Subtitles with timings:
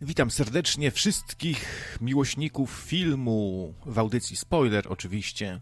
[0.00, 5.60] Witam serdecznie wszystkich miłośników filmu w audycji spoiler oczywiście.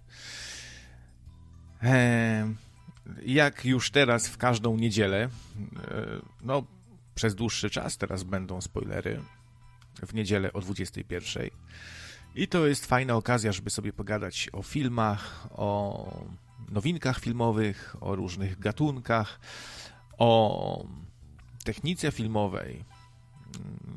[1.82, 2.54] Eee,
[3.26, 5.28] jak już teraz w każdą niedzielę, e,
[6.42, 6.64] no
[7.14, 9.22] przez dłuższy czas teraz będą spoilery
[10.06, 11.50] w niedzielę o 21.
[12.34, 16.24] I to jest fajna okazja, żeby sobie pogadać o filmach, o
[16.68, 19.40] nowinkach filmowych, o różnych gatunkach,
[20.18, 20.86] o
[21.64, 22.91] technice filmowej.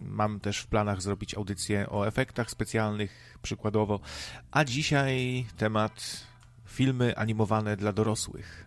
[0.06, 4.00] Mam też w planach zrobić audycję o efektach specjalnych, przykładowo.
[4.52, 6.24] A dzisiaj temat
[6.66, 8.66] filmy animowane dla dorosłych.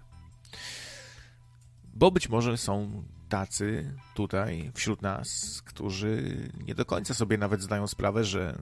[1.94, 7.86] Bo być może są tacy tutaj wśród nas, którzy nie do końca sobie nawet zdają
[7.86, 8.58] sprawę, że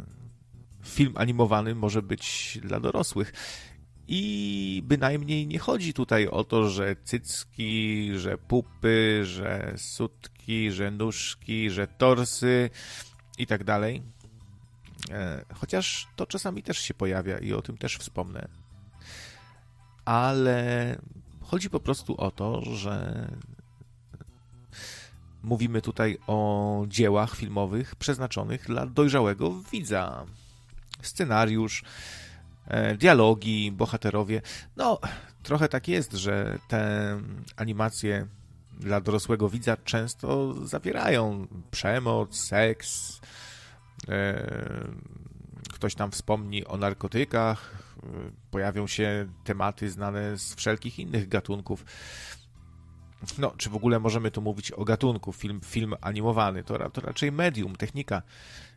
[0.84, 3.32] film animowany może być dla dorosłych.
[4.08, 11.70] I bynajmniej nie chodzi tutaj o to, że cycki, że pupy, że sutki, że nóżki,
[11.70, 12.70] że torsy
[13.38, 14.02] i tak dalej.
[15.10, 18.48] E, chociaż to czasami też się pojawia i o tym też wspomnę.
[20.04, 20.98] Ale
[21.40, 23.26] chodzi po prostu o to, że
[25.42, 30.26] mówimy tutaj o dziełach filmowych przeznaczonych dla dojrzałego widza.
[31.02, 31.82] Scenariusz,
[32.98, 34.42] dialogi, bohaterowie.
[34.76, 35.00] No,
[35.42, 37.20] trochę tak jest, że te
[37.56, 38.26] animacje
[38.80, 43.20] dla dorosłego widza często zawierają przemoc, seks.
[44.08, 44.88] E,
[45.72, 48.06] ktoś tam wspomni o narkotykach, e,
[48.50, 51.84] pojawią się tematy znane z wszelkich innych gatunków.
[53.38, 55.32] No, czy w ogóle możemy tu mówić o gatunku?
[55.32, 58.22] Film, film animowany to, to raczej medium, technika,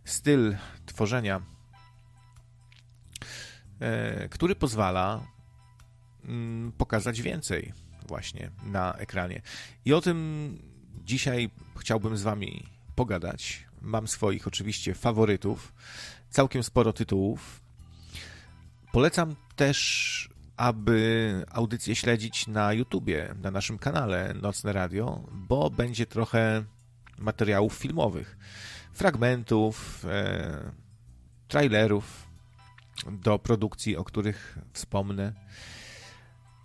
[0.06, 1.59] styl tworzenia E,
[4.30, 5.24] który pozwala
[6.26, 7.74] mm, pokazać więcej
[8.08, 9.42] właśnie na ekranie.
[9.86, 10.58] I o tym
[11.06, 13.66] dzisiaj chciałbym z Wami pogadać.
[13.82, 15.74] Mam swoich oczywiście faworytów,
[16.30, 17.62] całkiem sporo tytułów.
[18.92, 26.64] Polecam też, aby audycję śledzić na YouTubie, na naszym kanale Nocne Radio, bo będzie trochę
[27.18, 28.38] materiałów filmowych,
[28.94, 30.72] fragmentów, e,
[31.48, 32.29] trailerów,
[33.12, 35.34] do produkcji, o których wspomnę.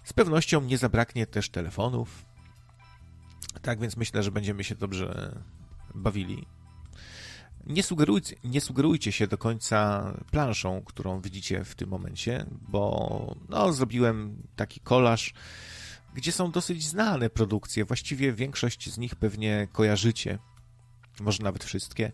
[0.04, 2.24] Z pewnością nie zabraknie też telefonów.
[3.62, 5.38] Tak więc myślę, że będziemy się dobrze
[5.94, 6.46] bawili.
[7.66, 13.72] Nie sugerujcie, nie sugerujcie się do końca planszą, którą widzicie w tym momencie, bo no,
[13.72, 15.34] zrobiłem taki kolaż,
[16.14, 17.84] gdzie są dosyć znane produkcje.
[17.84, 20.38] Właściwie większość z nich pewnie kojarzycie,
[21.20, 22.12] może nawet wszystkie,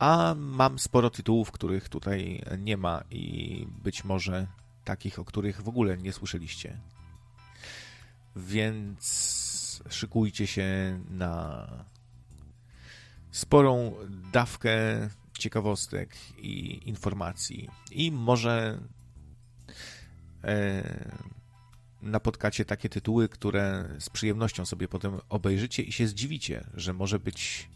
[0.00, 4.46] a mam sporo tytułów, których tutaj nie ma i być może
[4.84, 6.80] takich, o których w ogóle nie słyszeliście.
[8.36, 11.66] Więc szykujcie się na
[13.30, 13.94] sporą
[14.32, 14.70] dawkę
[15.38, 17.68] ciekawostek i informacji.
[17.90, 18.80] I może
[20.44, 20.82] e,
[22.02, 27.68] napotkacie takie tytuły, które z przyjemnością sobie potem obejrzycie i się zdziwicie, że może być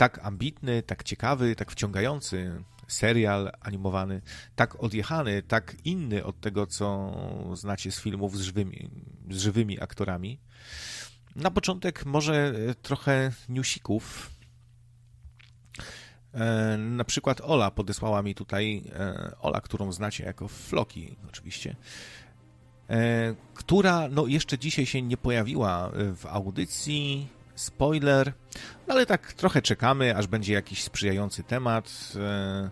[0.00, 4.22] tak ambitny, tak ciekawy, tak wciągający serial animowany,
[4.56, 7.12] tak odjechany, tak inny od tego, co
[7.54, 8.90] znacie z filmów z żywymi,
[9.30, 10.40] z żywymi aktorami.
[11.36, 14.30] Na początek może trochę newsików.
[16.34, 21.76] E, na przykład Ola podesłała mi tutaj, e, Ola, którą znacie jako Floki oczywiście,
[22.90, 27.28] e, która no, jeszcze dzisiaj się nie pojawiła w audycji,
[27.60, 28.32] spoiler,
[28.88, 32.12] no ale tak trochę czekamy, aż będzie jakiś sprzyjający temat.
[32.16, 32.70] E,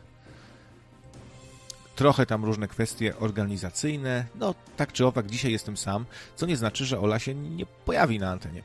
[1.96, 4.24] trochę tam różne kwestie organizacyjne.
[4.34, 6.04] No, tak czy owak, dzisiaj jestem sam,
[6.36, 8.62] co nie znaczy, że Ola się nie pojawi na antenie.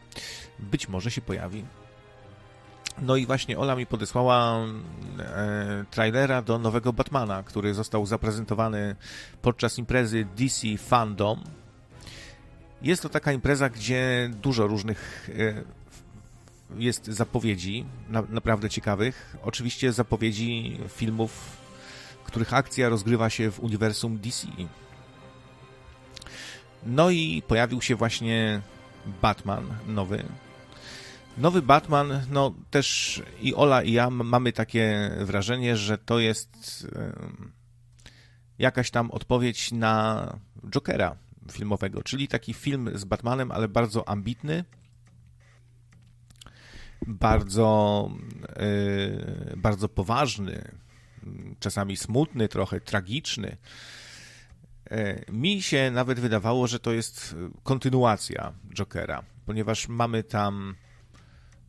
[0.60, 1.66] Być może się pojawi.
[3.02, 4.66] No i właśnie Ola mi podesłała
[5.19, 8.96] e, trailera do nowego Batmana, który został zaprezentowany
[9.42, 11.44] podczas imprezy DC Fandom.
[12.81, 15.82] Jest to taka impreza, gdzie dużo różnych e,
[16.78, 19.36] jest zapowiedzi na, naprawdę ciekawych.
[19.44, 21.58] Oczywiście zapowiedzi filmów,
[22.24, 24.48] których akcja rozgrywa się w uniwersum DC.
[26.86, 28.62] No i pojawił się właśnie
[29.22, 30.24] Batman nowy.
[31.38, 36.88] Nowy Batman, no też i Ola i ja mamy takie wrażenie, że to jest
[38.60, 40.28] jakaś tam odpowiedź na
[40.69, 41.16] Jokera
[41.52, 44.64] filmowego, czyli taki film z Batmanem, ale bardzo ambitny,
[47.08, 48.10] bardzo,
[48.60, 50.72] yy, bardzo poważny,
[51.60, 53.58] czasami smutny, trochę tragiczny.
[54.92, 60.76] Yy, mi się nawet wydawało, że to jest kontynuacja Jokera, ponieważ mamy tam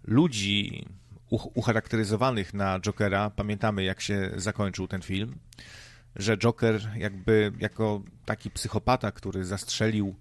[0.04, 0.86] ludzi
[1.30, 3.30] ucharakteryzowanych na Jokera.
[3.30, 5.38] Pamiętamy, jak się zakończył ten film,
[6.16, 10.14] że Joker jakby jako taki psychopata, który zastrzelił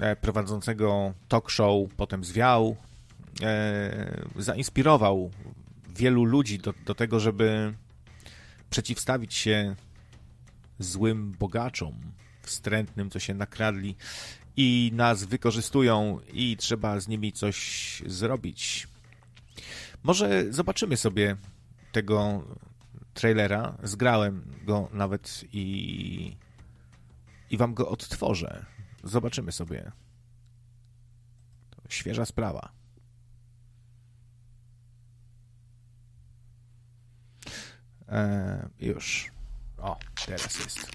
[0.00, 2.76] e, prowadzącego talk show, potem zwiał,
[4.36, 5.30] zainspirował
[5.96, 7.74] wielu ludzi do, do tego, żeby
[8.70, 9.76] przeciwstawić się
[10.78, 11.94] złym bogaczom,
[12.42, 13.96] wstrętnym, co się nakradli
[14.56, 18.88] i nas wykorzystują i trzeba z nimi coś zrobić.
[20.02, 21.36] Może zobaczymy sobie
[21.92, 22.44] tego
[23.14, 23.78] trailera.
[23.82, 26.36] Zgrałem go nawet i,
[27.50, 28.66] i wam go odtworzę.
[29.04, 29.92] Zobaczymy sobie.
[31.88, 32.73] Świeża sprawa.
[38.14, 39.30] Eee, już.
[39.78, 39.96] O,
[40.26, 40.86] teraz jest.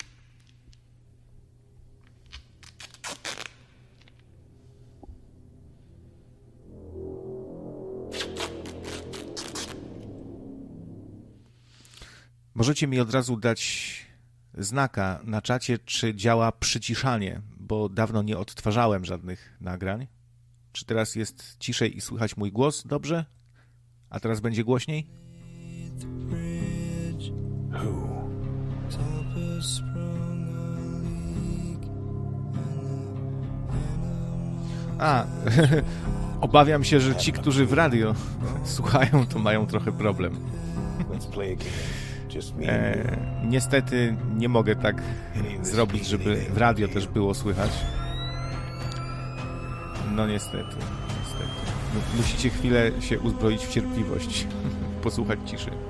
[12.53, 14.09] Możecie mi od razu dać
[14.57, 20.07] znaka na czacie, czy działa przyciszanie, bo dawno nie odtwarzałem żadnych nagrań.
[20.71, 23.25] Czy teraz jest ciszej i słychać mój głos dobrze?
[24.09, 25.07] A teraz będzie głośniej?
[34.99, 35.25] A,
[36.41, 38.15] obawiam się, że ci, którzy w radio
[38.63, 40.37] słuchają, to mają trochę problem.
[42.65, 45.01] E, niestety nie mogę tak
[45.61, 47.71] zrobić, żeby w radio też było słychać.
[50.15, 50.75] No niestety,
[51.19, 52.17] niestety.
[52.17, 54.47] Musicie chwilę się uzbroić w cierpliwość,
[55.03, 55.88] posłuchać ciszy.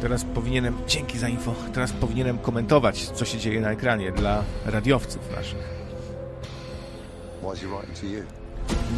[0.00, 5.30] Teraz powinienem, dzięki za info, teraz powinienem komentować, co się dzieje na ekranie dla radiowców
[5.36, 5.84] naszych.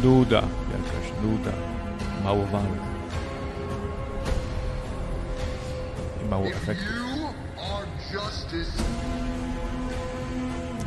[0.03, 0.41] Nuda,
[0.71, 1.51] jakaś nuda.
[2.23, 2.67] Mało walk.
[6.25, 6.87] I mało efektów.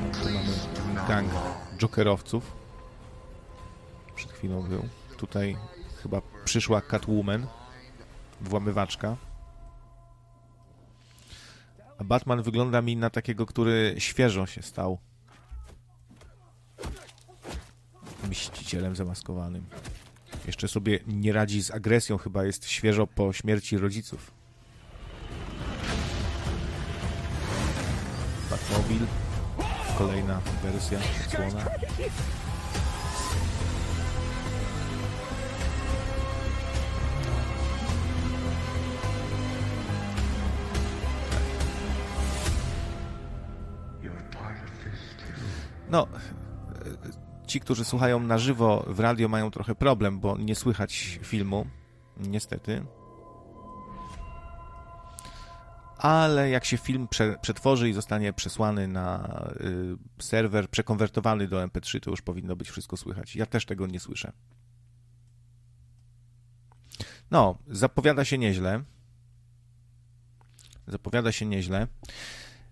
[0.03, 1.31] No, tu mamy gang
[1.79, 2.53] jokerowców.
[4.15, 4.83] Przed chwilą był.
[5.17, 5.57] Tutaj
[6.03, 7.47] chyba przyszła Catwoman,
[8.41, 9.17] włamywaczka.
[11.99, 14.99] A Batman wygląda mi na takiego, który świeżo się stał
[18.29, 19.65] mścicielem zamaskowanym.
[20.47, 24.31] Jeszcze sobie nie radzi z agresją, chyba jest świeżo po śmierci rodziców.
[28.51, 29.07] Batmobil,
[29.99, 31.67] kolejna wersja odsłona.
[45.91, 46.07] No,
[47.47, 51.67] ci, którzy słuchają na żywo w radio, mają trochę problem, bo nie słychać filmu,
[52.17, 52.85] niestety.
[55.97, 62.01] Ale jak się film prze, przetworzy i zostanie przesłany na y, serwer, przekonwertowany do MP3,
[62.01, 63.37] to już powinno być wszystko słychać.
[63.37, 64.33] Ja też tego nie słyszę.
[67.31, 68.83] No, zapowiada się nieźle.
[70.87, 71.87] Zapowiada się nieźle.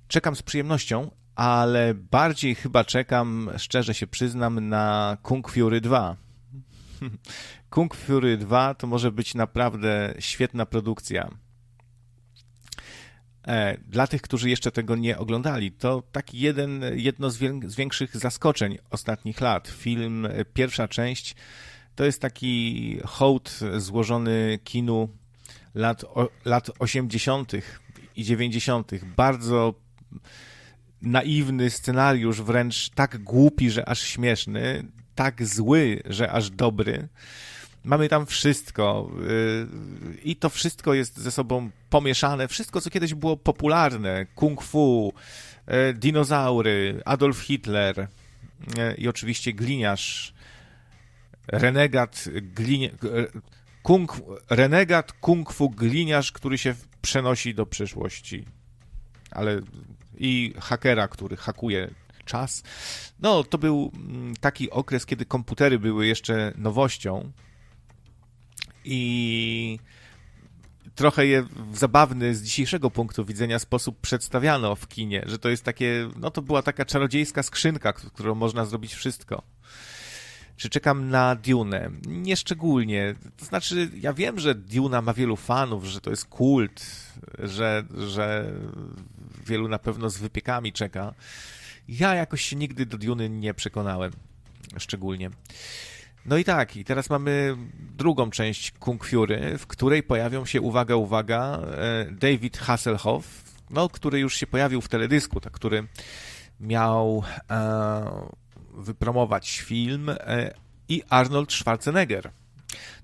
[0.08, 6.16] Czekam z przyjemnością, ale bardziej chyba czekam, szczerze się przyznam, na Kung Fury 2.
[7.71, 11.30] Kung Fury 2 to może być naprawdę świetna produkcja.
[13.47, 17.38] E, dla tych, którzy jeszcze tego nie oglądali, to taki jeden, jedno z,
[17.76, 19.68] większych zaskoczeń ostatnich lat.
[19.68, 21.37] Film, e, pierwsza część,
[21.95, 25.09] to jest taki hołd złożony kinu
[25.75, 26.04] lat,
[26.45, 27.52] lat 80.
[28.16, 28.90] i 90.
[29.16, 29.75] Bardzo
[31.02, 37.09] naiwny scenariusz, wręcz tak głupi, że aż śmieszny, tak zły, że aż dobry.
[37.85, 42.49] Mamy tam wszystko yy, i to wszystko jest ze sobą pomieszane.
[42.49, 45.12] Wszystko, co kiedyś było popularne, kung fu,
[45.67, 47.97] yy, dinozaury, Adolf Hitler
[48.76, 50.35] yy, i oczywiście gliniarz,
[51.47, 52.88] renegat, glinia,
[53.83, 54.12] kung,
[54.50, 58.45] renegat kung fu gliniarz, który się przenosi do przyszłości.
[59.31, 59.61] Ale
[60.18, 61.90] i hakera, który hakuje
[62.25, 62.62] czas.
[63.20, 67.32] No, to był mm, taki okres, kiedy komputery były jeszcze nowością
[68.84, 69.78] i
[70.94, 75.64] trochę je w zabawny z dzisiejszego punktu widzenia sposób przedstawiano w kinie, że to jest
[75.64, 79.42] takie, no to była taka czarodziejska skrzynka, którą można zrobić wszystko.
[80.56, 81.90] Czy czekam na Dune?
[82.06, 83.14] Nieszczególnie.
[83.37, 86.87] To znaczy, ja wiem, że Duna ma wielu fanów, że to jest kult,
[87.38, 88.52] że, że
[89.49, 91.14] wielu na pewno z wypiekami czeka.
[91.88, 94.12] Ja jakoś się nigdy do Duny nie przekonałem.
[94.78, 95.31] szczególnie.
[96.26, 97.57] No i tak, i teraz mamy
[97.97, 104.21] drugą część Kung Fury, w której pojawią się, uwaga, uwaga, e, David Hasselhoff, no, który
[104.21, 105.87] już się pojawił w teledysku, tak, który
[106.61, 108.28] miał e,
[108.75, 110.55] wypromować film e,
[110.88, 112.31] i Arnold Schwarzenegger.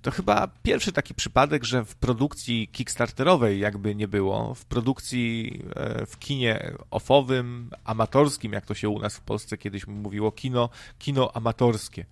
[0.02, 6.06] To chyba pierwszy taki przypadek, że w produkcji kickstarterowej jakby nie było, w produkcji e,
[6.06, 11.30] w kinie ofowym, amatorskim, jak to się u nas w Polsce kiedyś mówiło, kino, kino
[11.34, 12.04] amatorskie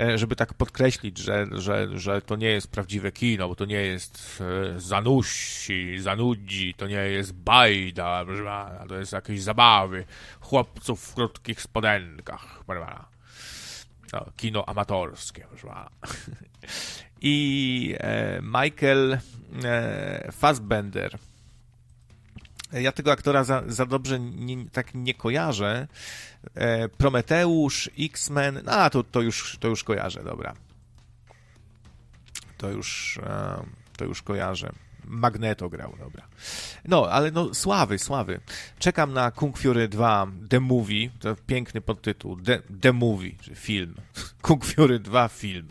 [0.00, 3.82] e, żeby tak podkreślić, że, że, że to nie jest prawdziwe kino, bo to nie
[3.82, 4.42] jest
[4.74, 8.24] e, zanusi, zanudzi, to nie jest bajda,
[8.88, 10.04] to jest jakieś zabawy
[10.40, 13.13] chłopców w krótkich spodenkach, prawda?
[14.12, 15.46] No, kino amatorskie,
[17.20, 19.18] I e, Michael
[19.64, 21.18] e, Fassbender.
[22.72, 25.88] Ja tego aktora za, za dobrze nie, tak nie kojarzę.
[26.54, 30.54] E, Prometeusz, X-Men, no, to, to, już, to już kojarzę, dobra.
[32.58, 33.20] To już,
[33.96, 34.72] to już kojarzę.
[35.04, 36.28] Magneto grał, dobra.
[36.84, 38.40] No, ale no, sławy, sławy.
[38.78, 43.94] Czekam na Kung Fury 2 The Movie, to piękny podtytuł, The, The Movie, czyli film.
[44.42, 45.68] Kung Fury 2 film.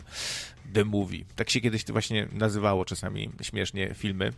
[0.72, 1.24] The Movie.
[1.36, 4.32] Tak się kiedyś to właśnie nazywało czasami śmiesznie filmy.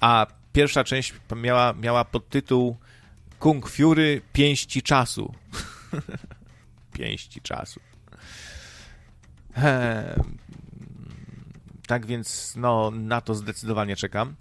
[0.00, 2.76] A pierwsza część miała, miała podtytuł
[3.38, 5.34] Kung Fury Pięści Czasu.
[6.98, 7.80] Pięści Czasu.
[11.92, 14.34] Tak więc no, na to zdecydowanie czekam.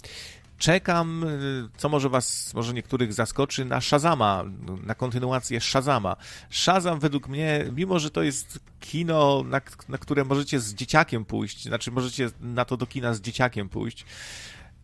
[0.58, 4.44] Czekam, y, co może was, może niektórych zaskoczy, na Shazama,
[4.84, 6.16] na kontynuację Shazama.
[6.50, 11.64] Shazam według mnie, mimo że to jest kino, na, na które możecie z dzieciakiem pójść,
[11.64, 14.06] znaczy możecie na to do kina z dzieciakiem pójść,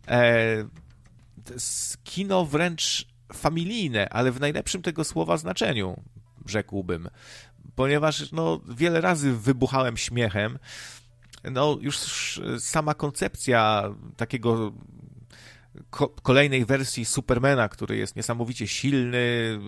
[0.08, 0.64] e,
[2.04, 6.02] kino wręcz familijne, ale w najlepszym tego słowa znaczeniu,
[6.46, 7.08] rzekłbym.
[7.74, 10.58] Ponieważ no, wiele razy wybuchałem śmiechem,
[11.44, 11.98] no już
[12.58, 14.72] sama koncepcja takiego
[15.90, 19.58] ko kolejnej wersji Supermana, który jest niesamowicie silny,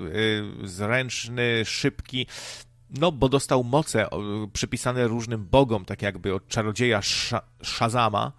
[0.61, 2.27] yy, zręczny, szybki,
[2.91, 4.07] no, bo dostał moce
[4.53, 7.01] przypisane różnym bogom, tak jakby od czarodzieja
[7.63, 8.33] Shazama.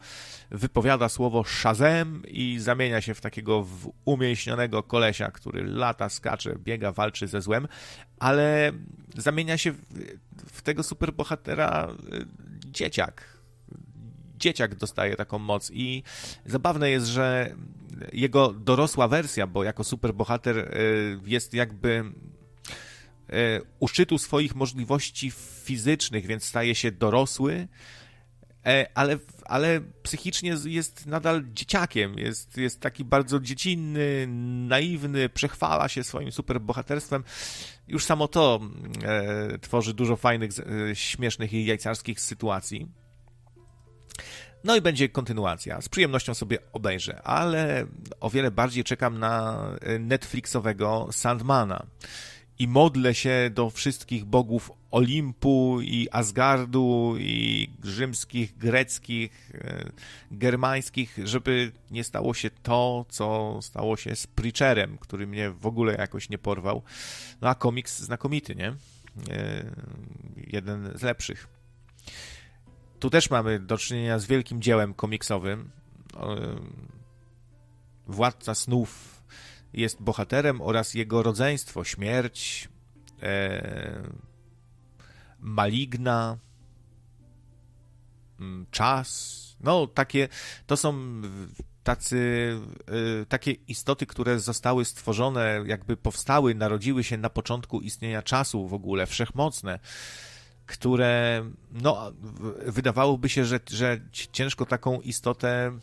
[0.52, 3.68] Wypowiada słowo Shazam i zamienia się w takiego
[4.06, 7.68] umięśnionego kolesia, który lata, skacze, biega, walczy ze złem,
[8.20, 8.72] ale
[9.18, 9.80] zamienia się w,
[10.46, 12.26] w tego superbohatera y,
[12.72, 13.38] dzieciak.
[14.38, 16.04] Dzieciak dostaje taką moc i
[16.46, 17.56] zabawne jest, że
[18.13, 22.04] jego dorosła wersja, bo jako superbohater y, jest jakby
[23.30, 25.32] y, u szczytu swoich możliwości
[25.63, 27.68] fizycznych, więc staje się dorosły,
[28.94, 32.18] ale, ale psychicznie jest nadal dzieciakiem.
[32.18, 34.27] Jest, jest taki bardzo dziecinny,
[34.68, 37.24] naiwny, przechwala się swoim superbohaterstwem.
[37.88, 38.60] Już samo to
[39.03, 42.88] e, tworzy dużo fajnych, e, śmiesznych i jajcarskich sytuacji.
[44.63, 45.82] No i będzie kontynuacja.
[45.82, 47.86] Z przyjemnością sobie obejrzę, ale
[48.20, 51.86] o wiele bardziej czekam na e, Netflixowego Sandmana.
[52.62, 59.91] I modlę się do wszystkich bogów Olimpu i Asgardu i rzymskich, greckich, e,
[60.32, 65.96] germańskich, żeby nie stało się to, co stało się z Preacherem, który mnie w ogóle
[65.96, 66.84] jakoś nie porwał.
[67.41, 68.68] No a komiks znakomity, nie?
[68.68, 68.75] E,
[70.36, 71.48] jeden z lepszych.
[73.00, 75.72] Tu też mamy do czynienia z wielkim dziełem komiksowym.
[78.08, 79.11] Władca snów
[79.74, 82.70] jest bohaterem oraz jego rodzeństwo, śmierć,
[83.22, 84.04] e,
[85.40, 86.38] maligna,
[88.40, 89.42] mm, czas.
[89.60, 90.28] No, takie
[90.68, 91.22] to są
[91.84, 92.60] tacy,
[93.22, 98.74] e, takie istoty, które zostały stworzone, jakby powstały, narodziły się na początku istnienia czasu w
[98.74, 99.80] ogóle, wszechmocne
[100.72, 102.12] które no,
[102.66, 105.80] wydawałoby się, że, że ciężko taką istotę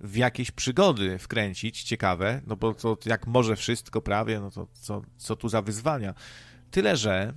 [0.00, 5.02] w jakieś przygody wkręcić, ciekawe, no bo to jak może wszystko prawie, no to co,
[5.16, 6.14] co tu za wyzwania.
[6.70, 7.34] Tyle, że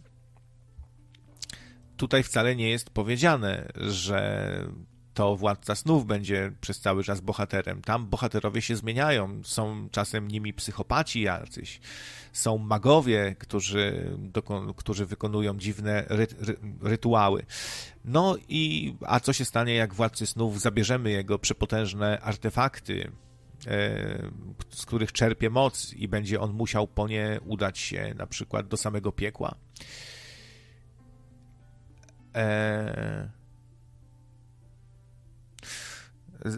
[1.97, 4.67] tutaj wcale nie jest powiedziane, że
[5.13, 7.81] to władca snów będzie przez cały czas bohaterem.
[7.81, 11.79] Tam bohaterowie się zmieniają, są czasem nimi psychopaci jacyś,
[12.33, 14.17] są magowie, którzy,
[14.75, 17.45] którzy wykonują dziwne ry, ry, rytuały.
[18.05, 23.11] No i a co się stanie, jak władcy snów zabierzemy jego przepotężne artefakty,
[23.67, 24.31] e,
[24.69, 28.77] z których czerpie moc i będzie on musiał po nie udać się na przykład do
[28.77, 29.55] samego piekła?
[32.33, 33.40] Eee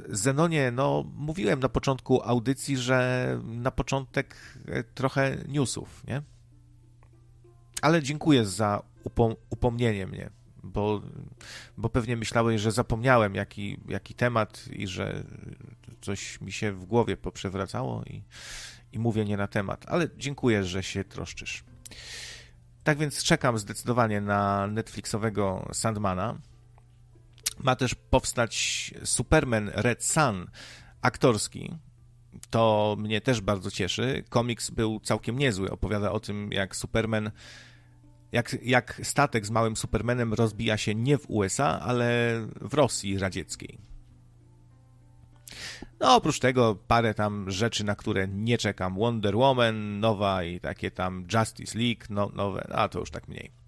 [0.10, 4.36] Zenonie, no mówiłem na początku audycji, że na początek
[4.68, 6.22] e, trochę newsów, nie?
[7.82, 10.30] Ale dziękuję za upom upomnienie mnie,
[10.64, 11.02] bo,
[11.78, 15.24] bo pewnie myślałeś, że zapomniałem jaki, jaki temat i że
[16.02, 18.24] coś mi się w głowie poprzewracało i,
[18.92, 21.64] i mówię nie na temat, ale dziękuję, że się troszczysz.
[22.84, 26.38] Tak więc czekam zdecydowanie na Netflixowego Sandmana.
[27.60, 30.48] Ma też powstać Superman Red Sun
[31.02, 31.78] aktorski.
[32.50, 34.24] To mnie też bardzo cieszy.
[34.30, 35.72] Komiks był całkiem niezły.
[35.72, 37.32] Opowiada o tym, jak Superman,
[38.32, 43.78] jak, jak statek z małym Supermanem rozbija się nie w USA, ale w Rosji radzieckiej.
[46.00, 48.96] No, oprócz tego parę tam rzeczy, na które nie czekam.
[48.96, 53.63] Wonder Woman nowa i takie tam Justice League no, nowe, a to już tak mniej.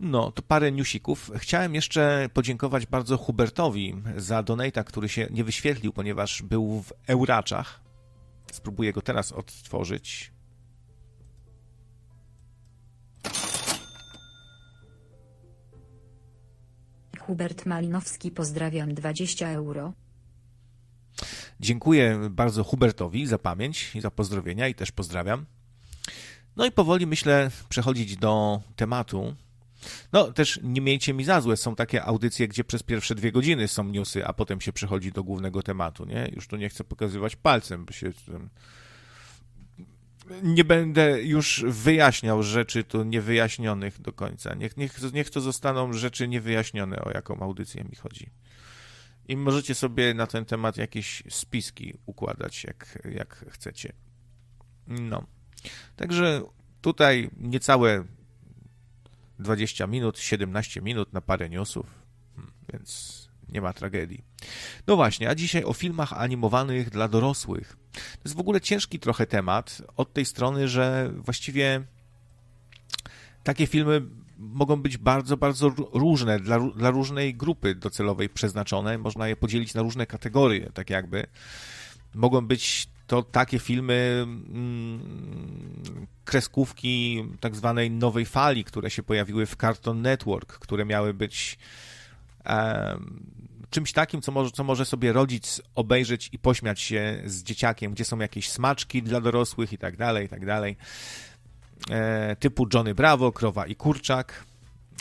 [0.00, 1.30] No, to parę newsików.
[1.36, 7.80] Chciałem jeszcze podziękować bardzo Hubertowi za donata, który się nie wyświetlił, ponieważ był w Euraczach.
[8.52, 10.32] Spróbuję go teraz odtworzyć.
[17.20, 19.92] Hubert Malinowski, pozdrawiam 20 euro.
[21.60, 25.46] Dziękuję bardzo Hubertowi za pamięć i za pozdrowienia i też pozdrawiam.
[26.56, 29.34] No i powoli myślę przechodzić do tematu.
[30.12, 33.68] No też nie miejcie mi za złe, są takie audycje, gdzie przez pierwsze dwie godziny
[33.68, 36.30] są newsy, a potem się przechodzi do głównego tematu, nie?
[36.34, 38.12] Już tu nie chcę pokazywać palcem, bo się...
[40.42, 44.54] Nie będę już wyjaśniał rzeczy tu niewyjaśnionych do końca.
[44.54, 48.30] Niech, niech, niech to zostaną rzeczy niewyjaśnione, o jaką audycję mi chodzi
[49.28, 53.92] i możecie sobie na ten temat jakieś spiski układać, jak, jak chcecie.
[54.86, 55.26] No.
[55.96, 56.42] Także
[56.80, 58.04] tutaj niecałe
[59.38, 61.86] 20 minut, 17 minut na parę newsów,
[62.36, 64.24] hmm, więc nie ma tragedii.
[64.86, 67.76] No właśnie, a dzisiaj o filmach animowanych dla dorosłych.
[67.92, 71.82] To jest w ogóle ciężki trochę temat od tej strony, że właściwie
[73.44, 74.02] takie filmy
[74.38, 78.98] mogą być bardzo, bardzo różne, dla, dla różnej grupy docelowej przeznaczone.
[78.98, 81.26] Można je podzielić na różne kategorie, tak jakby.
[82.14, 89.56] Mogą być to takie filmy, mm, kreskówki tak zwanej nowej fali, które się pojawiły w
[89.56, 91.58] Cartoon Network, które miały być
[93.70, 98.04] czymś takim, co może, co może sobie rodzic obejrzeć i pośmiać się z dzieciakiem, gdzie
[98.04, 100.76] są jakieś smaczki dla dorosłych i tak dalej, i tak dalej.
[101.90, 104.44] E, typu Johnny Bravo, Krowa i Kurczak,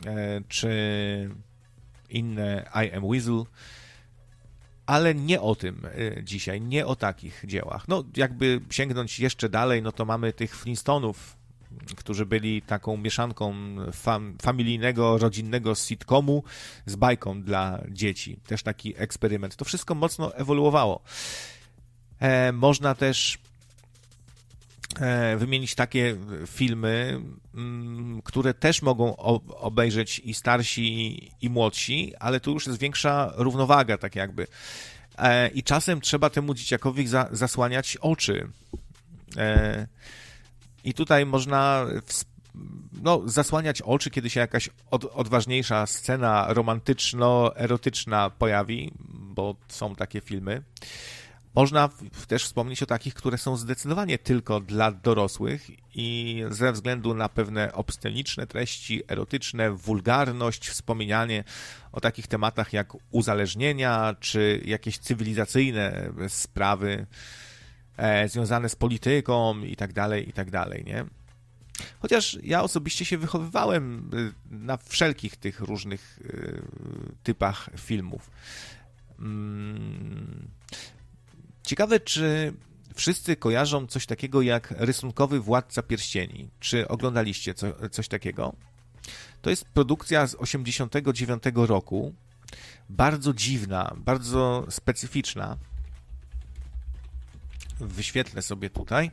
[0.06, 0.70] e, czy
[2.10, 3.44] inne I Am Weasel,
[4.88, 7.88] ale nie o tym e, dzisiaj, nie o takich dziełach.
[7.88, 11.38] No, jakby sięgnąć jeszcze dalej, no to mamy tych Flintstonów,
[11.96, 13.56] którzy byli taką mieszanką
[13.92, 16.44] fam, familijnego, rodzinnego sitcomu
[16.86, 18.38] z bajką dla dzieci.
[18.48, 19.56] Też taki eksperyment.
[19.56, 21.02] To wszystko mocno ewoluowało.
[22.20, 23.38] E, można też
[25.38, 27.22] wymienić takie filmy,
[27.56, 29.16] mm, które też mogą
[29.48, 34.48] obejrzeć i starsi, i młodsi, ale tu już jest większa równowaga, tak jakby.
[35.18, 38.48] E, I czasem trzeba temu dzieciakowi zasłaniać oczy.
[39.38, 39.88] E,
[40.84, 41.86] I tutaj można
[43.02, 50.64] no, zasłaniać oczy, kiedy się jakaś od, odważniejsza scena romantyczno-erotyczna pojawi, bo są takie filmy.
[51.58, 51.90] Można
[52.28, 57.74] też wspomnieć o takich, które są zdecydowanie tylko dla dorosłych i ze względu na pewne
[57.74, 61.44] obsceniczne treści, erotyczne, wulgarność, wspominanie
[61.92, 67.06] o takich tematach jak uzależnienia czy jakieś cywilizacyjne sprawy
[67.98, 70.52] e, związane z polityką i tak dalej, i tak
[70.86, 71.06] nie?
[72.00, 76.20] Chociaż ja osobiście się wychowywałem y, na wszelkich tych różnych
[77.24, 78.30] typach filmów.
[81.68, 82.54] Ciekawe, czy
[82.96, 86.50] wszyscy kojarzą coś takiego jak rysunkowy Władca Pierścieni.
[86.60, 88.54] Czy oglądaliście co, coś takiego?
[89.42, 92.14] To jest produkcja z 89 roku.
[92.90, 95.58] Bardzo dziwna, bardzo specyficzna.
[97.80, 99.12] Wyświetlę sobie tutaj.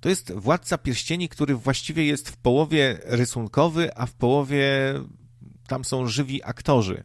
[0.00, 4.68] To jest Władca Pierścieni, który właściwie jest w połowie rysunkowy, a w połowie
[5.66, 7.04] tam są żywi aktorzy.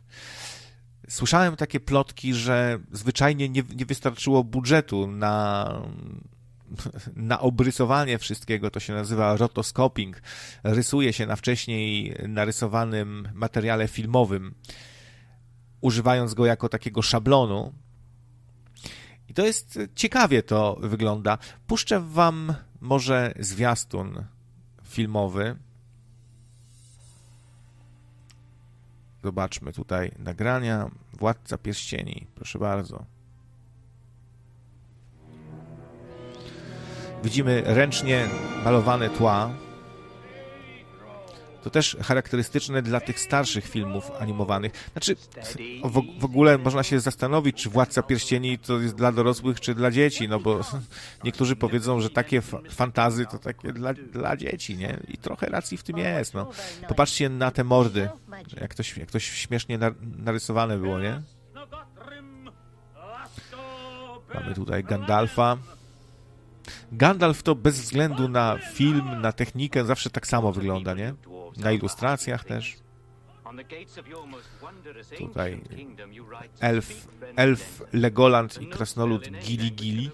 [1.09, 5.71] Słyszałem takie plotki, że zwyczajnie nie, nie wystarczyło budżetu na,
[7.15, 10.21] na obrysowanie wszystkiego, to się nazywa rotoscoping.
[10.63, 14.55] Rysuje się na wcześniej narysowanym materiale filmowym,
[15.81, 17.73] używając go jako takiego szablonu.
[19.29, 21.37] I to jest ciekawie to wygląda.
[21.67, 24.25] Puszczę wam może zwiastun
[24.83, 25.55] filmowy.
[29.25, 30.89] Zobaczmy tutaj nagrania.
[31.19, 33.05] Władca Pierścieni, proszę bardzo.
[37.23, 38.27] Widzimy ręcznie
[38.65, 39.49] malowane tła.
[41.65, 44.89] To też charakterystyczne dla tych starszych filmów animowanych.
[44.91, 45.15] Znaczy,
[45.83, 49.91] w, w ogóle można się zastanowić, czy Władca Pierścieni to jest dla dorosłych, czy dla
[49.91, 50.59] dzieci, no bo
[51.23, 54.99] niektórzy powiedzą, że takie fantazy to takie dla, dla dzieci, nie?
[55.07, 56.49] I trochę racji w tym jest, no.
[56.87, 58.09] Popatrzcie na te mordy,
[58.61, 61.21] jak to, jak to śmiesznie narysowane było, nie?
[64.33, 65.57] Mamy tutaj Gandalfa.
[66.91, 71.13] Gandalf to bez względu na film, na technikę, zawsze tak samo wygląda, nie?
[71.57, 72.75] Na ilustracjach też.
[75.17, 75.61] Tutaj
[76.59, 80.11] elf, elf Legoland i krasnolud Gili Gili.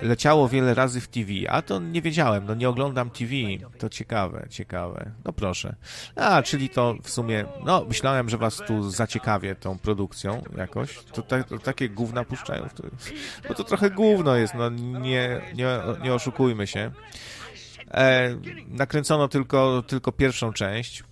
[0.00, 3.32] Leciało wiele razy w TV, a to nie wiedziałem, no nie oglądam TV,
[3.78, 5.10] to ciekawe, ciekawe.
[5.24, 5.76] No proszę.
[6.16, 10.98] A, czyli to w sumie, no myślałem, że was tu zaciekawię tą produkcją jakoś.
[11.12, 12.68] To, ta, to takie gówna puszczają,
[13.48, 16.90] bo to trochę gówno jest, no nie, nie, nie oszukujmy się.
[17.90, 18.36] E,
[18.68, 21.04] nakręcono tylko, tylko pierwszą część.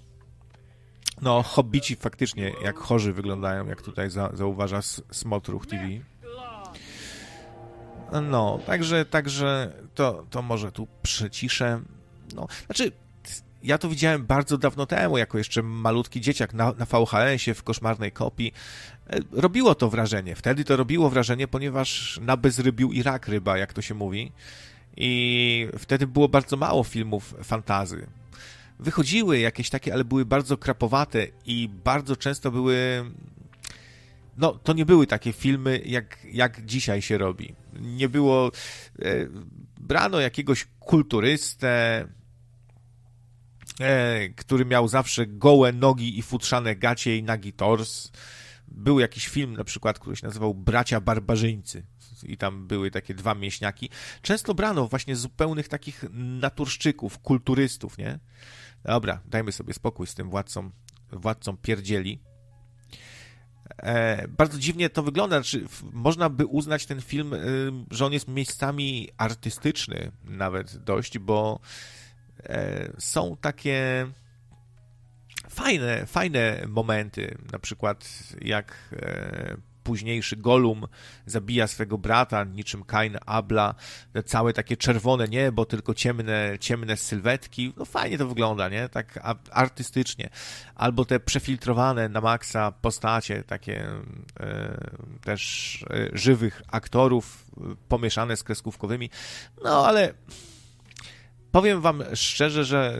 [1.22, 5.84] No, hobbici faktycznie jak chorzy wyglądają, jak tutaj za, zauważa Smotruch TV.
[8.22, 11.80] No, także, także to, to może tu przyciszę.
[12.34, 12.92] No, znaczy,
[13.62, 18.12] ja to widziałem bardzo dawno temu, jako jeszcze malutki dzieciak na, na VHS-ie w koszmarnej
[18.12, 18.52] kopii.
[19.10, 20.36] E, robiło to wrażenie.
[20.36, 24.32] Wtedy to robiło wrażenie, ponieważ na bezrybił i rak ryba, jak to się mówi.
[24.96, 28.06] I wtedy było bardzo mało filmów fantazy.
[28.78, 33.04] Wychodziły jakieś takie, ale były bardzo krapowate i bardzo często były
[34.38, 37.54] no, to nie były takie filmy, jak, jak dzisiaj się robi.
[37.80, 38.50] Nie było.
[39.02, 39.26] E,
[39.80, 42.04] brano jakiegoś kulturystę,
[43.80, 48.10] e, który miał zawsze gołe nogi i futrzane gacie i nagi tors.
[48.68, 51.86] Był jakiś film, na przykład, który się nazywał Bracia Barbarzyńcy.
[52.22, 53.90] I tam były takie dwa mięśniaki.
[54.22, 58.18] Często brano właśnie zupełnych takich naturszczyków, kulturystów, nie?
[58.84, 60.70] Dobra, dajmy sobie spokój z tym władcą,
[61.12, 62.27] władcą pierdzieli.
[63.76, 65.36] E, bardzo dziwnie to wygląda.
[65.36, 67.38] Znaczy, można by uznać ten film, e,
[67.90, 71.60] że on jest miejscami artystyczny nawet dość, bo
[72.42, 74.06] e, są takie
[75.50, 78.08] fajne, fajne momenty, na przykład
[78.40, 78.94] jak
[79.82, 80.86] późniejszy Golum
[81.26, 83.74] zabija swego brata, niczym Kain Abla,
[84.24, 88.88] całe takie czerwone niebo, tylko ciemne, ciemne sylwetki, no fajnie to wygląda, nie?
[88.88, 90.30] Tak artystycznie.
[90.74, 93.86] Albo te przefiltrowane na maksa postacie, takie
[94.40, 94.90] e,
[95.24, 99.10] też e, żywych aktorów, e, pomieszane z kreskówkowymi,
[99.64, 100.14] no ale
[101.52, 102.98] Powiem wam szczerze, że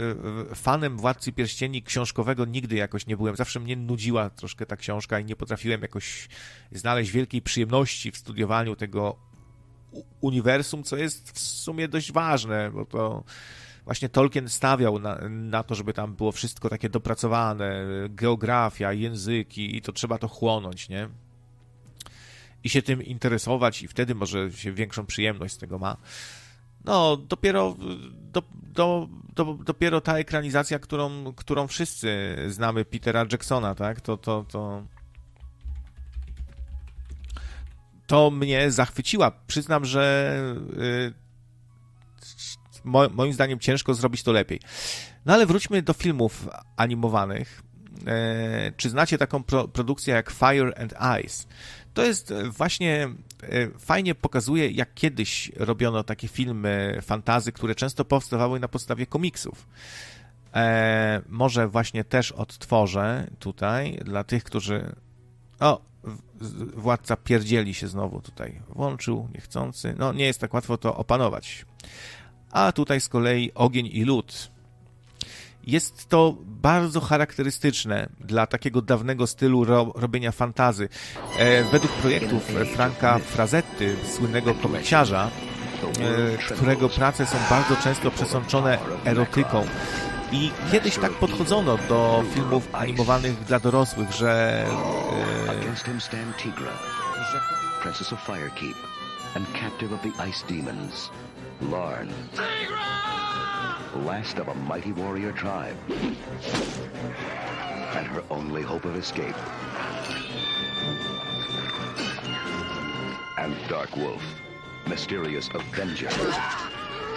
[0.51, 3.37] e, fanem Władcy Pierścieni książkowego nigdy jakoś nie byłem.
[3.37, 6.29] Zawsze mnie nudziła troszkę ta książka i nie potrafiłem jakoś
[6.73, 9.17] znaleźć wielkiej przyjemności w studiowaniu tego
[10.21, 13.25] uniwersum, co jest w sumie dość ważne, bo to
[13.85, 19.83] właśnie Tolkien stawiał na, na to, żeby tam było wszystko takie dopracowane, geografia, języki i
[19.83, 21.09] to trzeba to chłonąć, nie?
[22.65, 25.97] I się tym interesować i wtedy może się większą przyjemność z tego ma.
[26.85, 27.77] No, dopiero,
[28.33, 28.43] do,
[28.75, 34.01] do, do, dopiero ta ekranizacja, którą, którą wszyscy znamy Petera Jacksona, tak?
[34.01, 34.83] To, to, to,
[38.07, 39.31] to mnie zachwyciła.
[39.47, 40.35] Przyznam, że
[40.79, 41.13] y,
[43.11, 44.61] moim zdaniem ciężko zrobić to lepiej.
[45.27, 47.63] No ale wróćmy do filmów animowanych.
[48.07, 51.47] E, czy znacie taką pro, produkcję jak Fire and Ice?
[51.95, 53.09] To jest właśnie
[53.79, 59.67] fajnie pokazuje, jak kiedyś robiono takie filmy fantazy, które często powstawały na podstawie komiksów.
[60.55, 64.95] E, może właśnie też odtworzę tutaj dla tych, którzy.
[65.61, 65.81] O,
[66.77, 69.95] władca pierdzieli się znowu tutaj włączył, niechcący.
[69.99, 71.67] No, nie jest tak łatwo to opanować.
[72.51, 74.51] A tutaj z kolei ogień i lód.
[75.69, 80.89] Jest to bardzo charakterystyczne dla takiego dawnego stylu ro robienia fantazy.
[81.39, 82.43] E, według projektów
[82.75, 89.67] Franka Frazetty, słynnego komiksiarza, e, którego prace są bardzo często przesączone erotyką.
[90.33, 94.65] I kiedyś tak podchodzono do filmów animowanych dla dorosłych, że...
[102.65, 103.18] E,
[103.99, 105.77] the last of a mighty warrior tribe.
[107.95, 109.35] And her only hope of escape.
[113.39, 114.23] And Dark Wolf,
[114.87, 116.11] mysterious Avenger,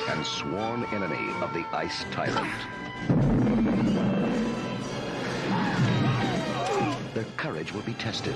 [0.09, 2.49] and sworn enemy of the Ice Tyrant.
[7.13, 8.35] Their courage will be tested.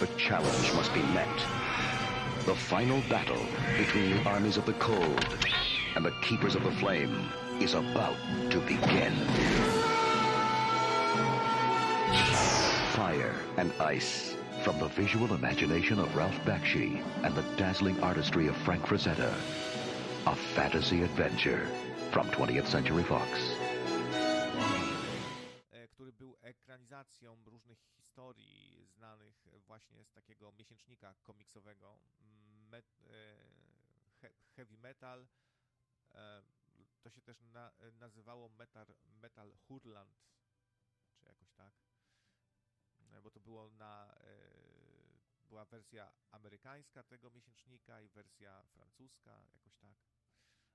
[0.00, 1.36] The challenge must be met.
[2.46, 3.46] The final battle
[3.78, 5.24] between the armies of the cold
[5.94, 7.28] and the keepers of the flame
[7.60, 8.16] is about
[8.50, 9.12] to begin.
[12.92, 14.36] Fire and ice.
[14.62, 19.32] From the visual imagination of Ralph Bakshi and the dazzling artistry of Frank Frazetta.
[20.26, 21.66] A fantasy adventure
[22.10, 23.53] from 20th Century Fox.
[45.54, 49.96] Była wersja amerykańska tego miesięcznika i wersja francuska, jakoś tak.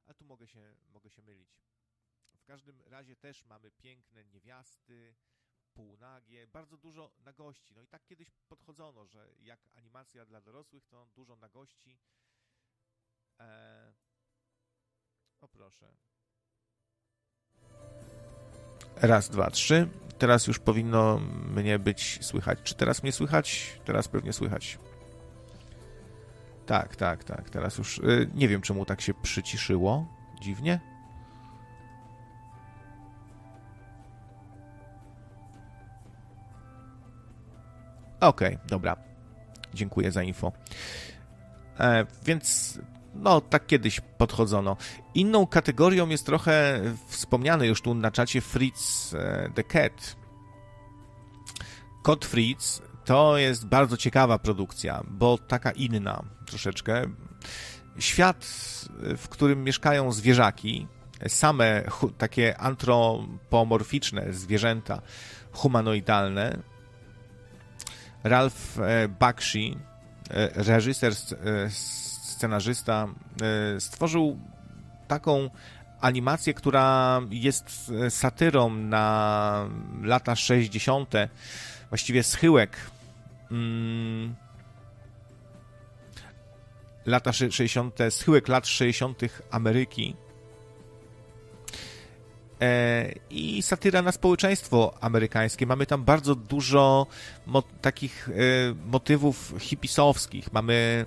[0.05, 1.61] Ale tu mogę się, mogę się mylić.
[2.37, 5.15] W każdym razie też mamy piękne niewiasty,
[5.73, 7.75] półnagie, bardzo dużo nagości.
[7.75, 11.97] No i tak kiedyś podchodzono, że jak animacja dla dorosłych, to dużo nagości.
[13.39, 13.93] Eee,
[15.41, 15.97] o proszę.
[18.95, 19.89] Raz, dwa, trzy.
[20.19, 21.19] Teraz już powinno
[21.55, 22.59] mnie być słychać.
[22.63, 23.79] Czy teraz mnie słychać?
[23.85, 24.79] Teraz pewnie słychać.
[26.65, 27.49] Tak, tak, tak.
[27.49, 27.97] Teraz już.
[27.97, 30.07] y, nie wiem, czemu tak się przyciszyło.
[30.41, 30.79] Dziwnie.
[38.19, 38.95] Okej, dobra.
[39.73, 40.51] Dziękuję za info.
[41.79, 42.79] E, więc,
[43.13, 44.77] no, tak kiedyś podchodzono.
[45.13, 50.15] Inną kategorią jest trochę wspomniany już tu na czacie Fritz e, the Cat.
[52.03, 57.01] Kot Fritz to jest bardzo ciekawa produkcja, bo taka inna troszeczkę.
[57.99, 58.45] Świat,
[59.17, 60.87] w którym mieszkają zwierzaki,
[61.27, 61.83] same
[62.17, 65.01] takie antropomorficzne zwierzęta,
[65.51, 66.59] humanoidalne,
[68.23, 69.77] Ralph e, Bakshi,
[70.29, 71.69] e, reżyser, e,
[72.39, 73.07] scenarzysta,
[73.75, 74.39] e, stworzył
[75.07, 75.49] taką
[76.01, 79.69] animację, która jest e, satyrą na
[80.03, 81.13] lata 60.,
[81.89, 82.77] właściwie schyłek
[83.51, 84.35] mm,
[87.05, 89.21] lata szy- 60., schyłek lat 60.
[89.51, 90.15] Ameryki
[92.61, 95.65] e, i satyra na społeczeństwo amerykańskie.
[95.65, 97.07] Mamy tam bardzo dużo
[97.45, 98.33] mo- takich e,
[98.91, 100.53] motywów hipisowskich.
[100.53, 101.05] Mamy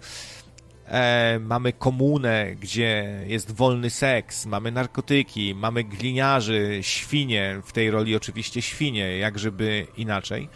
[0.92, 8.16] e, mamy komunę, gdzie jest wolny seks, mamy narkotyki, mamy gliniarzy, świnie, w tej roli
[8.16, 10.48] oczywiście świnie, jak żeby inaczej.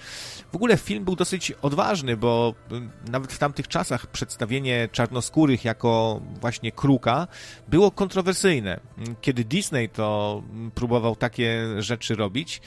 [0.53, 2.55] W ogóle film był dosyć odważny, bo
[3.11, 7.29] nawet w tamtych czasach przedstawienie czarnoskórych jako właśnie kruka
[7.69, 8.81] było kontrowersyjne.
[9.21, 10.43] Kiedy Disney to
[10.75, 12.61] próbował takie rzeczy robić,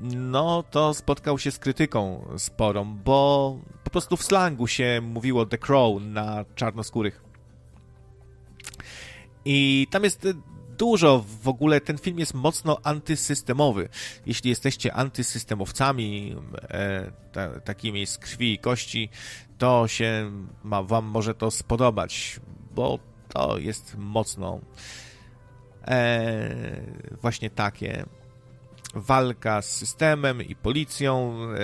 [0.00, 5.58] no to spotkał się z krytyką sporą, bo po prostu w slangu się mówiło The
[5.58, 7.24] Crow na czarnoskórych.
[9.44, 10.34] I tam jest y,
[10.78, 13.88] dużo, w ogóle ten film jest mocno antysystemowy.
[14.26, 16.36] Jeśli jesteście antysystemowcami,
[16.70, 19.08] e, ta, takimi z krwi i kości,
[19.58, 20.30] to się
[20.62, 22.40] ma, wam może to spodobać,
[22.74, 24.60] bo to jest mocno
[25.86, 26.50] e,
[27.22, 28.04] właśnie takie
[28.94, 31.58] walka z systemem i policją, e,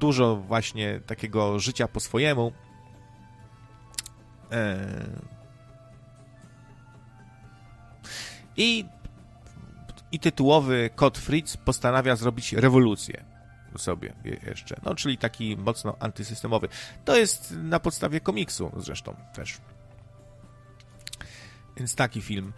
[0.00, 2.52] dużo właśnie takiego życia po swojemu.
[4.52, 4.88] E,
[8.56, 8.84] I,
[10.12, 13.24] I tytułowy Kot Fritz postanawia zrobić rewolucję
[13.76, 14.80] sobie je- jeszcze.
[14.84, 16.68] No, czyli taki mocno antysystemowy.
[17.04, 19.58] To jest na podstawie komiksu zresztą też.
[21.76, 22.52] Więc taki film.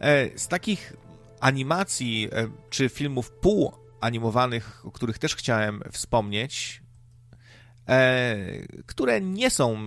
[0.00, 0.92] E, Z takich
[1.40, 6.82] animacji e, czy filmów półanimowanych, o których też chciałem wspomnieć,
[7.88, 8.36] e,
[8.86, 9.78] które nie są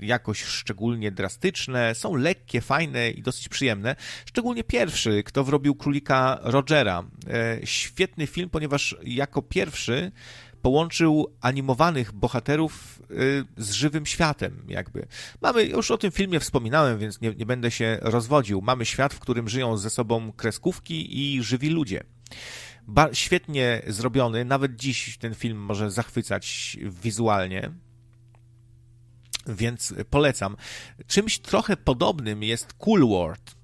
[0.00, 3.96] jakoś szczególnie drastyczne, są lekkie, fajne i dosyć przyjemne.
[4.26, 7.04] Szczególnie pierwszy, kto wrobił królika Rogera.
[7.30, 10.12] E, Świetny film, ponieważ jako pierwszy
[10.66, 15.06] połączył animowanych bohaterów y, z żywym światem, jakby.
[15.40, 18.62] Mamy, już o tym filmie wspominałem, więc nie, nie będę się rozwodził.
[18.62, 22.02] Mamy świat, w którym żyją ze sobą kreskówki i żywi ludzie.
[22.86, 27.70] Ba- świetnie zrobiony, nawet dziś ten film może zachwycać wizualnie,
[29.46, 30.56] więc polecam.
[31.06, 33.55] Czymś trochę podobnym jest Cool World.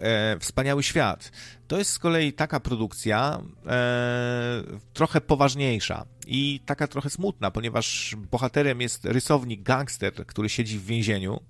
[0.00, 1.32] E, Wspaniały świat.
[1.68, 8.80] To jest z kolei taka produkcja e, trochę poważniejsza i taka trochę smutna, ponieważ bohaterem
[8.80, 11.40] jest rysownik gangster, który siedzi w więzieniu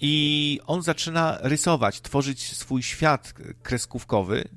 [0.00, 4.48] i on zaczyna rysować, tworzyć swój świat kreskówkowy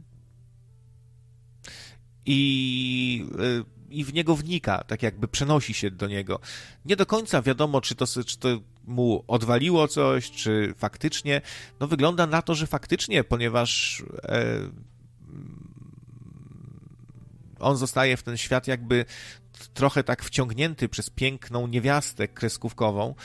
[2.25, 6.39] i, y, i w niego wnika, tak jakby przenosi się do niego.
[6.85, 8.49] Nie do końca wiadomo, czy to, czy to
[8.85, 11.41] mu odwaliło coś, czy faktycznie.
[11.79, 14.55] No wygląda na to, że faktycznie, ponieważ e,
[17.59, 19.05] on zostaje w ten świat jakby
[19.73, 23.15] trochę tak wciągnięty przez piękną niewiastę kreskówkową.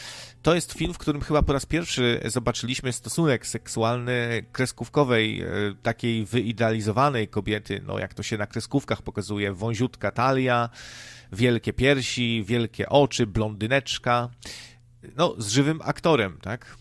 [0.42, 5.46] To jest film, w którym chyba po raz pierwszy zobaczyliśmy stosunek seksualny kreskówkowej, e,
[5.82, 10.68] takiej wyidealizowanej kobiety, no jak to się na kreskówkach pokazuje, wąziutka talia,
[11.32, 14.28] wielkie piersi, wielkie oczy, blondyneczka,
[15.16, 16.76] no z żywym aktorem, tak?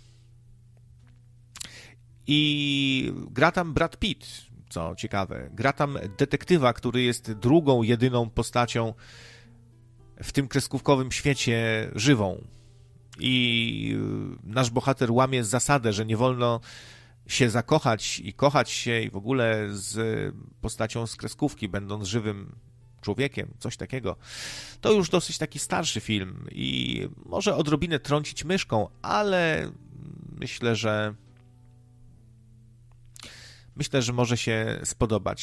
[2.28, 4.28] I gra tam Brad Pitt,
[4.70, 5.50] co ciekawe.
[5.54, 8.94] Gra tam detektywa, który jest drugą, jedyną postacią
[10.24, 12.44] w tym kreskówkowym świecie żywą.
[13.20, 13.98] I
[14.44, 16.60] nasz bohater łamie zasadę, że nie wolno
[17.28, 22.56] się zakochać i kochać się i w ogóle z postacią z kreskówki, będąc żywym
[23.06, 24.16] człowiekiem, coś takiego.
[24.82, 29.72] To już dosyć taki starszy film i może odrobinę trącić myszką, ale
[30.40, 31.16] myślę, że
[33.76, 35.42] myślę, że może się spodobać.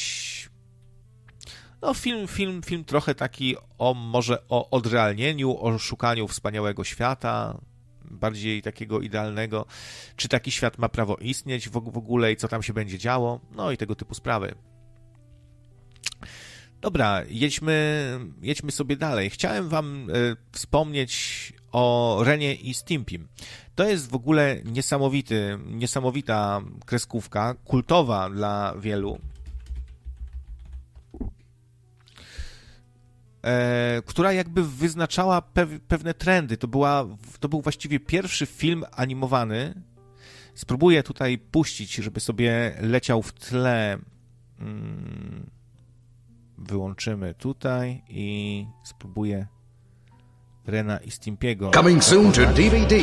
[1.83, 7.61] No, film, film, film trochę taki o może o odrealnieniu, o szukaniu wspaniałego świata,
[8.05, 9.67] bardziej takiego idealnego.
[10.17, 13.41] Czy taki świat ma prawo istnieć w ogóle i co tam się będzie działo?
[13.51, 14.55] No i tego typu sprawy.
[16.83, 19.31] Dobra, jedźmy, jedźmy sobie dalej.
[19.31, 23.29] Chciałem Wam y, wspomnieć o Renie i Stimpim.
[23.75, 29.19] To jest w ogóle niesamowity, niesamowita kreskówka, kultowa dla wielu.
[33.45, 35.43] E, która jakby wyznaczała
[35.89, 36.57] pewne trendy.
[36.57, 37.07] To, była,
[37.41, 39.83] to był właściwie pierwszy film animowany.
[40.55, 43.99] Spróbuję tutaj puścić, żeby sobie leciał w tle.
[44.59, 45.62] Hmm
[46.63, 49.47] wyłączymy tutaj i spróbuję
[50.67, 51.71] Rena i Stimpiego.
[51.71, 52.97] Coming soon to DVD.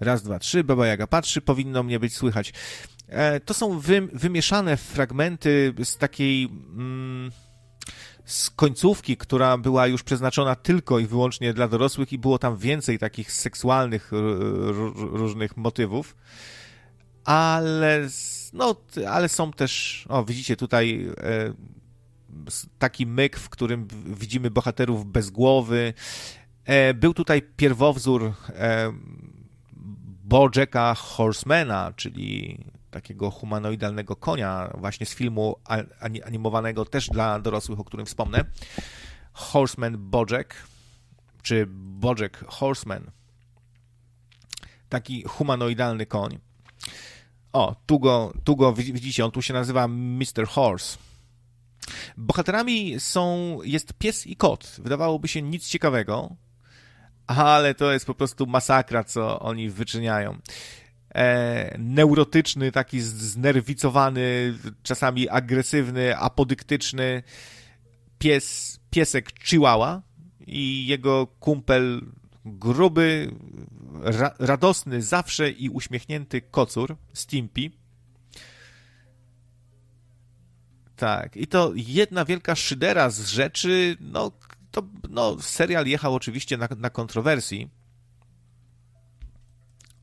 [0.00, 2.52] Raz, dwa, trzy, Baba Jaga patrzy, powinno mnie być słychać.
[3.08, 6.44] E, to są wy, wymieszane fragmenty z takiej...
[6.44, 7.30] Mm,
[8.24, 12.98] z końcówki, która była już przeznaczona tylko i wyłącznie dla dorosłych i było tam więcej
[12.98, 14.10] takich seksualnych
[14.96, 16.16] różnych motywów
[17.24, 18.08] ale,
[18.52, 18.76] no,
[19.08, 21.54] ale są też, o widzicie tutaj e,
[22.78, 25.94] taki myk, w którym widzimy bohaterów bez głowy.
[26.64, 28.92] E, był tutaj pierwowzór e,
[30.24, 32.58] Bojacka Horsemana, czyli
[32.90, 35.56] takiego humanoidalnego konia właśnie z filmu
[36.24, 38.44] animowanego też dla dorosłych, o którym wspomnę.
[39.32, 40.54] Horseman Bojack,
[41.42, 43.10] czy Bojack Horseman.
[44.88, 46.38] Taki humanoidalny koń.
[47.54, 50.46] O, tu go, tu go widzicie, on tu się nazywa Mr.
[50.48, 50.98] Horse.
[52.16, 54.76] Bohaterami są, jest pies i kot.
[54.78, 56.36] Wydawałoby się nic ciekawego,
[57.26, 60.38] ale to jest po prostu masakra, co oni wyczyniają.
[61.14, 67.22] E, neurotyczny, taki znerwicowany, czasami agresywny, apodyktyczny
[68.18, 70.02] pies, piesek Chihuahua
[70.46, 72.02] i jego kumpel
[72.44, 73.34] gruby,
[74.02, 77.70] ra radosny zawsze i uśmiechnięty kocur, Stimpy.
[80.96, 84.32] Tak, i to jedna wielka szydera z rzeczy, no,
[84.70, 87.70] to, no serial jechał oczywiście na, na kontrowersji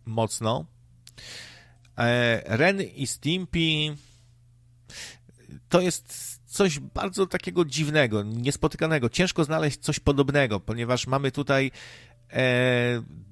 [0.05, 0.65] mocno.
[1.97, 3.95] E, Ren i Stimpy
[5.69, 9.09] to jest coś bardzo takiego dziwnego, niespotykanego.
[9.09, 11.71] Ciężko znaleźć coś podobnego, ponieważ mamy tutaj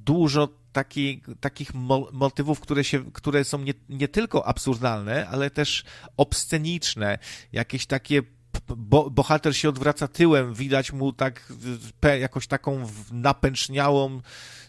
[0.05, 1.73] dużo taki, takich
[2.11, 5.83] motywów, które, się, które są nie, nie tylko absurdalne, ale też
[6.17, 7.17] obsceniczne,
[7.51, 8.21] jakieś takie
[8.77, 11.53] bo, bohater się odwraca tyłem, widać mu tak
[12.19, 14.21] jakoś taką napęczniałą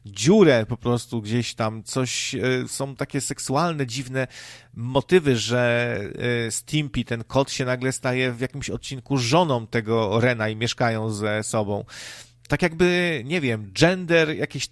[0.06, 4.26] dziurę po prostu gdzieś tam, coś, e, są takie seksualne, dziwne
[4.74, 5.96] motywy, że
[6.46, 11.10] e, Stimpy, ten kot się nagle staje w jakimś odcinku żoną tego Rena i mieszkają
[11.10, 11.84] ze sobą
[12.50, 14.68] tak jakby, nie wiem, gender, jakieś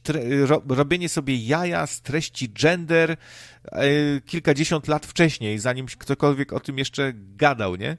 [0.46, 3.16] ro, robienie sobie jaja z treści gender
[3.64, 3.86] e,
[4.20, 7.96] kilkadziesiąt lat wcześniej, zanim ktokolwiek o tym jeszcze gadał, nie?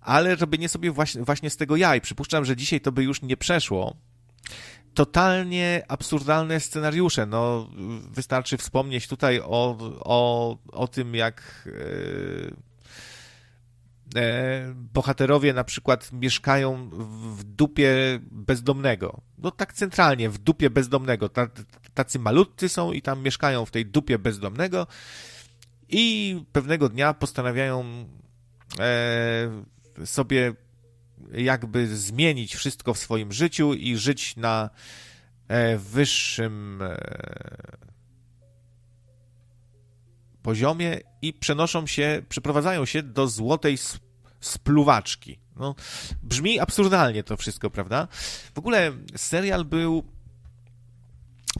[0.00, 2.00] Ale robienie sobie właśnie, właśnie z tego jaj.
[2.00, 3.96] Przypuszczam, że dzisiaj to by już nie przeszło.
[4.94, 7.26] Totalnie absurdalne scenariusze.
[7.26, 7.70] No,
[8.10, 11.62] wystarczy wspomnieć tutaj o, o, o tym, jak.
[11.66, 12.71] Yy
[14.74, 16.90] bohaterowie na przykład mieszkają
[17.36, 19.20] w dupie bezdomnego.
[19.38, 21.30] No tak centralnie, w dupie bezdomnego.
[21.94, 24.86] Tacy malutcy są i tam mieszkają w tej dupie bezdomnego
[25.88, 28.04] i pewnego dnia postanawiają
[28.78, 30.54] e, sobie
[31.32, 34.70] jakby zmienić wszystko w swoim życiu i żyć na
[35.48, 36.82] e, wyższym
[40.42, 43.78] poziomie i przenoszą się, przeprowadzają się do złotej
[44.40, 45.38] spluwaczki.
[45.56, 45.74] No,
[46.22, 48.08] brzmi absurdalnie to wszystko, prawda?
[48.54, 50.04] W ogóle serial był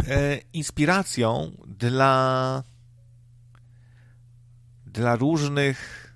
[0.08, 2.62] e, inspiracją dla
[4.86, 6.08] dla różnych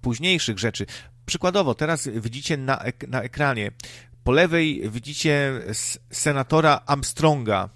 [0.00, 0.86] późniejszych rzeczy.
[1.26, 3.70] Przykładowo, teraz widzicie na, ek na ekranie,
[4.24, 5.62] po lewej widzicie
[6.10, 7.68] senatora Armstronga,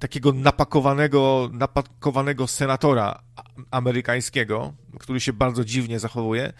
[0.00, 3.22] takiego napakowanego, napakowanego senatora
[3.70, 6.52] amerykańskiego, który się bardzo dziwnie zachowuje.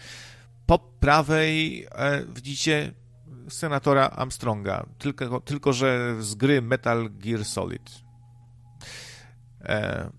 [0.65, 2.93] Po prawej e, widzicie
[3.49, 8.01] senatora Armstronga, tylko, tylko że z gry Metal Gear Solid.
[9.61, 10.09] E,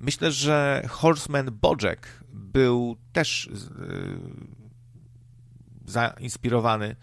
[0.00, 3.50] myślę, że Horseman Bojack był też e,
[5.90, 6.96] zainspirowany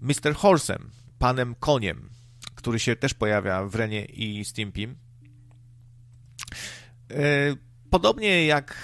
[0.00, 0.34] Mr.
[0.34, 2.15] Horsem, panem koniem,
[2.66, 4.88] który się też pojawia w Renie i Stimpy.
[7.10, 7.56] E,
[7.90, 8.74] podobnie jak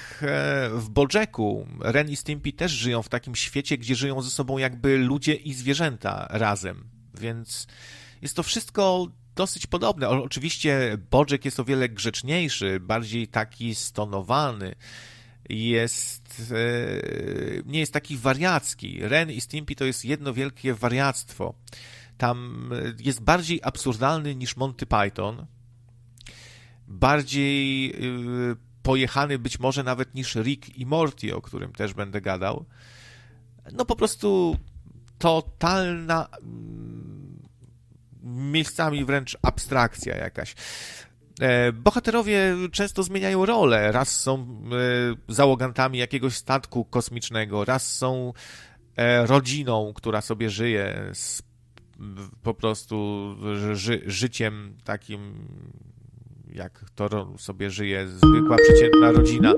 [0.71, 4.99] w Bojacku, Ren i Stimpy też żyją w takim świecie, gdzie żyją ze sobą jakby
[4.99, 6.85] ludzie i zwierzęta razem,
[7.21, 7.67] więc
[8.23, 10.09] jest to wszystko dosyć podobne.
[10.09, 14.75] Oczywiście Bożek jest o wiele grzeczniejszy, bardziej taki stonowany.
[15.49, 18.99] Jest, e, nie jest taki wariacki.
[19.01, 21.55] Ren i Stimpy to jest jedno wielkie wariactwo.
[22.19, 25.47] Tam jest bardziej absurdalny niż Monty Python.
[26.89, 27.99] Bardziej e,
[28.83, 32.65] pojechany być może nawet niż Rick i Morty, o którym też będę gadał.
[33.73, 34.57] No po prostu
[35.19, 36.29] totalna
[38.23, 40.55] miejscami wręcz abstrakcja jakaś.
[41.41, 43.93] E, bohaterowie często zmieniają rolę.
[43.93, 48.33] Raz są e, załogantami jakiegoś statku kosmicznego, raz są
[48.97, 51.43] e, rodziną, która sobie żyje z,
[52.43, 53.29] po prostu
[53.73, 55.49] ży, życiem takim,
[56.53, 59.55] jak to sobie żyje zwykła, przeciętna rodzina.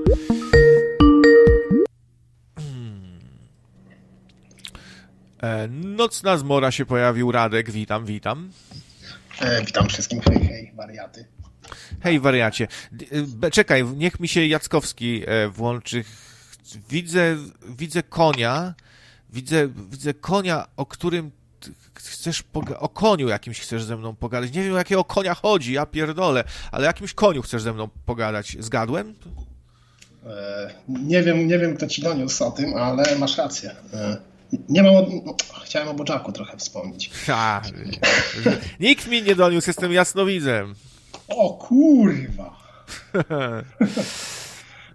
[5.41, 8.49] E, nocna zmora się pojawił, Radek, witam, witam.
[9.39, 11.25] E, witam wszystkim, hej, hej, wariaty.
[12.01, 12.67] Hej, wariacie.
[13.41, 16.03] E, czekaj, niech mi się Jackowski e, włączy.
[16.89, 17.37] Widzę,
[17.77, 18.73] widzę konia,
[19.29, 21.31] widzę, widzę konia, o którym
[21.93, 22.43] chcesz,
[22.79, 24.51] o koniu jakimś chcesz ze mną pogadać.
[24.51, 28.57] Nie wiem, o jakiego konia chodzi, ja pierdolę, ale jakimś koniu chcesz ze mną pogadać.
[28.59, 29.15] Zgadłem?
[30.25, 33.75] E, nie wiem, nie wiem, kto ci doniósł o tym, ale masz rację.
[33.93, 34.17] E,
[34.69, 34.93] nie mam.
[35.63, 37.11] Chciałem o Bojacku trochę wspomnieć.
[37.25, 37.61] Ha,
[38.79, 40.75] nikt mi nie doniósł, jestem jasnowidzem.
[41.27, 42.55] O kurwa.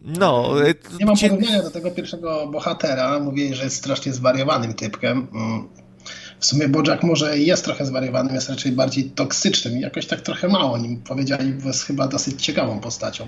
[0.02, 0.54] No.
[0.98, 3.18] Nie mam porównania do tego pierwszego bohatera.
[3.18, 5.26] Mówię, że jest strasznie zwariowanym typkiem.
[6.41, 10.49] W sumie Bojack może jest trochę zwariowanym, jest raczej bardziej toksycznym i jakoś tak trochę
[10.49, 13.26] mało o nim powiedzieli, bo jest chyba dosyć ciekawą postacią.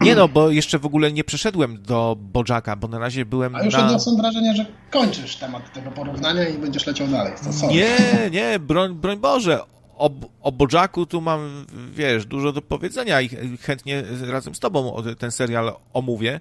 [0.00, 3.62] Nie no, bo jeszcze w ogóle nie przeszedłem do Bojacka, bo na razie byłem A
[3.62, 3.86] już na...
[3.86, 7.32] odniosłem wrażenie, że kończysz temat tego porównania i będziesz leciał dalej.
[7.60, 7.96] To nie,
[8.32, 9.60] nie, broń, broń Boże
[9.96, 13.28] o, o Bojacku tu mam, wiesz, dużo do powiedzenia i
[13.60, 16.40] chętnie razem z tobą ten serial omówię.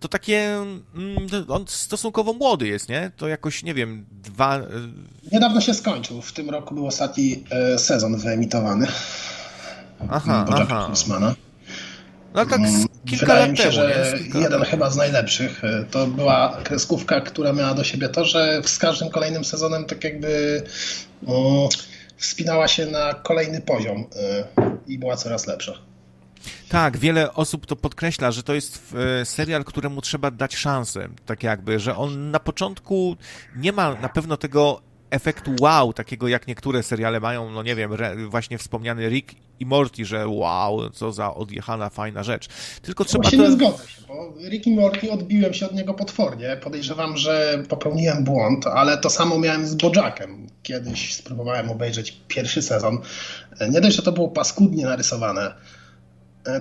[0.00, 0.56] To takie,
[0.94, 3.10] mm, on stosunkowo młody jest, nie?
[3.16, 4.58] To jakoś, nie wiem, dwa...
[4.58, 4.64] E,
[5.32, 6.22] Niedawno się skończył.
[6.22, 8.86] W tym roku był ostatni e, sezon wyemitowany.
[10.10, 11.34] Aha, Bojacka aha.
[12.34, 15.64] No tak mm, kilka Wydaje lat mi się, temu, że jeden chyba z najlepszych.
[15.64, 20.04] E, to była kreskówka, która miała do siebie to, że z każdym kolejnym sezonem tak
[20.04, 20.62] jakby...
[21.26, 21.68] Um,
[22.18, 24.04] wspinała się na kolejny poziom y,
[24.86, 25.72] i była coraz lepsza.
[26.68, 31.42] Tak, wiele osób to podkreśla, że to jest e, serial, któremu trzeba dać szansę, tak
[31.42, 33.16] jakby, że on na początku
[33.56, 34.80] nie ma na pewno tego
[35.10, 37.90] efektu wow, takiego jak niektóre seriale mają, no nie wiem,
[38.28, 42.48] właśnie wspomniany Rick i Morty, że wow, co za odjechana, fajna rzecz.
[42.82, 43.22] Tylko trzeba...
[43.22, 43.44] Właśnie to...
[43.44, 46.56] nie zgodzę się, bo Rick i Morty odbiłem się od niego potwornie.
[46.62, 50.46] Podejrzewam, że popełniłem błąd, ale to samo miałem z Bojackiem.
[50.62, 52.98] Kiedyś spróbowałem obejrzeć pierwszy sezon.
[53.70, 55.54] Nie dość, że to było paskudnie narysowane,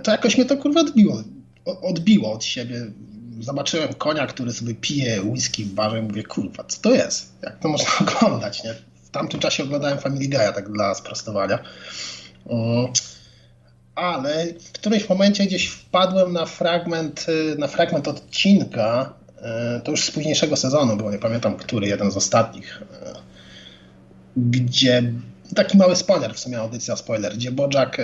[0.04, 1.24] to jakoś mnie to kurwa odbiło.
[1.66, 2.91] Odbiło od siebie
[3.39, 7.33] zobaczyłem konia, który sobie pije whisky w barze i mówię, kurwa, co to jest?
[7.43, 8.73] Jak to można oglądać, nie?
[9.03, 11.59] W tamtym czasie oglądałem Family Guy'a, tak dla sprostowania.
[13.95, 19.13] Ale w którymś momencie gdzieś wpadłem na fragment, y, na fragment odcinka,
[19.77, 22.85] y, to już z późniejszego sezonu, bo nie pamiętam, który, jeden z ostatnich, y,
[24.38, 25.13] gdzie
[25.55, 27.97] taki mały spoiler, w sumie audycja spoiler, gdzie Bojack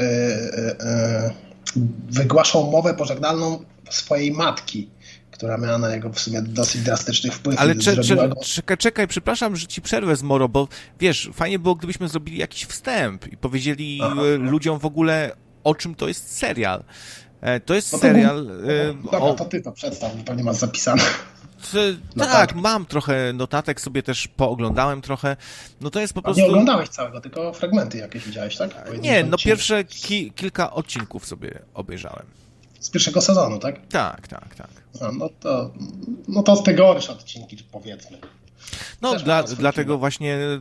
[2.09, 4.89] wygłaszał mowę pożegnalną swojej matki
[5.33, 7.59] która miała na niego w sumie dosyć drastyczny wpływ.
[7.59, 10.67] Ale cze, cze, czekaj, czekaj, przepraszam, że ci przerwę z Moro, bo
[10.99, 14.21] wiesz, fajnie było, gdybyśmy zrobili jakiś wstęp i powiedzieli Aha.
[14.37, 15.31] ludziom w ogóle,
[15.63, 16.83] o czym to jest serial.
[17.41, 18.45] E, to jest no to serial...
[18.45, 19.03] Był...
[19.03, 19.33] Dobra, o...
[19.33, 21.03] to ty to przedstaw, to nie masz zapisane.
[22.17, 25.37] Tak, mam trochę notatek, sobie też pooglądałem trochę.
[25.81, 26.41] No to jest po prostu...
[26.41, 29.01] A nie oglądałeś całego, tylko fragmenty jakieś widziałeś, tak?
[29.01, 32.25] Nie, no pierwsze ki kilka odcinków sobie obejrzałem.
[32.83, 33.87] Z pierwszego sezonu, tak?
[33.87, 34.69] Tak, tak, tak.
[35.01, 35.71] A, no, to,
[36.27, 38.17] no to te gorsze odcinki, powiedzmy.
[39.01, 40.59] No, dla, dlatego właśnie y,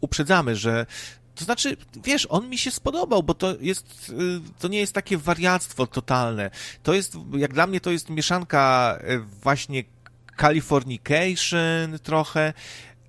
[0.00, 0.86] uprzedzamy, że
[1.34, 5.18] to znaczy, wiesz, on mi się spodobał, bo to jest, y, to nie jest takie
[5.18, 6.50] wariactwo totalne.
[6.82, 9.84] To jest, jak dla mnie to jest mieszanka y, właśnie
[10.40, 12.52] Californication trochę,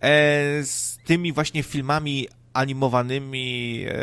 [0.01, 3.93] e, z tymi właśnie filmami animowanymi, e,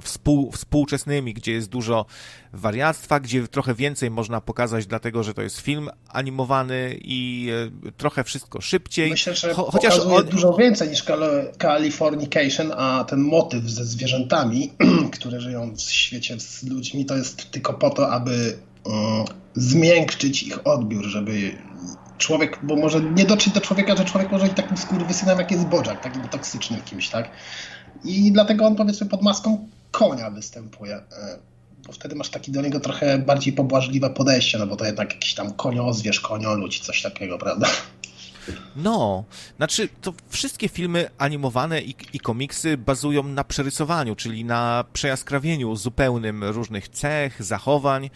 [0.00, 2.06] współ, współczesnymi, gdzie jest dużo
[2.52, 7.48] wariactwa, gdzie trochę więcej można pokazać, dlatego że to jest film animowany i
[7.86, 9.10] e, trochę wszystko szybciej.
[9.10, 10.26] Myślę, że Cho chociaż on...
[10.26, 11.04] dużo więcej niż
[11.58, 14.72] Californication, a ten motyw ze zwierzętami,
[15.18, 19.24] które żyją w świecie z ludźmi, to jest tylko po to, aby um,
[19.54, 21.52] zmiękczyć ich odbiór, żeby
[22.18, 25.66] człowiek, bo może nie dotrzeć do człowieka, że człowiek może być takim skurwysynem, jak jest
[25.66, 27.30] Bożak, takim toksycznym kimś, tak?
[28.04, 30.94] I dlatego on powiedzmy pod maską konia występuje.
[30.96, 31.38] E,
[31.86, 35.34] bo wtedy masz taki do niego trochę bardziej pobłażliwe podejście, no bo to jednak jakiś
[35.34, 37.68] tam koniozwierz, konioludź, coś takiego, prawda?
[38.76, 39.24] No,
[39.56, 46.44] znaczy to wszystkie filmy animowane i, i komiksy bazują na przerysowaniu, czyli na przejaskrawieniu zupełnym
[46.44, 48.10] różnych cech, zachowań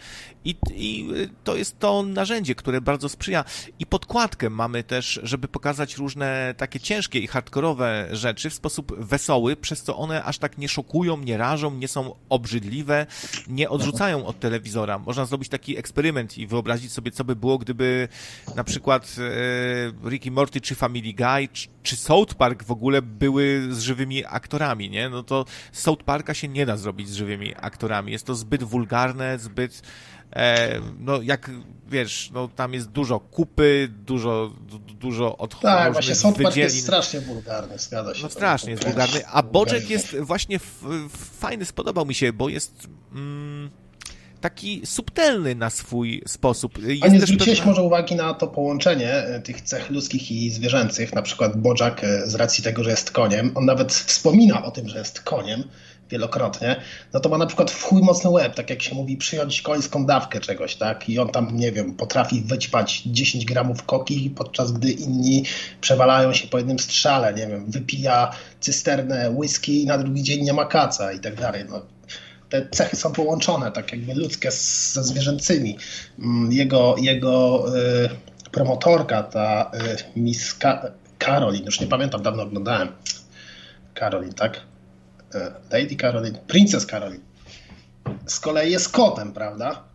[0.45, 1.09] i, i
[1.43, 3.45] to jest to narzędzie, które bardzo sprzyja.
[3.79, 9.55] I podkładkę mamy też, żeby pokazać różne takie ciężkie i hardkorowe rzeczy w sposób wesoły,
[9.55, 13.05] przez co one aż tak nie szokują, nie rażą, nie są obrzydliwe,
[13.47, 14.99] nie odrzucają od telewizora.
[14.99, 18.07] Można zrobić taki eksperyment i wyobrazić sobie, co by było, gdyby
[18.55, 23.67] na przykład e, Ricky Morty czy Family Guy czy, czy South Park w ogóle były
[23.71, 25.09] z żywymi aktorami, nie?
[25.09, 28.11] No to South Parka się nie da zrobić z żywymi aktorami.
[28.11, 29.81] Jest to zbyt wulgarne, zbyt
[30.35, 31.51] E, no jak
[31.87, 34.53] wiesz, no tam jest dużo kupy, dużo,
[34.99, 35.77] dużo odchodów.
[35.77, 38.23] Tak, właśnie South Park jest strasznie wulgarny, zgadza się.
[38.23, 40.59] No strasznie jest wulgarny, a Boczek jest właśnie
[41.39, 43.69] fajny, spodobał mi się, bo jest mm,
[44.41, 46.83] taki subtelny na swój sposób.
[46.83, 47.71] Jest a nie zwróciłeś pewna...
[47.71, 52.29] może uwagi na to połączenie e, tych cech ludzkich i zwierzęcych, na przykład Bojack e,
[52.29, 55.63] z racji tego, że jest koniem, on nawet wspomina o tym, że jest koniem,
[56.09, 56.75] wielokrotnie,
[57.13, 60.05] no to ma na przykład w chuj mocny łeb, tak jak się mówi, przyjąć końską
[60.05, 61.09] dawkę czegoś, tak?
[61.09, 65.43] I on tam, nie wiem, potrafi wyćpać 10 gramów koki, podczas gdy inni
[65.81, 70.53] przewalają się po jednym strzale, nie wiem, wypija cysternę whisky i na drugi dzień nie
[70.53, 71.65] ma kaca i tak dalej.
[71.69, 71.81] No,
[72.49, 75.77] te cechy są połączone, tak jakby ludzkie ze zwierzęcymi.
[76.19, 78.09] Mm, jego, jego y,
[78.51, 79.71] promotorka, ta
[80.15, 82.91] y, Miss Ka Caroline, już nie pamiętam, dawno oglądałem.
[83.93, 84.61] Caroline, tak?
[85.35, 87.23] E, Lady Caroline, Princess Caroline,
[88.25, 89.89] z kolei jest kotem, prawda?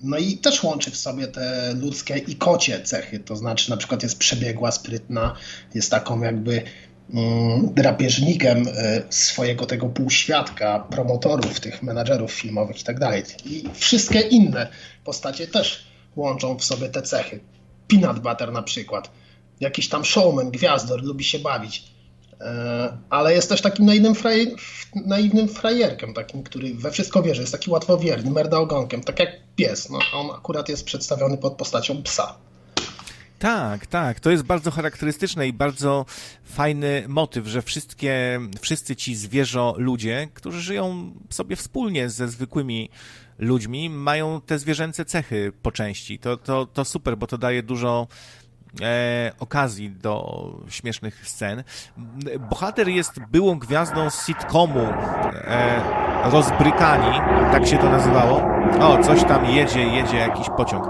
[0.00, 4.02] No i też łączy w sobie te ludzkie i kocie cechy, to znaczy na przykład
[4.02, 5.36] jest przebiegła, sprytna,
[5.74, 6.62] jest taką jakby
[7.74, 13.22] drapieżnikiem e, swojego tego półświadka, promotorów, tych menadżerów filmowych i tak dalej.
[13.44, 14.68] I wszystkie inne
[15.04, 15.86] postacie też
[16.16, 17.40] łączą w sobie te cechy.
[17.88, 19.10] Peanut Butter na przykład.
[19.60, 21.90] Jakiś tam showman, gwiazdor, lubi się bawić
[22.40, 24.54] E, ale jest też takim naiwnym, fraj,
[25.06, 29.90] naiwnym frajerkiem, takim, który we wszystko wierzy, jest taki łatwowierny, merda ogonkiem, tak jak pies.
[29.90, 32.38] No, on akurat jest przedstawiony pod postacią psa.
[33.40, 34.20] Tak, tak.
[34.20, 36.06] To jest bardzo charakterystyczne i bardzo
[36.44, 42.90] fajny motyw, że wszystkie, wszyscy ci zwierzę ludzie, którzy żyją sobie wspólnie ze zwykłymi
[43.38, 46.18] ludźmi, mają te zwierzęce cechy po części.
[46.18, 48.08] To, to, to super, bo to daje dużo
[48.82, 51.62] e, okazji do śmiesznych scen.
[52.50, 57.18] Bohater jest byłą gwiazdą sitcomu e, Rozbrykani,
[57.52, 58.42] tak się to nazywało.
[58.80, 60.84] O, coś tam jedzie, jedzie jakiś pociąg.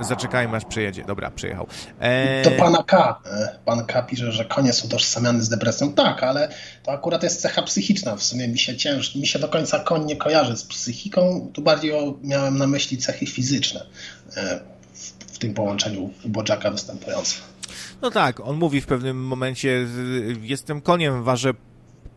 [0.00, 1.04] E, zaczekajmy aż przejedzie.
[1.04, 1.66] Dobra, przyjechał.
[2.00, 2.42] E...
[2.42, 3.20] To pana K.
[3.26, 5.92] E, pan K pisze, że konie są utożsamiany z depresją.
[5.92, 6.48] Tak, ale
[6.82, 8.16] to akurat jest cecha psychiczna.
[8.16, 11.50] W sumie mi się cięż, mi się do końca koń nie kojarzy z psychiką.
[11.52, 13.86] Tu bardziej miałem na myśli cechy fizyczne
[14.36, 14.71] e,
[15.42, 17.34] tym połączeniu Bojacka występujące.
[18.02, 19.86] No tak, on mówi w pewnym momencie,
[20.42, 21.54] jestem koniem, ważę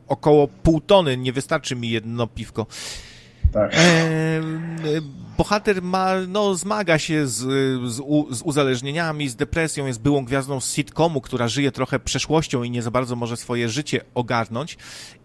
[0.07, 2.65] około pół tony, nie wystarczy mi jedno piwko.
[3.55, 3.71] Tak.
[3.75, 4.41] E,
[5.37, 7.37] bohater ma, no, zmaga się z,
[7.91, 7.95] z,
[8.37, 12.81] z, uzależnieniami, z depresją, jest byłą gwiazdą z sitcomu, która żyje trochę przeszłością i nie
[12.81, 14.77] za bardzo może swoje życie ogarnąć.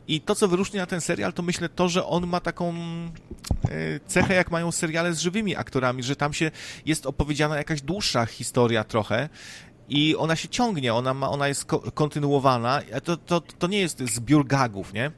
[0.08, 4.34] I to, co wyróżnia ten serial, to myślę to, że on ma taką e, cechę,
[4.34, 6.50] jak mają seriale z żywymi aktorami, że tam się
[6.86, 9.28] jest opowiedziana jakaś dłuższa historia trochę
[9.88, 12.82] i ona się ciągnie, ona, ma, ona jest ko kontynuowana.
[13.04, 15.10] To, to, to nie jest zbiór gagów, nie?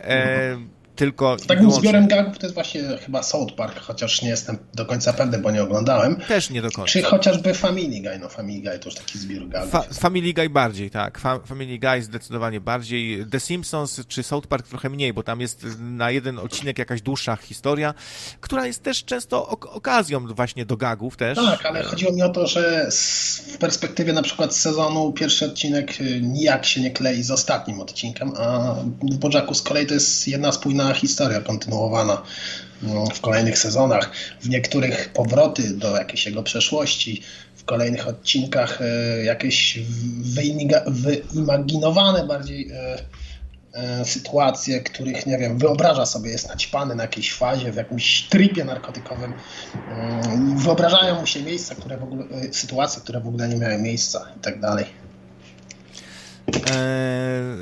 [0.00, 1.36] E, tylko...
[1.46, 5.38] Takim zbiorem gagów to jest właśnie chyba South Park, chociaż nie jestem do końca pewny,
[5.38, 6.16] bo nie oglądałem.
[6.16, 6.92] Też nie do końca.
[6.92, 9.70] Czy chociażby Family Guy, no Family Guy to już taki zbiór gagów.
[9.70, 11.18] Fa Family Guy bardziej, tak.
[11.18, 13.26] Fa Family Guy zdecydowanie bardziej.
[13.30, 17.36] The Simpsons czy South Park trochę mniej, bo tam jest na jeden odcinek jakaś dłuższa
[17.36, 17.94] historia,
[18.40, 21.38] która jest też często ok okazją właśnie do gagów też.
[21.38, 26.20] Tak, ale chodziło mi o to, że w perspektywie na przykład sezonu pierwszy odcinek y,
[26.22, 30.52] nijak się nie klei z ostatnim odcinkiem, a w Bojacku z kolei to jest jedna
[30.52, 32.22] spójna historia kontynuowana
[32.82, 34.10] no, w kolejnych sezonach.
[34.40, 37.22] W niektórych powroty do jakiejś jego przeszłości,
[37.56, 39.78] w kolejnych odcinkach e, jakieś
[41.32, 42.98] wyimaginowane bardziej e,
[43.72, 48.64] e, sytuacje, których, nie wiem, wyobraża sobie, jest naćpany na jakiejś fazie, w jakimś tripie
[48.64, 49.32] narkotykowym.
[50.56, 54.40] Wyobrażają mu się miejsca, które w ogóle, sytuacje, które w ogóle nie miały miejsca i
[54.40, 55.07] tak dalej.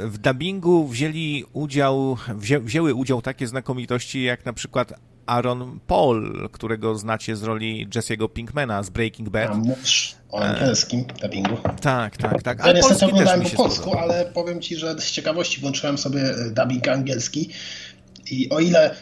[0.06, 4.92] W dubbingu wzięli udział, wzię, wzięły udział takie znakomitości jak na przykład
[5.26, 9.50] Aaron Paul, którego znacie z roli Jesse'ego Pinkmana z Breaking Bad.
[9.50, 11.56] A mówisz o angielskim dubbingu.
[11.80, 12.66] Tak, tak, tak.
[12.66, 16.20] Ja niestety oglądałem po polsku, ale powiem Ci, że z ciekawości włączyłem sobie
[16.50, 17.48] dubbing angielski
[18.30, 18.94] i o ile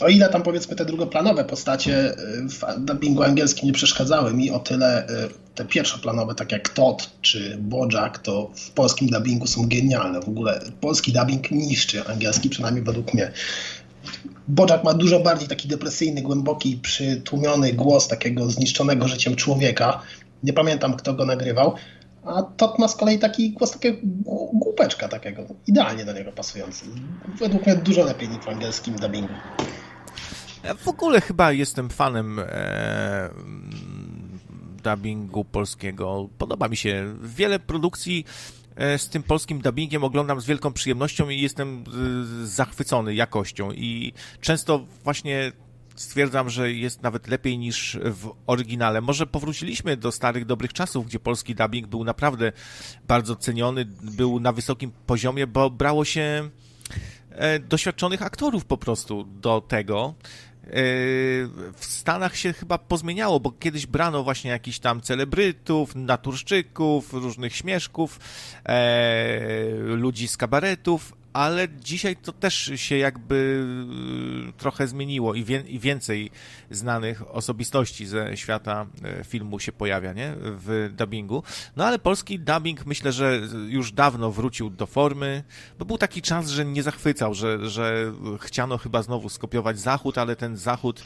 [0.00, 4.58] o ile tam powiedzmy te drugoplanowe postacie y, w dubbingu angielskim nie przeszkadzały mi, o
[4.58, 5.08] tyle y,
[5.54, 10.20] te pierwszoplanowe, tak jak Todd czy Bojack, to w polskim dubbingu są genialne.
[10.20, 13.32] W ogóle polski dubbing niszczy angielski, przynajmniej według mnie.
[14.48, 20.00] Bojack ma dużo bardziej taki depresyjny, głęboki, przytłumiony głos takiego zniszczonego życiem człowieka.
[20.42, 21.74] Nie pamiętam, kto go nagrywał,
[22.28, 23.98] a Tot ma z kolei taki głos takiego
[24.52, 26.84] głupeczka takiego, idealnie do niego pasujący.
[27.38, 29.34] Według mnie dużo lepiej niż w angielskim dubbingu.
[30.64, 33.30] Ja w ogóle chyba jestem fanem e,
[34.84, 36.28] dubbingu polskiego.
[36.38, 37.14] Podoba mi się.
[37.22, 38.24] Wiele produkcji
[38.76, 41.84] e, z tym polskim dubbingiem oglądam z wielką przyjemnością i jestem
[42.42, 43.72] e, zachwycony jakością.
[43.72, 45.52] I często właśnie
[45.98, 49.00] stwierdzam, że jest nawet lepiej niż w oryginale.
[49.00, 52.52] Może powróciliśmy do starych, dobrych czasów, gdzie polski dubbing był naprawdę
[53.08, 56.50] bardzo ceniony, był na wysokim poziomie, bo brało się
[57.30, 60.14] e, doświadczonych aktorów po prostu do tego.
[60.64, 60.70] E,
[61.76, 68.20] w Stanach się chyba pozmieniało, bo kiedyś brano właśnie jakichś tam celebrytów, naturszczyków, różnych śmieszków,
[68.64, 73.64] e, ludzi z kabaretów, ale dzisiaj to też się jakby
[74.48, 76.30] y, trochę zmieniło i, wie, i, więcej
[76.70, 78.86] znanych osobistości ze świata
[79.20, 80.34] y, filmu się pojawia, nie?
[80.40, 81.42] W dubbingu.
[81.76, 85.44] No ale polski dubbing myślę, że już dawno wrócił do formy,
[85.78, 90.36] bo był taki czas, że nie zachwycał, że, że chciano chyba znowu skopiować Zachód, ale
[90.36, 91.04] ten Zachód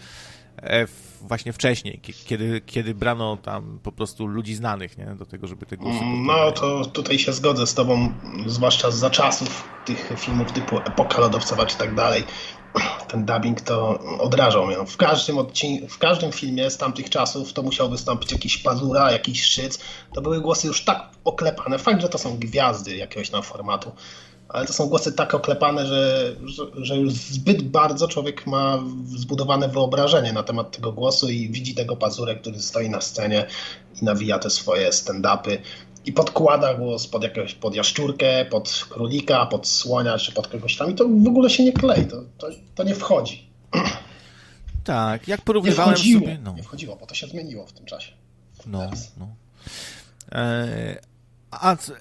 [1.22, 5.06] właśnie wcześniej, kiedy, kiedy brano tam po prostu ludzi znanych nie?
[5.06, 5.98] do tego, żeby te głosy...
[5.98, 8.12] Mm, no to tutaj się zgodzę z tobą,
[8.46, 12.24] zwłaszcza za czasów tych filmów typu Epoka Lodowcowa czy tak dalej.
[13.08, 14.76] Ten dubbing to odrażał mnie.
[14.86, 19.44] W każdym, odcinku, w każdym filmie z tamtych czasów to musiał wystąpić jakiś pazura, jakiś
[19.44, 19.78] szyc.
[20.14, 21.78] To były głosy już tak oklepane.
[21.78, 23.92] Fakt, że to są gwiazdy jakiegoś tam formatu
[24.52, 29.68] ale to są głosy tak oklepane, że, że, że, już zbyt bardzo człowiek ma zbudowane
[29.68, 33.46] wyobrażenie na temat tego głosu i widzi tego pazurę, który stoi na scenie
[34.02, 35.58] i nawija te swoje stand-upy
[36.04, 40.90] i podkłada głos pod jakąś, pod jaszczurkę, pod królika, pod słonia czy pod kogoś tam
[40.90, 43.46] i to w ogóle się nie klei, to, to, to nie wchodzi.
[44.84, 46.38] Tak, jak porównywałem nie sobie...
[46.42, 46.52] No.
[46.52, 48.12] Nie wchodziło, bo to się zmieniło w tym czasie.
[48.66, 49.12] No, Teraz.
[49.16, 49.28] no.
[50.32, 51.11] E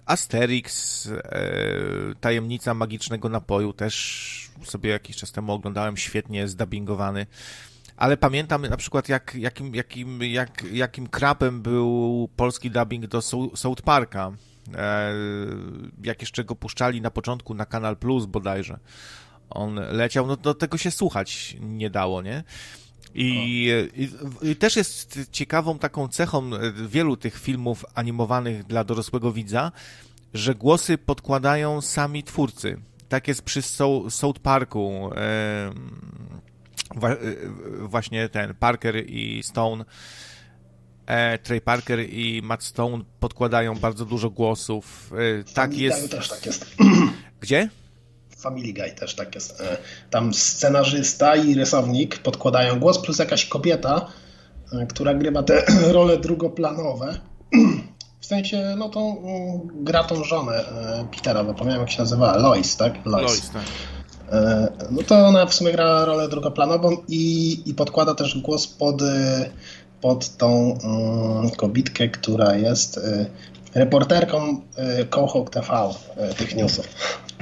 [0.05, 1.51] Asterix, e,
[2.21, 7.25] Tajemnica Magicznego Napoju też sobie jakiś czas temu oglądałem, świetnie zdubbingowany.
[7.97, 13.21] Ale pamiętam na przykład, jak, jakim, jakim, jak, jakim krapem był polski dubbing do
[13.55, 14.31] South Parka.
[14.75, 15.13] E,
[16.03, 18.79] jak jeszcze go puszczali na początku na Kanal Plus bodajże.
[19.49, 22.43] On leciał, no do tego się słuchać nie dało, nie?
[23.15, 24.09] I, i,
[24.49, 26.49] I, też jest ciekawą taką cechą
[26.87, 29.71] wielu tych filmów animowanych dla dorosłego widza,
[30.33, 32.77] że głosy podkładają sami twórcy.
[33.09, 33.61] Tak jest przy
[34.09, 35.09] South Parku.
[35.15, 35.71] E,
[37.79, 39.85] właśnie ten Parker i Stone.
[41.05, 45.13] E, Trey Parker i Matt Stone podkładają bardzo dużo głosów.
[45.39, 46.11] E, tak jest.
[46.11, 46.75] też tak jest.
[47.41, 47.69] Gdzie?
[48.41, 49.61] Family Guy też tak jest.
[49.61, 49.77] E,
[50.09, 54.07] tam scenarzysta i rysownik podkładają głos, plus jakaś kobieta,
[54.73, 55.63] e, która grywa te
[55.93, 57.17] role drugoplanowe.
[58.19, 59.21] W sensie, no tą
[59.73, 60.63] gra tą żonę
[61.11, 63.05] Petera, zapomniałem jak się nazywa, Lois, tak?
[63.05, 63.23] Lois.
[63.23, 63.63] Lois tak.
[64.91, 69.01] No to ona w sumie gra rolę drugoplanową i, i podkłada też głos pod,
[70.01, 72.99] pod tą um, kobitkę, która jest
[73.73, 74.61] reporterką
[75.09, 75.89] Kochok TV
[76.37, 76.87] tych newsów.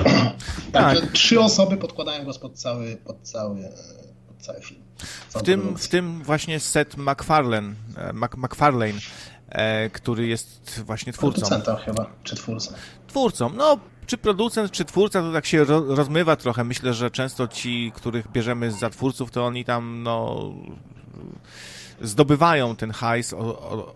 [0.73, 1.11] Także tak.
[1.11, 3.69] trzy osoby podkładają głos pod cały, pod cały,
[4.27, 4.81] pod cały film.
[5.29, 8.99] W tym, w tym właśnie Seth MacFarlane, e, Mac, MacFarlane
[9.49, 11.41] e, który jest właśnie twórcą.
[11.41, 12.73] Producentem chyba, czy twórcą.
[13.07, 16.63] Twórcą, no czy producent, czy twórca, to tak się ro, rozmywa trochę.
[16.63, 20.43] Myślę, że często ci, których bierzemy za twórców, to oni tam, no
[22.01, 23.33] zdobywają ten hajs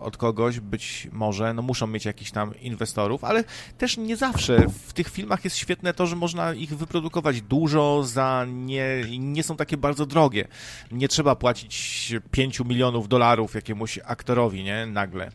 [0.00, 3.44] od, kogoś, być może, no muszą mieć jakichś tam inwestorów, ale
[3.78, 4.66] też nie zawsze.
[4.86, 8.86] W tych filmach jest świetne to, że można ich wyprodukować dużo za nie,
[9.18, 10.48] nie są takie bardzo drogie.
[10.92, 14.86] Nie trzeba płacić 5 milionów dolarów jakiemuś aktorowi, nie?
[14.86, 15.30] Nagle.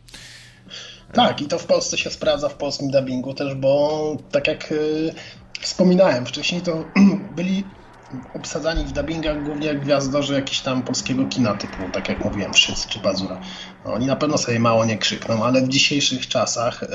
[1.12, 5.14] Tak, i to w Polsce się sprawdza w polskim dubbingu też, bo tak jak y,
[5.60, 6.84] wspominałem wcześniej, to
[7.36, 7.64] byli
[8.34, 12.98] obsadzani w dubbingach głównie gwiazdorzy jakieś tam polskiego kina typu, tak jak mówiłem, Szyc czy
[12.98, 13.40] Bazura.
[13.84, 16.86] No, oni na pewno sobie mało nie krzykną, ale w dzisiejszych czasach y,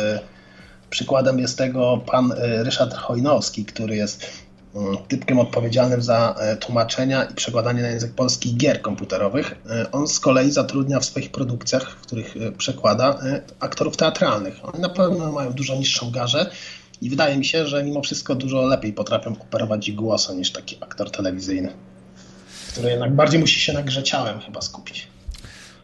[0.90, 7.24] przykładem jest tego pan y, Ryszard Chojnowski, który jest y, typkiem odpowiedzialnym za y, tłumaczenia
[7.24, 9.52] i przekładanie na język polski gier komputerowych.
[9.52, 13.20] Y, on z kolei zatrudnia w swoich produkcjach, w których y, przekłada,
[13.60, 14.56] aktorów teatralnych.
[14.64, 16.52] Oni na pewno mają dużo niższą garzę,
[17.06, 21.12] i wydaje mi się, że mimo wszystko dużo lepiej potrafią operować głosem niż taki aktor
[21.12, 21.74] telewizyjny,
[22.72, 25.08] który jednak bardziej musi się na grze ciałem chyba skupić.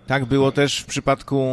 [0.08, 1.48] Tak było też w przypadku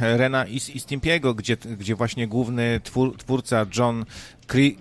[0.00, 4.04] Rena i, i Stimpiego, gdzie, gdzie właśnie główny twór, twórca John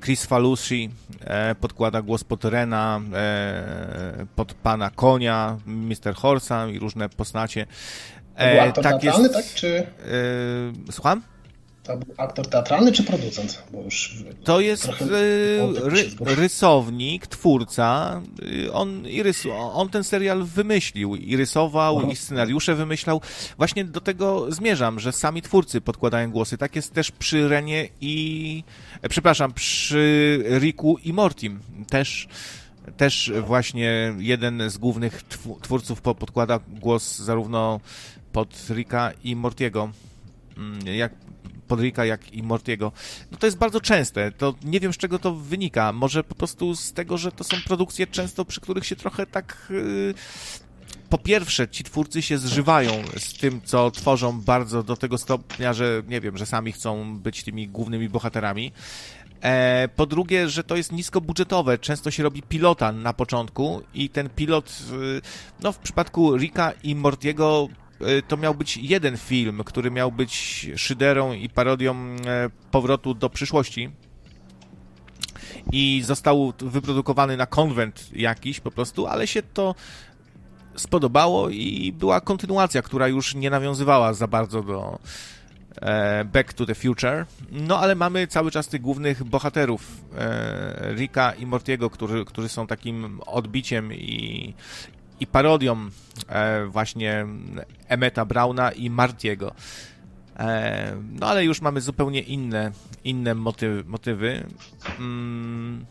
[0.02, 6.16] Chris Falusi e, podkłada głos pod Rena, e, pod pana konia, Mr.
[6.16, 7.66] Horsa i różne postacie.
[8.36, 9.46] E, tak jest, tak?
[9.56, 9.78] Czy...
[10.88, 11.22] E, słucham?
[11.84, 13.64] To był aktor teatralny czy producent?
[13.72, 14.90] Bo już to jest e,
[15.90, 18.22] ry, rysownik, twórca.
[18.66, 22.08] Y, on, i rysu, on ten serial wymyślił i rysował, Aha.
[22.12, 23.22] i scenariusze wymyślał.
[23.58, 26.58] Właśnie do tego zmierzam, że sami twórcy podkładają głosy.
[26.58, 28.64] Tak jest też przy Renie i...
[29.02, 31.60] E, przepraszam, przy Riku i Mortim.
[31.90, 32.28] Też
[32.98, 35.24] też właśnie jeden z głównych
[35.62, 37.80] twórców podkłada głos zarówno
[38.32, 39.92] pod Rika i Mortiego.
[40.58, 41.12] Mm, jak
[41.72, 42.92] Podrika, jak i Mortiego.
[43.32, 44.32] No to jest bardzo częste.
[44.32, 45.94] To nie wiem, z czego to wynika.
[45.94, 49.68] Może po prostu z tego, że to są produkcje często, przy których się trochę tak...
[49.70, 50.14] Yy
[51.10, 56.04] po pierwsze, ci twórcy się zżywają z tym, co tworzą bardzo do tego stopnia, że
[56.08, 58.72] nie wiem, że sami chcą być tymi głównymi bohaterami.
[59.42, 61.78] E, po drugie, że to jest niskobudżetowe.
[61.78, 65.22] Często się robi pilota na początku i ten pilot, y,
[65.60, 67.81] no w przypadku Rika i Mortiego Y,
[68.28, 73.90] to miał być jeden film, który miał być szyderą i parodią e, powrotu do przyszłości.
[75.72, 79.76] I został wyprodukowany na konwent jakiś po prostu, ale się to
[80.76, 85.00] spodobało i była kontynuacja, która już nie nawiązywała za bardzo do
[85.82, 87.26] e, Back to the Future.
[87.52, 92.68] No ale mamy cały czas tych głównych bohaterów, e, Rika i Mortiego, którzy, którzy są
[92.68, 94.54] takim odbiciem i,
[95.22, 95.90] i parodią
[96.28, 97.26] e, właśnie
[97.88, 99.56] Emeta Brauna i Martiego.
[100.40, 102.72] E, no ale już mamy zupełnie inne,
[103.04, 103.84] inne motywy.
[103.88, 104.48] motywy.
[105.00, 105.86] Mm,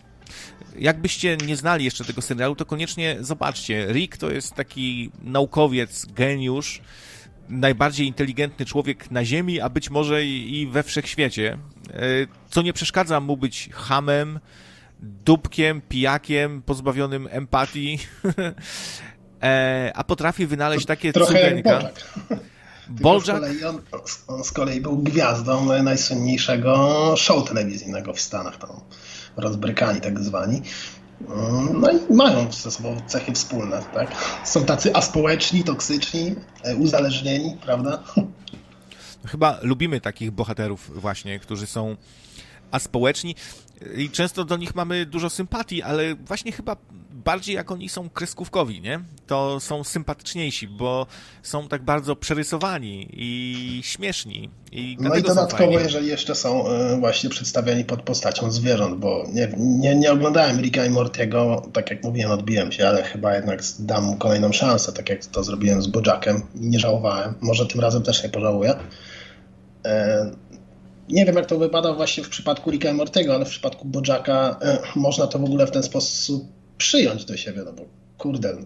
[0.79, 3.87] jakbyście nie znali jeszcze tego serialu, to koniecznie zobaczcie.
[3.93, 6.81] Rick to jest taki naukowiec, geniusz,
[7.49, 11.99] najbardziej inteligentny człowiek na Ziemi, a być może i we wszechświecie, e,
[12.51, 14.41] co nie przeszkadza mu być hamem,
[15.01, 17.99] dupkiem, pijakiem, pozbawionym empatii.
[19.43, 21.81] e, a potrafi wynaleźć takie Trochę cudeńka.
[22.89, 23.41] Bojack.
[23.69, 23.81] On,
[24.27, 28.71] on, z kolei był gwiazdą najsłynniejszego show telewizyjnego w Stanach, tam
[29.37, 30.63] rozbrykani tak zwani.
[31.75, 34.11] No i mają ze sobą cechy wspólne, tak?
[34.45, 38.03] Są tacy aspołeczni, toksyczni, e, uzależnieni, prawda?
[39.27, 41.97] Chyba lubimy takich bohaterów właśnie, którzy są
[42.71, 43.35] aspołeczni
[43.97, 46.77] i często do nich mamy dużo sympatii, ale właśnie chyba
[47.11, 49.01] bardziej jak oni są kreskówkowi, nie?
[49.27, 51.07] To są sympatyczniejsi, bo
[51.43, 54.51] są tak bardzo przerysowani i śmieszni.
[54.73, 59.53] I no i dodatkowo, jeżeli jeszcze są e, właśnie przedstawiani pod postacią zwierząt, bo nie,
[59.57, 64.05] nie, nie oglądałem Ricka i Mortiego, tak jak mówiłem, odbiłem się, ale chyba jednak dam
[64.05, 67.35] mu kolejną szansę, tak jak to zrobiłem z Bojackiem i nie żałowałem.
[67.41, 68.75] Może tym razem też nie pożałuję.
[69.85, 70.31] E,
[71.11, 74.79] nie wiem, jak to wypada właśnie w przypadku Ricka Mortego, ale w przypadku Bojacka e,
[74.97, 76.45] można to w ogóle w ten sposób
[76.79, 77.85] przyjąć do siebie, no bo
[78.19, 78.57] kurde,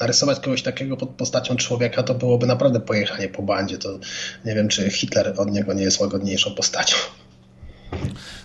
[0.00, 3.78] narysować kogoś takiego pod postacią człowieka to byłoby naprawdę pojechanie po bandzie.
[3.78, 3.98] To
[4.44, 6.96] nie wiem, czy Hitler od niego nie jest łagodniejszą postacią.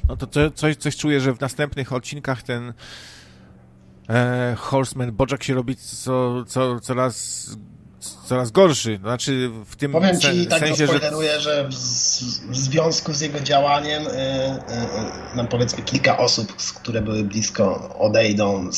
[0.07, 2.73] No to coś, coś czuję, że w następnych odcinkach ten
[4.09, 7.47] e, Horseman Bojack się robi co, co, coraz
[8.25, 8.97] coraz gorszy.
[8.97, 11.39] Znaczy w tym Powiem ci sen, tak sensie, że...
[11.39, 11.73] że w,
[12.51, 17.95] w, związku z jego działaniem y, y, y, nam powiedzmy kilka osób, które były blisko
[17.99, 18.69] odejdą,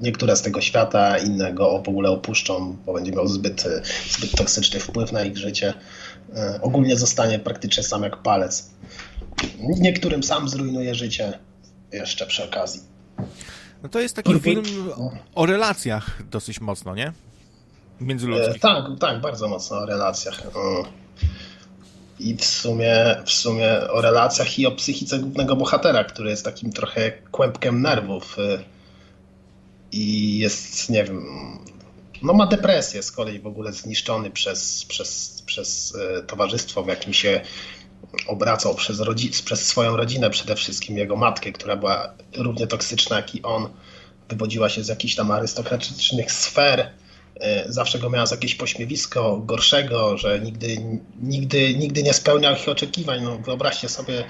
[0.00, 3.64] niektóre z tego świata, inne go w ogóle opuszczą, bo będzie miał zbyt,
[4.10, 5.74] zbyt toksyczny wpływ na ich życie.
[6.56, 8.70] Y, ogólnie zostanie praktycznie sam jak palec.
[9.58, 11.38] Niektórym sam zrujnuje życie
[11.92, 12.80] jeszcze przy okazji.
[13.82, 14.62] No to jest taki film
[15.34, 17.12] o relacjach dosyć mocno, nie?
[18.00, 18.56] Międzyludzkich.
[18.56, 20.42] E, tak, tak, bardzo mocno o relacjach.
[22.20, 26.72] I w sumie, w sumie o relacjach i o psychice głównego bohatera, który jest takim
[26.72, 28.58] trochę kłębkiem nerwów e,
[29.92, 31.26] i jest, nie wiem,
[32.22, 37.12] no ma depresję z kolei w ogóle zniszczony przez, przez, przez e, towarzystwo, w jakim
[37.12, 37.40] się
[38.26, 39.02] obracał przez,
[39.44, 43.68] przez swoją rodzinę, przede wszystkim jego matkę, która była równie toksyczna jak i on,
[44.28, 46.90] wywodziła się z jakichś tam arystokratycznych sfer,
[47.66, 50.76] zawsze go miała za jakieś pośmiewisko gorszego, że nigdy,
[51.20, 53.22] nigdy, nigdy nie spełniał ich oczekiwań.
[53.22, 54.24] No, wyobraźcie sobie,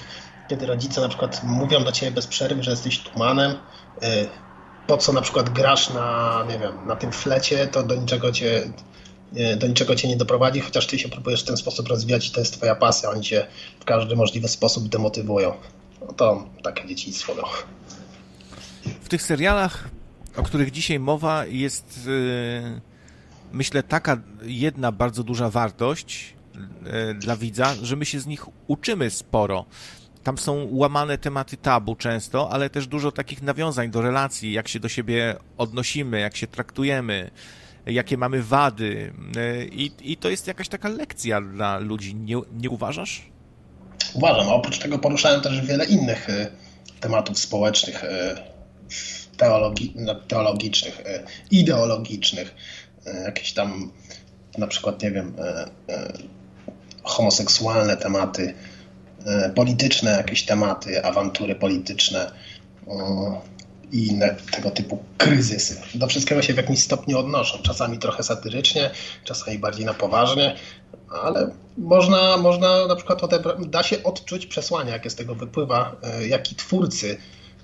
[0.49, 3.57] kiedy rodzice na przykład mówią do ciebie bez przerwy, że jesteś tumanem,
[4.03, 4.27] e,
[4.87, 8.73] po co na przykład grasz na, nie wiem, na tym flecie, to do niczego cię,
[9.57, 12.41] do niczego cię nie doprowadzi, chociaż ty się próbujesz w ten sposób rozwijać i to
[12.41, 13.47] jest twoja pasja, oni cię
[13.81, 15.55] w każdy możliwy sposób demotywują.
[16.01, 17.49] No to takie dzieciństwo było.
[19.03, 19.89] W tych serialach,
[20.37, 22.09] o których dzisiaj mowa, jest...
[23.53, 26.35] myślę, taka jedna bardzo duża wartość
[26.87, 29.65] e, dla widza, że my się z nich uczymy sporo.
[30.23, 34.81] Tam są łamane tematy tabu często, ale też dużo takich nawiązań do relacji, jak się
[34.81, 37.31] do siebie odnosimy, jak się traktujemy,
[37.87, 39.13] jakie mamy wady.
[39.37, 43.23] E, I, i to jest jakaś taka lekcja dla ludzi, nie, nie uważasz?
[44.15, 44.49] Uważam.
[44.49, 46.51] Oprócz tego poruszałem też wiele innych e,
[47.01, 48.05] tematów społecznych,
[49.37, 49.95] teologi
[50.29, 51.03] teologicznych,
[51.51, 52.55] ideologicznych
[53.25, 53.91] jakieś tam
[54.59, 56.13] na przykład, nie wiem, e, e,
[57.03, 58.55] homoseksualne tematy,
[59.55, 62.33] polityczne jakieś tematy, awantury polityczne
[63.93, 65.81] i inne tego typu kryzysy.
[65.95, 67.59] Do wszystkiego się w jakimś stopniu odnoszą.
[67.63, 68.91] Czasami trochę satyrycznie,
[69.25, 70.57] czasami bardziej na poważnie,
[71.23, 73.21] ale można, można na przykład
[73.67, 75.97] da się odczuć przesłanie, jakie z tego wypływa,
[76.29, 77.17] jaki twórcy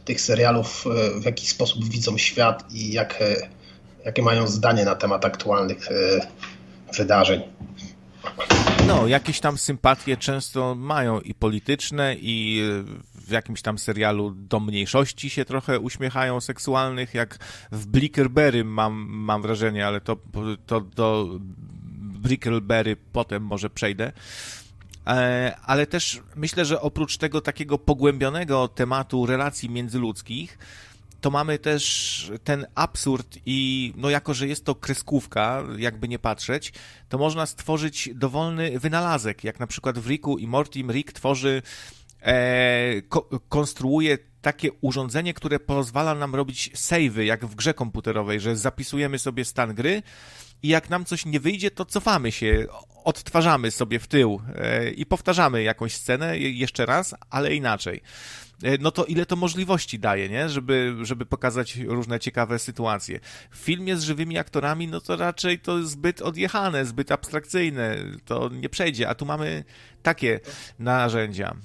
[0.05, 0.85] tych serialów
[1.21, 3.23] w jaki sposób widzą świat i jak
[4.05, 5.95] jakie mają zdanie na temat aktualnych e,
[6.97, 7.43] wydarzeń.
[8.87, 12.63] No, jakieś tam sympatie często mają i polityczne, i
[13.15, 17.39] w jakimś tam serialu do mniejszości się trochę uśmiechają seksualnych, jak
[17.73, 20.17] w Blickerberry mam, mam wrażenie, ale to,
[20.67, 21.29] to do
[22.25, 24.13] Brickleberry potem może przejdę.
[25.07, 30.59] E, ale też myślę, że oprócz tego takiego pogłębionego tematu relacji międzyludzkich,
[31.25, 36.73] to mamy też ten absurd i no jako, że jest to kreskówka, jakby nie patrzeć,
[37.09, 41.63] to można stworzyć dowolny wynalazek, jak na przykład w Ricku i Mortim Rick tworzy,
[42.23, 48.57] e, ko konstruuje takie urządzenie, które pozwala nam robić savey, jak w grze komputerowej, że
[48.57, 50.03] zapisujemy sobie stan gry
[50.63, 52.67] i jak nam coś nie wyjdzie, to cofamy się,
[53.05, 58.01] odtwarzamy sobie w tył e, i powtarzamy jakąś scenę jeszcze raz, ale inaczej.
[58.65, 60.49] E, no to ile to możliwości daje, nie?
[60.49, 63.21] Żeby, żeby pokazać różne ciekawe sytuacje.
[63.51, 68.69] W filmie z żywymi aktorami, no to raczej to zbyt odjechane, zbyt abstrakcyjne, to nie
[68.69, 69.65] przejdzie, a tu mamy
[70.03, 70.41] takie
[70.79, 71.57] narzędzia.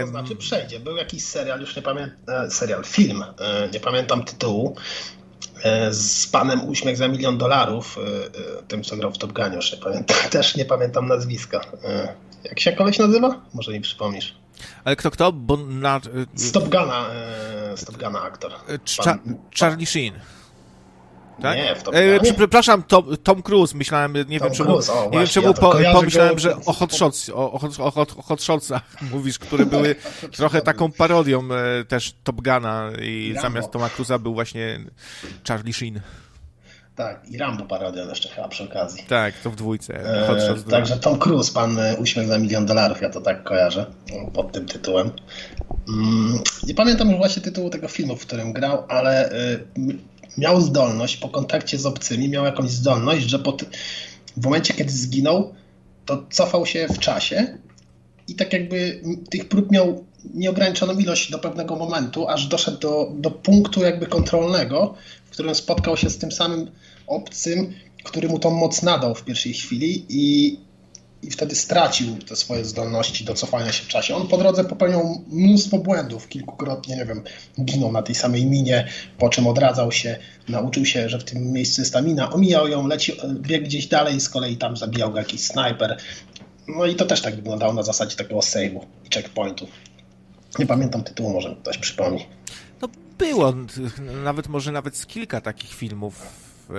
[0.00, 0.80] To znaczy przejdzie.
[0.80, 4.76] Był jakiś serial, już nie pamiętam, e, serial, film, e, nie pamiętam tytułu,
[5.90, 7.98] z panem Uśmiech za milion dolarów,
[8.68, 11.60] tym co grał w Top Gunie, już nie pamiętam, też nie pamiętam nazwiska.
[12.44, 13.40] Jak się koleś nazywa?
[13.54, 14.41] Może mi przypomnisz.
[14.84, 15.32] Ale kto, kto?
[15.32, 16.00] Bo na...
[16.36, 17.06] Stop Gana,
[17.72, 18.52] e, Stop Gana aktor.
[18.52, 19.38] E, Pan...
[19.58, 20.14] Charlie Sheen.
[21.42, 21.56] Tak?
[21.56, 25.08] Nie, w Top e, Przepraszam, Tom, Tom, Cruise, myślałem, nie Tom wiem czemu, Cruise, o,
[25.12, 28.82] nie wiem czemu ja po, pomyślałem, że o Hot, Shots, o, o, o, Hot Shotsach
[29.12, 29.94] mówisz, które były
[30.32, 34.80] trochę taką parodią e, też Top Gana i zamiast Toma Cruise'a był właśnie
[35.48, 36.00] Charlie Sheen.
[36.96, 39.04] Tak, i Rambo parodia jeszcze chyba przy okazji.
[39.08, 39.94] Tak, to w dwójce.
[39.94, 43.86] E, także Tom Cruise, pan e, Uśmiech za milion dolarów, ja to tak kojarzę
[44.32, 45.10] pod tym tytułem.
[45.88, 49.58] Mm, nie pamiętam już właśnie tytułu tego filmu, w którym grał, ale e,
[50.38, 53.64] miał zdolność, po kontakcie z obcymi, miał jakąś zdolność, że pod,
[54.36, 55.54] w momencie, kiedy zginął,
[56.06, 57.58] to cofał się w czasie
[58.28, 63.30] i tak jakby tych prób miał nieograniczoną ilość do pewnego momentu, aż doszedł do, do
[63.30, 64.94] punktu jakby kontrolnego,
[65.26, 66.70] w którym spotkał się z tym samym
[67.06, 67.72] obcym,
[68.04, 70.56] który mu tą moc nadał w pierwszej chwili i,
[71.22, 74.16] i wtedy stracił te swoje zdolności do cofania się w czasie.
[74.16, 77.22] On po drodze popełniał mnóstwo błędów, kilkukrotnie, nie wiem,
[77.64, 80.18] ginął na tej samej minie, po czym odradzał się,
[80.48, 84.20] nauczył się, że w tym miejscu jest ta mina, omijał ją, leci, biegł gdzieś dalej,
[84.20, 85.96] z kolei tam zabijał go jakiś snajper.
[86.68, 89.66] No i to też tak wyglądało na zasadzie takiego save'u i checkpointu.
[90.58, 92.26] Nie pamiętam tytułu, może ktoś przypomni.
[92.82, 92.88] No
[93.18, 93.54] było,
[94.24, 96.22] nawet może nawet z kilka takich filmów
[96.70, 96.72] e,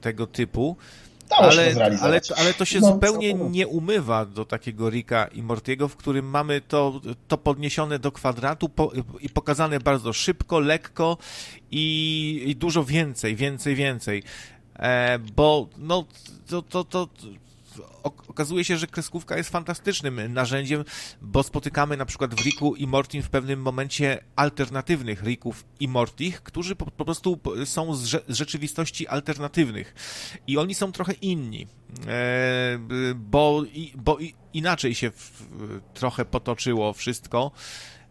[0.00, 0.76] tego typu.
[1.38, 5.96] Ale, ale, ale to się no, zupełnie nie umywa do takiego Rika i Mortiego, w
[5.96, 11.16] którym mamy to, to podniesione do kwadratu po, i pokazane bardzo szybko, lekko
[11.70, 14.22] i, i dużo więcej, więcej, więcej.
[14.76, 16.04] E, bo no,
[16.48, 17.08] to, to, to
[18.02, 20.84] okazuje się, że kreskówka jest fantastycznym narzędziem,
[21.22, 26.42] bo spotykamy na przykład w Riku i Mortim w pewnym momencie alternatywnych Rików i Mortich,
[26.42, 29.94] którzy po, po prostu są z, z, rzeczywistości alternatywnych.
[30.46, 31.66] I oni są trochę inni,
[32.06, 32.78] e,
[33.14, 33.64] bo,
[33.94, 34.18] bo
[34.52, 35.46] inaczej się w,
[35.94, 37.50] trochę potoczyło wszystko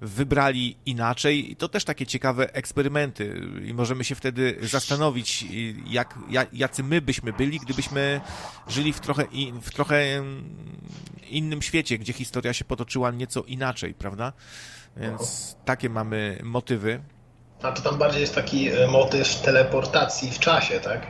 [0.02, 5.46] wybrali inaczej i to też takie ciekawe eksperymenty i możemy się wtedy zastanowić,
[5.88, 6.20] jak,
[6.54, 8.22] jacy my byśmy byli, gdybyśmy
[8.68, 9.26] żyli w trochę,
[9.62, 10.24] w trochę
[11.30, 14.34] innym świecie, gdzie historia się potoczyła nieco inaczej, prawda?
[14.98, 17.02] Więc takie mamy motywy.
[17.62, 21.08] A to tam bardziej jest taki e, motyw teleportacji w czasie, tak?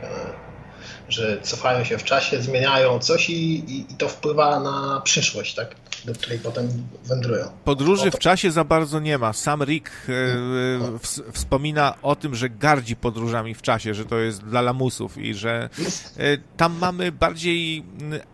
[1.12, 5.74] Że cofają się w czasie, zmieniają coś i, i, i to wpływa na przyszłość, tak?
[6.04, 6.68] do której potem
[7.04, 7.48] wędrują.
[7.64, 9.32] Podróży w czasie za bardzo nie ma.
[9.32, 14.44] Sam Rick e, e wspomina o tym, że gardzi podróżami w czasie, że to jest
[14.44, 15.68] dla lamusów i że
[16.16, 17.84] e, tam mamy bardziej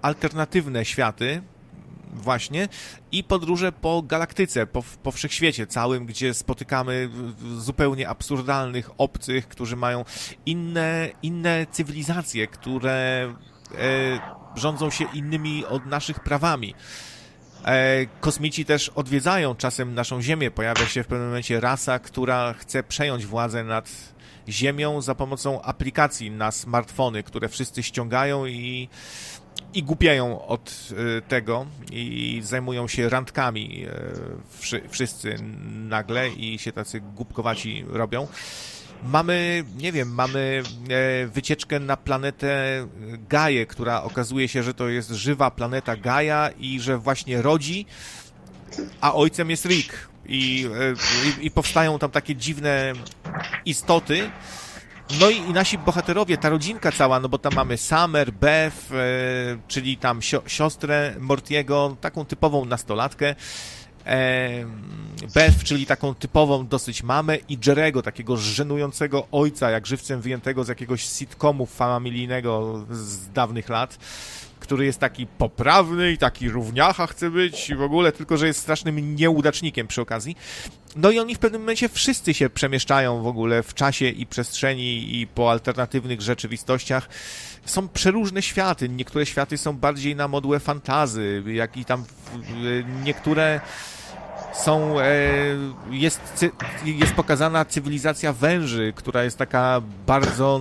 [0.02, 1.42] alternatywne światy,
[2.18, 2.68] właśnie
[3.12, 7.10] i podróże po galaktyce, po, po wszechświecie całym, gdzie spotykamy
[7.58, 10.04] zupełnie absurdalnych obcych, którzy mają
[10.46, 13.34] inne, inne cywilizacje, które
[13.74, 16.74] e, rządzą się innymi od naszych prawami.
[17.64, 20.50] E, kosmici też odwiedzają czasem naszą Ziemię.
[20.50, 23.90] Pojawia się w pewnym momencie rasa, która chce przejąć władzę nad
[24.48, 28.88] Ziemią za pomocą aplikacji na smartfony, które wszyscy ściągają i,
[29.74, 30.88] i głupiają od
[31.18, 35.36] e, tego i zajmują się randkami e, wszyscy
[35.88, 38.26] nagle i się tacy głupkowaci robią
[39.02, 42.86] mamy, nie wiem, mamy e, wycieczkę na planetę
[43.28, 47.86] Gaję, która okazuje się, że to jest żywa planeta Gaja i że właśnie rodzi,
[49.00, 50.08] a ojcem jest Rick.
[50.26, 52.92] I, e, i, i powstają tam takie dziwne
[53.64, 54.30] istoty,
[55.20, 58.96] no i, i, nasi bohaterowie, ta rodzinka cała, no bo tam mamy Summer, Beth, e,
[59.68, 63.34] czyli tam sio, siostrę Mortiego, taką typową nastolatkę,
[65.34, 70.68] Beth, czyli taką typową dosyć mamę i Jerego, takiego żenującego ojca, jak żywcem wyjętego z
[70.68, 73.98] jakiegoś sitcomu familijnego z dawnych lat,
[74.68, 78.60] który jest taki poprawny i taki równiacha chce być i w ogóle, tylko że jest
[78.60, 80.36] strasznym nieudacznikiem przy okazji.
[80.96, 85.20] No i oni w pewnym momencie wszyscy się przemieszczają w ogóle w czasie i przestrzeni
[85.20, 87.08] i po alternatywnych rzeczywistościach.
[87.64, 88.88] Są przeróżne światy.
[88.88, 92.04] Niektóre światy są bardziej na modłę fantazy, jak i tam
[93.04, 93.60] niektóre
[94.52, 95.04] są, e,
[95.90, 96.44] jest,
[96.84, 100.60] jest pokazana cywilizacja węży, która jest taka bardzo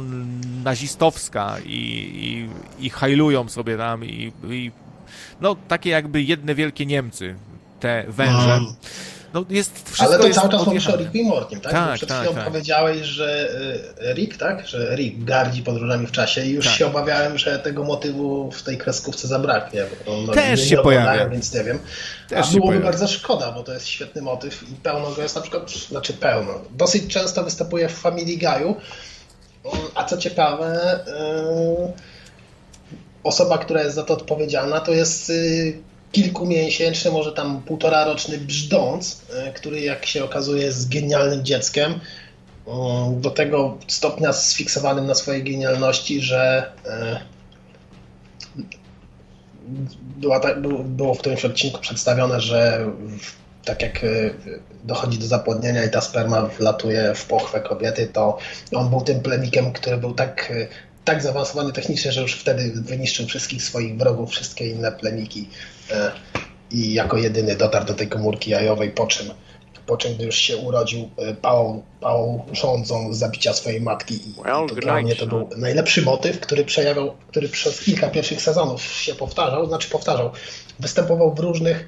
[0.64, 4.72] nazistowska i, i, i hajlują sobie tam i, i
[5.42, 7.36] no takie jakby jedne wielkie Niemcy,
[7.80, 8.60] te węże.
[8.62, 8.76] No.
[9.34, 11.72] No jest wszystko Ale to jest cały czas mówisz o Ricku i Mortim, tak?
[11.72, 12.46] tak przed tak, chwilą tak.
[12.46, 13.50] powiedziałeś, że
[14.02, 14.68] e, Rick, tak?
[14.68, 16.76] Że Rick gardzi podróżami w czasie i już tak.
[16.76, 19.86] się obawiałem, że tego motywu w tej kreskówce zabraknie.
[20.28, 21.30] No, Też się pojawia.
[21.30, 21.80] Więc nie wiem.
[22.30, 25.42] Też A byłoby bardzo szkoda, bo to jest świetny motyw i pełno go jest na
[25.42, 26.54] przykład, znaczy pełno.
[26.72, 28.76] Dosyć często występuje w Family Guy'u,
[29.96, 31.94] a co ciekawe, yy,
[33.24, 35.88] osoba, która jest za to odpowiedzialna, to jest yy,
[36.24, 42.00] kilkumiesięczny, może tam półtora roczny brzdąc, e, który jak się okazuje jest genialnym dzieckiem,
[43.12, 47.20] do tego stopnia sfiksowanym na swojej genialności, że e,
[50.18, 50.56] była ta,
[50.86, 52.86] było w którymś odcinku przedstawione, że
[53.66, 54.08] tak jak e,
[54.84, 58.38] dochodzi do zapłodnienia i ta sperma wlatuje w pochwę kobiety, to
[58.76, 60.54] on był tym plemikiem, który był tak
[61.08, 65.50] tak zaawansowany technicznie, że już wtedy wyniszczył wszystkich swoich wrogów, wszystkie inne plemiki
[65.92, 66.12] e,
[66.72, 69.28] i jako jedyny dotarł do tej komórki jajowej, po czym,
[69.86, 74.16] po czym gdy już się urodził e, pałą, pałą rządzą zabicia swojej matki.
[74.16, 74.34] I
[74.70, 79.16] to dla mnie to był najlepszy motyw, który przejawiał, który przez kilka pierwszych sezonów się
[79.16, 80.32] powtarzał, znaczy powtarzał,
[80.80, 81.88] występował w różnych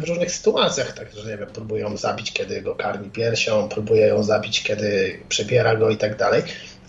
[0.00, 4.62] w różnych sytuacjach, także nie wiem, próbują zabić, kiedy go karmi piersią, próbuje ją zabić,
[4.62, 6.42] kiedy przebiera go i tak dalej.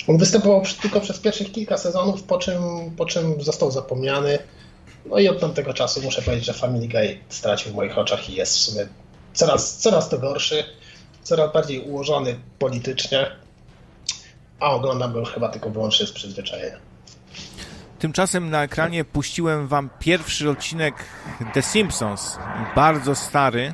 [0.08, 2.62] On występował tylko przez pierwszych kilka sezonów, po czym,
[2.98, 4.40] po czym został zapomniany.
[5.06, 8.34] No i od tamtego czasu muszę powiedzieć, że Family Guy stracił w moich oczach i
[8.34, 8.88] jest w sumie
[9.34, 10.64] coraz, coraz to gorszy,
[11.24, 13.26] coraz bardziej ułożony politycznie,
[14.60, 16.78] a oglądam go chyba tylko wyłącznie z przyzwyczajenia.
[18.00, 20.96] Tymczasem na ekranie puściłem wam pierwszy odcinek
[21.54, 22.38] The Simpsons,
[22.76, 23.74] bardzo stary.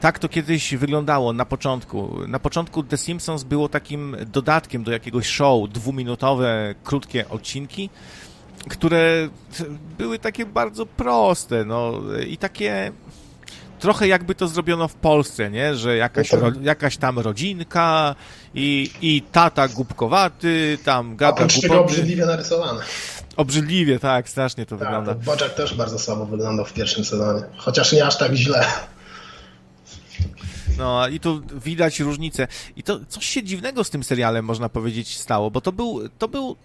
[0.00, 2.18] Tak to kiedyś wyglądało na początku.
[2.28, 7.90] Na początku The Simpsons było takim dodatkiem do jakiegoś show, dwuminutowe, krótkie odcinki,
[8.68, 9.28] które
[9.98, 12.92] były takie bardzo proste, no i takie
[13.80, 15.74] trochę jakby to zrobiono w Polsce, nie?
[15.74, 18.14] Że jakaś, no ro, jakaś tam rodzinka
[18.54, 21.80] i, i tata głupkowaty, tam gada Oprócz głupoty.
[21.80, 22.80] obrzydliwie narysowane.
[23.36, 25.14] Obrzydliwie, tak, strasznie to tak, wygląda.
[25.14, 28.66] Boczek też bardzo słabo wyglądał w pierwszym sezonie, chociaż nie aż tak źle.
[30.78, 32.48] No i tu widać różnicę.
[32.76, 36.28] I to coś się dziwnego z tym serialem, można powiedzieć, stało, bo to był, to
[36.28, 36.56] był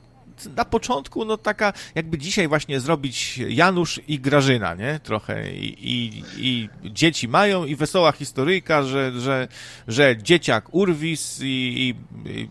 [0.57, 4.99] na początku, no taka, jakby dzisiaj właśnie zrobić Janusz i Grażyna, nie?
[5.03, 5.51] Trochę.
[5.51, 9.47] I, i, i dzieci mają i wesoła historyjka, że, że,
[9.87, 11.95] że dzieciak urwis i, i,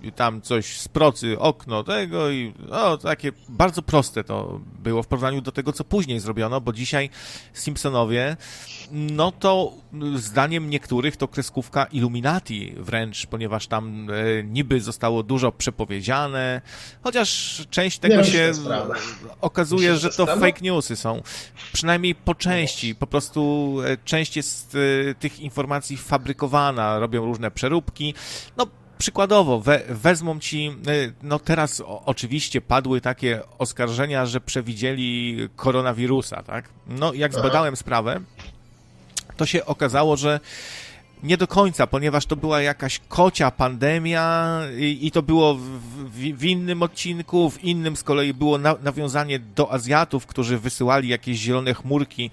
[0.08, 5.06] i, tam coś z procy okno tego i no, takie bardzo proste to było w
[5.06, 7.10] porównaniu do tego, co później zrobiono, bo dzisiaj
[7.52, 8.36] Simpsonowie
[8.90, 9.81] no to
[10.14, 16.60] zdaniem niektórych to kreskówka Illuminati wręcz, ponieważ tam e, niby zostało dużo przepowiedziane,
[17.02, 18.52] chociaż część tego wiem, się
[19.40, 21.22] okazuje, Myślisz, że to fake newsy są.
[21.72, 22.94] Przynajmniej po części.
[22.94, 24.76] Po prostu e, część jest
[25.10, 28.14] e, tych informacji fabrykowana, robią różne przeróbki.
[28.56, 28.66] No
[28.98, 36.42] przykładowo, we, wezmą ci, e, no teraz o, oczywiście padły takie oskarżenia, że przewidzieli koronawirusa,
[36.42, 36.68] tak?
[36.86, 38.20] No jak zbadałem sprawę,
[39.36, 40.40] to się okazało, że
[41.22, 46.38] nie do końca, ponieważ to była jakaś kocia pandemia i, i to było w, w,
[46.38, 51.38] w, innym odcinku, w innym z kolei było na, nawiązanie do Azjatów, którzy wysyłali jakieś
[51.38, 52.30] zielone chmurki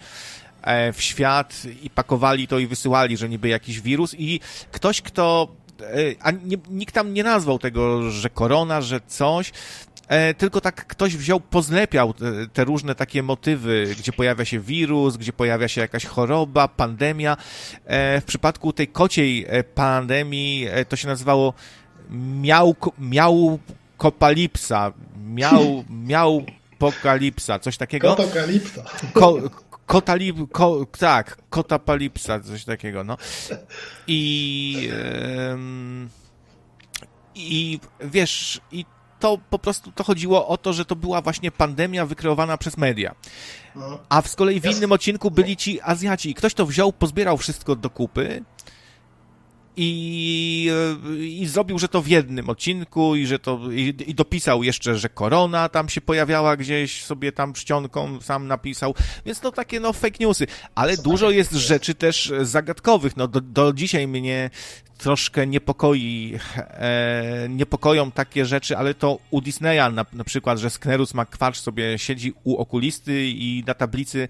[0.61, 4.15] e, w świat i pakowali to i wysyłali, że niby jakiś wirus.
[4.17, 4.39] I
[4.71, 5.47] ktoś, kto
[5.81, 5.85] e,
[6.21, 9.51] a nie, nikt tam nie nazwał tego, że korona, że coś,
[10.09, 15.17] E, tylko tak ktoś wziął, pozlepiał te, te, różne takie motywy, gdzie pojawia się wirus,
[15.17, 17.37] gdzie pojawia się jakaś choroba, pandemia.
[17.85, 21.53] E, w przypadku tej kociej e, pandemii to się nazywało
[22.41, 23.59] miał, miał
[23.97, 24.93] kopalipsa,
[25.25, 26.43] miał, miał
[26.79, 28.15] pokalipsa, coś takiego.
[28.15, 28.83] Kotokalipsa.
[29.13, 29.37] Ko,
[29.85, 33.17] kotalip, ko, tak, kotapalipsa, coś takiego, no.
[34.07, 34.89] I,
[37.35, 38.85] i wiesz, i
[39.19, 43.15] to po prostu to chodziło o to, że to była właśnie pandemia wykreowana przez media.
[43.75, 43.99] No.
[44.09, 47.75] A z kolei w innym odcinku byli ci Azjaci i ktoś to wziął, pozbierał wszystko
[47.75, 48.43] do kupy
[49.81, 50.71] i,
[51.19, 55.09] i zrobił, że to w jednym odcinku i że to i, i, dopisał jeszcze, że
[55.09, 60.17] korona tam się pojawiała gdzieś sobie tam czcionką sam napisał, więc to takie no fake
[60.19, 64.49] newsy, ale dużo jest rzeczy też zagadkowych, no do, do dzisiaj mnie
[64.99, 71.13] troszkę niepokoi, e, niepokoją takie rzeczy, ale to u Disneya na, na przykład, że Sknerus
[71.13, 74.27] McQuarch sobie siedzi u okulisty i na tablicy,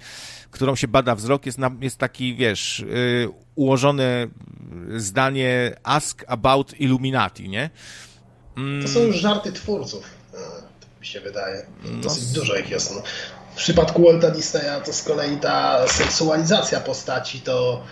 [0.51, 4.27] którą się bada wzrok, jest, na, jest taki, wiesz, y, ułożone
[4.95, 5.38] zdanie
[5.83, 7.69] ask about Illuminati, nie?
[8.57, 8.83] Mm.
[8.83, 10.37] To są już żarty twórców, e,
[10.99, 11.65] mi się wydaje.
[11.83, 12.01] No.
[12.01, 12.33] Dosyć no.
[12.33, 12.95] dużo ich jest.
[12.95, 13.01] No.
[13.55, 17.83] W przypadku Walta Disneya to z kolei ta seksualizacja postaci to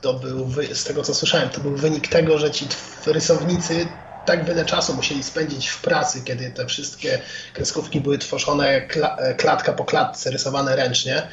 [0.00, 2.66] to był, z tego co słyszałem, to był wynik tego, że ci
[3.06, 3.86] rysownicy
[4.26, 7.20] tak wiele czasu musieli spędzić w pracy, kiedy te wszystkie
[7.52, 8.88] kreskówki były tworzone
[9.36, 11.28] klatka po klatce, rysowane ręcznie, e,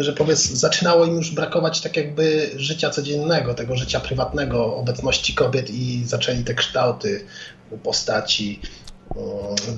[0.00, 5.70] że powiedz, zaczynało im już brakować tak jakby życia codziennego, tego życia prywatnego, obecności kobiet
[5.70, 7.24] i zaczęli te kształty
[7.82, 8.60] postaci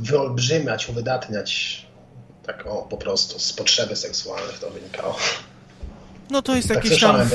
[0.02, 1.82] wyolbrzymiać, uwydatniać
[2.46, 5.16] tak o, po prostu z potrzeby seksualnych to wynikało.
[6.30, 7.28] No to jest tak jakieś tam...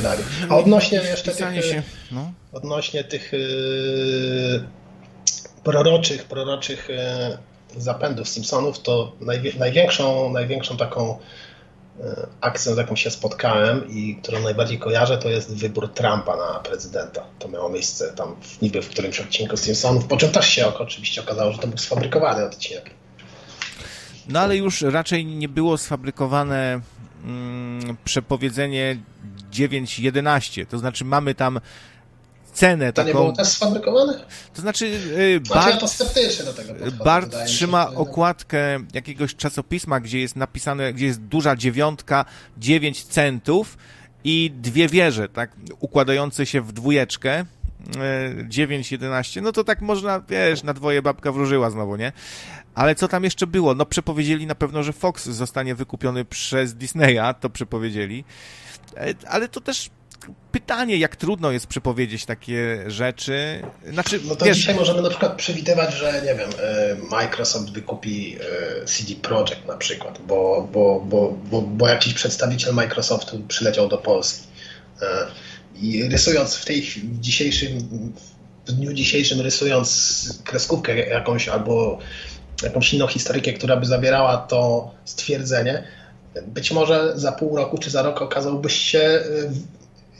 [0.49, 2.33] A odnośnie jeszcze tych, się, no.
[2.51, 4.63] odnośnie tych yy,
[5.63, 9.11] proroczych, proroczych yy, zapędów Simpsonów, to
[9.59, 11.19] największą, największą taką
[12.41, 17.23] akcją, z jaką się spotkałem i którą najbardziej kojarzę, to jest wybór Trumpa na prezydenta.
[17.39, 21.21] To miało miejsce tam w, niby w którymś odcinku Simpsonów, po czym też się oczywiście
[21.21, 22.89] okazało, że to był sfabrykowany odcinek.
[24.29, 26.81] No ale już raczej nie było sfabrykowane
[27.23, 28.97] mm, przepowiedzenie
[29.51, 30.65] 9.11.
[30.65, 31.59] To znaczy mamy tam
[32.53, 32.93] scenę.
[32.93, 33.07] To taką...
[33.07, 34.25] nie było też sfabrykowane?
[34.53, 37.03] To znaczy, yy, Bart, ja to do tego podchodzę.
[37.03, 42.25] Bart się, trzyma to- okładkę jakiegoś czasopisma, gdzie jest napisane, gdzie jest duża dziewiątka,
[42.57, 43.77] 9 centów
[44.23, 47.31] i dwie wieże, tak, układające się w dwójeczkę.
[47.39, 47.45] e,
[48.47, 52.11] 9, 11, no to tak można, wiesz, na dwoje babka wróżyła znowu, nie?
[52.75, 53.75] Ale co tam jeszcze było?
[53.75, 58.23] No przepowiedzieli na pewno, że Fox zostanie wykupiony przez Disneya, to przepowiedzieli.
[58.97, 59.89] E, Ale to też
[60.51, 63.61] pytanie, jak trudno jest przepowiedzieć takie rzeczy.
[63.91, 68.37] Znaczy, No to wiesz, dzisiaj możemy na przykład przewidywać, że nie wiem, e, Microsoft wykupi
[68.81, 73.97] e, CD Projekt na przykład, bo, bo, bo, bo, bo jakiś przedstawiciel Microsoftu przyleciał do
[73.97, 74.47] Polski.
[75.01, 75.05] E,
[75.75, 77.89] I rysując w tej w dzisiejszym,
[78.65, 81.99] w dniu dzisiejszym rysując kreskówkę jakąś albo
[82.63, 85.83] jakąś inną historykę, która by zawierała to stwierdzenie,
[86.47, 89.23] być może za pół roku czy za rok okazałbyś się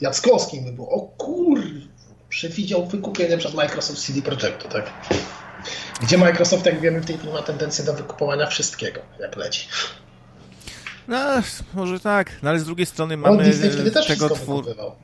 [0.04, 1.60] Jackowskim by było, o kur...
[2.28, 4.92] przewidział wykupienie przez Microsoft CD Projektu, tak?
[6.02, 9.68] Gdzie Microsoft, jak wiemy, w tej chwili ma tendencję do wykupowania wszystkiego, jak leci.
[11.08, 11.18] No,
[11.74, 14.64] może tak, no ale z drugiej strony On mamy Disney wtedy też tego, wszystko twór,
[14.64, 14.94] wykupywał.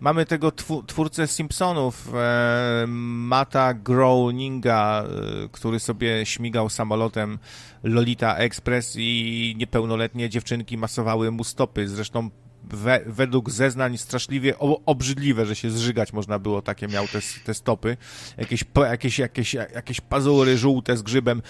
[0.00, 0.52] mamy tego
[0.86, 7.38] twórcę Simpsonów, e, Mata Groeninga, e, który sobie śmigał samolotem
[7.82, 11.88] Lolita Express i niepełnoletnie dziewczynki masowały mu stopy.
[11.88, 12.30] Zresztą
[12.70, 17.54] we, według zeznań straszliwie o, obrzydliwe, że się zżygać można było, takie miał te, te
[17.54, 17.96] stopy.
[18.38, 21.42] Jakieś, jakieś, jakieś, jakieś pazury żółte z grzybem.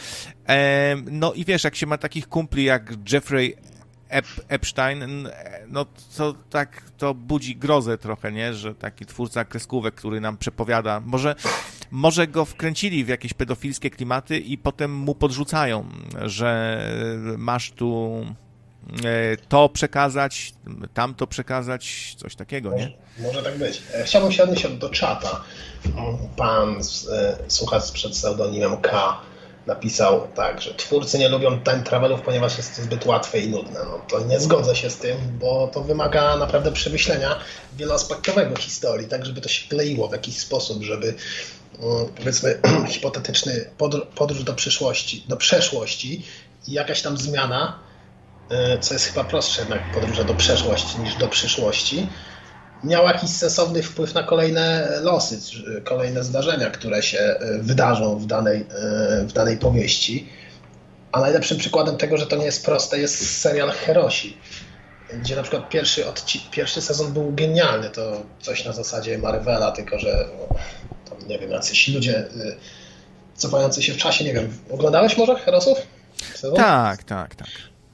[0.49, 3.57] E, no i wiesz, jak się ma takich kumpli jak Jeffrey
[4.09, 5.29] Ep, Epstein, n-
[5.69, 5.87] no
[6.17, 8.55] to tak, to budzi grozę trochę, nie?
[8.55, 11.35] Że taki twórca kreskówek, który nam przepowiada, może,
[11.91, 15.89] może go wkręcili w jakieś pedofilskie klimaty i potem mu podrzucają,
[16.23, 16.81] że
[17.39, 18.48] masz tu e,
[19.49, 20.53] to przekazać,
[20.95, 22.93] tamto przekazać, coś takiego, nie?
[23.19, 23.83] Może tak być.
[23.95, 25.45] E, Chciałbym się odnieść do czata.
[26.37, 26.81] Pan
[27.13, 29.21] e, słuchacz przed pseudonimem K
[29.67, 33.81] napisał tak, że twórcy nie lubią time travelów, ponieważ jest to zbyt łatwe i nudne.
[33.85, 37.39] No to nie zgodzę się z tym, bo to wymaga naprawdę przemyślenia
[37.77, 41.15] wieloaspektowego historii, tak żeby to się kleiło w jakiś sposób, żeby
[41.83, 42.61] mm, powiedzmy
[42.95, 46.23] hipotetyczny podr- podróż do przyszłości, do przeszłości
[46.69, 47.88] i jakaś tam zmiana, e,
[48.81, 52.09] co jest chyba prostsze jednak podróże do przeszłości niż do przyszłości,
[52.85, 58.27] miał jakiś sensowny wpływ na kolejne losy, czy kolejne zdarzenia, które się e, wydarzą w
[58.27, 60.29] danej, e, w danej powieści.
[61.13, 64.37] A najlepszym przykładem tego, że to nie jest proste, jest serial Herosi,
[65.23, 66.05] gdzie na przykład pierwszy,
[66.51, 70.29] pierwszy sezon był genialny, to coś na zasadzie Marvela, tylko że
[71.11, 72.27] no, nie wiem, jacyś ludzie e,
[73.35, 75.79] cofający się w czasie, nie wiem, oglądałeś może Herosów?
[76.57, 77.49] Tak, tak, tak.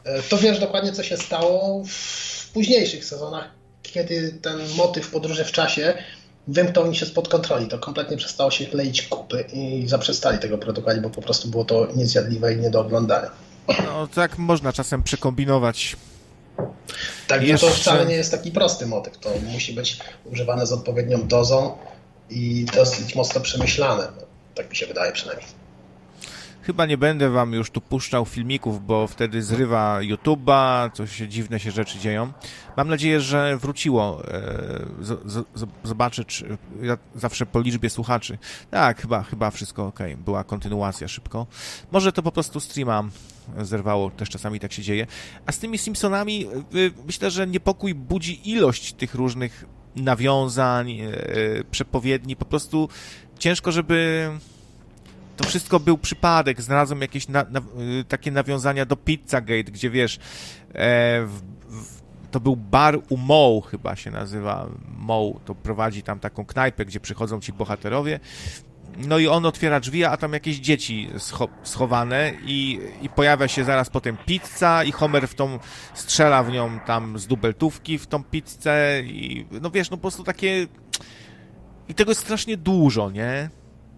[0.04, 3.50] E, to wiesz dokładnie, co się stało w późniejszych sezonach,
[3.82, 5.94] kiedy ten motyw podróży w czasie
[6.48, 7.68] wymknął im się spod kontroli.
[7.68, 11.88] To kompletnie przestało się kleić kupy i zaprzestali tego produkować, bo po prostu było to
[11.96, 13.30] niezjadliwe i nie do oglądania.
[13.84, 15.96] No tak można czasem przekombinować.
[17.28, 19.18] Także Jeszcze- to wcale nie jest taki prosty motyw.
[19.18, 19.98] To musi być
[20.32, 21.76] używane z odpowiednią dozą
[22.30, 24.08] i dosyć mocno przemyślane.
[24.16, 24.22] No,
[24.54, 25.48] tak mi się wydaje przynajmniej.
[26.66, 31.70] Chyba nie będę wam już tu puszczał filmików, bo wtedy zrywa YouTube'a, coś dziwne się
[31.70, 32.32] rzeczy dzieją.
[32.76, 34.22] Mam nadzieję, że wróciło.
[34.28, 38.38] e, z- z- z- Zobaczę, czy ja zawsze po liczbie słuchaczy.
[38.70, 39.98] Tak, chyba, chyba wszystko ok.
[40.18, 41.46] Była kontynuacja szybko.
[41.92, 43.04] Może to po prostu streama
[43.62, 45.06] zerwało, też czasami tak się dzieje.
[45.46, 49.64] A z tymi Simpsonami y, myślę, że niepokój budzi ilość tych różnych
[49.96, 51.10] nawiązań, e,
[51.70, 52.36] przepowiedni.
[52.36, 52.88] Po prostu
[53.38, 54.28] ciężko, żeby
[55.36, 56.62] to wszystko był przypadek.
[56.62, 57.60] Znalazłem jakieś na, na,
[58.00, 60.20] y, takie nawiązania do Pizzagate, gdzie wiesz, e,
[61.26, 64.66] w, w, to był bar u Moe, chyba się nazywa.
[64.98, 68.20] Moe to prowadzi tam taką knajpę, gdzie przychodzą ci bohaterowie.
[68.98, 73.64] No i on otwiera drzwi, a tam jakieś dzieci scho schowane i, i pojawia się
[73.64, 75.58] zaraz potem pizza i Homer w tą
[75.94, 80.24] strzela w nią tam z dubeltówki w tą pizzę i no wiesz, no po prostu
[80.24, 80.66] takie
[81.88, 83.50] i tego jest strasznie dużo, nie?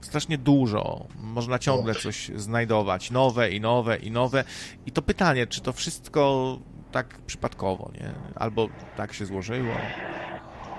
[0.06, 1.06] Strasznie dużo.
[1.20, 3.10] Można ciągle coś znajdować.
[3.10, 4.44] Nowe i nowe i nowe.
[4.86, 6.58] I to pytanie, czy to wszystko
[6.92, 8.14] tak przypadkowo, nie?
[8.34, 9.74] Albo tak się złożyło.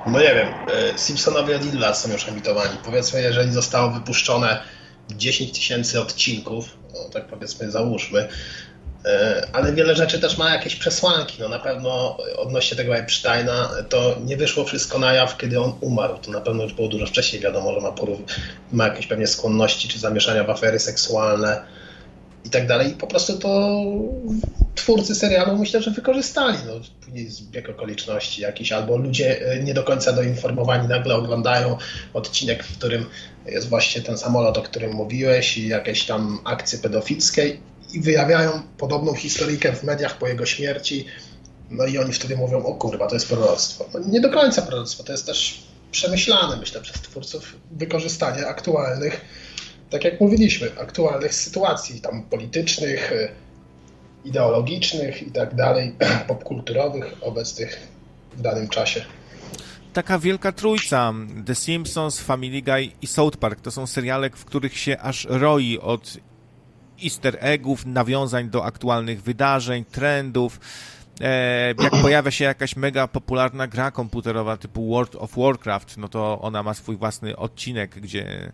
[0.05, 0.47] No nie wiem,
[0.93, 2.77] e, Simpsonowie od ilu lat są już emitowani?
[2.85, 4.63] Powiedzmy, jeżeli zostało wypuszczone
[5.09, 8.27] 10 tysięcy odcinków, no tak powiedzmy załóżmy,
[9.53, 11.37] ale wiele rzeczy też ma jakieś przesłanki.
[11.39, 16.17] No na pewno odnośnie tego Epsteina to nie wyszło wszystko na jaw, kiedy on umarł.
[16.17, 17.93] To na pewno już było dużo wcześniej wiadomo, że ma,
[18.71, 21.61] ma jakieś pewnie skłonności czy zamieszania w afery seksualne.
[22.45, 22.91] i tak dalej.
[22.91, 23.81] I po prostu to
[24.75, 26.57] twórcy serialu myślę, że wykorzystali.
[26.67, 31.77] No, później zbieg okoliczności jakiś, albo ludzie e, nie do końca doinformowani nagle oglądają
[32.13, 33.05] odcinek, w którym
[33.45, 37.57] jest właśnie ten samolot, o którym mówiłeś i jakieś tam akcje pedofilskie
[37.93, 41.05] i wyjawiają podobną historyjkę w mediach po jego śmierci.
[41.69, 43.85] No i oni wtedy mówią, o kurwa, to jest proroctwo.
[43.93, 49.21] No, nie do końca proroctwo, to jest też przemyślane, myślę, przez twórców wykorzystanie aktualnych
[49.89, 53.29] tak jak mówiliśmy, aktualnych sytuacji tam politycznych, e,
[54.25, 55.95] ideologicznych i tak dalej,
[56.27, 57.87] popkulturowych obecnych
[58.37, 59.05] w danym czasie.
[59.93, 61.13] Taka wielka trójca,
[61.45, 65.79] The Simpsons, Family Guy i South Park, to są seriale, w których się aż roi
[65.79, 66.17] od
[67.03, 70.59] easter eggów, nawiązań do aktualnych wydarzeń, trendów.
[71.21, 76.41] E, jak pojawia się jakaś mega popularna gra komputerowa typu World of Warcraft, no to
[76.41, 78.51] ona ma swój własny odcinek, gdzie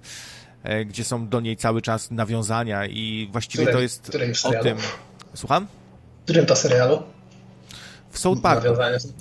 [0.63, 4.77] E, gdzie są do niej cały czas nawiązania i właściwie to jest o tym.
[5.33, 5.67] Słucham?
[6.19, 7.03] W którym to serialu?
[8.09, 8.67] W South Parku.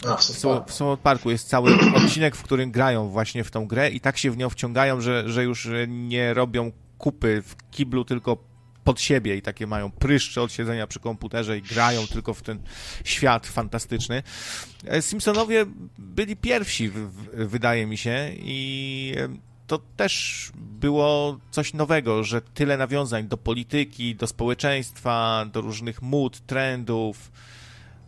[0.07, 3.67] A, w, South w South Parku jest cały odcinek, w którym grają właśnie w tą
[3.67, 8.05] grę i tak się w nią wciągają, że, że już nie robią kupy w kiblu,
[8.05, 8.37] tylko
[8.85, 12.59] pod siebie i takie mają pryszcze od siedzenia przy komputerze i grają tylko w ten
[13.05, 14.23] świat fantastyczny.
[14.87, 15.67] E, Simpsonowie
[15.99, 16.91] byli pierwsi,
[17.33, 19.15] wydaje mi się, i
[19.67, 26.47] to też było coś nowego, że tyle nawiązań do polityki, do społeczeństwa, do różnych mód,
[26.47, 27.33] trendów,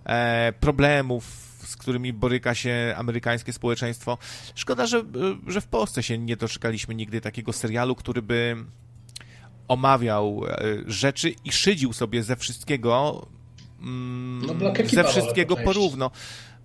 [0.04, 1.24] e, problemów,
[1.64, 4.18] z którymi boryka się amerykańskie społeczeństwo.
[4.54, 5.02] Szkoda, że,
[5.46, 8.56] że w Polsce się nie doczekaliśmy nigdy takiego serialu, który by
[9.68, 13.26] omawiał e, rzeczy i szydził sobie ze wszystkiego,
[13.80, 16.10] mm, no, ze wszystkiego porówno.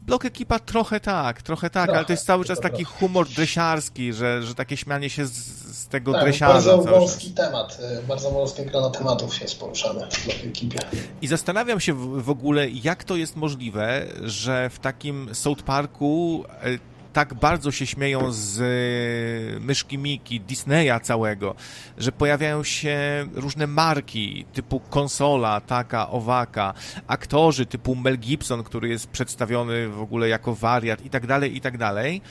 [0.02, 4.44] Blok Ekipa trochę tak, trochę tak, ale to jest cały czas taki humor dresiarski, że,
[4.44, 5.32] że takie śmianie się z,
[5.78, 6.54] z tego tak, dresiarza.
[6.54, 10.80] bardzo wąski temat, y, bardzo wąskie grono tematów jest poruszane w Blok Ekipie.
[11.22, 16.44] I zastanawiam się w, w ogóle, jak to jest możliwe, że w takim South Parku
[16.66, 16.80] y,
[17.14, 21.56] tak bardzo się śmieją z e, myszki Miki, Disneya całego,
[21.98, 23.00] że pojawiają się
[23.34, 26.74] różne marki typu konsola, taka, owaka,
[27.08, 31.62] aktorzy typu Mel Gibson, który jest przedstawiony w ogóle jako wariat i tak dalej, i
[31.62, 32.22] tak dalej.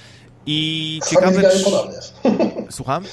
[0.51, 1.33] I w ciekawe...
[1.33, 1.99] Family Guy podobnie.
[2.71, 3.05] Słucham?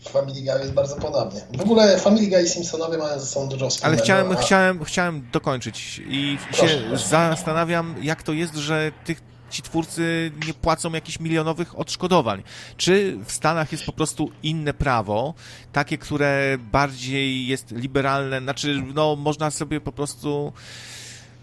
[0.00, 1.40] W Family Guy jest bardzo podobnie.
[1.58, 3.96] W ogóle Family Guy i Simpsonowie mają ze sobą dużo wspólnego.
[3.96, 4.34] Ale chciałem, a...
[4.34, 7.08] chciałem, chciałem dokończyć i proszę, się proszę.
[7.08, 12.42] zastanawiam, jak to jest, że tych ci twórcy nie płacą jakichś milionowych odszkodowań.
[12.76, 15.34] Czy w Stanach jest po prostu inne prawo,
[15.72, 20.52] takie, które bardziej jest liberalne, znaczy, no, można sobie po prostu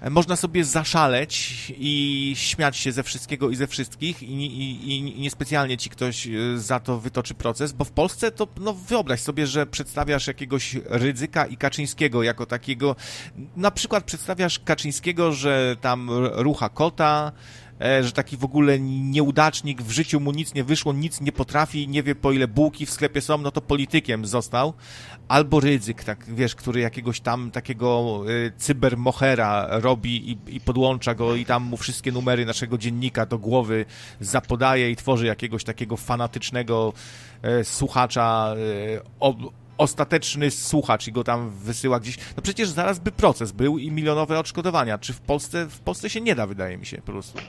[0.09, 5.77] można sobie zaszaleć i śmiać się ze wszystkiego i ze wszystkich i, i, i, niespecjalnie
[5.77, 9.65] ci ktoś e, za to wytoczy proces, bo w Polsce to, no wyobraź sobie, że
[9.65, 12.95] przedstawiasz jakiegoś Rydzyka i Kaczyńskiego jako takiego,
[13.55, 17.31] na przykład przedstawiasz Kaczyńskiego, że tam rucha kota,
[17.68, 17.68] E,
[18.01, 22.03] że taki w ogóle nieudacznik, w życiu mu nic nie wyszło, nic nie potrafi, nie
[22.03, 24.73] wie po ile bułki w sklepie są, no to politykiem został.
[25.27, 31.35] Albo Rydzyk, tak wiesz, który jakiegoś tam takiego y, cybermochera robi i, i podłącza go
[31.35, 33.85] i tam mu wszystkie numery naszego dziennika do głowy
[34.19, 36.93] zapodaje i tworzy jakiegoś takiego fanatycznego
[37.61, 39.35] y, słuchacza y, o,
[39.77, 42.17] ostateczny słuchacz i go tam wysyła gdzieś.
[42.37, 44.97] No przecież zaraz by proces był i milionowe odszkodowania.
[44.97, 47.39] Czy w Polsce, w Polsce się nie da, wydaje mi się po prostu.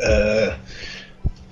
[0.00, 0.54] E,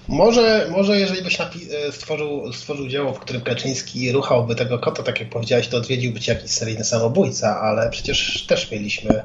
[0.09, 1.47] może, może jeżeli byś e,
[1.93, 6.31] stworzył, stworzył dzieło, w którym Kaczyński ruchałby tego kota, tak jak powiedziałeś, to odwiedziłby ci
[6.31, 9.23] jakiś seryjny samobójca, ale przecież też mieliśmy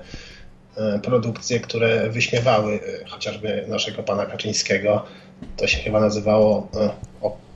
[0.78, 2.80] e, produkcje, które wyśmiewały
[3.10, 5.06] chociażby naszego pana Kaczyńskiego.
[5.58, 6.68] To się chyba nazywało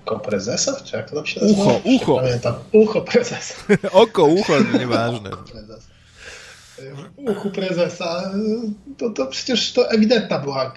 [0.05, 0.81] Oko prezesa?
[0.83, 1.61] Czy jak to tam się nazywa?
[1.63, 2.15] Ucho, ucho.
[2.15, 2.53] Pamiętam.
[2.71, 3.55] Ucho prezesa.
[3.91, 5.29] Oko, ucho, nieważne.
[5.29, 5.94] W
[7.17, 8.31] uchu prezesa,
[8.97, 10.71] to, to przecież to ewidentna była e,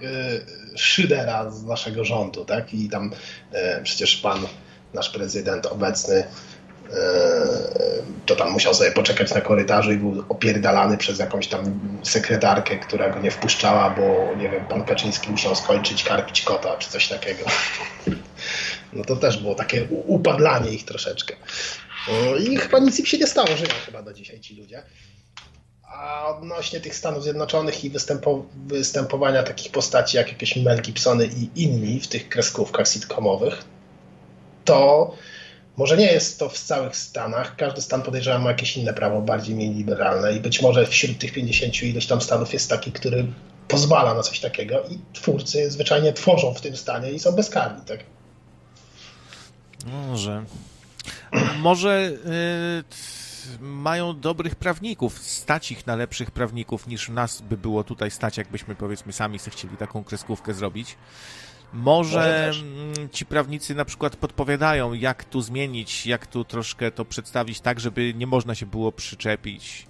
[0.78, 2.74] szydera z naszego rządu, tak?
[2.74, 3.12] I tam
[3.52, 4.38] e, przecież pan,
[4.94, 6.24] nasz prezydent obecny, e,
[8.26, 13.10] to tam musiał sobie poczekać na korytarzu i był opierdalany przez jakąś tam sekretarkę, która
[13.10, 17.44] go nie wpuszczała, bo nie wiem, pan Kaczyński musiał skończyć karpić kota, czy coś takiego.
[18.92, 21.34] No to też było takie upadlanie ich troszeczkę.
[22.40, 24.82] I chyba nic im się nie stało, żyją chyba do dzisiaj ci ludzie.
[25.92, 31.62] A odnośnie tych Stanów Zjednoczonych i występo, występowania takich postaci jak jakieś Mel Gibsony i
[31.62, 33.64] inni w tych kreskówkach sitcomowych,
[34.64, 35.10] to
[35.76, 37.56] może nie jest to w całych Stanach.
[37.56, 41.32] Każdy stan podejrzewam ma jakieś inne prawo, bardziej mniej liberalne i być może wśród tych
[41.32, 43.26] 50 ileś tam stanów jest taki, który
[43.68, 48.00] pozwala na coś takiego i twórcy zwyczajnie tworzą w tym stanie i są bezkarni, tak?
[49.86, 50.44] Może.
[51.58, 52.10] Może...
[52.24, 53.27] Yy
[53.60, 58.74] mają dobrych prawników, stać ich na lepszych prawników niż nas by było tutaj stać, jakbyśmy
[58.74, 60.96] powiedzmy sami chcieli taką kreskówkę zrobić.
[61.72, 67.60] Może mm, ci prawnicy na przykład podpowiadają, jak tu zmienić, jak tu troszkę to przedstawić
[67.60, 69.86] tak, żeby nie można się było przyczepić.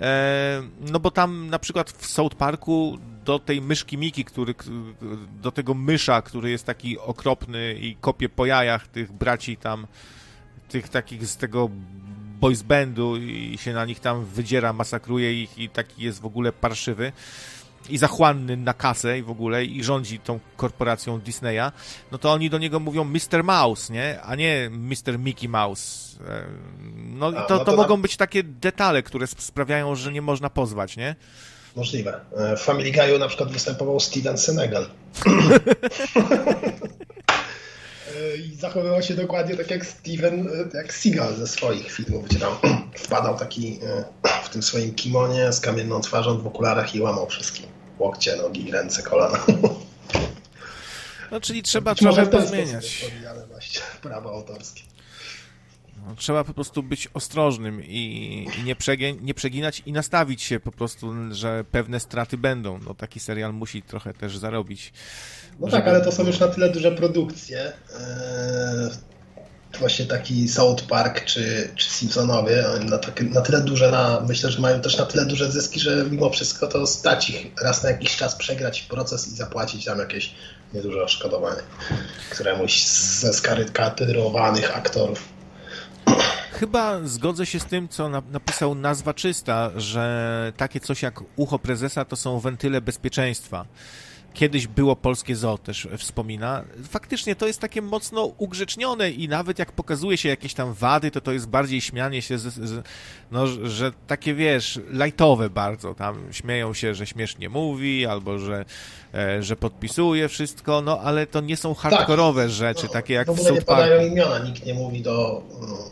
[0.00, 4.54] E, no bo tam na przykład w South Parku do tej myszki Miki, który,
[5.42, 9.86] do tego mysza, który jest taki okropny i kopie po jajach tych braci tam,
[10.68, 11.70] tych takich z tego
[12.40, 16.52] boys bandu i się na nich tam wydziera, masakruje ich i taki jest w ogóle
[16.52, 17.12] parszywy
[17.88, 21.72] i zachłanny na kasę i w ogóle i rządzi tą korporacją Disneya,
[22.12, 23.44] no to oni do niego mówią Mr.
[23.44, 24.20] Mouse, nie?
[24.22, 25.18] A nie Mr.
[25.18, 26.18] Mickey Mouse.
[26.28, 26.44] E,
[26.96, 30.50] no i to, no to, to mogą być takie detale, które sprawiają, że nie można
[30.50, 31.14] pozwać, nie?
[31.76, 32.20] Możliwe.
[32.36, 34.86] E, w Family Guy'u na przykład występował Steven Senegal.
[38.16, 42.56] E, I zachowywał się dokładnie tak jak Steven, jak Seagal ze swoich filmów, gdzie tam
[43.04, 43.78] wpadał taki
[44.44, 47.66] w tym swoim kimonie z kamienną twarzą, w okularach i łamał wszystkim
[47.98, 49.46] łokcie, nogi, ręce, kolana.
[51.30, 53.04] No, czyli trzeba Być trochę pozmieniać.
[54.02, 54.82] Prawa autorskie.
[55.96, 58.76] No, trzeba po prostu być ostrożnym i, i nie,
[59.20, 62.78] nie przeginać i nastawić się po prostu, że pewne straty będą.
[62.86, 64.92] No, taki serial musi trochę też zarobić.
[65.60, 65.82] No żeby...
[65.82, 67.72] tak, ale to są już na tyle duże produkcje.
[68.00, 68.90] Eee,
[69.78, 74.60] właśnie taki South Park czy, czy Simpsonowie na, tak, na tyle duże, na, myślę, że
[74.60, 78.16] mają też na tyle duże zyski, że mimo wszystko to stać ich raz na jakiś
[78.16, 80.34] czas przegrać proces i zapłacić tam jakieś
[80.74, 81.62] nieduże odszkodowanie
[82.30, 85.35] któremuś ze skarykatyrowanych aktorów.
[86.52, 92.04] Chyba zgodzę się z tym, co napisał nazwa czysta, że takie coś jak ucho prezesa
[92.04, 93.66] to są wentyle bezpieczeństwa
[94.36, 96.64] kiedyś było polskie zoo, też wspomina.
[96.88, 101.20] Faktycznie to jest takie mocno ugrzecznione i nawet jak pokazuje się jakieś tam wady, to
[101.20, 102.84] to jest bardziej śmianie się, z, z,
[103.30, 108.64] no, że takie, wiesz, lajtowe bardzo, tam śmieją się, że śmiesznie mówi, albo że,
[109.14, 112.50] e, że podpisuje wszystko, no ale to nie są hardkorowe tak.
[112.50, 115.42] rzeczy, no, takie jak w, ogóle w nie padają imiona, nikt nie mówi do,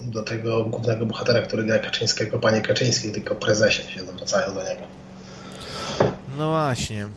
[0.00, 4.82] do tego głównego bohatera, który gra Kaczyńskiego, panie Kaczyński, tylko prezesie się zwracają do niego.
[6.38, 7.08] No właśnie.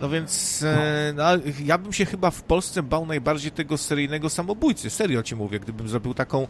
[0.00, 1.24] No więc e, no,
[1.64, 4.90] ja bym się chyba w Polsce bał najbardziej tego seryjnego samobójcy.
[4.90, 6.48] Serio ci mówię, gdybym zrobił taką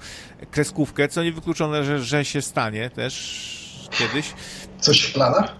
[0.50, 4.34] kreskówkę, co niewykluczone, że, że się stanie też kiedyś.
[4.80, 5.56] Coś w planach?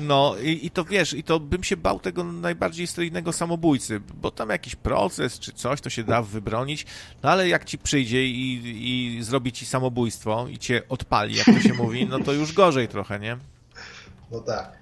[0.00, 4.30] No i, i to wiesz, i to bym się bał tego najbardziej seryjnego samobójcy, bo
[4.30, 6.86] tam jakiś proces czy coś, to się da wybronić,
[7.22, 8.60] no ale jak ci przyjdzie i,
[9.18, 12.88] i zrobi ci samobójstwo i cię odpali, jak to się mówi, no to już gorzej
[12.88, 13.36] trochę, nie?
[14.30, 14.81] No tak.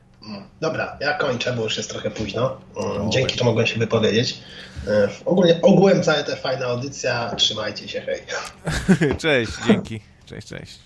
[0.61, 2.61] Dobra, ja kończę, bo już jest trochę późno.
[2.77, 4.39] Mm, dzięki, że mogłem się wypowiedzieć.
[4.87, 7.35] E, ogólnie ogółem cała ta fajna audycja.
[7.37, 8.21] Trzymajcie się, hej.
[9.23, 10.01] Cześć, dzięki.
[10.27, 10.79] Cześć, cześć.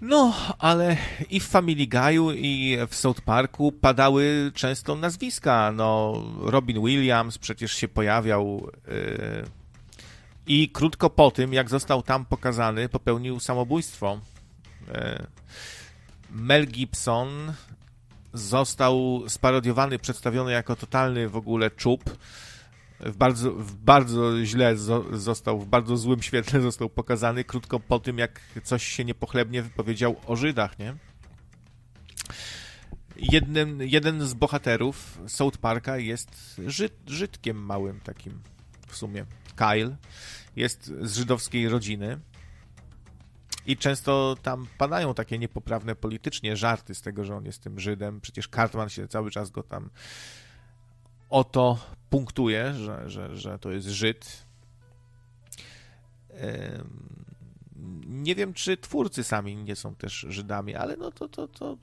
[0.00, 0.96] No, ale
[1.30, 5.72] i w Family Guy'u, i w South Parku padały często nazwiska.
[5.72, 8.70] No, Robin Williams przecież się pojawiał.
[8.88, 9.57] Yy
[10.48, 14.20] i krótko po tym, jak został tam pokazany, popełnił samobójstwo.
[14.88, 15.26] E,
[16.30, 17.52] Mel Gibson
[18.32, 22.04] został sparodiowany, przedstawiony jako totalny w ogóle czub.
[23.00, 24.76] W bardzo, w bardzo źle
[25.12, 30.16] został, w bardzo złym świetle został pokazany krótko po tym, jak coś się niepochlebnie wypowiedział
[30.26, 30.94] o Żydach, nie?
[33.16, 38.40] Jeden, jeden z bohaterów South Parka jest Żyd, Żydkiem małym takim
[38.88, 39.26] w sumie.
[39.56, 39.96] Kyle
[40.58, 42.18] jest z żydowskiej rodziny
[43.66, 48.20] i często tam padają takie niepoprawne politycznie żarty z tego, że on jest tym Żydem.
[48.20, 49.90] Przecież Cartman się cały czas go tam
[51.30, 51.78] o to
[52.10, 54.46] punktuje, że, że, że to jest Żyd.
[58.06, 61.76] Nie wiem, czy twórcy sami nie są też Żydami, ale no to, to, to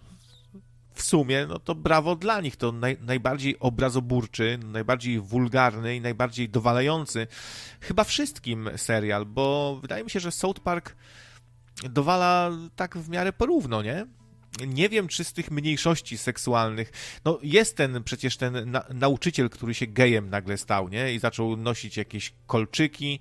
[0.96, 2.56] w sumie, no to brawo dla nich.
[2.56, 7.28] To naj, najbardziej obrazoburczy, najbardziej wulgarny i najbardziej dowalający
[7.82, 10.96] chyba wszystkim serial, bo wydaje mi się, że South Park
[11.90, 14.06] dowala tak w miarę porówno, nie?
[14.68, 16.92] Nie wiem, czy z tych mniejszości seksualnych.
[17.26, 21.14] No, jest ten przecież ten na, nauczyciel, który się gejem nagle stał, nie?
[21.14, 23.20] I zaczął nosić jakieś kolczyki.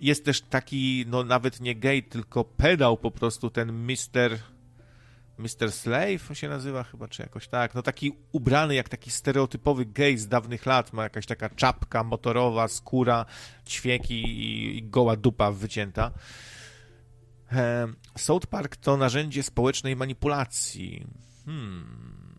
[0.00, 4.38] Jest też taki, no nawet nie gej, tylko pedał po prostu, ten mister
[5.38, 5.72] Mr.
[5.72, 7.74] Slave się nazywa chyba, czy jakoś tak.
[7.74, 10.92] No taki ubrany jak taki stereotypowy gej z dawnych lat.
[10.92, 13.26] Ma jakaś taka czapka motorowa, skóra,
[13.66, 16.10] ćwieki i, i goła dupa wycięta.
[17.52, 17.88] E,
[18.18, 21.06] South Park to narzędzie społecznej manipulacji.
[21.44, 22.38] Hmm.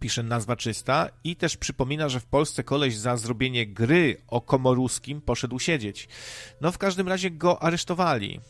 [0.00, 5.20] pisze nazwa czysta i też przypomina, że w Polsce koleś za zrobienie gry o Komoruskim
[5.20, 6.08] poszedł siedzieć.
[6.60, 8.40] No w każdym razie go aresztowali.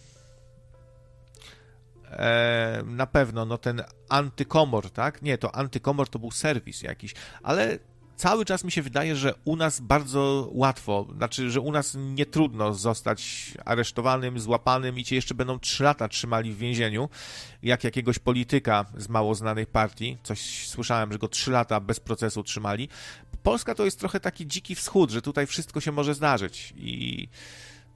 [2.16, 5.22] E, na pewno, no ten antykomor, tak?
[5.22, 7.78] Nie, to antykomor to był serwis jakiś, ale
[8.16, 12.26] cały czas mi się wydaje, że u nas bardzo łatwo, znaczy, że u nas nie
[12.26, 17.08] trudno zostać aresztowanym, złapanym i cię jeszcze będą trzy lata trzymali w więzieniu,
[17.62, 20.18] jak jakiegoś polityka z mało znanej partii.
[20.22, 22.88] Coś słyszałem, że go trzy lata bez procesu trzymali.
[23.42, 27.28] Polska to jest trochę taki dziki wschód, że tutaj wszystko się może zdarzyć i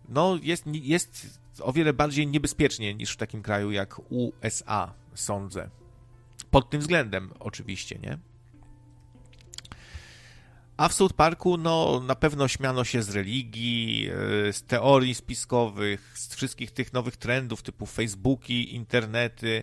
[0.08, 5.70] no jest, jest o wiele bardziej niebezpiecznie niż w takim kraju jak USA, sądzę.
[6.50, 8.18] Pod tym względem oczywiście, nie?
[10.76, 14.10] A w South Parku, no, na pewno śmiano się z religii,
[14.48, 19.62] e, z teorii spiskowych, z wszystkich tych nowych trendów typu Facebooki, internety,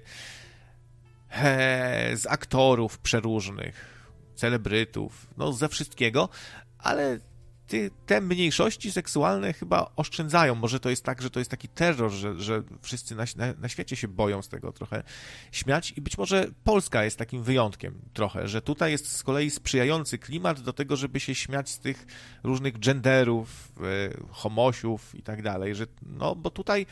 [2.16, 4.04] z aktorów przeróżnych,
[4.36, 6.30] celebrytów, no, ze wszystkiego,
[6.78, 7.20] ale
[7.68, 10.56] ty, te mniejszości seksualne chyba oszczędzają.
[10.56, 13.70] Może to jest tak, że to jest taki terror, że, że wszyscy na, na, na,
[13.70, 15.04] świecie się boją z tego trochę
[15.52, 20.18] śmiać i być może Polska jest takim wyjątkiem trochę, że tutaj jest z kolei sprzyjający
[20.18, 22.06] klimat do tego, żeby się śmiać z tych
[22.44, 26.86] różnych genderów, y, homosiów i tak dalej, że no, bo tutaj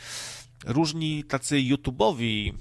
[0.66, 2.54] różni tacy YouTubeowi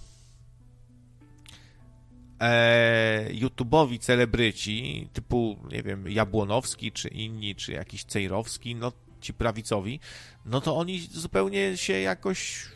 [2.44, 10.00] e, YouTubeowi celebryci, typu, nie wiem, Jabłonowski, czy inni, czy jakiś Cejrowski, no ci prawicowi,
[10.46, 12.66] no to oni zupełnie się jakoś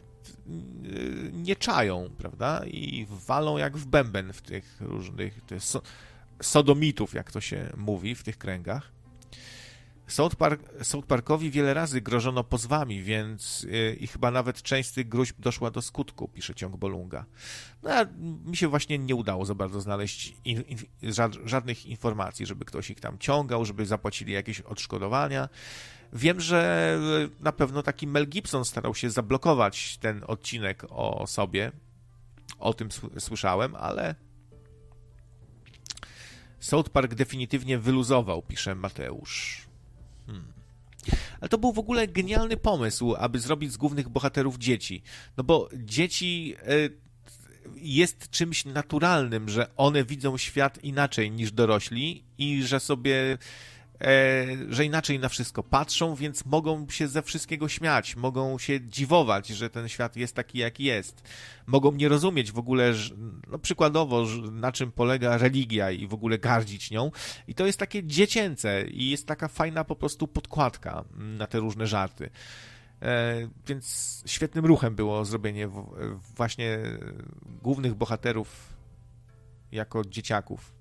[0.46, 2.62] y, nie czają, prawda?
[2.66, 5.82] I walą jak w bęben w tych różnych so,
[6.42, 8.97] sodomitów, jak to się mówi w tych kręgach.
[10.08, 14.92] South, Park, South Parkowi wiele razy grożono pozwami, więc yy, i chyba nawet część z
[14.92, 17.24] tych gruźb doszła do skutku, pisze ciąg Bolunga.
[17.82, 18.06] No, a
[18.44, 20.78] mi się właśnie nie udało za bardzo znaleźć in, in,
[21.44, 25.48] żadnych informacji, żeby ktoś ich tam ciągał, żeby zapłacili jakieś odszkodowania.
[26.12, 26.98] Wiem, że
[27.40, 31.72] na pewno taki Mel Gibson starał się zablokować ten odcinek o sobie.
[32.58, 34.14] O tym słyszałem, ale
[36.60, 39.67] South Park definitywnie wyluzował, pisze Mateusz.
[40.28, 40.52] Hmm.
[41.40, 45.02] Ale to był w ogóle genialny pomysł, aby zrobić z głównych bohaterów dzieci.
[45.36, 46.66] No bo dzieci e,
[47.76, 53.38] jest czymś naturalnym, że one widzą świat inaczej niż dorośli i że sobie
[54.68, 59.70] że inaczej na wszystko patrzą, więc mogą się ze wszystkiego śmiać, mogą się dziwować, że
[59.70, 61.28] ten świat jest taki, jaki jest.
[61.66, 62.92] Mogą nie rozumieć w ogóle,
[63.48, 67.10] no przykładowo, na czym polega religia i w ogóle gardzić nią.
[67.48, 71.86] I to jest takie dziecięce i jest taka fajna po prostu podkładka na te różne
[71.86, 72.30] żarty.
[73.02, 75.68] E, więc świetnym ruchem było zrobienie
[76.36, 76.78] właśnie
[77.62, 78.78] głównych bohaterów
[79.72, 80.77] jako dzieciaków.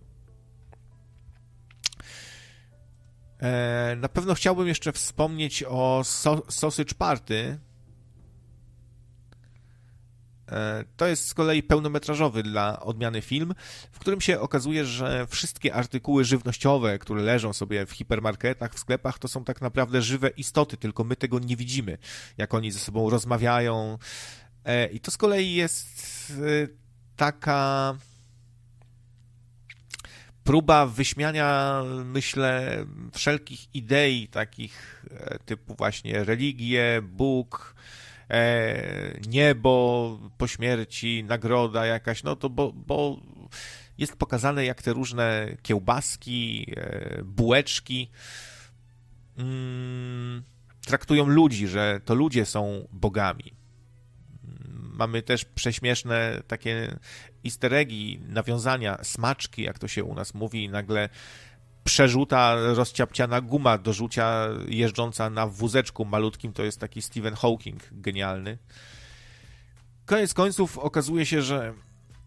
[3.98, 7.60] Na pewno chciałbym jeszcze wspomnieć o so Sausage Party.
[10.52, 13.54] E, to jest z kolei pełnometrażowy dla odmiany film,
[13.92, 19.20] w którym się okazuje, że wszystkie artykuły żywnościowe, które leżą sobie w hipermarketach, w sklepach,
[19.20, 21.98] to są tak naprawdę żywe istoty, tylko my tego nie widzimy,
[22.38, 23.98] jak oni ze sobą rozmawiają.
[24.66, 26.34] E, I to z kolei jest
[27.16, 27.96] taka
[30.48, 37.76] próba wyśmiania, myślę, wszelkich idei takich e, typu właśnie religię, Bóg,
[38.30, 43.20] e, niebo po śmierci, nagroda jakaś, no to bo, bo
[43.98, 48.10] jest pokazane, jak te różne kiełbaski, e, bułeczki
[49.38, 50.44] mm,
[50.86, 53.57] traktują ludzi, że to ludzie są bogami.
[54.98, 57.00] Mamy też prześmieszne takie
[57.46, 61.10] easter eggi, nawiązania, smaczki, jak to się u nas mówi, i nagle
[61.84, 68.58] przerzuta rozciapciana guma do rzucia jeżdżąca na wózeczku malutkim, to jest taki Stephen Hawking genialny.
[70.06, 71.74] Koniec końców okazuje się, że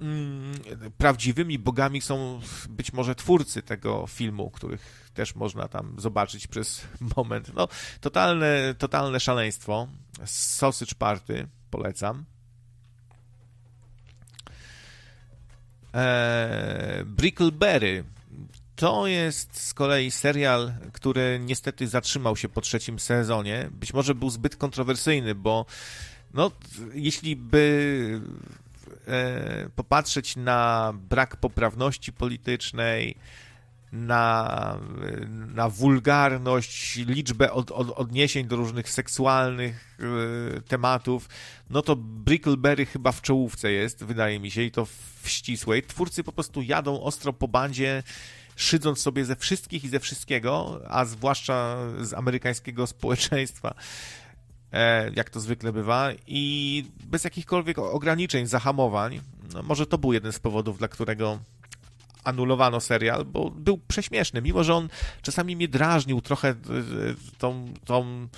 [0.00, 0.54] mm,
[0.98, 6.86] prawdziwymi bogami są być może twórcy tego filmu, których też można tam zobaczyć przez
[7.16, 7.54] moment.
[7.54, 7.68] No,
[8.00, 9.88] totalne, totalne szaleństwo.
[10.24, 12.24] Sausage Party, polecam.
[15.94, 18.04] E, Brickleberry
[18.76, 23.68] to jest z kolei serial, który niestety zatrzymał się po trzecim sezonie.
[23.70, 25.66] Być może był zbyt kontrowersyjny, bo
[26.34, 26.50] no,
[26.94, 28.20] jeśli by
[29.06, 33.16] e, popatrzeć na brak poprawności politycznej,
[33.92, 34.78] na,
[35.54, 39.98] na wulgarność, liczbę od, od, odniesień do różnych seksualnych
[40.58, 41.28] y, tematów,
[41.70, 44.86] no to Brickleberry chyba w czołówce jest, wydaje mi się, i to
[45.22, 45.82] w ścisłej.
[45.82, 48.02] Twórcy po prostu jadą ostro po bandzie,
[48.56, 53.74] szydząc sobie ze wszystkich i ze wszystkiego, a zwłaszcza z amerykańskiego społeczeństwa,
[54.72, 59.20] e, jak to zwykle bywa, i bez jakichkolwiek ograniczeń, zahamowań.
[59.54, 61.38] No, może to był jeden z powodów, dla którego
[62.24, 64.88] anulowano serial, bo był prześmieszny, mimo że on
[65.22, 66.54] czasami mnie drażnił trochę e,
[67.38, 68.28] tą, tą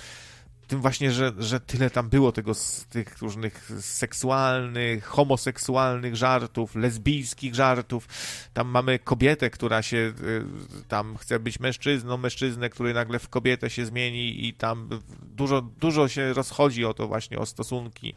[0.67, 7.55] tym właśnie, że, że tyle tam było tego z tych różnych seksualnych, homoseksualnych żartów, lesbijskich
[7.55, 8.07] żartów.
[8.53, 10.43] Tam mamy kobietę, która się y,
[10.87, 14.89] tam chce być mężczyzną, mężczyznę, który nagle w kobietę się zmieni i tam
[15.21, 18.13] dużo, dużo się rozchodzi o to właśnie, o stosunki,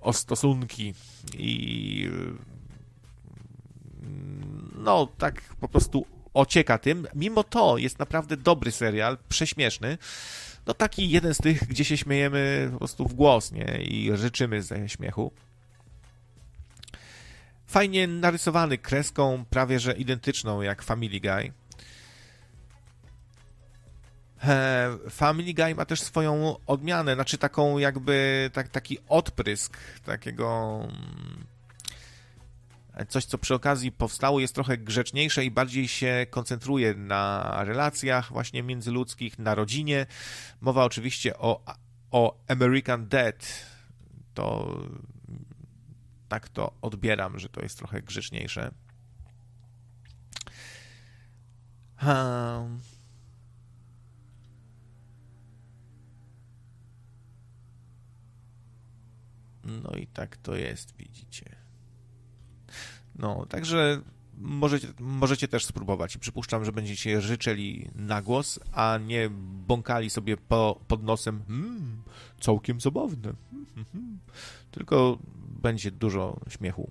[0.00, 0.94] o stosunki
[1.38, 2.10] i
[4.84, 7.06] no tak po prostu ocieka tym.
[7.14, 9.98] Mimo to jest naprawdę dobry serial, prześmieszny
[10.66, 13.82] no taki jeden z tych, gdzie się śmiejemy po prostu w głos, nie?
[13.82, 15.32] I życzymy ze śmiechu.
[17.66, 21.52] Fajnie narysowany kreską, prawie że identyczną jak Family Guy.
[25.10, 31.44] Family Guy ma też swoją odmianę, znaczy taką jakby tak, taki odprysk takiego mm,
[33.08, 38.62] coś, co przy okazji powstało, jest trochę grzeczniejsze i bardziej się koncentruje na relacjach właśnie
[38.62, 40.06] międzyludzkich, na rodzinie.
[40.60, 41.64] Mowa oczywiście o,
[42.10, 43.66] o American Dead.
[44.34, 44.78] To
[46.28, 48.70] tak to odbieram, że to jest trochę grzeczniejsze.
[51.96, 52.80] Hmm.
[59.64, 61.53] No i tak to jest, widzicie.
[63.18, 64.00] No, także
[64.38, 69.30] możecie, możecie też spróbować przypuszczam, że będziecie życzeli na głos, a nie
[69.66, 72.02] bąkali sobie po, pod nosem hmm,
[72.40, 73.32] całkiem zabawne.
[74.70, 75.18] Tylko
[75.62, 76.90] będzie dużo śmiechu.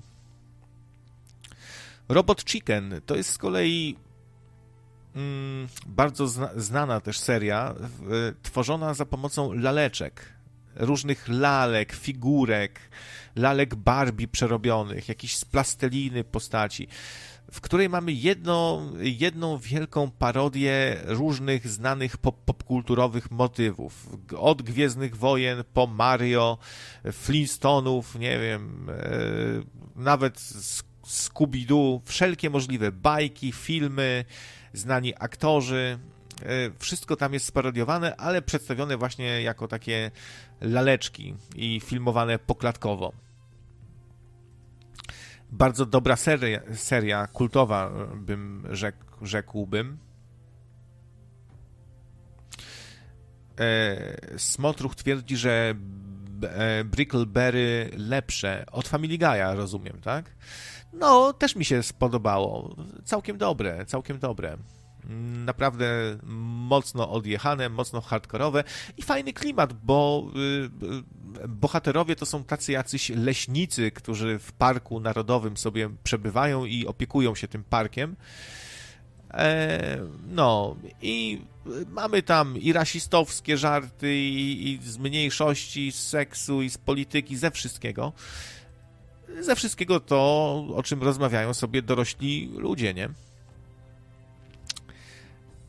[2.09, 3.95] Robot Chicken to jest z kolei
[5.15, 7.75] mm, bardzo zna, znana też seria,
[8.43, 10.33] tworzona za pomocą laleczek
[10.75, 12.79] różnych lalek, figurek,
[13.35, 16.87] lalek Barbie przerobionych, jakichś z plasteliny postaci,
[17.51, 24.09] w której mamy jedno, jedną wielką parodię różnych znanych pop popkulturowych motywów.
[24.37, 26.57] Od Gwiezdnych Wojen po Mario,
[27.11, 28.93] Flintstonów, nie wiem, e,
[29.95, 30.39] nawet
[31.05, 34.25] Scooby-Doo, wszelkie możliwe bajki, filmy,
[34.73, 35.99] znani aktorzy,
[36.79, 40.11] wszystko tam jest sparodiowane, ale przedstawione właśnie jako takie
[40.61, 43.13] laleczki i filmowane poklatkowo.
[45.51, 49.97] Bardzo dobra seria, seria kultowa, bym rzekł, rzekłbym.
[53.59, 55.73] E, Smotruch twierdzi, że
[56.43, 60.35] e, Brickleberry lepsze od Family Guy'a, rozumiem, tak?
[60.93, 62.75] No, też mi się spodobało.
[63.03, 64.57] Całkiem dobre, całkiem dobre
[65.45, 66.17] naprawdę
[66.67, 68.63] mocno odjechane, mocno hardkorowe
[68.97, 74.99] i fajny klimat, bo y, y, bohaterowie to są tacy jacyś leśnicy, którzy w parku
[74.99, 78.15] narodowym sobie przebywają i opiekują się tym parkiem.
[79.33, 81.41] E, no i
[81.89, 87.51] mamy tam i rasistowskie żarty, i, i z mniejszości, z seksu, i z polityki, ze
[87.51, 88.13] wszystkiego.
[89.39, 90.17] Ze wszystkiego to,
[90.75, 93.09] o czym rozmawiają sobie dorośli ludzie, nie?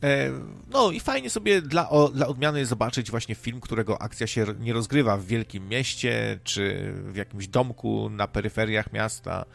[0.03, 0.31] E,
[0.69, 4.73] no i fajnie sobie dla, o, dla odmiany zobaczyć właśnie film, którego akcja się nie
[4.73, 9.45] rozgrywa w wielkim mieście, czy w jakimś domku na peryferiach miasta,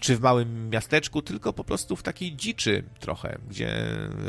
[0.00, 3.74] czy w małym miasteczku, tylko po prostu w takiej dziczy trochę, gdzie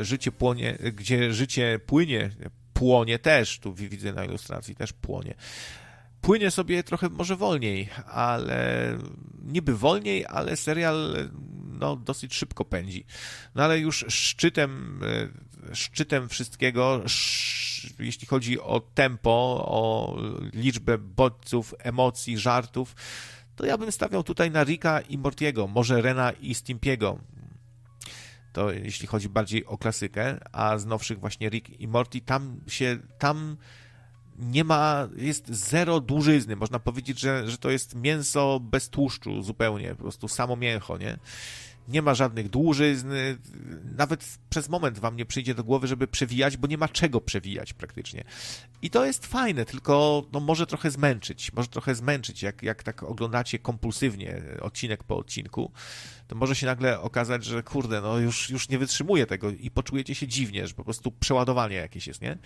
[0.00, 2.30] życie płonie, gdzie życie płynie,
[2.72, 5.34] płonie też, tu widzę na ilustracji też płonie.
[6.26, 8.98] Płynie sobie trochę może wolniej, ale
[9.44, 11.30] niby wolniej, ale serial
[11.78, 13.04] no, dosyć szybko pędzi.
[13.54, 15.00] No ale już szczytem,
[15.70, 17.02] e, szczytem wszystkiego,
[17.98, 20.16] jeśli chodzi o tempo, o
[20.52, 22.96] liczbę bodźców, emocji, żartów,
[23.56, 27.18] to ja bym stawiał tutaj na Rika i Mortiego, może Rena i Stimpiego.
[28.52, 32.98] To jeśli chodzi bardziej o klasykę, a z nowszych właśnie Rick i Morty, tam się,
[33.18, 33.56] tam
[34.38, 36.56] nie ma, jest zero dłużyzny.
[36.56, 41.18] Można powiedzieć, że, że to jest mięso bez tłuszczu zupełnie, po prostu samo mięcho, nie?
[41.88, 43.12] Nie ma żadnych dłużyzn,
[43.96, 47.72] nawet przez moment wam nie przyjdzie do głowy, żeby przewijać, bo nie ma czego przewijać
[47.72, 48.24] praktycznie.
[48.82, 53.02] I to jest fajne, tylko no, może trochę zmęczyć, może trochę zmęczyć, jak, jak tak
[53.02, 55.72] oglądacie kompulsywnie odcinek po odcinku,
[56.28, 60.14] to może się nagle okazać, że kurde, no już, już nie wytrzymuje tego i poczujecie
[60.14, 62.38] się dziwnie, że po prostu przeładowanie jakieś jest, nie?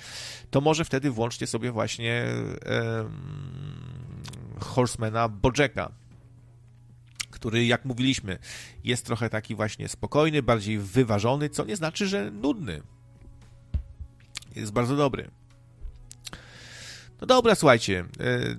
[0.51, 2.25] To może wtedy włączcie sobie właśnie
[2.67, 4.23] um,
[4.61, 5.93] Horsemana Bojacka,
[7.41, 8.39] który, jak mówiliśmy,
[8.85, 12.83] jest trochę taki właśnie spokojny, bardziej wyważony, co nie znaczy, że nudny.
[14.57, 15.31] Jest bardzo dobry.
[17.21, 18.05] No dobra, słuchajcie.
[18.21, 18.57] E, e,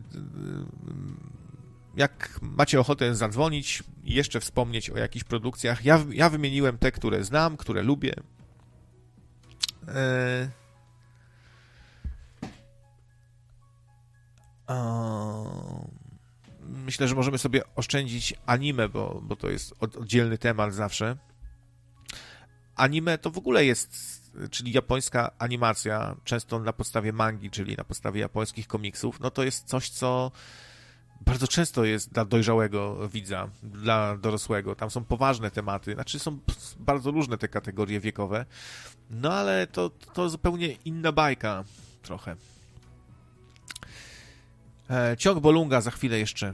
[1.95, 7.58] jak macie ochotę zadzwonić jeszcze wspomnieć o jakichś produkcjach, ja, ja wymieniłem te, które znam,
[7.58, 8.14] które lubię.
[9.88, 10.62] E,
[16.72, 21.18] myślę, że możemy sobie oszczędzić anime, bo, bo to jest oddzielny temat zawsze.
[22.76, 24.22] Anime to w ogóle jest,
[24.52, 29.68] czyli japońska animacja, często na podstawie mangi, czyli na podstawie japońskich komiksów, no to jest
[29.68, 30.31] coś, co
[31.26, 34.76] bardzo często jest dla dojrzałego widza, dla dorosłego.
[34.76, 36.39] Tam są poważne tematy, znaczy są
[36.80, 38.45] bardzo różne te kategorie wiekowe,
[39.10, 41.64] no ale to, to zupełnie inna bajka
[42.02, 42.35] trochę.
[44.91, 46.53] E, ciąg Bolunga za chwilę jeszcze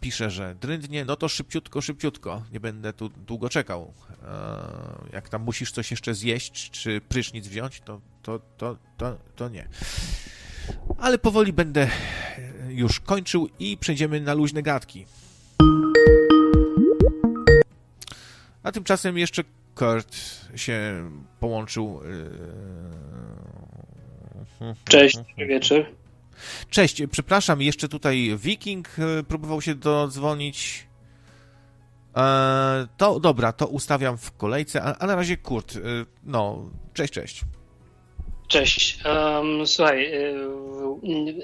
[0.00, 3.92] pisze, że dryndnie, no to szybciutko, szybciutko, nie będę tu długo czekał.
[4.22, 4.36] E,
[5.12, 9.68] jak tam musisz coś jeszcze zjeść, czy prysznic wziąć, to, to, to, to, to nie.
[10.98, 11.88] Ale powoli będę
[12.68, 15.06] już kończył i przejdziemy na luźne gadki.
[18.62, 19.44] A tymczasem jeszcze
[19.74, 20.16] Kurt
[20.56, 21.10] się
[21.40, 22.00] połączył.
[24.60, 25.86] E, Cześć, wieczór.
[26.70, 30.86] Cześć, przepraszam, jeszcze tutaj Viking e, próbował się dodzwonić.
[32.16, 35.76] E, to dobra, to ustawiam w kolejce, a, a na razie Kurt.
[35.76, 35.80] E,
[36.24, 37.44] no, cześć, cześć.
[38.48, 38.98] Cześć.
[39.04, 40.12] Um, słuchaj,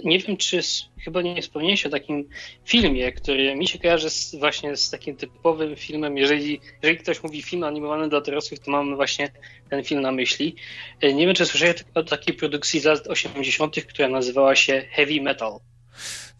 [0.05, 0.61] nie wiem, czy
[1.05, 2.29] chyba nie wspomniałeś o takim
[2.65, 6.17] filmie, który mi się kojarzy z, właśnie z takim typowym filmem.
[6.17, 9.33] Jeżeli, jeżeli ktoś mówi film animowany dla dorosłych, to mamy właśnie
[9.71, 10.57] ten film na myśli.
[11.03, 15.59] Nie wiem, czy słyszałeś o takiej produkcji z lat 80., która nazywała się Heavy Metal.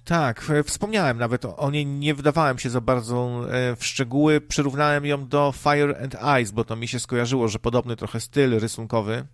[0.05, 5.07] Tak, e, wspomniałem nawet o niej, nie wdawałem się za bardzo e, w szczegóły, przyrównałem
[5.07, 9.27] ją do Fire and Ice, bo to mi się skojarzyło, że podobny trochę styl rysunkowy.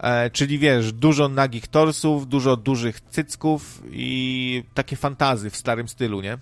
[0.00, 6.20] E, czyli wiesz, dużo nagich torsów, dużo dużych cycków i takie fantazy w starym stylu,
[6.20, 6.38] nie?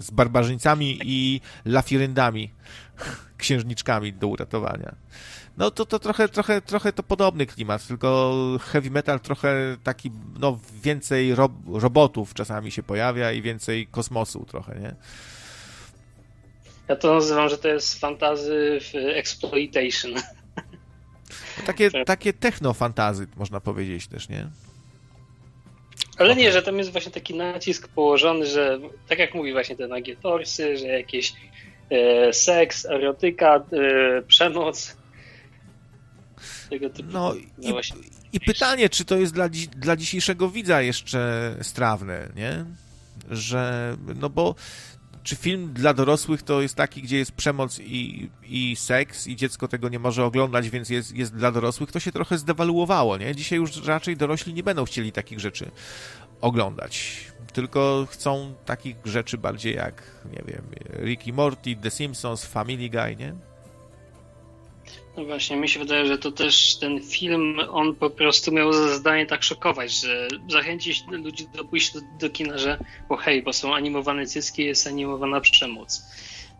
[0.00, 2.50] Z barbarzyńcami i lafiryndami,
[3.38, 4.94] księżniczkami do uratowania.
[5.56, 10.58] No to, to trochę, trochę, trochę to podobny klimat, tylko heavy metal trochę taki, no
[10.82, 14.94] więcej rob robotów czasami się pojawia i więcej kosmosu trochę, nie?
[16.88, 18.80] Ja to nazywam, że to jest fantazy
[19.14, 20.10] exploitation.
[21.66, 24.46] Takie, takie techno-fantazy, można powiedzieć też, nie?
[26.18, 28.78] Ale nie, że tam jest właśnie taki nacisk położony, że
[29.08, 31.32] tak jak mówi właśnie te nagie torsy, że jakieś
[31.90, 34.96] e, seks, erotyka, e, przemoc.
[36.70, 37.08] Tego typu.
[37.12, 42.64] No, no i, i pytanie, czy to jest dla, dla dzisiejszego widza jeszcze strawne, nie?
[43.30, 44.54] Że, no bo
[45.22, 49.68] czy film dla dorosłych to jest taki, gdzie jest przemoc i, i seks i dziecko
[49.68, 53.34] tego nie może oglądać, więc jest, jest dla dorosłych, to się trochę zdewaluowało, nie?
[53.36, 55.70] Dzisiaj już raczej dorośli nie będą chcieli takich rzeczy
[56.40, 60.62] oglądać, tylko chcą takich rzeczy bardziej jak, nie wiem,
[61.04, 63.49] Ricky Morty, The Simpsons, Family Guy, nie?
[65.16, 68.88] No właśnie, mi się wydaje, że to też ten film, on po prostu miał za
[68.88, 72.78] zadanie tak szokować, że zachęcić ludzi do pójścia do, do kina, że
[73.08, 76.10] bo hej, bo są animowane cyski, jest animowana przemoc.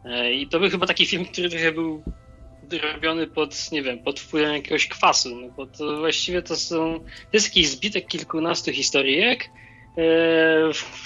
[0.04, 2.04] E, I to był chyba taki film, który trochę był
[2.82, 7.06] robiony pod, nie wiem, pod wpływem jakiegoś kwasu, no bo to właściwie to są, to
[7.32, 9.50] jest jakiś zbitek kilkunastu historyjek,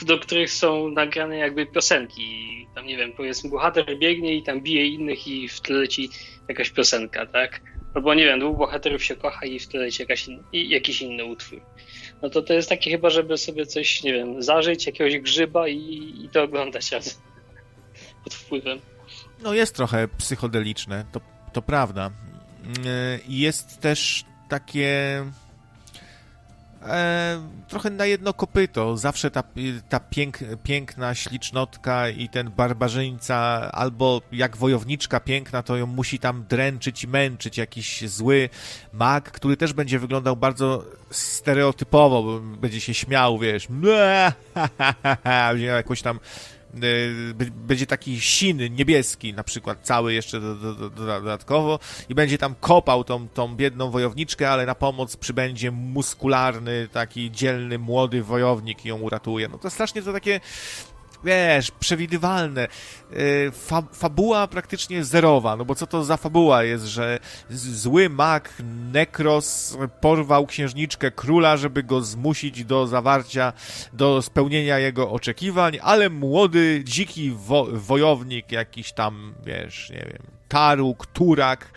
[0.03, 2.67] do których są nagrane jakby piosenki.
[2.75, 6.11] Tam nie wiem, powiedzmy, bohater biegnie i tam bije innych i w tle leci
[6.49, 7.61] jakaś piosenka, tak?
[7.95, 11.25] Albo nie wiem, dwóch bohaterów się kocha i w tle leci jakaś in, jakiś inny
[11.25, 11.61] utwór.
[12.23, 16.15] No to to jest takie chyba, żeby sobie coś, nie wiem, zażyć, jakiegoś grzyba i,
[16.25, 17.23] i to oglądać raz
[18.25, 18.81] pod wpływem.
[19.43, 21.21] No jest trochę psychodeliczne, to,
[21.53, 22.11] to prawda.
[22.65, 25.25] Mm, jest też takie
[26.89, 28.97] e, trochę na jedno kopyto.
[28.97, 29.43] Zawsze ta,
[29.89, 33.37] ta pięk, piękna ślicznotka i ten barbarzyńca,
[33.73, 38.49] albo jak wojowniczka piękna, to ją musi tam dręczyć i męczyć jakiś zły
[38.93, 43.69] mag, który też będzie wyglądał bardzo stereotypowo, bo będzie się śmiał, wiesz,
[45.25, 46.21] będzie miał jakąś tam
[47.67, 51.79] będzie taki sin niebieski na przykład, cały jeszcze do, do, do, dodatkowo
[52.09, 57.79] i będzie tam kopał tą, tą biedną wojowniczkę, ale na pomoc przybędzie muskularny, taki dzielny,
[57.79, 59.49] młody wojownik i ją uratuje.
[59.49, 60.41] No to strasznie to takie
[61.25, 62.69] wiesz, przewidywalne.
[63.13, 67.19] Y, fa fabuła praktycznie zerowa, no bo co to za fabuła jest, że
[67.51, 68.53] zły mag
[68.93, 73.53] Nekros porwał księżniczkę króla, żeby go zmusić do zawarcia,
[73.93, 81.07] do spełnienia jego oczekiwań, ale młody, dziki wo wojownik jakiś tam, wiesz, nie wiem, Taruk,
[81.07, 81.71] Turak,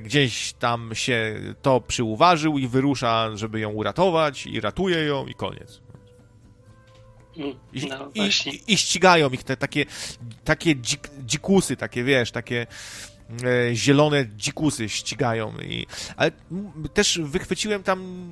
[0.00, 5.81] gdzieś tam się to przyuważył i wyrusza, żeby ją uratować i ratuje ją i koniec.
[7.36, 9.86] I, no, i, i, ścigają ich te takie,
[10.44, 12.66] takie dzik, dzikusy, takie wiesz, takie
[13.44, 15.52] e, zielone dzikusy ścigają.
[15.58, 15.86] I,
[16.16, 16.30] ale
[16.94, 18.30] też wychwyciłem tam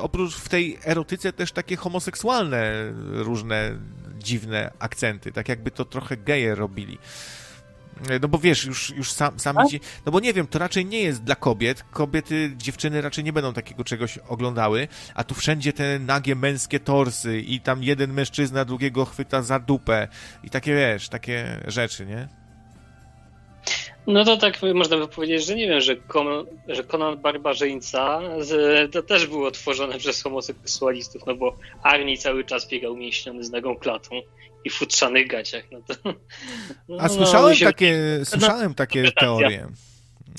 [0.00, 3.78] oprócz w tej erotyce też takie homoseksualne różne
[4.18, 6.98] dziwne akcenty, tak jakby to trochę geje robili.
[8.22, 9.78] No bo wiesz, już, już sam, sam idzie.
[10.06, 11.82] No bo nie wiem, to raczej nie jest dla kobiet.
[11.90, 17.40] Kobiety, dziewczyny raczej nie będą takiego czegoś oglądały, a tu wszędzie te nagie męskie torsy
[17.40, 20.08] i tam jeden mężczyzna drugiego chwyta za dupę
[20.42, 22.37] i takie wiesz, takie rzeczy, nie?
[24.08, 28.92] No to tak można by powiedzieć, że nie wiem, że, Conan, że Conan Barbarzyńca z,
[28.92, 33.76] to też było tworzone przez homoseksualistów, no bo Arni cały czas biegał mięśniony z nogą
[33.76, 34.10] klatą
[34.64, 35.64] i futrzanych gaciach.
[35.72, 35.94] No to,
[36.88, 37.64] no, A słyszałem, no, się...
[37.64, 39.66] takie, słyszałem takie teorie.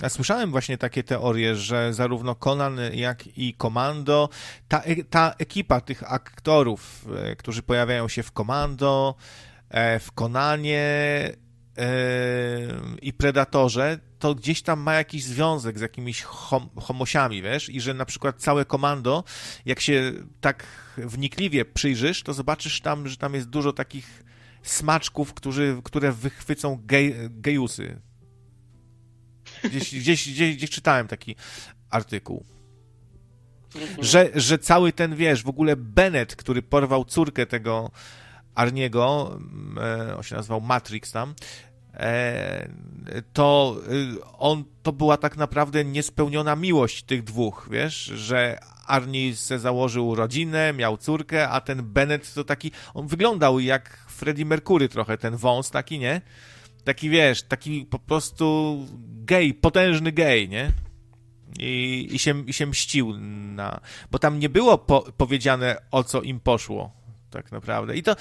[0.01, 4.29] Ja słyszałem właśnie takie teorie, że zarówno Conan, jak i Komando,
[4.67, 9.15] ta, e, ta ekipa tych aktorów, e, którzy pojawiają się w Komando,
[9.69, 10.89] e, w Konanie
[13.01, 17.93] i Predatorze, to gdzieś tam ma jakiś związek z jakimiś hom homosiami, wiesz, i że
[17.93, 19.23] na przykład całe komando,
[19.65, 20.65] jak się tak
[20.97, 24.23] wnikliwie przyjrzysz, to zobaczysz tam, że tam jest dużo takich
[24.63, 28.01] smaczków, którzy, które wychwycą gej, gejusy.
[29.63, 31.35] Gdzieś, gdzieś, gdzieś, gdzieś czytałem taki
[31.89, 32.45] artykuł.
[33.75, 34.03] Mhm.
[34.03, 37.91] Że, że cały ten, wiesz, w ogóle Bennett, który porwał córkę tego
[38.55, 39.39] Arniego,
[39.77, 41.33] e, on się nazywał Matrix tam,
[43.33, 49.59] to y, on, to była tak naprawdę niespełniona miłość tych dwóch, wiesz, że Arnie se
[49.59, 55.17] założył rodzinę, miał córkę, a ten Bennett to taki, on wyglądał jak Freddie Mercury trochę,
[55.17, 56.21] ten wąs taki, nie?
[56.83, 60.71] Taki, wiesz, taki po prostu gej, potężny gej, nie?
[61.59, 63.79] I, i, się, i się mścił na...
[64.11, 66.98] Bo tam nie było po, powiedziane, o co im poszło,
[67.29, 67.97] tak naprawdę.
[67.97, 68.15] I to,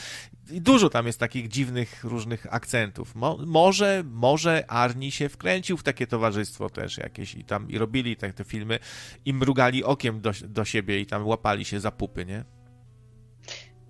[0.50, 3.14] i dużo tam jest takich dziwnych, różnych akcentów.
[3.14, 8.16] Mo, może, może Arni się wkręcił w takie towarzystwo też jakieś i tam i robili
[8.16, 8.78] te, te filmy
[9.24, 12.44] i mrugali okiem do, do siebie i tam łapali się za pupy, nie?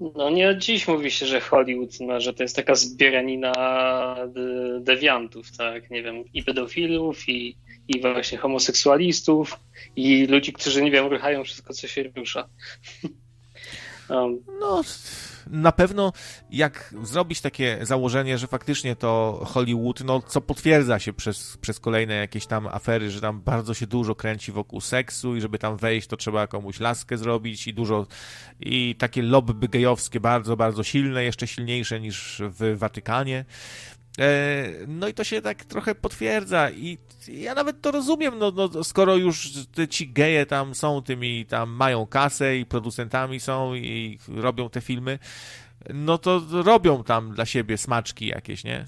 [0.01, 3.53] No nie od dziś mówi się, że Hollywood, no, że to jest taka zbieranina
[4.81, 7.57] dewiantów, tak, nie wiem, i pedofilów, i,
[7.89, 9.61] i właśnie homoseksualistów,
[9.97, 12.49] i ludzi, którzy, nie wiem, ruchają wszystko, co się rusza.
[14.11, 14.39] um.
[14.61, 14.83] No
[15.51, 16.13] na pewno
[16.51, 22.15] jak zrobić takie założenie, że faktycznie to Hollywood, no co potwierdza się przez, przez kolejne
[22.15, 26.09] jakieś tam afery, że tam bardzo się dużo kręci wokół seksu i żeby tam wejść,
[26.09, 28.07] to trzeba komuś laskę zrobić i dużo
[28.61, 33.45] i takie lobby gejowskie bardzo, bardzo silne, jeszcze silniejsze niż w Watykanie.
[34.19, 38.85] E, no i to się tak trochę potwierdza i ja nawet to rozumiem, no, no
[38.85, 39.49] skoro już
[39.91, 45.19] ci geje tam są tymi, tam mają kasę i producentami są i robią te filmy,
[45.95, 48.87] no to robią tam dla siebie smaczki jakieś, nie?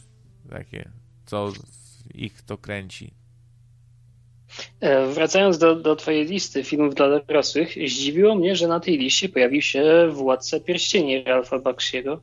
[0.50, 0.90] Takie,
[1.26, 1.52] co
[2.14, 3.10] ich to kręci.
[4.80, 9.28] E, wracając do, do Twojej listy filmów dla dorosłych, zdziwiło mnie, że na tej liście
[9.28, 12.20] pojawił się Władca Pierścieni Ralfa Bakshiego,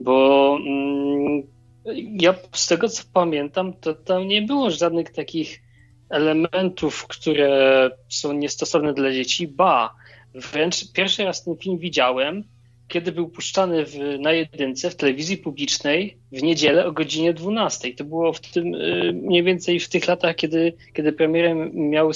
[0.00, 1.55] bo mm,
[1.94, 5.62] ja z tego co pamiętam, to tam nie było żadnych takich
[6.10, 9.48] elementów, które są niestosowne dla dzieci.
[9.48, 9.94] Ba,
[10.34, 12.44] wręcz pierwszy raz ten film widziałem,
[12.88, 17.94] kiedy był puszczany w, na jedynce w telewizji publicznej w niedzielę o godzinie 12.
[17.94, 22.14] To było w tym, y, mniej więcej w tych latach, kiedy, kiedy premierem miał, y,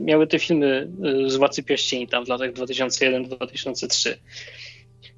[0.00, 0.90] miały te filmy
[1.26, 4.14] y, z Władcy Pierścieni, tam w latach 2001-2003.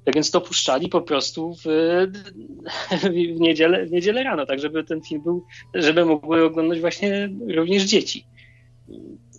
[0.07, 1.65] Tak więc to puszczali po prostu w,
[3.03, 7.83] w, niedzielę, w niedzielę rano, tak żeby ten film był, żeby mogły oglądać właśnie również
[7.83, 8.25] dzieci.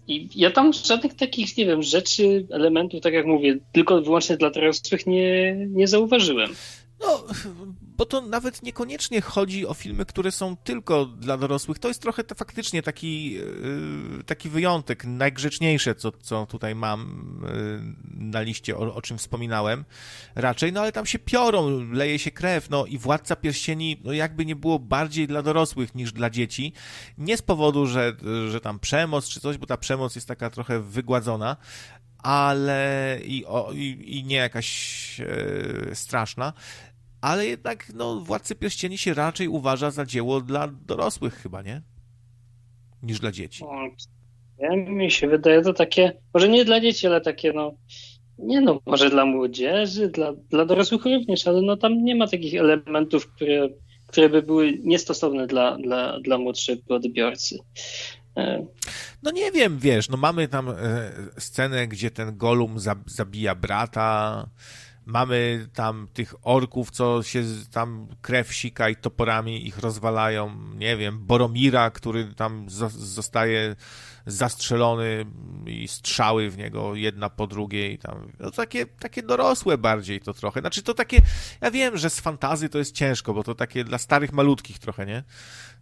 [0.08, 4.50] I ja tam żadnych takich, nie wiem, rzeczy, elementów, tak jak mówię, tylko wyłącznie dla
[4.50, 6.50] dorosłych nie, nie zauważyłem.
[7.00, 7.24] No,
[7.80, 11.78] bo to nawet niekoniecznie chodzi o filmy, które są tylko dla dorosłych.
[11.78, 18.24] To jest trochę to faktycznie taki, yy, taki wyjątek, najgrzeczniejsze, co, co tutaj mam yy,
[18.30, 19.84] na liście, o, o czym wspominałem
[20.34, 24.46] raczej, no ale tam się piorą, leje się krew, no i Władca Pierścieni, no jakby
[24.46, 26.72] nie było bardziej dla dorosłych niż dla dzieci.
[27.18, 28.16] Nie z powodu, że,
[28.48, 31.56] że tam przemoc czy coś, bo ta przemoc jest taka trochę wygładzona,
[32.18, 36.52] ale i, o, i, i nie jakaś e, straszna,
[37.20, 41.82] ale jednak no, Władcy Pierścieni się raczej uważa za dzieło dla dorosłych chyba, nie?
[43.02, 43.64] Niż dla dzieci.
[44.58, 47.74] Ja, mi się wydaje to takie, może nie dla dzieci, ale takie no,
[48.38, 52.54] nie no, może dla młodzieży, dla, dla dorosłych również, ale no tam nie ma takich
[52.54, 53.68] elementów, które,
[54.06, 57.58] które by były niestosowne dla, dla, dla młodszego odbiorcy.
[58.36, 58.66] E,
[59.22, 60.74] no nie wiem, wiesz, no mamy tam e,
[61.38, 62.76] scenę, gdzie ten Golum
[63.06, 64.48] zabija brata,
[65.08, 71.26] mamy tam tych orków, co się tam krew sika i toporami ich rozwalają, nie wiem,
[71.26, 73.76] Boromira, który tam zostaje
[74.26, 75.26] zastrzelony
[75.66, 80.60] i strzały w niego jedna po drugiej, tam, no takie, takie dorosłe bardziej to trochę,
[80.60, 81.22] znaczy to takie,
[81.60, 85.06] ja wiem, że z fantazy to jest ciężko, bo to takie dla starych malutkich trochę,
[85.06, 85.24] nie?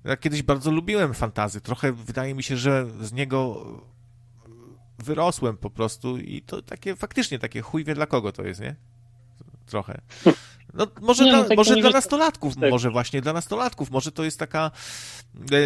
[0.04, 3.66] Ja kiedyś bardzo lubiłem fantazy, trochę wydaje mi się, że z niego
[4.98, 8.76] wyrosłem po prostu i to takie, faktycznie takie chuj wie dla kogo to jest, nie?
[9.66, 10.00] Trochę.
[10.74, 12.70] No, może nie, dla, no, tak może dla nastolatków, tak.
[12.70, 14.70] może właśnie dla nastolatków, może to jest taka,
[15.52, 15.56] e,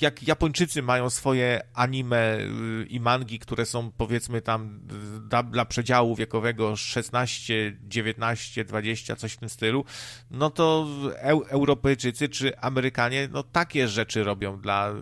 [0.00, 4.80] jak Japończycy mają swoje anime y, i mangi, które są powiedzmy tam
[5.28, 9.84] dla, dla przedziału wiekowego 16, 19, 20, coś w tym stylu,
[10.30, 10.86] no to
[11.48, 14.94] Europejczycy czy Amerykanie, no takie rzeczy robią dla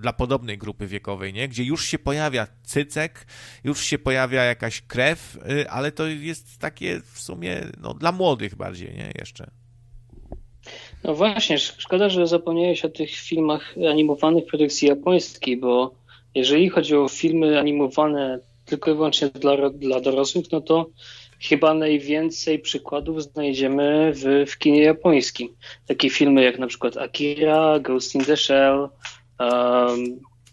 [0.00, 1.48] dla podobnej grupy wiekowej, nie?
[1.48, 3.26] Gdzie już się pojawia cycek,
[3.64, 8.54] już się pojawia jakaś krew, y, ale to jest takie w sumie no, dla młodych
[8.54, 9.12] bardziej, nie?
[9.18, 9.50] Jeszcze.
[11.04, 15.94] No właśnie, szkoda, że zapomniałeś o tych filmach animowanych produkcji japońskiej, bo
[16.34, 20.90] jeżeli chodzi o filmy animowane tylko i wyłącznie dla, dla dorosłych, no to
[21.40, 25.48] chyba najwięcej przykładów znajdziemy w, w kinie japońskim.
[25.86, 28.88] Takie filmy jak na przykład Akira, Ghost in the Shell,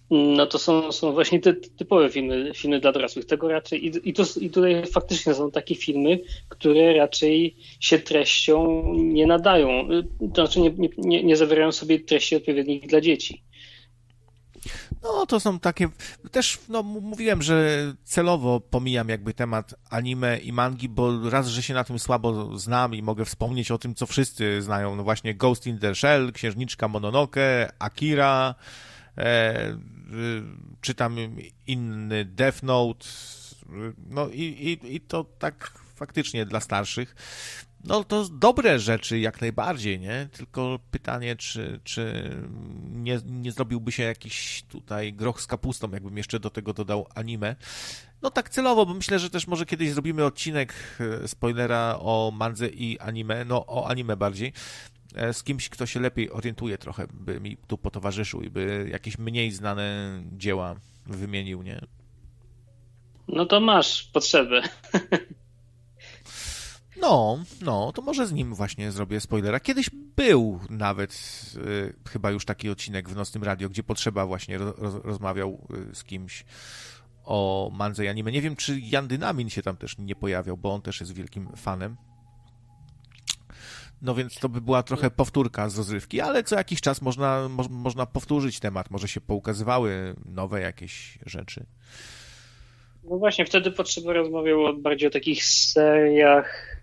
[0.10, 3.26] no to są, są właśnie te typowe filmy, filmy dla dorosłych.
[3.26, 6.20] Tego raczej, i, i, to, i tutaj faktycznie są takie filmy,
[6.50, 9.88] które raczej się treścią nie nadają,
[10.34, 13.44] to znaczy nie, nie, nie zawierają sobie treści odpowiednich dla dzieci.
[15.04, 15.90] No, to są takie.
[16.32, 21.74] Też, no, mówiłem, że celowo pomijam jakby temat anime i mangi, bo raz, że się
[21.74, 24.96] na tym słabo znam i mogę wspomnieć o tym, co wszyscy znają.
[24.96, 28.56] No właśnie Ghost in the Shell, Księżniczka Mononoke, Akira,
[29.18, 29.78] e,
[30.82, 31.18] czytam
[31.68, 33.06] inny Death Note,
[34.10, 37.16] no i, i, i to tak faktycznie dla starszych.
[37.84, 40.28] No to dobre rzeczy jak najbardziej, nie?
[40.32, 42.32] Tylko pytanie, czy, czy
[42.92, 47.56] nie, nie zrobiłby się jakiś tutaj groch z kapustą, jakbym jeszcze do tego dodał anime.
[48.22, 52.68] No tak celowo, bo myślę, że też może kiedyś zrobimy odcinek e, spoilera o mandze
[52.68, 54.54] i anime, no o anime bardziej,
[55.16, 59.18] e, z kimś, kto się lepiej orientuje trochę, by mi tu potowarzyszył i by jakieś
[59.18, 61.82] mniej znane dzieła wymienił, nie?
[63.28, 64.62] No to masz potrzebę.
[67.02, 69.60] No, no, to może z nim właśnie zrobię spoilera.
[69.60, 71.14] Kiedyś był nawet
[71.56, 76.04] y, chyba już taki odcinek w Nocnym Radio, gdzie Potrzeba właśnie roz, rozmawiał y, z
[76.04, 76.46] kimś
[77.26, 78.32] o mandze i anime.
[78.32, 81.50] Nie wiem, czy Jan Dynamin się tam też nie pojawiał, bo on też jest wielkim
[81.56, 81.98] fanem.
[84.02, 87.64] No więc to by była trochę powtórka z rozrywki, ale co jakiś czas można, mo,
[87.70, 91.66] można powtórzyć temat, może się poukazywały nowe jakieś rzeczy.
[93.04, 96.74] No właśnie, wtedy Potrzeba rozmawiał bardziej o takich seriach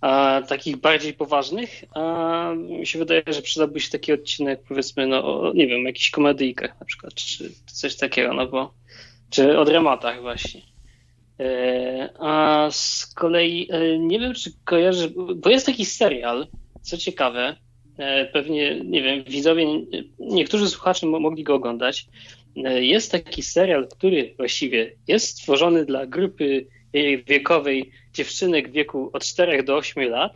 [0.00, 5.52] a, takich bardziej poważnych, a mi się wydaje, że przydałby się taki odcinek, powiedzmy, no,
[5.54, 8.74] nie wiem, jakichś komedyjkach na przykład, czy coś takiego, no bo,
[9.30, 10.60] czy o dramatach właśnie.
[11.40, 16.46] E, a z kolei e, nie wiem, czy kojarzy, bo jest taki serial,
[16.82, 17.56] co ciekawe,
[17.98, 19.66] e, pewnie, nie wiem, widzowie,
[20.18, 22.06] niektórzy słuchacze mogli go oglądać.
[22.80, 26.66] Jest taki serial, który właściwie jest stworzony dla grupy
[27.26, 30.32] wiekowej dziewczynek w wieku od 4 do 8 lat,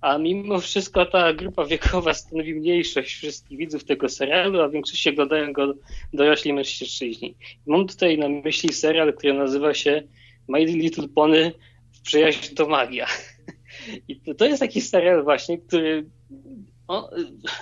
[0.00, 5.10] a mimo wszystko ta grupa wiekowa stanowi mniejszość wszystkich widzów tego serialu, a w większości
[5.10, 5.74] oglądają go
[6.12, 7.34] dorośli mężczyźni.
[7.66, 10.02] Mam tutaj na myśli serial, który nazywa się
[10.48, 11.52] My Little Pony
[11.92, 13.06] w przyjaźń to magia.
[14.08, 16.06] I to jest taki serial właśnie, który
[16.88, 17.04] on,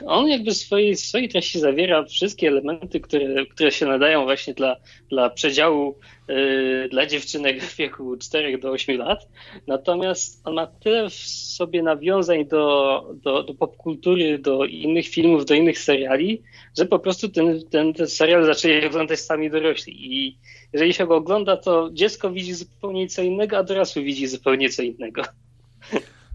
[0.07, 4.77] on jakby w swojej, swojej treści zawiera wszystkie elementy, które, które się nadają właśnie dla,
[5.11, 5.99] dla przedziału
[6.29, 9.29] yy, dla dziewczynek w wieku 4 do 8 lat.
[9.67, 15.55] Natomiast on ma tyle w sobie nawiązań do, do, do popkultury, do innych filmów, do
[15.55, 16.43] innych seriali,
[16.79, 20.17] że po prostu ten, ten, ten serial zaczęli oglądać sami dorośli.
[20.17, 20.39] I
[20.73, 24.83] jeżeli się go ogląda, to dziecko widzi zupełnie co innego, a dorosły widzi zupełnie co
[24.83, 25.23] innego.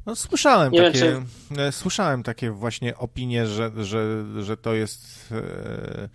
[0.05, 1.25] No, słyszałem Nie takie, wiem,
[1.55, 1.61] czy...
[1.61, 6.09] E, słyszałem takie właśnie opinie, że, że, że to jest e,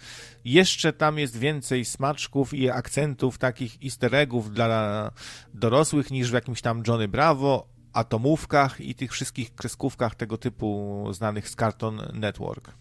[0.44, 5.10] jeszcze tam jest więcej smaczków i akcentów, takich easter eggów dla
[5.54, 11.48] dorosłych niż w jakimś tam Johnny Bravo, atomówkach i tych wszystkich kreskówkach tego typu znanych
[11.48, 12.72] z Cartoon Network.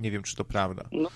[0.00, 0.84] Nie wiem, czy to prawda.
[0.92, 1.08] No.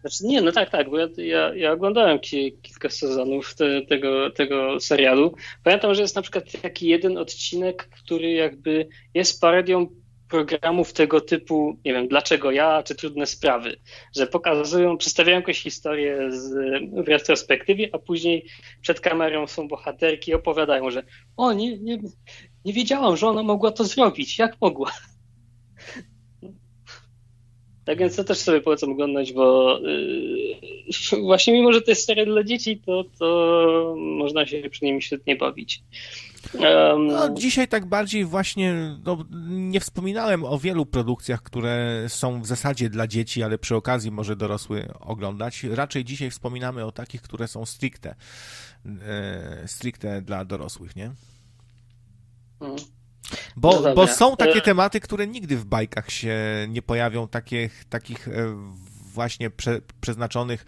[0.00, 4.30] Znaczy, nie, no tak, tak, bo ja, ja, ja oglądałem ki, kilka sezonów te, tego,
[4.30, 5.34] tego serialu.
[5.64, 9.86] Pamiętam, że jest na przykład taki jeden odcinek, który jakby jest parodią
[10.30, 13.76] programów tego typu, nie wiem, dlaczego ja, czy trudne sprawy,
[14.16, 16.52] że pokazują, przedstawiają jakąś historię z,
[17.04, 18.46] w retrospektywie, a później
[18.80, 21.02] przed kamerą są bohaterki i opowiadają, że
[21.36, 21.98] o, nie, nie,
[22.64, 24.92] nie wiedziałam, że ona mogła to zrobić, jak mogła?
[27.84, 32.26] Tak więc to też sobie polecam oglądać, bo yy, właśnie mimo, że to jest serial
[32.26, 35.82] dla dzieci, to, to można się przy nim świetnie bawić.
[36.54, 42.46] Um, no, dzisiaj tak bardziej właśnie, no, nie wspominałem o wielu produkcjach, które są w
[42.46, 45.64] zasadzie dla dzieci, ale przy okazji może dorosły oglądać.
[45.64, 48.14] Raczej dzisiaj wspominamy o takich, które są stricte,
[49.02, 51.12] e, stricte dla dorosłych, nie?
[52.60, 52.99] Mhm.
[53.56, 56.36] Bo, no bo są takie e, tematy, które nigdy w bajkach się
[56.68, 58.32] nie pojawią, takich, takich e,
[59.12, 60.64] właśnie prze, przeznaczonych,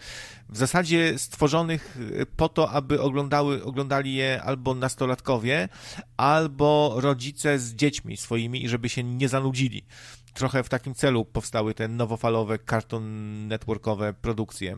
[0.49, 5.69] w zasadzie stworzonych e, po to, aby oglądały, oglądali je albo nastolatkowie,
[6.17, 9.85] albo rodzice z dziećmi swoimi i żeby się nie zanudzili.
[10.33, 14.77] Trochę w takim celu powstały te nowofalowe, cartoon networkowe produkcje,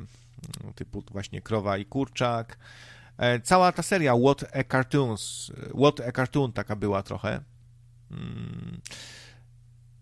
[0.76, 2.58] typu właśnie Krowa i Kurczak.
[3.44, 7.42] Cała ta seria What a Cartoons, What a Cartoon taka była trochę,
[8.16, 8.82] Hmm.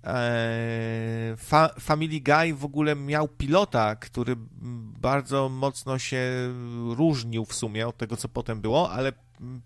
[0.04, 4.36] E, Fa Family Guy w ogóle miał pilota, który
[5.02, 6.22] bardzo mocno się
[6.98, 9.14] różnił w sumie od tego, co potem było, ale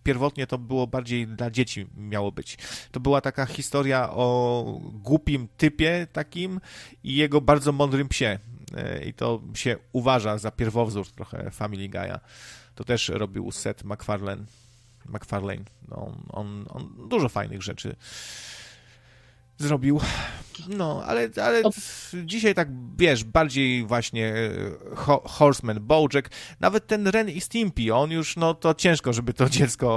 [0.03, 2.57] pierwotnie to było bardziej dla dzieci miało być.
[2.91, 4.64] To była taka historia o
[4.94, 6.60] głupim typie takim
[7.03, 8.40] i jego bardzo mądrym psie.
[8.76, 12.19] E, I to się uważa za pierwowzór trochę Family Guy'a.
[12.76, 14.45] To też robił Seth MacFarlane.
[15.08, 15.64] McFarlane.
[15.88, 17.96] No, on, on dużo fajnych rzeczy
[19.58, 20.00] zrobił.
[20.70, 21.62] No, ale, ale
[22.26, 22.68] dzisiaj tak,
[22.98, 26.30] wiesz, bardziej właśnie e, Ho Horseman, Bojack,
[26.60, 29.88] nawet ten Ren i Stimpy, on już, no to ciężko, żeby to dziecko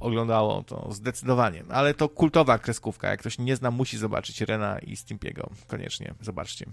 [0.00, 1.64] oglądało, to zdecydowanie.
[1.68, 5.46] Ale to kultowa kreskówka, jak ktoś nie zna, musi zobaczyć Rena i Stimpy'ego.
[5.66, 6.66] Koniecznie, zobaczcie.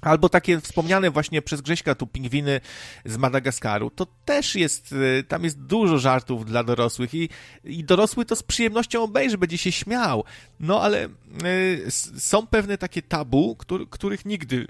[0.00, 2.60] Albo takie wspomniane właśnie przez Grześka tu pingwiny
[3.04, 3.90] z Madagaskaru.
[3.90, 7.28] To też jest, y, tam jest dużo żartów dla dorosłych i,
[7.64, 10.24] i dorosły to z przyjemnością obejrzy, będzie się śmiał.
[10.60, 11.86] No ale y,
[12.18, 14.66] są pewne takie tabu, który, których nigdy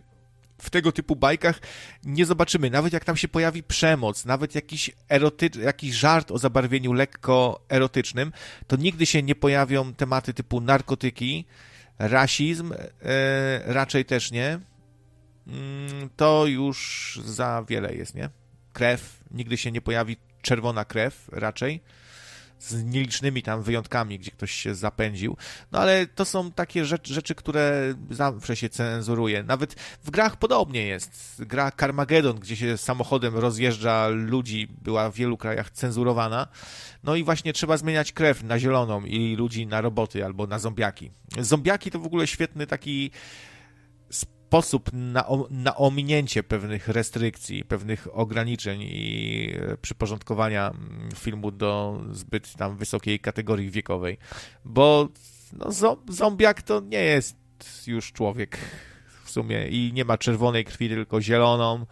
[0.59, 1.61] w tego typu bajkach
[2.05, 2.71] nie zobaczymy.
[2.71, 8.33] Nawet jak tam się pojawi przemoc, nawet jakiś, eroty, jakiś żart o zabarwieniu lekko erotycznym,
[8.67, 11.45] to nigdy się nie pojawią tematy typu narkotyki,
[11.99, 12.77] rasizm, y,
[13.67, 14.61] raczej też nie
[16.17, 18.31] to już za wiele jest, nie?
[18.73, 21.81] Krew, nigdy się nie pojawi czerwona krew raczej,
[22.59, 25.37] z nielicznymi tam wyjątkami, gdzie ktoś się zapędził.
[25.73, 29.43] No ale to są takie rzeczy, rzeczy, które zawsze się cenzuruje.
[29.43, 29.75] Nawet
[30.05, 31.43] w grach podobnie jest.
[31.47, 36.49] Gra Carmageddon, gdzie się samochodem rozjeżdża ludzi, była w wielu krajach cenzurowana.
[37.05, 41.11] No i właśnie trzeba zmieniać krew na zieloną i ludzi na roboty albo na zombiaki.
[41.41, 43.11] Zombiaki to w ogóle świetny taki
[44.47, 52.55] sposób na, na ominięcie pewnych restrykcji, pewnych ograniczeń i e, przyporządkowania mm, filmu do zbyt
[52.55, 54.19] tam wysokiej kategorii wiekowej.
[54.65, 55.09] Bo
[55.53, 57.37] no, zombiak to nie jest
[57.87, 58.59] już człowiek
[59.25, 61.87] w sumie i nie ma czerwonej krwi, tylko zieloną.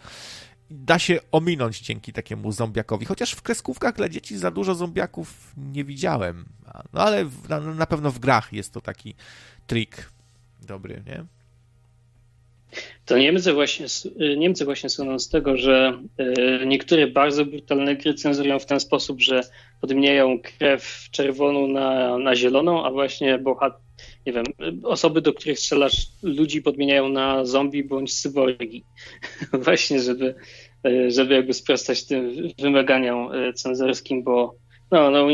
[0.70, 3.06] Da się ominąć dzięki takiemu zombiakowi.
[3.06, 6.44] Chociaż w kreskówkach dla dzieci za dużo zombiaków nie widziałem.
[6.93, 9.14] No ale na, na pewno w grach jest to taki
[9.66, 10.10] trik
[10.62, 11.24] dobry, nie?
[13.06, 13.86] To Niemcy właśnie,
[14.20, 15.98] y, Niemcy właśnie słyną z tego, że
[16.62, 19.40] y, niektóre bardzo brutalne gry cenzurują w ten sposób, że
[19.80, 23.78] podmieniają krew czerwoną na, na zieloną, a właśnie bohat,
[24.26, 24.44] nie wiem,
[24.82, 28.84] osoby, do których strzelasz ludzi podmieniają na zombie bądź cyborgi.
[29.64, 30.34] właśnie, żeby,
[30.86, 34.55] y, żeby jakby sprostać tym wymaganiom cenzorskim, bo
[34.90, 35.28] No, no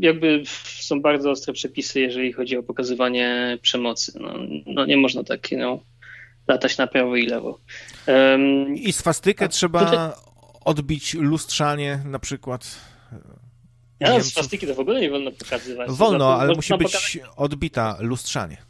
[0.00, 0.42] jakby
[0.80, 4.12] są bardzo ostre przepisy, jeżeli chodzi o pokazywanie przemocy.
[4.20, 4.34] No,
[4.66, 5.80] no nie można tak no,
[6.50, 7.58] latać na prawo i lewo.
[8.06, 10.10] Um, I swastykę trzeba tutaj...
[10.64, 12.76] odbić lustrzanie na przykład.
[14.00, 15.90] Ja, swastyki to w ogóle nie wolno pokazywać.
[15.90, 17.18] Wolno, ale musi być pokazać...
[17.36, 18.69] odbita lustrzanie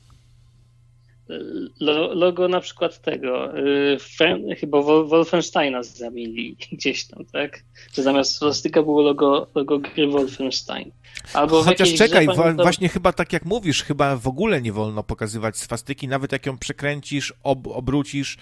[2.15, 7.65] logo na przykład tego, y, chyba Wolfensteina zamienili gdzieś tam, tak?
[7.95, 10.91] Że zamiast swastyka było logo, logo gry Wolfenstein.
[11.35, 12.57] Albo Chociaż czekaj, pamiętam...
[12.57, 16.59] właśnie chyba tak jak mówisz, chyba w ogóle nie wolno pokazywać swastyki, nawet jak ją
[16.59, 18.39] przekręcisz, ob obrócisz,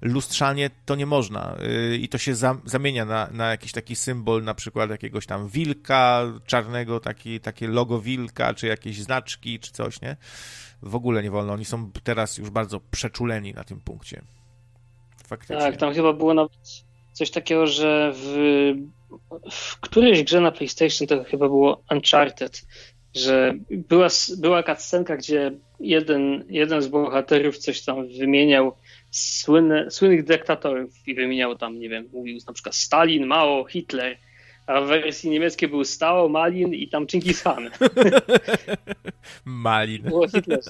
[0.00, 1.56] lustrzanie, to nie można.
[1.92, 5.48] Y, I to się za zamienia na, na jakiś taki symbol, na przykład jakiegoś tam
[5.48, 10.16] wilka czarnego, taki, takie logo wilka, czy jakieś znaczki, czy coś, nie?
[10.82, 11.52] w ogóle nie wolno.
[11.52, 14.22] Oni są teraz już bardzo przeczuleni na tym punkcie.
[15.26, 15.56] Faktycznie.
[15.56, 18.74] Tak, tam chyba było nawet coś takiego, że w,
[19.50, 22.62] w którejś grze na PlayStation to chyba było Uncharted,
[23.14, 24.08] że była,
[24.38, 28.72] była cutscenka, gdzie jeden, jeden z bohaterów coś tam wymieniał
[29.10, 34.18] słynne, słynnych dyktatorów i wymieniał tam, nie wiem, mówił na przykład Stalin, Mao, Hitler
[34.68, 37.70] a w wersji niemieckiej był Stao, Malin i tam Chingis Khan.
[39.44, 40.02] Malin.
[40.02, 40.60] Było Hitler.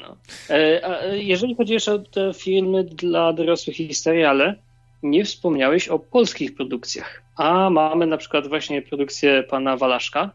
[0.00, 0.16] No.
[0.50, 4.54] E, e, jeżeli chodzi jeszcze o te filmy dla dorosłych i seriale,
[5.02, 7.22] nie wspomniałeś o polskich produkcjach.
[7.36, 10.30] A mamy na przykład właśnie produkcję pana Walaszka,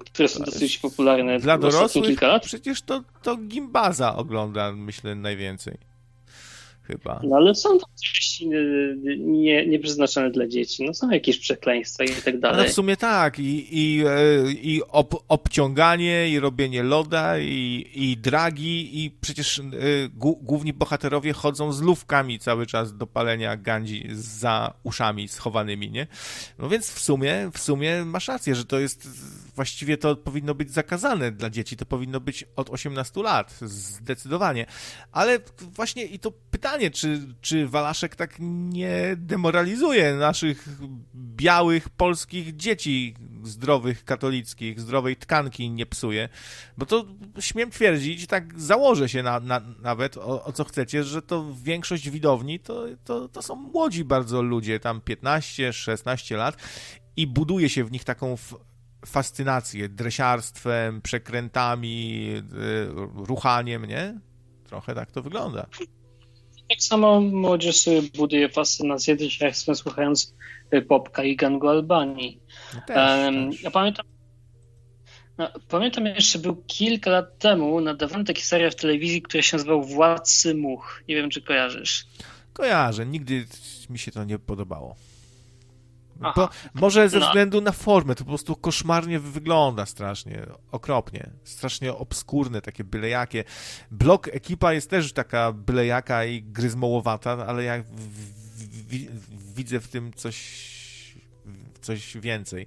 [0.00, 2.44] które są dosyć popularne dla dorosłych kilka lat.
[2.44, 5.78] Przecież to, to Gimbaza ogląda, myślę, najwięcej
[6.88, 7.20] chyba.
[7.24, 8.48] No ale są tam treści
[9.18, 10.84] nie, nieprzeznaczone dla dzieci.
[10.84, 12.64] No są jakieś przekleństwa i tak dalej.
[12.64, 13.38] No w sumie tak.
[13.38, 19.62] I, i, e, i ob, obciąganie, i robienie loda, i, i dragi, i przecież y,
[20.42, 26.06] główni bohaterowie chodzą z lówkami cały czas do palenia gandzi za uszami schowanymi, nie?
[26.58, 29.08] No więc w sumie, w sumie masz rację, że to jest
[29.58, 31.76] właściwie to powinno być zakazane dla dzieci.
[31.76, 34.66] To powinno być od 18 lat, zdecydowanie.
[35.12, 40.68] Ale właśnie i to pytanie czy, czy Walaszek tak nie demoralizuje naszych
[41.14, 46.28] białych, polskich dzieci zdrowych, katolickich, zdrowej tkanki nie psuje,
[46.76, 47.04] bo to
[47.40, 52.10] śmiem twierdzić, tak założę się na, na, nawet o, o, co chcecie, że to większość
[52.10, 56.56] widowni to, to, to są młodzi bardzo ludzie, tam 15, 16 lat
[57.16, 58.36] i buduje się w nich taką
[59.06, 62.44] fascynację dresiarstwem, przekrętami, y,
[63.14, 64.20] ruchaniem, nie?
[64.64, 65.66] Trochę tak to wygląda
[66.68, 70.34] tak samo młodzież sobie buduje fascynację dzisiaj, słuchając
[70.88, 72.40] Popka i Gangu Albanii.
[72.74, 73.62] No też, um, też.
[73.62, 74.06] Ja pamiętam,
[75.38, 79.82] no, pamiętam jeszcze, był kilka lat temu nadawany taki serial w telewizji, który się nazywał
[79.82, 81.04] Władcy Much.
[81.08, 82.06] Nie wiem, czy kojarzysz.
[82.52, 83.46] Kojarzę, nigdy
[83.90, 84.96] mi się to nie podobało.
[86.18, 87.26] Bo, może ze no.
[87.26, 93.44] względu na formę, to po prostu koszmarnie wygląda strasznie, okropnie, strasznie obskurne, takie bylejakie.
[93.90, 97.84] Blok ekipa jest też taka bylejaka i gryzmołowata, ale ja
[99.54, 100.38] widzę w tym coś,
[101.80, 102.66] coś więcej.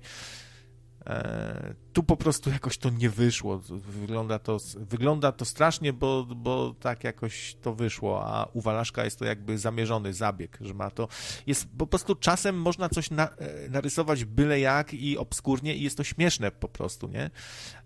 [1.06, 3.58] E, tu po prostu jakoś to nie wyszło.
[3.70, 9.20] Wygląda to, wygląda to strasznie, bo, bo tak jakoś to wyszło, a u Walaszka jest
[9.20, 11.08] to jakby zamierzony zabieg, że ma to.
[11.48, 15.98] Jest po prostu czasem można coś na, e, narysować byle jak i obskurnie i jest
[15.98, 17.30] to śmieszne po prostu, nie?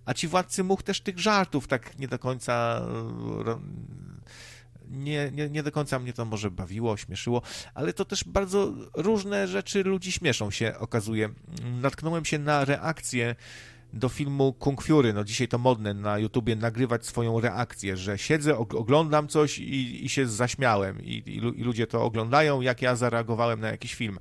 [0.05, 2.81] A ci władcy much też tych żartów tak nie do końca
[4.89, 7.41] nie, nie, nie do końca mnie to może bawiło, śmieszyło,
[7.73, 11.29] ale to też bardzo różne rzeczy ludzi śmieszą się okazuje.
[11.81, 13.35] Natknąłem się na reakcję
[13.95, 15.13] do filmu Kung Fury.
[15.13, 20.09] No dzisiaj to modne na YouTubie nagrywać swoją reakcję, że siedzę, oglądam coś i, i
[20.09, 24.19] się zaśmiałem I, i, i, ludzie to oglądają, jak ja zareagowałem na jakiś film.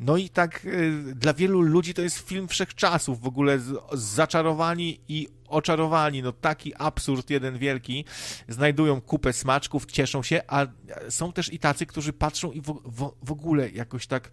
[0.00, 5.00] No i tak y, dla wielu ludzi to jest film wszechczasów, w ogóle z, zaczarowani
[5.08, 8.04] i oczarowani, no taki absurd jeden wielki,
[8.48, 10.66] znajdują kupę smaczków, cieszą się, a
[11.08, 14.30] są też i tacy, którzy patrzą i w, w, w ogóle jakoś tak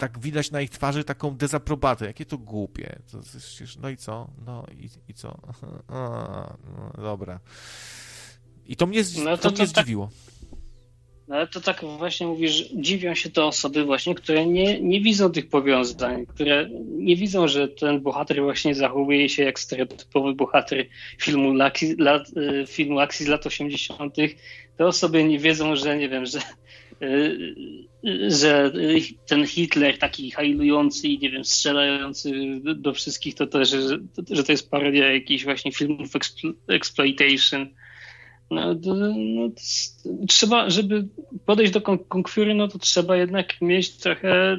[0.00, 2.06] tak widać na ich twarzy taką dezaprobatę.
[2.06, 2.98] Jakie to głupie.
[3.12, 3.18] To,
[3.82, 4.30] no i co?
[4.46, 5.40] No i, i co?
[5.88, 7.40] A, no, dobra.
[8.66, 10.10] I to mnie, no to, to, mnie tak- zdziwiło.
[11.28, 15.32] No ale to tak właśnie mówisz, dziwią się te osoby właśnie, które nie, nie widzą
[15.32, 20.86] tych powiązań, które nie widzą, że ten bohater właśnie zachowuje się jak stereotypowy bohater
[21.18, 24.16] filmu, Laki, lat, y, filmu akcji z lat 80.
[24.76, 26.38] Te osoby nie wiedzą, że nie wiem, że
[27.02, 27.89] y,
[28.28, 28.72] że
[29.26, 32.32] ten Hitler taki hajlujący i nie wiem, strzelający
[32.76, 36.10] do wszystkich, to też, że, to jest parodia jakichś właśnie filmów
[36.68, 37.68] exploitation.
[38.50, 41.08] No, to, no, to, trzeba, żeby
[41.46, 44.56] podejść do konkwiry, no to trzeba jednak mieć trochę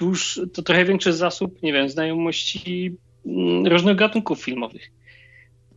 [0.00, 4.92] już to trochę większy zasób, nie wiem, znajomości mm, różnych gatunków filmowych.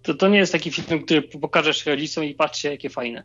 [0.01, 3.23] To, to nie jest taki film, który pokażesz rodzicom i patrzcie, jakie fajne.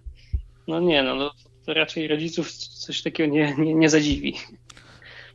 [0.68, 1.30] No nie, no, no
[1.66, 4.34] to raczej rodziców coś takiego nie, nie, nie zadziwi.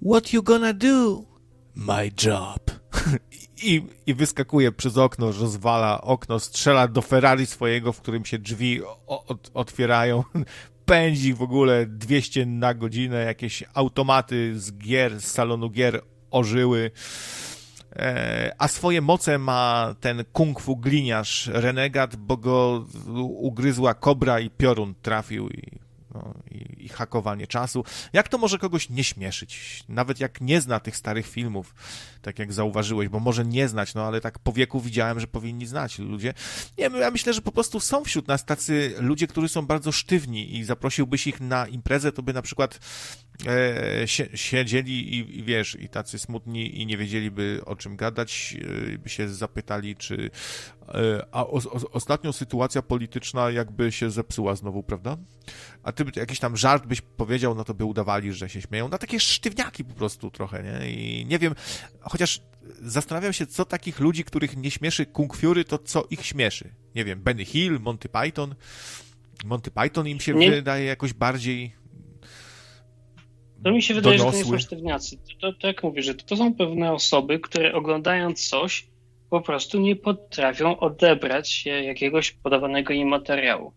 [0.06, 1.23] What you gonna do?
[1.76, 2.72] My job.
[3.64, 8.81] I, I wyskakuje przez okno, rozwala okno, strzela do Ferrari swojego, w którym się drzwi
[9.07, 10.23] od, otwierają.
[10.85, 16.01] Pędzi w ogóle 200 na godzinę, jakieś automaty z gier, z salonu gier
[16.31, 16.91] ożyły.
[17.95, 22.85] E, a swoje moce ma ten kung fu gliniarz renegat, bo go
[23.19, 27.84] ugryzła kobra i piorun trafił i no, i, i, hakowanie czasu.
[28.14, 29.84] Jak to może kogoś nie śmieszyć?
[29.90, 31.73] Nawet jak nie zna tych starych filmów,
[32.22, 35.65] tak jak zauważyłeś, bo może nie znać, no ale tak po wieku widziałem, że powinni
[35.65, 36.34] znać ludzie.
[36.77, 40.57] Nie ja myślę, że po prostu są wśród nas tacy ludzie, którzy są bardzo sztywni
[40.57, 42.80] i zaprosiłbyś ich na imprezę, to by na przykład
[44.35, 48.55] siedzieli i, i, wiesz, i tacy smutni i nie wiedzieliby o czym gadać,
[48.93, 50.29] e, by się zapytali, czy
[50.87, 55.17] e, a o, o, ostatnio sytuacja polityczna jakby się zepsuła znowu, prawda?
[55.83, 58.89] A ty jakiś tam żart byś powiedział, no to by udawali, że się śmieją.
[58.89, 60.91] No takie sztywniaki po prostu trochę, nie?
[60.91, 61.55] I nie wiem,
[62.01, 62.41] chociaż
[62.81, 66.73] zastanawiam się, co takich ludzi, których nie śmieszy Kung Fury, to co ich śmieszy?
[66.95, 68.55] Nie wiem, Benny Hill, Monty Python.
[69.45, 70.51] Monty Python im się nie.
[70.51, 71.78] wydaje jakoś bardziej
[73.64, 75.18] to mi się wydaje, że to nie są sztywniacy.
[75.41, 78.88] To, to, jak mówię, że to są pewne osoby, które oglądając coś
[79.30, 83.73] po prostu nie potrafią odebrać jakiegoś podawanego im materiału.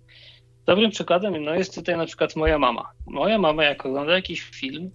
[0.66, 2.92] Dobrym przykładem no, jest tutaj na przykład moja mama.
[3.06, 4.90] Moja mama, jak ogląda jakiś film,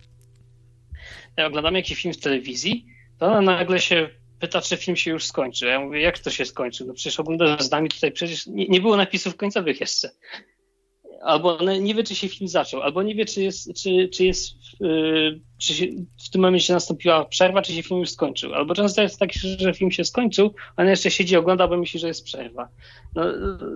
[1.38, 2.86] jak oglądamy jakiś film w telewizji,
[3.20, 4.10] to ona nagle się
[4.40, 5.66] pyta, czy film się już skończy.
[5.66, 6.86] Ja mówię, jak to się skończy?
[6.86, 10.10] No przecież oglądasz z nami tutaj, przecież nie, nie było napisów końcowych jeszcze
[11.22, 14.54] albo nie wie, czy się film zaczął, albo nie wie, czy jest, czy, czy jest
[14.80, 15.86] yy, czy się,
[16.26, 18.54] w tym momencie nastąpiła przerwa, czy się film już skończył.
[18.54, 22.00] Albo często jest tak, że film się skończył, a on jeszcze siedzi, ogląda, bo myśli,
[22.00, 22.70] że jest przerwa.
[23.16, 23.24] No,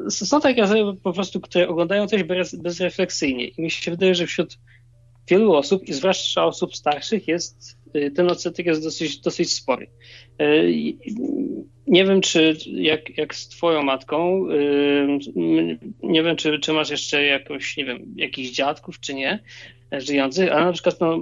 [0.09, 4.26] są takie osoby po prostu, które oglądają coś bez, bezrefleksyjnie i mi się wydaje, że
[4.26, 4.57] wśród
[5.27, 9.88] wielu osób, i zwłaszcza osób starszych, jest y, ten odsetek jest dosyć, dosyć spory.
[11.91, 14.47] Nie wiem, czy jak, jak z twoją matką,
[16.03, 19.39] nie wiem, czy, czy masz jeszcze jakoś, nie wiem, jakichś dziadków, czy nie,
[19.91, 21.22] żyjących, ale na przykład no,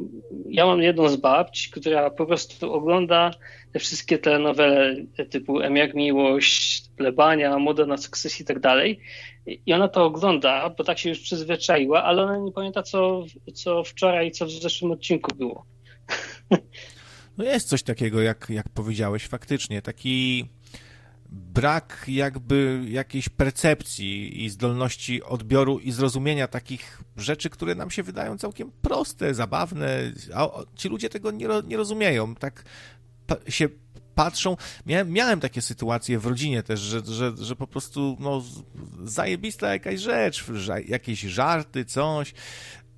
[0.49, 3.31] ja mam jedną z babci, która po prostu ogląda
[3.73, 4.95] te wszystkie telenowele
[5.29, 8.99] typu M jak Miłość, Plebania, Moda na sukces i tak dalej
[9.65, 13.83] i ona to ogląda, bo tak się już przyzwyczaiła, ale ona nie pamięta, co, co
[13.83, 15.65] wczoraj, co w zeszłym odcinku było.
[17.37, 19.81] No jest coś takiego, jak, jak powiedziałeś, faktycznie.
[19.81, 20.45] Taki
[21.31, 28.37] brak jakby jakiejś percepcji i zdolności odbioru i zrozumienia takich rzeczy, które nam się wydają
[28.37, 32.35] całkiem proste, zabawne, a ci ludzie tego nie, nie rozumieją.
[32.35, 32.63] Tak
[33.47, 33.69] się
[34.15, 34.57] patrzą.
[34.85, 38.43] Miałem, miałem takie sytuacje w rodzinie też, że, że, że po prostu no,
[39.03, 40.45] zajebista jakaś rzecz,
[40.87, 42.33] jakieś żarty, coś.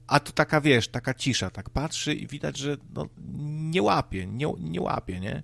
[0.07, 3.07] A tu taka, wiesz, taka cisza, tak patrzy i widać, że no,
[3.47, 5.43] nie łapie, nie, nie łapie, nie?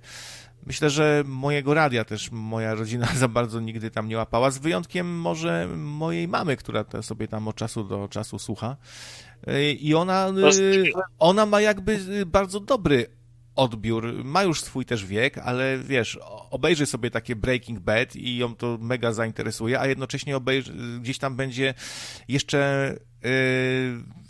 [0.68, 5.19] Myślę, że mojego radia też moja rodzina za bardzo nigdy tam nie łapała, z wyjątkiem
[5.19, 8.77] może mojej mamy, która sobie tam od czasu do czasu słucha.
[9.80, 10.34] I ona,
[11.19, 13.07] ona ma jakby bardzo dobry
[13.56, 14.23] odbiór.
[14.23, 16.19] Ma już swój też wiek, ale wiesz,
[16.49, 21.35] obejrzy sobie takie Breaking Bad i ją to mega zainteresuje, a jednocześnie obejrzy, gdzieś tam
[21.35, 21.73] będzie
[22.27, 23.30] jeszcze yy,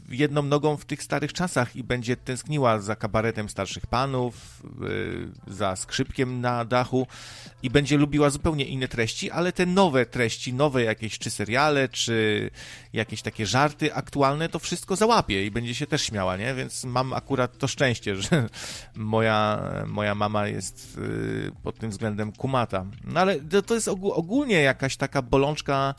[0.09, 4.63] jedną nogą w tych starych czasach i będzie tęskniła za kabaretem starszych panów,
[5.47, 7.07] y, za skrzypkiem na dachu
[7.63, 12.49] i będzie lubiła zupełnie inne treści, ale te nowe treści, nowe jakieś czy seriale, czy
[12.93, 16.55] jakieś takie żarty aktualne, to wszystko załapie i będzie się też śmiała, nie?
[16.55, 18.49] Więc mam akurat to szczęście, że
[18.95, 22.85] moja, moja mama jest y, pod tym względem kumata.
[23.03, 25.95] No ale to jest ogólnie jakaś taka bolączka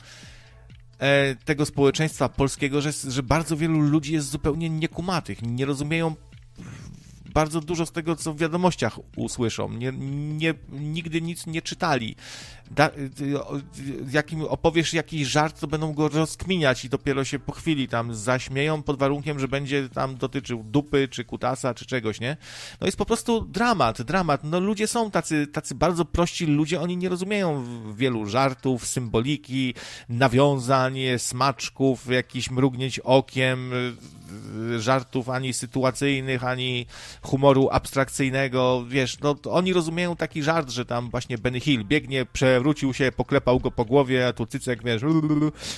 [1.45, 6.15] tego społeczeństwa polskiego, że, że bardzo wielu ludzi jest zupełnie niekumatych, nie rozumieją
[7.33, 9.73] bardzo dużo z tego, co w wiadomościach usłyszą.
[9.73, 9.91] Nie,
[10.37, 12.15] nie, nigdy nic nie czytali.
[12.71, 12.89] Da,
[14.11, 18.83] jakim opowiesz jakiś żart, to będą go rozkminiać i dopiero się po chwili tam zaśmieją
[18.83, 22.37] pod warunkiem, że będzie tam dotyczył dupy, czy kutasa, czy czegoś, nie?
[22.81, 24.43] No jest po prostu dramat, dramat.
[24.43, 27.65] No ludzie są tacy, tacy bardzo prości ludzie, oni nie rozumieją
[27.95, 29.73] wielu żartów, symboliki,
[30.09, 33.71] nawiązań, smaczków, jakichś mrugnięć okiem,
[34.77, 36.85] żartów ani sytuacyjnych, ani
[37.21, 42.58] humoru abstrakcyjnego, wiesz, no oni rozumieją taki żart, że tam właśnie Benny Hill biegnie, prze
[42.59, 45.01] przewrócił się, poklepał go po głowie, a tu cycek, wiesz,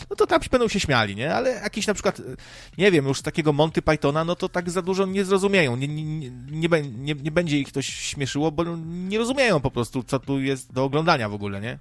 [0.09, 1.33] no to tam będą się śmiali, nie?
[1.33, 2.21] Ale jakiś na przykład,
[2.77, 6.03] nie wiem, już takiego Monty Pythona, no to tak za dużo nie zrozumieją, nie, nie,
[6.51, 10.73] nie, nie, nie będzie ich to śmieszyło, bo nie rozumieją po prostu, co tu jest
[10.73, 11.79] do oglądania w ogóle, nie?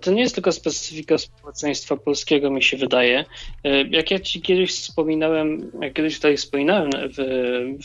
[0.00, 3.24] To nie jest tylko specyfika społeczeństwa polskiego, mi się wydaje.
[3.64, 7.16] E, jak ja ci kiedyś wspominałem, jak kiedyś tutaj wspominałem w,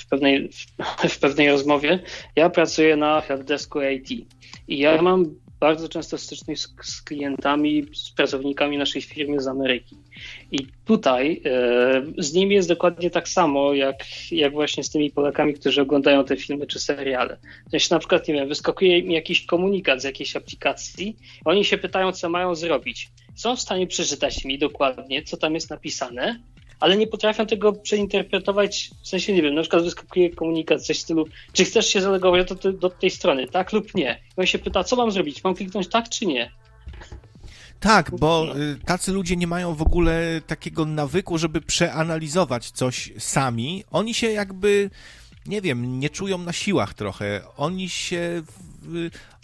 [0.02, 0.50] w, pewnej,
[1.10, 2.00] w pewnej rozmowie,
[2.36, 4.12] ja pracuję na helpdesku IT
[4.68, 9.98] i ja mam bardzo często styczność z, z, klientami, z pracownikami naszej firmy z Ameryki.
[10.52, 13.96] I tutaj e, z nimi jest dokładnie tak samo, jak,
[14.32, 17.38] jak właśnie z tymi Polakami, którzy oglądają te filmy czy seriale.
[17.74, 22.12] Jeśli na przykład, nie wiem, wyskakuje im jakiś komunikat z jakiejś aplikacji, oni się pytają,
[22.12, 23.10] co mają zrobić.
[23.36, 26.40] Są w stanie przeczytać mi dokładnie, co tam jest napisane,
[26.80, 31.02] ale nie potrafią tego przeinterpretować, w sensie nie wiem, na przykład wyskakuje komunikat coś w
[31.02, 34.20] stylu, czy chcesz się zalogować do, do tej strony, tak lub nie?
[34.38, 36.52] I on się pyta, co mam zrobić, mam kliknąć tak czy nie?
[37.80, 43.84] Tak, bo y, tacy ludzie nie mają w ogóle takiego nawyku, żeby przeanalizować coś sami.
[43.92, 44.90] Oni się jakby,
[45.46, 47.42] nie wiem, nie czują na siłach trochę.
[47.58, 48.44] Oni się,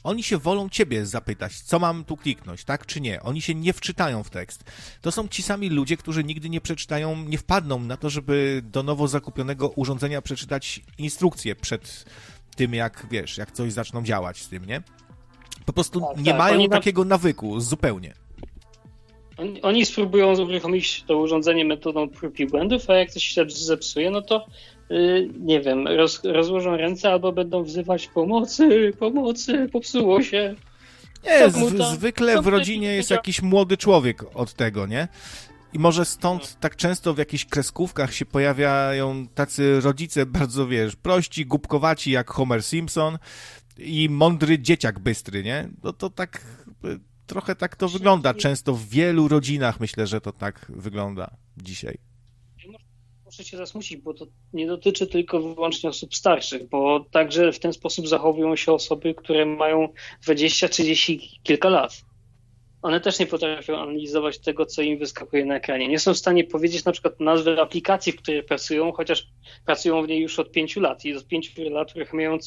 [0.03, 3.21] oni się wolą ciebie zapytać, co mam tu kliknąć, tak czy nie.
[3.21, 4.63] Oni się nie wczytają w tekst.
[5.01, 8.83] To są ci sami ludzie, którzy nigdy nie przeczytają, nie wpadną na to, żeby do
[8.83, 12.05] nowo zakupionego urządzenia przeczytać instrukcję przed
[12.55, 14.81] tym, jak wiesz, jak coś zaczną działać z tym, nie?
[15.65, 18.13] Po prostu tak, nie tak, mają takiego nawyku zupełnie.
[19.37, 24.11] Oni, oni spróbują uruchomić to urządzenie metodą prób i błędów, a jak coś się zepsuje,
[24.11, 24.45] no to
[25.39, 30.55] nie wiem, roz, rozłożą ręce albo będą wzywać pomocy, pomocy, popsuło się.
[31.25, 35.07] Nie, z, zwykle w rodzinie jest jakiś młody człowiek od tego, nie?
[35.73, 41.45] I może stąd tak często w jakichś kreskówkach się pojawiają tacy rodzice bardzo, wiesz, prości,
[41.45, 43.17] głupkowaci jak Homer Simpson
[43.77, 45.69] i mądry dzieciak bystry, nie?
[45.83, 46.41] No to tak
[47.25, 48.33] trochę tak to wygląda.
[48.33, 52.10] Często w wielu rodzinach myślę, że to tak wygląda dzisiaj.
[53.31, 57.73] Muszę się zasmucić, bo to nie dotyczy tylko wyłącznie osób starszych, bo także w ten
[57.73, 59.87] sposób zachowują się osoby, które mają
[60.23, 62.01] 20, 30 kilka lat.
[62.81, 65.87] One też nie potrafią analizować tego, co im wyskakuje na ekranie.
[65.87, 69.27] Nie są w stanie powiedzieć na przykład nazwy aplikacji, w której pracują, chociaż
[69.65, 72.37] pracują w niej już od 5 lat i od 5 lat uruchamiają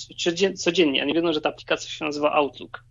[0.56, 2.84] codziennie, a nie wiedzą, że ta aplikacja się nazywa Outlook.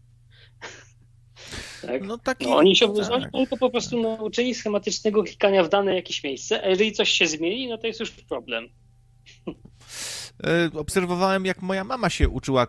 [1.81, 2.03] Tak?
[2.03, 3.31] No, taki, no, oni się tak.
[3.31, 7.67] tylko po prostu nauczyli schematycznego klikania w dane jakieś miejsce, a jeżeli coś się zmieni,
[7.67, 8.69] no to jest już problem.
[10.43, 12.67] E, obserwowałem, jak moja mama się uczyła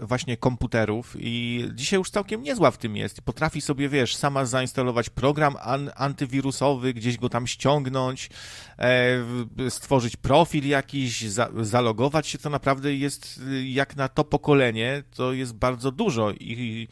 [0.00, 3.20] właśnie komputerów i dzisiaj już całkiem niezła w tym jest.
[3.20, 5.56] Potrafi sobie, wiesz, sama zainstalować program
[5.96, 8.30] antywirusowy, gdzieś go tam ściągnąć,
[8.78, 11.24] e, stworzyć profil jakiś,
[11.60, 16.88] zalogować się, to naprawdę jest jak na to pokolenie, to jest bardzo dużo i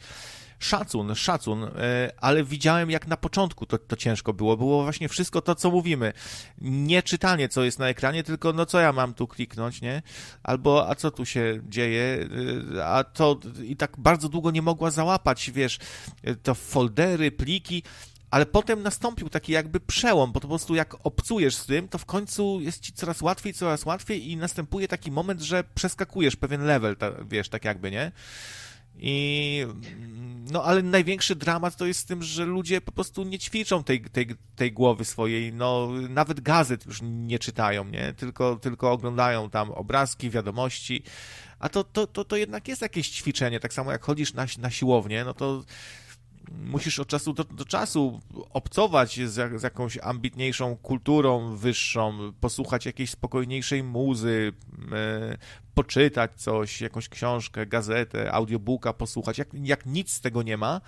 [0.59, 1.69] szacun, szacun, e,
[2.17, 4.57] ale widziałem jak na początku to, to ciężko było.
[4.57, 6.13] Było właśnie wszystko to, co mówimy.
[6.61, 10.01] Nie czytanie, co jest na ekranie, tylko no co ja mam tu kliknąć, nie?
[10.43, 12.29] Albo a co tu się dzieje?
[12.77, 15.79] E, a to i tak bardzo długo nie mogła załapać, wiesz,
[16.23, 17.83] e, to foldery, pliki,
[18.31, 21.97] ale potem nastąpił taki jakby przełom, bo to po prostu jak obcujesz z tym, to
[21.97, 26.65] w końcu jest ci coraz łatwiej, coraz łatwiej i następuje taki moment, że przeskakujesz pewien
[26.65, 28.11] level, ta, wiesz, tak jakby, nie?
[28.99, 29.65] I
[30.51, 34.01] no ale największy dramat to jest z tym, że ludzie po prostu nie ćwiczą tej,
[34.01, 38.13] tej, tej głowy swojej, no nawet gazet już nie czytają, nie?
[38.13, 41.03] Tylko, tylko oglądają tam obrazki, wiadomości,
[41.59, 44.69] a to, to, to, to jednak jest jakieś ćwiczenie, tak samo jak chodzisz na, na
[44.69, 45.63] siłownię, no to
[46.51, 48.21] musisz od czasu do, do czasu
[48.53, 54.53] obcować z, z, jakąś ambitniejszą kulturą wyższą, posłuchać jakiejś spokojniejszej muzy,
[54.91, 55.37] e,
[55.77, 59.37] poczytać coś, jakąś książkę, gazetę, audiobooka posłuchać.
[59.37, 60.81] Jak, jak nic z tego nie ma,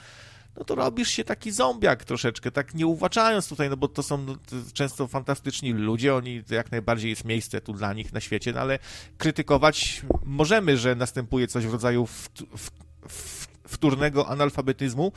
[0.57, 4.25] no to robisz się taki zombiak troszeczkę, tak nie uwaczając tutaj, no bo to są
[4.73, 8.79] często fantastyczni ludzie, oni jak najbardziej jest miejsce tu dla nich na świecie, no ale
[9.17, 12.69] krytykować możemy, że następuje coś w rodzaju w, w,
[13.09, 13.38] w
[13.69, 15.11] wtórnego analfabetyzmu.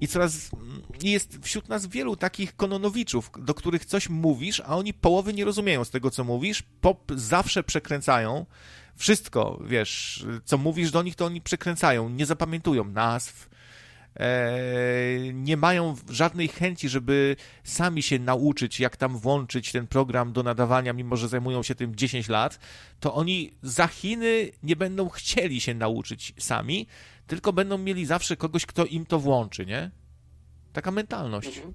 [0.00, 0.50] I coraz
[1.02, 5.84] jest wśród nas wielu takich kononowiczów, do których coś mówisz, a oni połowy nie rozumieją
[5.84, 8.46] z tego, co mówisz, pop zawsze przekręcają,
[8.96, 13.48] wszystko, wiesz, co mówisz do nich, to oni przekręcają, nie zapamiętują nazw,
[14.16, 14.48] e,
[15.32, 20.92] nie mają żadnej chęci, żeby sami się nauczyć, jak tam włączyć ten program do nadawania,
[20.92, 22.58] mimo że zajmują się tym 10 lat,
[23.00, 26.86] to oni za Chiny nie będą chcieli się nauczyć sami,
[27.26, 29.90] tylko będą mieli zawsze kogoś, kto im to włączy, nie?
[30.72, 31.56] Taka mentalność.
[31.56, 31.74] Mhm.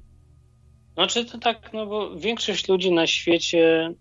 [0.94, 3.94] Znaczy to tak, no bo większość ludzi na świecie,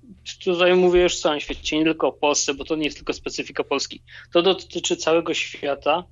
[0.45, 3.13] tutaj mówię już w całym świecie, nie tylko o Polsce, bo to nie jest tylko
[3.13, 4.03] specyfika Polski,
[4.33, 6.05] to dotyczy całego świata.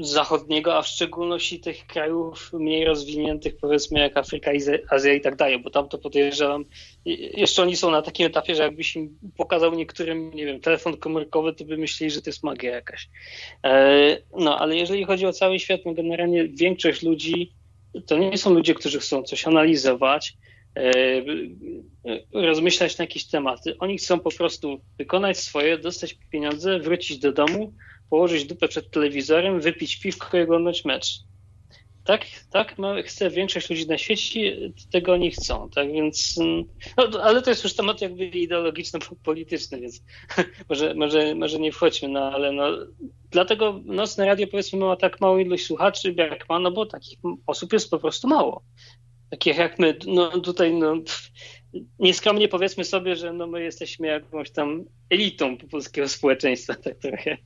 [0.00, 4.50] Zachodniego, a w szczególności tych krajów mniej rozwiniętych, powiedzmy jak Afryka,
[4.90, 6.64] Azja i tak dalej, bo tam to podejrzewam,
[7.36, 11.54] jeszcze oni są na takim etapie, że jakbyś im pokazał niektórym, nie wiem, telefon komórkowy,
[11.54, 13.08] to by myśleli, że to jest magia jakaś.
[13.64, 17.52] E, no, ale jeżeli chodzi o cały świat, no generalnie większość ludzi
[18.06, 20.36] to nie są ludzie, którzy chcą coś analizować,
[20.76, 20.92] e,
[22.32, 23.78] rozmyślać na jakieś tematy.
[23.78, 27.72] Oni chcą po prostu wykonać swoje, dostać pieniądze, wrócić do domu,
[28.10, 31.06] położyć dupę przed telewizorem, wypić piwko i oglądać mecz.
[32.04, 34.56] Tak, tak, no, chce większość ludzi na świecie,
[34.92, 36.34] tego oni chcą, tak, więc,
[36.96, 40.02] no, ale to jest już temat jakby ideologiczno-polityczny, więc
[40.68, 42.64] może, może, może nie wchodźmy, no, ale no,
[43.30, 47.72] dlatego Nocne Radio powiedzmy ma tak małą ilość słuchaczy, jak ma, no bo takich osób
[47.72, 48.62] jest po prostu mało.
[49.30, 50.94] Takich jak my, no tutaj, no,
[51.98, 57.36] nieskromnie powiedzmy sobie, że no my jesteśmy jakąś tam elitą polskiego społeczeństwa, tak trochę.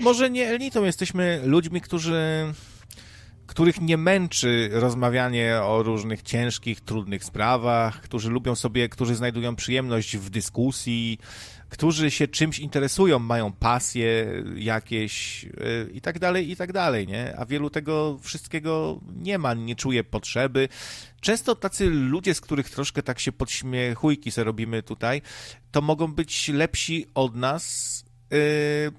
[0.00, 2.52] Może nie elitą, jesteśmy ludźmi, którzy
[3.46, 10.16] których nie męczy rozmawianie o różnych ciężkich, trudnych sprawach, którzy lubią sobie, którzy znajdują przyjemność
[10.16, 11.18] w dyskusji,
[11.72, 17.36] którzy się czymś interesują, mają pasje jakieś yy, i tak dalej, i tak dalej, nie?
[17.36, 20.68] A wielu tego wszystkiego nie ma, nie czuje potrzeby.
[21.20, 25.22] Często tacy ludzie, z których troszkę tak się podśmiechujki se robimy tutaj,
[25.70, 28.04] to mogą być lepsi od nas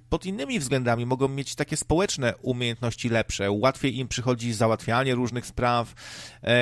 [0.10, 3.52] pod innymi względami mogą mieć takie społeczne umiejętności lepsze.
[3.52, 5.94] Łatwiej im przychodzi załatwianie różnych spraw,
[6.44, 6.54] e,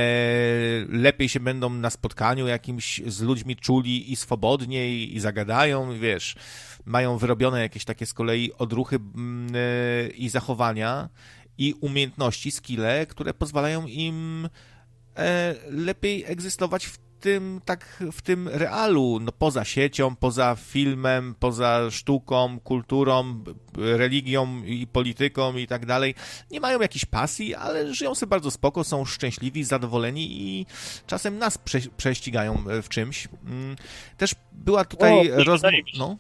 [0.90, 6.36] lepiej się będą na spotkaniu jakimś z ludźmi czuli i swobodniej i zagadają, wiesz,
[6.86, 11.10] mają wyrobione jakieś takie z kolei odruchy mm, e, i zachowania
[11.58, 14.50] i umiejętności, skille, które pozwalają im
[15.18, 21.92] e, lepiej egzystować w tym, tak w tym realu, no poza siecią, poza filmem, poza
[21.92, 23.44] sztuką, kulturą,
[23.78, 26.16] religią i polityką i tak dalej,
[26.52, 30.66] nie mają jakiejś pasji, ale żyją sobie bardzo spoko, są szczęśliwi, zadowoleni i
[31.08, 33.28] czasem nas prze, prześcigają w czymś.
[33.46, 33.76] Mm,
[34.18, 35.78] też była tutaj rozmowa...
[35.98, 36.18] No.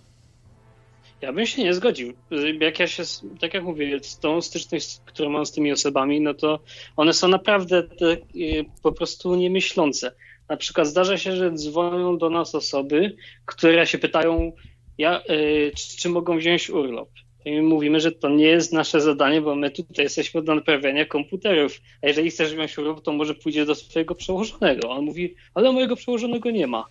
[1.22, 2.14] Ja bym się nie zgodził.
[2.60, 3.03] Jak ja się,
[3.40, 6.60] tak jak mówię, z tą styczność, którą mam z tymi osobami, no to
[6.95, 10.11] one są naprawdę te, y, po prostu niemyślące.
[10.49, 13.15] Na przykład zdarza się, że dzwonią do nas osoby,
[13.45, 14.51] które się pytają,
[14.97, 17.09] ja, y, czy, czy, mogą wziąć urlop.
[17.45, 21.05] I my mówimy, że to nie jest nasze zadanie, bo my tutaj jesteśmy od naprawiania
[21.05, 21.81] komputerów.
[22.01, 24.89] A jeżeli chcesz wziąć urlop, to może pójdzie do swojego przełożonego.
[24.89, 26.85] On mówi, ale mojego przełożonego nie ma.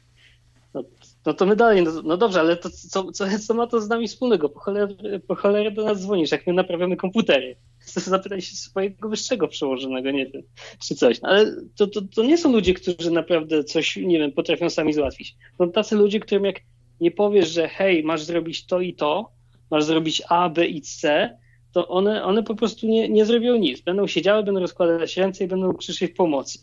[0.75, 0.85] No,
[1.27, 3.89] no to my dalej, no, no, dobrze, ale to co, co, co ma to z
[3.89, 4.49] nami wspólnego?
[4.49, 7.57] Po cholerę, po cholerę do nas dzwonisz, jak my naprawiamy komputery.
[7.85, 10.43] Zapytaj się swojego wyższego przełożonego, nie wiem,
[10.89, 11.23] czy coś.
[11.23, 14.93] No, ale to, to, to nie są ludzie, którzy naprawdę coś, nie wiem, potrafią sami
[14.93, 15.37] załatwić.
[15.59, 16.61] To tacy ludzie, którym jak
[17.01, 19.31] nie powiesz, że hej, masz zrobić to i to,
[19.71, 21.31] masz zrobić A, B i C,
[21.73, 23.81] to one, one po prostu nie, nie zrobią nic.
[23.81, 26.59] Będą siedziały, będą rozkładać ręce i będą krzyczeć pomocy.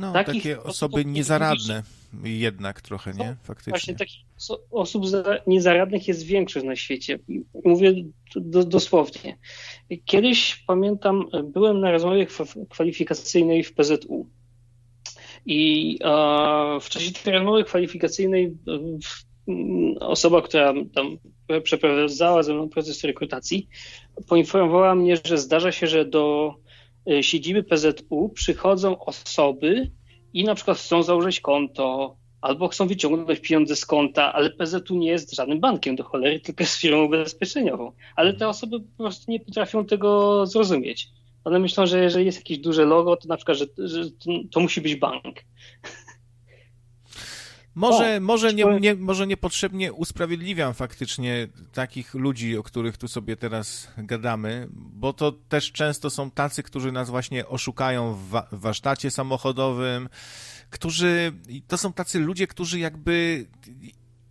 [0.00, 1.82] No, Takich takie osoby niezaradne
[2.24, 3.36] jednak trochę, nie?
[3.42, 3.70] Faktycznie.
[3.70, 4.20] Właśnie takich
[4.70, 5.04] osób
[5.46, 7.18] niezaradnych jest większość na świecie.
[7.64, 7.94] Mówię
[8.36, 9.38] do, dosłownie.
[10.04, 12.26] Kiedyś pamiętam, byłem na rozmowie
[12.70, 14.26] kwalifikacyjnej w PZU.
[15.46, 15.98] I
[16.80, 18.56] w czasie tej rozmowy kwalifikacyjnej
[20.00, 21.18] osoba, która tam
[21.62, 23.68] przeprowadzała ze mną proces rekrutacji,
[24.28, 26.54] poinformowała mnie, że zdarza się, że do
[27.10, 29.90] e, siedziby PZU przychodzą osoby,
[30.32, 35.08] i na przykład chcą założyć konto, albo chcą wyciągnąć pieniądze z konta, ale PZU nie
[35.08, 37.92] jest żadnym bankiem do cholery, tylko jest firmą ubezpieczeniową.
[38.16, 41.08] Ale te osoby po prostu nie potrafią tego zrozumieć.
[41.44, 44.60] One myślą, że jeżeli jest jakieś duże logo, to na przykład, że, że to, to
[44.60, 45.36] musi być bank.
[47.76, 53.36] Może, o, może, nie, nie, może niepotrzebnie usprawiedliwiam faktycznie takich ludzi, o których tu sobie
[53.36, 58.60] teraz gadamy, bo to też często są tacy, którzy nas właśnie oszukają w, wa w
[58.60, 60.08] warsztacie samochodowym,
[60.70, 61.32] którzy,
[61.68, 63.46] to są tacy ludzie, którzy jakby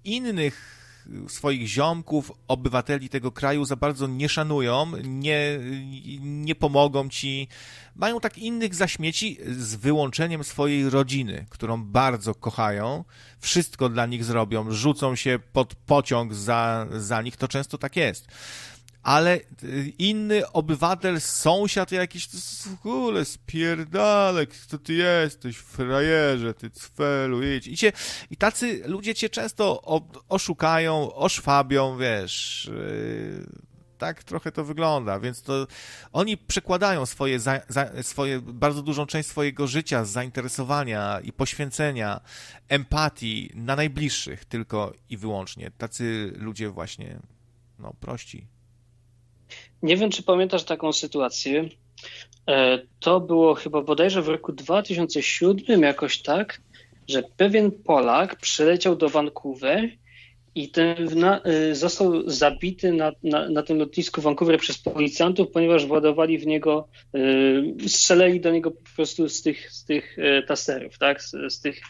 [0.04, 0.85] innych
[1.28, 5.60] swoich ziomków, obywateli tego kraju za bardzo nie szanują, nie,
[6.22, 7.48] nie pomogą ci.
[7.96, 13.04] Mają tak innych zaśmieci z wyłączeniem swojej rodziny, którą bardzo kochają.
[13.40, 17.38] Wszystko dla nich zrobią, rzucą się pod pociąg za, za nich.
[17.38, 18.28] To często tak jest
[19.06, 26.70] ale y, inny obywatel, sąsiad jakiś, to w ogóle spierdalek, kto ty jesteś, frajerze, ty
[26.70, 27.68] cfelu, idź.
[27.68, 27.92] I, cię,
[28.32, 29.82] I tacy ludzie cię często
[30.30, 33.46] oszukają, oszwabią, wiesz, yy,
[33.98, 35.68] tak trochę to wygląda, więc to
[36.12, 42.22] oni przekładają swoje, za, za, swoje, bardzo dużą część swojego życia, zainteresowania i poświęcenia,
[42.70, 45.72] empatii na najbliższych tylko i wyłącznie.
[45.72, 47.20] Tacy ludzie właśnie,
[47.80, 48.55] no, prości.
[49.86, 51.70] Nie wiem, czy pamiętasz taką sytuację.
[52.50, 56.62] E, to było chyba bodajże w roku 2007, jakoś tak,
[57.08, 59.90] że pewien Polak przyleciał do Vancouver
[60.56, 65.86] i ten na, y, został zabity na, na, na tym lotnisku Vancouver przez policjantów, ponieważ
[65.86, 70.18] władowali w niego, y, strzelali do niego po prostu z tych, z tych
[70.48, 71.24] taserów, tak?
[71.24, 71.82] Z, z tych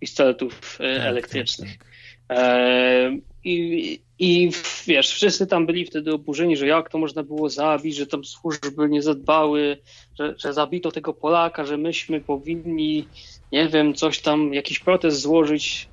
[0.00, 1.78] pistoletów tak, elektrycznych.
[1.78, 1.88] Tak,
[2.28, 2.38] tak.
[2.38, 4.50] E, I, I
[4.86, 8.88] wiesz, wszyscy tam byli wtedy oburzeni, że jak to można było zabić, że tam służby
[8.88, 9.76] nie zadbały,
[10.18, 13.08] że, że zabito tego Polaka, że myśmy powinni,
[13.52, 15.88] nie wiem, coś tam, jakiś protest złożyć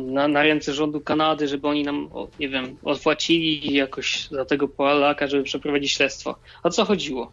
[0.00, 2.10] na, na ręce rządu Kanady, żeby oni nam,
[2.40, 6.36] nie wiem, odpłacili jakoś za tego Polaka, żeby przeprowadzić śledztwo.
[6.62, 7.32] A co chodziło?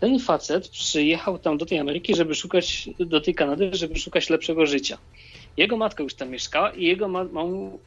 [0.00, 4.66] Ten facet przyjechał tam do tej Ameryki, żeby szukać, do tej Kanady, żeby szukać lepszego
[4.66, 4.98] życia.
[5.56, 7.26] Jego matka już tam mieszkała i jego, ma,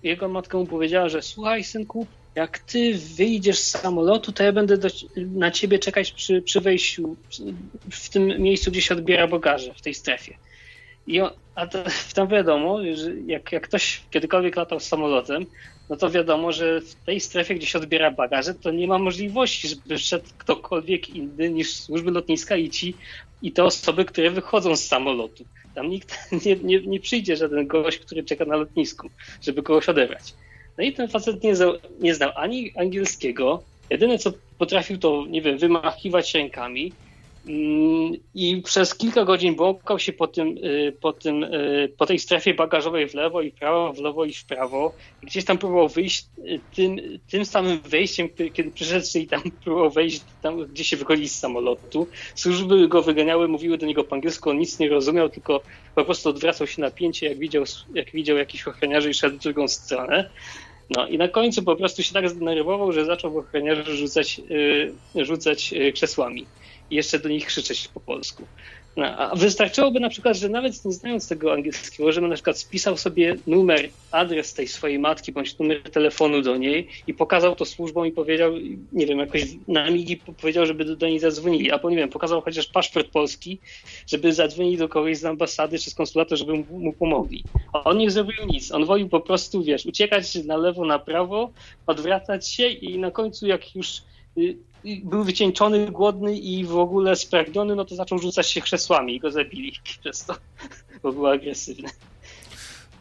[0.04, 4.78] jego matka mu powiedziała, że słuchaj synku, jak ty wyjdziesz z samolotu, to ja będę
[4.78, 7.16] do, na ciebie czekać przy, przy wejściu,
[7.92, 10.38] w tym miejscu, gdzie się odbiera bagaże, w tej strefie.
[11.08, 11.84] I on, a to,
[12.16, 15.46] tam wiadomo, że jak, jak ktoś kiedykolwiek latał samolotem,
[15.90, 19.68] no to wiadomo, że w tej strefie, gdzie się odbiera bagaże, to nie ma możliwości,
[19.68, 22.96] żeby szedł ktokolwiek inny niż służby lotniska i ci
[23.42, 25.46] i te osoby, które wychodzą z samolotu.
[25.76, 29.10] Tam nikt nie, nie, nie przyjdzie żaden gość, który czeka na lotnisku,
[29.42, 30.34] żeby kogoś odebrać.
[30.78, 35.42] No i ten facet nie, znał, nie znał ani angielskiego, jedyne co potrafił to, nie
[35.42, 36.94] wiem, wymachiwać rękami,
[38.36, 42.54] I przez kilka godzin błąkał się po, tym, y, po, tym, y, po tej strefie
[42.54, 44.94] bagażowej w lewo i w prawo, w lewo i w prawo.
[45.24, 47.00] Gdzieś tam próbował wyjść y, tym,
[47.30, 52.08] tym samym wejściem, kiedy przyszedł i tam próbował wejść tam, gdzie się wychodzi z samolotu.
[52.36, 55.62] Służby go wyganiały, mówiły do niego po angielsku, on nic nie rozumiał, tylko
[55.96, 57.64] po prostu odwracał się na pięcie, jak widział,
[57.94, 60.30] jak widział jakichś ochroniarzy i szedł w drugą stronę.
[60.90, 64.42] No i na końcu po prostu się tak zdenerwował, że zaczął ochroniarzy rzucać,
[65.16, 66.46] rzucać krzesłami
[66.94, 68.44] i jeszcze do nich krzyczeć po polsku.
[68.98, 72.98] No, a wystarczyłoby na przykład, że nawet nie znając tego angielskiego, żebym na przykład spisał
[72.98, 78.06] sobie numer, adres tej swojej matki, bądź numer telefonu do niej i pokazał to służbom
[78.06, 78.54] i powiedział,
[78.92, 82.42] nie wiem, jakoś na migi powiedział, żeby do, do niej zadzwonili, albo nie wiem, pokazał
[82.42, 83.60] chociaż paszport polski,
[84.08, 87.44] żeby zadzwonili do kogoś z ambasady czy z konsulatu, żeby mu, mu pomogli.
[87.74, 88.72] A on nie zrobił nic.
[88.72, 91.52] On wolił po prostu, wiesz, uciekać na lewo, na prawo,
[91.88, 94.02] odwracać się i na końcu jak już
[94.38, 94.58] y,
[95.04, 99.32] był wycieńczony, głodny i w ogóle spragniony, no to zaczął rzucać się krzesłami i go
[99.32, 100.36] zabili przez to,
[101.04, 101.90] bo był agresywny.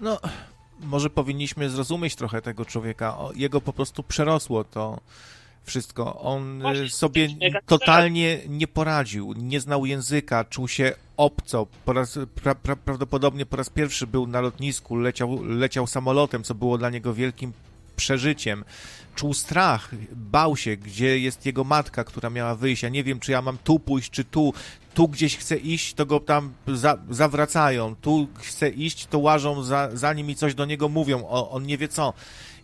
[0.01, 0.19] No,
[0.81, 3.17] może powinniśmy zrozumieć trochę tego człowieka.
[3.35, 5.01] Jego po prostu przerosło to
[5.65, 6.21] wszystko.
[6.21, 7.29] On Właśnie, sobie
[7.67, 11.67] totalnie nie poradził, nie znał języka, czuł się obco.
[11.85, 16.55] Po raz, pra, pra, prawdopodobnie po raz pierwszy był na lotnisku, leciał, leciał samolotem, co
[16.55, 17.53] było dla niego wielkim
[17.97, 18.65] przeżyciem.
[19.15, 22.83] Czuł strach, bał się, gdzie jest jego matka, która miała wyjść.
[22.83, 24.55] Ja nie wiem, czy ja mam tu pójść, czy tu.
[24.95, 27.97] Tu gdzieś chce iść, to go tam za, zawracają.
[27.97, 31.25] Tu chce iść, to łażą za, za nim i coś do niego mówią.
[31.29, 32.13] O, on nie wie co.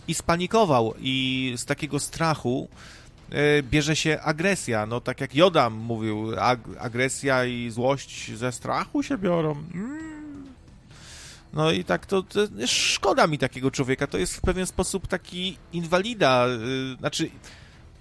[0.08, 2.68] I spanikował i z takiego strachu
[3.30, 4.86] e, bierze się agresja.
[4.86, 9.50] No tak jak Jodam mówił, ag agresja i złość ze strachu się biorą.
[9.74, 10.17] Mm
[11.52, 14.06] no i tak to, to, szkoda mi takiego człowieka.
[14.06, 16.46] To jest w pewien sposób taki inwalida.
[16.46, 17.30] Yy, znaczy,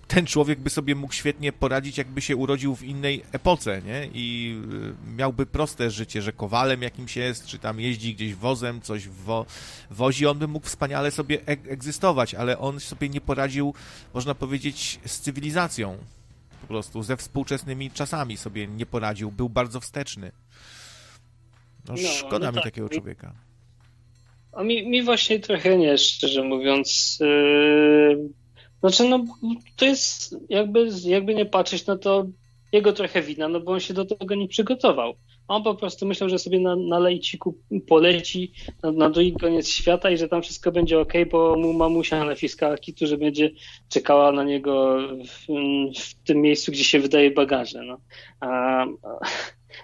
[0.07, 4.09] ten człowiek by sobie mógł świetnie poradzić, jakby się urodził w innej epoce, nie?
[4.13, 9.07] I yy, miałby proste życie, że kowalem jakimś jest, czy tam jeździ gdzieś wozem, coś
[9.07, 9.45] wo
[9.91, 13.73] wozi, on by mógł wspaniale sobie e egzystować, ale on sobie nie poradził,
[14.13, 15.97] można powiedzieć, z cywilizacją.
[16.61, 19.31] Po prostu ze współczesnymi czasami sobie nie poradził.
[19.31, 20.31] Był bardzo wsteczny.
[21.87, 22.63] No, no szkoda no mi tak.
[22.63, 23.33] takiego człowieka.
[24.51, 27.17] A mi, mi właśnie trochę nie, szczerze mówiąc.
[27.21, 28.29] Yy...
[28.79, 29.25] Znaczy, no
[29.75, 32.25] to jest jakby, jakby nie patrzeć, no to
[32.71, 35.13] jego trochę wina, no bo on się do tego nie przygotował.
[35.47, 37.57] On po prostu myślał, że sobie na, na lejciku
[37.87, 38.51] poleci
[38.83, 42.77] na, na drugi koniec świata i że tam wszystko będzie ok, bo mu mamusia naciskała
[42.77, 43.51] kitu, że będzie
[43.89, 45.45] czekała na niego w,
[45.99, 47.83] w tym miejscu, gdzie się wydaje bagaże.
[47.83, 47.97] No.
[48.39, 48.85] A,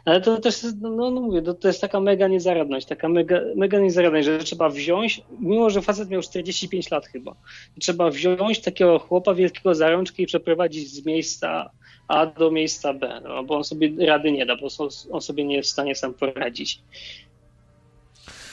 [0.05, 3.79] ale to też, no, no, mówię, to, to jest taka mega niezaradność, taka mega, mega
[3.79, 7.35] niezaradność, że trzeba wziąć, mimo że facet miał 45 lat chyba,
[7.79, 11.69] trzeba wziąć takiego chłopa wielkiego za rączkę i przeprowadzić z miejsca
[12.07, 14.67] A do miejsca B, no, bo on sobie rady nie da, bo
[15.11, 16.79] on sobie nie jest w stanie sam poradzić.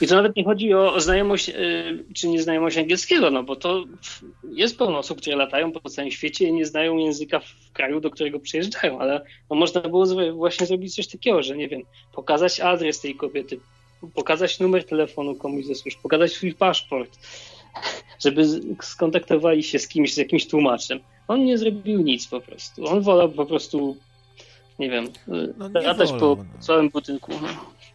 [0.01, 3.85] I to nawet nie chodzi o znajomość y, czy nieznajomość angielskiego, no bo to
[4.53, 8.11] jest pełno osób, które latają po całym świecie i nie znają języka w kraju, do
[8.11, 13.01] którego przyjeżdżają, ale no można było właśnie zrobić coś takiego, że nie wiem, pokazać adres
[13.01, 13.61] tej kobiety,
[14.15, 17.19] pokazać numer telefonu komuś ze służb, pokazać swój paszport,
[18.25, 18.45] żeby
[18.83, 21.01] skontaktowali się z kimś, z jakimś tłumaczem.
[21.29, 22.87] On nie zrobił nic po prostu.
[22.87, 23.97] On wolał po prostu,
[24.79, 26.62] nie wiem, no latać wolał, po no.
[26.62, 27.33] całym budynku.
[27.43, 27.49] No.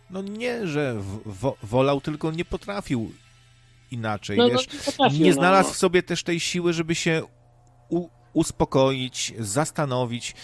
[0.10, 3.12] No nie, że wo wolał, tylko nie potrafił
[3.92, 4.38] inaczej.
[4.38, 7.22] No, wiesz, no, nie, potrafił, nie znalazł w sobie też tej siły, żeby się
[8.34, 10.36] uspokoić, zastanowić.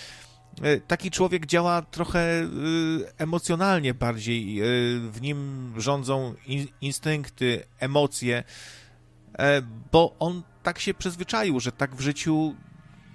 [0.61, 2.48] E, taki człowiek działa trochę e,
[3.17, 4.59] emocjonalnie bardziej.
[4.59, 4.65] E,
[4.99, 6.35] w nim rządzą
[6.81, 8.43] instynkty, emocje,
[9.91, 12.56] bo on tak się przyzwyczaił, że tak w życiu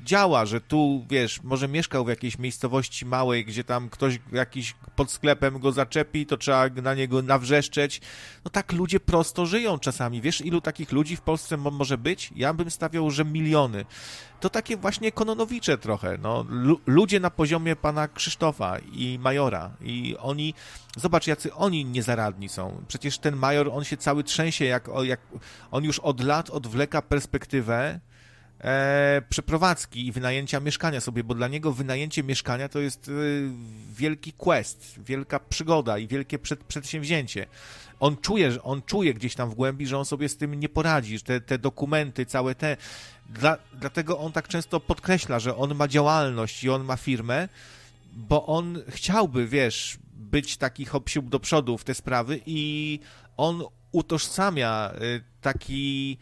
[0.06, 5.10] działa, że tu, wiesz, może mieszkał w jakiejś miejscowości małej, gdzie tam ktoś jakiś pod
[5.10, 8.00] sklepem go zaczepi, to trzeba na niego nawrzeszczeć.
[8.44, 10.20] No tak ludzie prosto żyją czasami.
[10.20, 12.30] Wiesz, ilu takich ludzi w Polsce może być?
[12.36, 13.84] Ja bym stawiał, że miliony.
[14.40, 16.46] To takie właśnie kononowicze trochę, no.
[16.86, 20.54] Ludzie na poziomie pana Krzysztofa i Majora i oni,
[20.96, 22.84] zobacz, jacy oni niezaradni są.
[22.88, 25.20] Przecież ten Major, on się cały trzęsie, jak, jak
[25.70, 28.00] on już od lat odwleka perspektywę,
[28.66, 33.12] e, przeprowadzki i wynajęcia mieszkania sobie, bo dla niego wynajęcie mieszkania to jest e,
[33.94, 37.46] wielki quest, wielka przygoda i wielkie przed, przedsięwzięcie.
[38.00, 40.68] On czuje, że on czuje gdzieś tam w głębi, że on sobie z tym nie
[40.68, 42.76] poradzi, te, te dokumenty, całe te.
[43.28, 47.48] Dla, dlatego on tak często podkreśla, że on ma działalność i on ma firmę,
[48.12, 53.00] bo on chciałby, wiesz, być taki hop do przodu w te sprawy i
[53.36, 54.98] on utożsamia e,
[55.40, 56.18] taki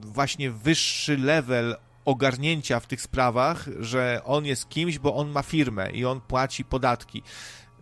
[0.00, 5.90] właśnie wyższy level ogarnięcia w tych sprawach, że on jest kimś, bo on ma firmę
[5.90, 7.22] i on płaci podatki.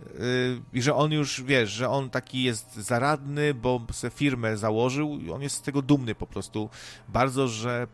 [0.00, 5.18] Y, I że on już, wiesz, że on taki jest zaradny, bo se firmę założył
[5.18, 6.70] i on jest z tego dumny po prostu
[7.08, 7.86] bardzo, że,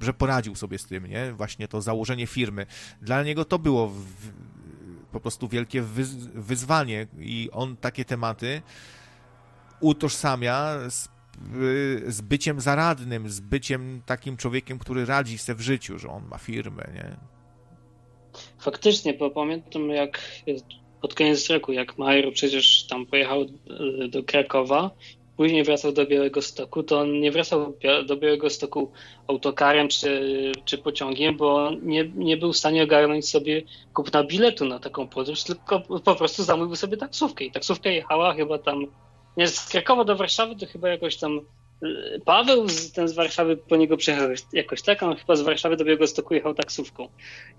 [0.00, 1.32] że poradził sobie z tym, nie?
[1.32, 2.66] Właśnie to założenie firmy.
[3.02, 4.04] Dla niego to było w,
[5.12, 5.82] po prostu wielkie
[6.34, 8.62] wyzwanie i on takie tematy
[9.80, 11.08] utożsamia z
[12.06, 16.38] z byciem zaradnym, z byciem takim człowiekiem, który radzi sobie w życiu, że on ma
[16.38, 17.16] firmę, nie?
[18.58, 20.20] Faktycznie, bo pamiętam jak
[21.02, 23.46] pod koniec roku, jak Major przecież tam pojechał
[24.08, 24.90] do Krakowa,
[25.36, 28.92] później wracał do Białego Stoku, to on nie wracał do Białego Stoku
[29.26, 33.62] autokarem czy, czy pociągiem, bo nie, nie był w stanie ogarnąć sobie
[33.94, 38.58] kupna biletu na taką podróż, tylko po prostu zamówił sobie taksówkę i taksówka jechała chyba
[38.58, 38.86] tam
[39.36, 41.40] nie, z Krakowa do Warszawy to chyba jakoś tam
[41.84, 45.84] y, Paweł, ten z Warszawy po niego przyjechał jakoś tak, on chyba z Warszawy do
[45.84, 47.08] Białegostoku jechał taksówką.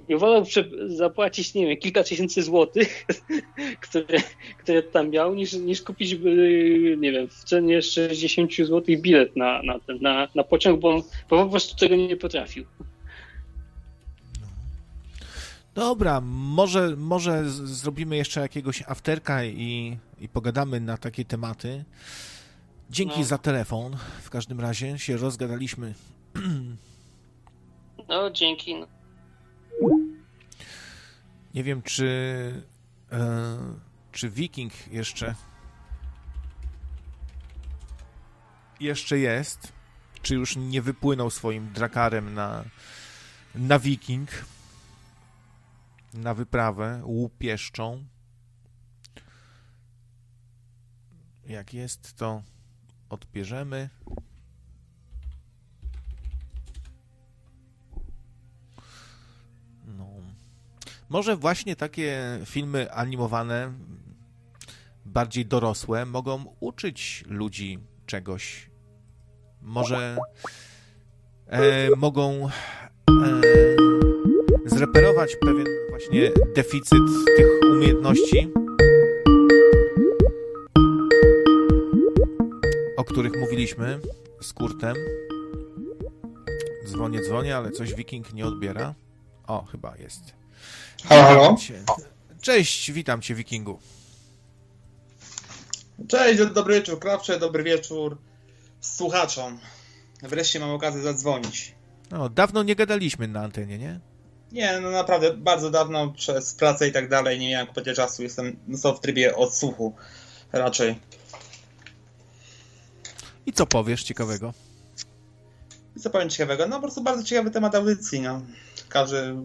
[0.10, 0.46] I wolał
[0.86, 3.06] zapłacić, nie wiem, kilka tysięcy złotych,
[3.90, 4.20] które,
[4.58, 9.62] które tam miał, niż, niż kupić, y, nie wiem, w cenie 60 złotych bilet na,
[9.64, 12.66] na, na, na pociąg, bo on po prostu tego nie potrafił.
[15.76, 21.86] Dobra, może, może zrobimy jeszcze jakiegoś afterka i, i pogadamy na takie tematy.
[22.90, 23.26] Dzięki no.
[23.26, 23.98] za telefon.
[24.22, 25.94] W każdym razie się rozgadaliśmy.
[28.10, 28.76] No, dzięki.
[31.54, 32.06] Nie wiem, czy
[33.12, 33.58] e,
[34.12, 35.36] czy Wiking jeszcze
[38.80, 39.74] jeszcze jest,
[40.22, 42.64] czy już nie wypłynął swoim drakarem na
[43.56, 44.30] na Wiking
[46.14, 48.04] na wyprawę łupieszczą.
[51.48, 52.42] Jak jest, to
[53.10, 53.90] odbierzemy.
[59.86, 60.08] No.
[61.10, 63.74] Może właśnie takie filmy animowane,
[65.06, 68.70] bardziej dorosłe, mogą uczyć ludzi czegoś.
[69.62, 70.18] Może
[71.48, 72.52] e, mogą e,
[74.66, 77.04] zreperować pewien właśnie deficyt
[77.38, 78.48] tych umiejętności,
[83.22, 84.00] których mówiliśmy
[84.42, 84.96] z Kurtem.
[86.88, 88.96] Dzwonię, dzwonię, ale coś Wiking nie odbiera.
[89.48, 90.22] O, chyba jest.
[91.04, 91.56] Halo,
[92.42, 93.80] Cześć, witam cię, Wikingu.
[96.08, 98.18] Cześć, dobry wieczór, Krawcze, dobry wieczór
[98.80, 99.60] słuchaczom.
[100.24, 101.76] Wreszcie mam okazję zadzwonić.
[102.12, 104.00] No, dawno nie gadaliśmy na antenie, nie?
[104.52, 108.24] Nie, no naprawdę bardzo dawno przez pracę i tak dalej nie miałem kompletnie czasu.
[108.24, 109.96] Jestem no, w trybie odsłuchu
[110.52, 111.00] raczej.
[113.46, 114.54] I co powiesz ciekawego?
[115.98, 116.68] I co powiem ciekawego?
[116.68, 118.22] No po prostu bardzo ciekawy temat audycji.
[118.22, 118.42] No.
[118.90, 119.36] Każdy...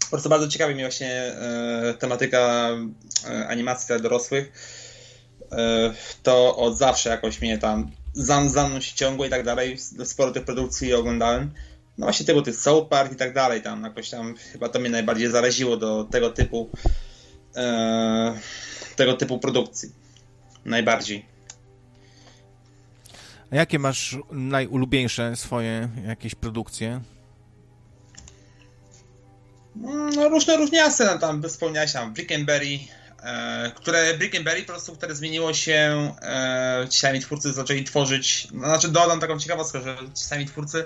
[0.00, 2.68] Po prostu bardzo ciekawi mnie właśnie e, tematyka
[3.28, 4.52] e, animacji dla dorosłych.
[5.52, 9.78] E, to od zawsze jakoś mnie tam za, za się ciągło i tak dalej.
[10.04, 11.54] Sporo tych produkcji oglądałem
[12.00, 14.90] no właśnie tego tych South Park i tak dalej, tam jakoś tam chyba to mnie
[14.90, 16.70] najbardziej zaraziło do tego typu
[17.56, 18.38] e,
[18.96, 19.92] tego typu produkcji.
[20.64, 21.29] Najbardziej.
[23.52, 27.00] A jakie masz najulubieńsze swoje jakieś produkcje?
[29.76, 32.78] No, różne różniaste, no, tam wspomniałeś tam Brickenberry,
[33.22, 38.66] e, które Brickenberry po prostu, które zmieniło się, e, ci sami twórcy zaczęli tworzyć, no,
[38.66, 40.84] znaczy dodam taką ciekawostkę, że ci sami twórcy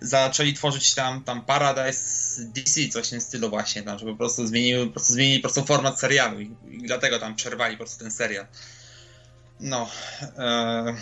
[0.00, 4.46] zaczęli tworzyć tam, tam Paradise DC, coś w tym stylu właśnie, tam, że po prostu
[4.46, 8.04] zmieniły, po prostu zmienili po prostu format serialu i, i dlatego tam przerwali po prostu
[8.04, 8.46] ten serial.
[9.60, 9.90] No.
[10.38, 10.96] E,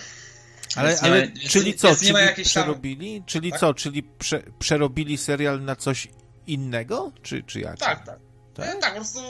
[0.77, 1.97] ale, więc ale nie, czyli więc co?
[1.97, 3.23] Czyli ma jakiejś tam- przerobili?
[3.27, 3.61] Czyli Tak?
[3.61, 3.75] co?
[3.75, 6.09] Czyli prze, przerobili serial na coś
[6.47, 7.13] innego?
[7.23, 7.79] Czy, czy jak?
[7.79, 8.19] Tak, tak.
[8.55, 8.67] Tak?
[8.67, 8.81] Tak?
[8.81, 9.21] tak, po prostu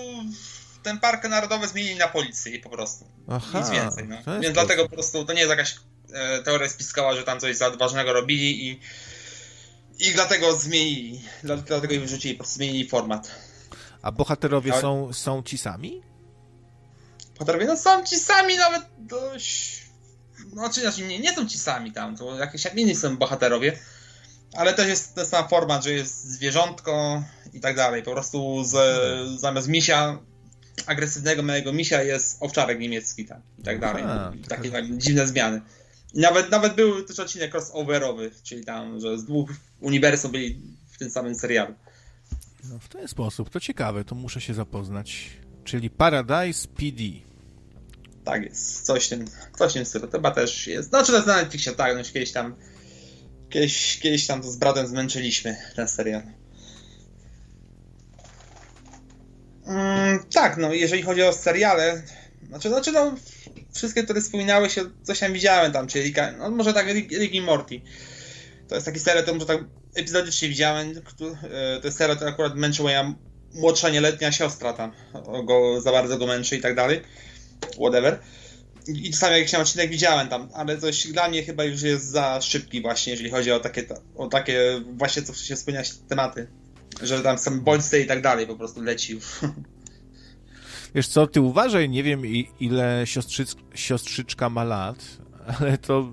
[0.82, 3.04] ten park narodowy zmienili na policję po prostu.
[3.28, 4.08] Aha, Nic więcej.
[4.08, 4.16] No.
[4.24, 5.76] to Więc dlatego po prostu to nie jest jakaś
[6.12, 8.80] e, teoria spiskała, że tam coś za odważnego robili i
[9.98, 11.20] i dlatego zmienili.
[11.42, 13.30] Dla- Dlatego ich wyrzucili, po prostu zmienili format.
[14.02, 16.02] A bohaterowie Ale- są, są ci sami?
[17.34, 19.80] Bohaterowie, no są ci sami nawet dość...
[20.54, 23.78] No, czy znaczy nie, nie są ci sami tam, to jakieś inni są bohaterowie.
[24.52, 28.02] Ale też jest ten sam format, że jest zwierzątko i tak dalej.
[28.02, 30.18] Po prostu z, zamiast misia,
[30.86, 34.02] agresywnego małego misia jest owczarek niemiecki tam i tak dalej.
[34.06, 35.60] Aha, I takie tak, dziwne zmiany.
[36.14, 40.98] I nawet, nawet był też odcinek crossoverowy, czyli tam, że z dwóch uniwersum byli w
[40.98, 41.74] tym samym serialu.
[42.70, 43.50] No, w ten sposób.
[43.50, 45.30] To ciekawe, to muszę się zapoznać.
[45.64, 47.02] Czyli Paradise PD.
[48.24, 49.24] Tak jest, coś w tym,
[49.58, 50.06] coś w tym stylu.
[50.06, 50.88] To chyba też jest.
[50.88, 52.56] Znaczy to jest na Netflixie, tak, no kiedyś tam
[53.50, 56.22] kiedyś, kiedyś tam to z bratem zmęczyliśmy ten serial.
[59.66, 62.02] Mm, tak, no jeżeli chodzi o seriale,
[62.48, 63.14] znaczy, znaczy no
[63.72, 67.80] wszystkie, które wspominały się, coś tam widziałem tam, czyli no może tak Rick, i Morty.
[68.68, 69.60] To jest taki serial, to może tak
[69.94, 73.14] epizodycznie widziałem, e, to jest serial, który akurat męczył moja
[73.54, 74.92] młodsza nieletnia siostra tam,
[75.44, 77.02] go, za bardzo go męczy i tak dalej
[77.78, 78.18] whatever.
[78.88, 82.40] I czasami jakiś tam odcinek widziałem tam, ale coś dla mnie chyba już jest za
[82.40, 83.84] szybki właśnie, jeżeli chodzi o takie,
[84.16, 86.46] o takie właśnie, co się wspomniałeś, tematy.
[87.02, 89.24] Że tam sam bodźce i tak dalej po prostu leci już.
[90.94, 92.22] Wiesz co, ty uważaj, nie wiem
[92.60, 95.04] ile siostrzyc, siostrzyczka ma lat,
[95.60, 96.12] ale to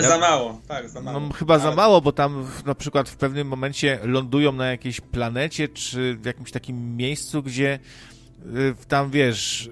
[0.00, 1.20] Ja- Za mało, tak, za mało.
[1.20, 5.00] no, chyba za Ale- mało, bo tam na przykład w pewnym momencie lądują na jakiejś
[5.00, 7.78] planecie, czy w jakimś takim miejscu, gdzie
[8.46, 9.70] y, tam wiesz,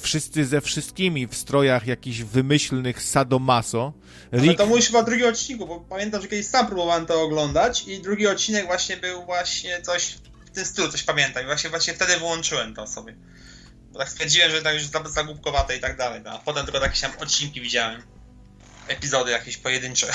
[0.00, 3.92] wszyscy ze wszystkimi w strojach jakichś wymyślnych sadomaso.
[4.32, 7.22] Ale Rick, to mówisz chyba o drugim odcinku, bo pamiętam, że kiedyś sam próbowałem to
[7.22, 11.42] oglądać i drugi odcinek właśnie był właśnie coś w tym stylu, coś pamiętam.
[11.42, 13.16] I właśnie, właśnie wtedy wyłączyłem to sobie.
[13.92, 16.20] Bo tak stwierdziłem, że tak już za, za głupkowate i tak dalej.
[16.24, 16.30] No.
[16.30, 18.02] A potem tylko jakieś tam odcinki widziałem.
[18.88, 20.06] Epizody jakieś pojedyncze.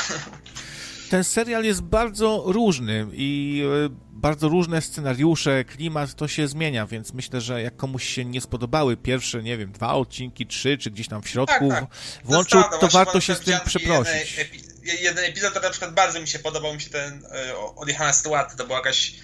[1.09, 7.13] ten serial jest bardzo różny i e, bardzo różne scenariusze, klimat to się zmienia, więc
[7.13, 11.07] myślę, że jak komuś się nie spodobały pierwsze, nie wiem, dwa odcinki, trzy, czy gdzieś
[11.07, 11.89] tam w środku Tak, tak.
[12.23, 14.37] włączył, prawda, to warto się z tym przeprosić.
[14.37, 17.57] Jeden, epi- jeden epizod, który na przykład bardzo mi się podobał, mi się ten e,
[17.75, 19.15] odjechana sytuacja, to była jakaś,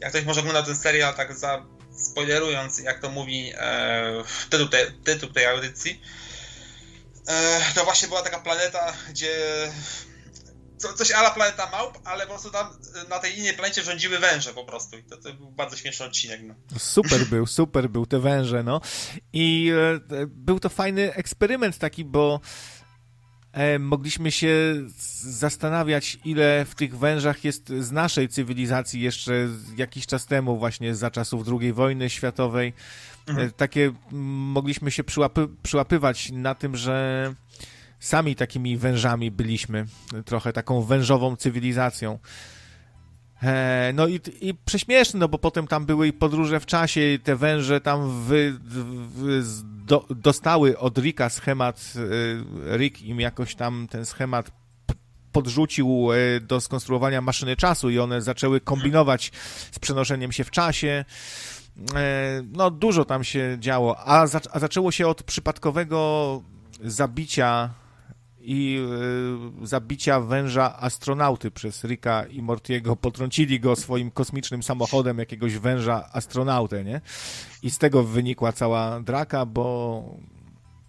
[0.00, 1.66] jak ktoś może oglądał ten serial, tak za
[1.96, 6.00] spoilerując, jak to mówi e, tytuł, te, tytuł tej audycji,
[7.28, 9.36] e, to właśnie była taka planeta, gdzie
[10.78, 12.66] co, coś ala planeta małp, ale po prostu tam
[13.04, 16.06] e, na tej innej planecie rządziły węże po prostu i to, to był bardzo śmieszny
[16.06, 16.40] odcinek.
[16.42, 16.54] No.
[16.78, 18.80] Super był, super był, te węże, no.
[19.32, 22.40] I e, e, był to fajny eksperyment taki, bo
[23.52, 24.74] e, mogliśmy się
[25.20, 31.10] zastanawiać, ile w tych wężach jest z naszej cywilizacji jeszcze jakiś czas temu, właśnie za
[31.10, 32.72] czasów II wojny światowej.
[33.28, 33.96] E, takie mm,
[34.52, 37.34] mogliśmy się przyłapy, przyłapywać na tym, że
[38.06, 39.86] sami takimi wężami byliśmy,
[40.24, 42.18] trochę taką wężową cywilizacją.
[43.42, 47.18] E, No i, i prześmieszne, no bo potem tam były i podróże w czasie, i
[47.20, 51.92] te węże tam wy, w, z- do, dostały od Ricka schemat,
[52.72, 54.50] e, Rick im jakoś tam ten schemat
[55.32, 59.32] podrzucił e, do skonstruowania maszyny czasu i one zaczęły kombinować
[59.72, 61.04] z przenoszeniem się w czasie.
[62.52, 66.42] No dużo tam się działo, a, a zaczęło się od przypadkowego
[66.84, 67.70] zabicia
[68.44, 68.78] i
[69.62, 72.96] y, zabicia węża astronauty przez Ricka i Mortiego.
[72.96, 77.00] Potrącili go swoim kosmicznym samochodem jakiegoś węża astronautę, nie?
[77.62, 80.04] I z tego wynikła cała draka, bo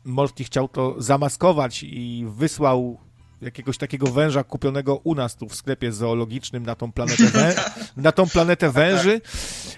[0.06, 2.98] Morty chciał to zamaskować i wysłał
[3.42, 8.12] jakiegoś takiego węża kupionego u nas tu w sklepie zoologicznym na tą planetę, wę- na
[8.12, 9.22] tą planetę węży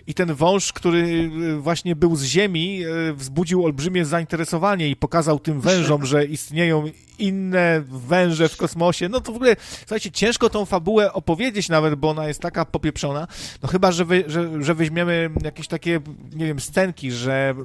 [0.07, 0.99] i ten wąż, który
[1.43, 6.83] y, właśnie był z Ziemi, y, wzbudził olbrzymie zainteresowanie i pokazał tym wężom, że istnieją
[7.19, 9.09] inne węże w kosmosie.
[9.09, 13.27] No to w ogóle, słuchajcie, ciężko tą fabułę opowiedzieć nawet, bo ona jest taka popieprzona.
[13.63, 15.99] No chyba, że, wy, że, że weźmiemy jakieś takie,
[16.35, 17.55] nie wiem, scenki, że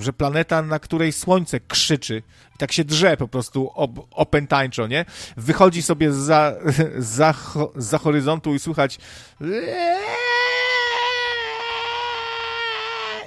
[0.00, 2.22] że planeta, na której słońce krzyczy,
[2.54, 5.04] i tak się drze po prostu ob, opętańczo, nie?
[5.36, 6.54] Wychodzi sobie za,
[6.98, 7.34] za,
[7.76, 8.98] za horyzontu i słychać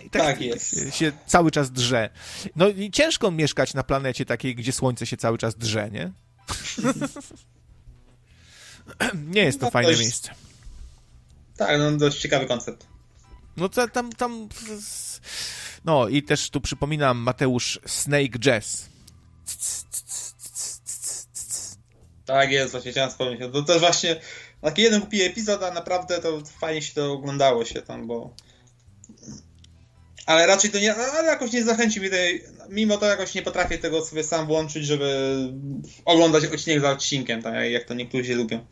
[0.06, 0.95] i tak, Tak jest.
[0.95, 2.10] się cały czas drze.
[2.56, 6.11] No i ciężko mieszkać na planecie takiej, gdzie słońce się cały czas drze, nie?
[9.35, 10.32] nie jest to No, fajne dość- miejsce.
[11.58, 12.88] Tak, no dość ciekawy koncept.
[13.58, 14.50] No to tam, tam.
[15.85, 18.89] No i też tu przypominam Mateusz Snake Jazz.
[22.25, 23.41] Tak jest, właśnie chciałem wspomnieć.
[23.53, 24.22] To też właśnie
[24.61, 28.33] taki jeden głupi epizod, a naprawdę to fajnie się to oglądało się tam, bo...
[30.25, 33.77] Ale raczej to nie, ale jakoś nie zachęci mnie tej, mimo to jakoś nie potrafię
[33.77, 35.38] tego sobie sam włączyć, żeby
[36.05, 38.65] oglądać odcinek za odcinkiem, tak jak to niektórzy lubią.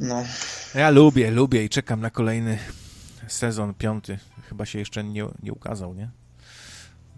[0.00, 0.24] No.
[0.74, 2.58] Ja lubię, lubię i czekam na kolejny
[3.28, 4.18] sezon, piąty.
[4.48, 6.10] Chyba się jeszcze nie, nie ukazał, nie?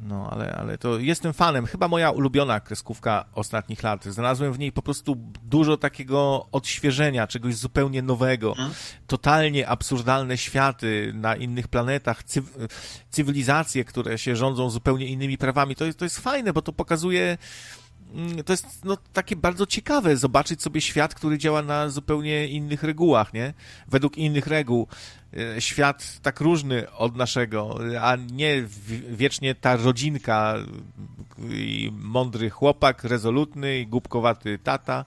[0.02, 1.66] No, ale, ale to jestem fanem.
[1.66, 4.04] Chyba moja ulubiona kreskówka ostatnich lat.
[4.04, 8.54] Znalazłem w niej po prostu dużo takiego odświeżenia, czegoś zupełnie nowego.
[9.06, 12.68] Totalnie absurdalne światy na innych planetach, cyw-
[13.10, 15.76] cywilizacje, które się rządzą zupełnie innymi prawami.
[15.76, 17.38] To jest, to jest fajne, bo to pokazuje
[18.14, 22.82] Mm, to jest no, takie bardzo ciekawe zobaczyć sobie świat, który działa na zupełnie innych
[22.82, 23.54] regułach, nie?
[23.88, 24.86] Według innych reguł.
[25.36, 28.64] E, Świat tak różny od naszego, a nie
[29.10, 30.54] wiecznie ta rodzinka
[31.50, 35.04] i mądry chłopak, rezolutny i głupkowaty tata.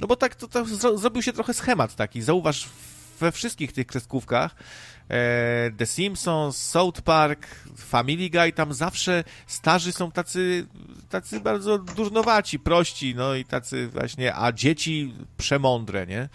[0.00, 2.22] No bo tak to, to zro- zrobił się trochę schemat taki.
[2.22, 2.68] Zauważ
[3.20, 4.54] we wszystkich tych kreskówkach
[5.08, 10.66] e, The Simpsons, South Park, Family Guy, tam zawsze starzy są tacy,
[11.08, 16.28] tacy bardzo durnowaci, prości, no i tacy właśnie, a dzieci przemądre, nie?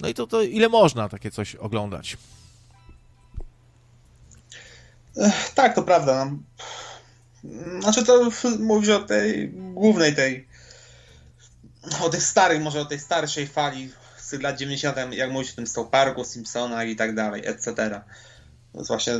[0.00, 2.16] No i to, to ile można takie coś oglądać?
[5.54, 6.24] Tak, to prawda.
[6.24, 7.82] no.
[7.82, 10.48] Znaczy to mówisz o tej głównej tej
[12.00, 15.66] o tych starych, może o tej starszej fali z lat 90., jak mówisz o tym
[15.66, 16.22] South Parku,
[16.86, 18.00] i tak dalej, etc.
[18.72, 19.12] To jest właśnie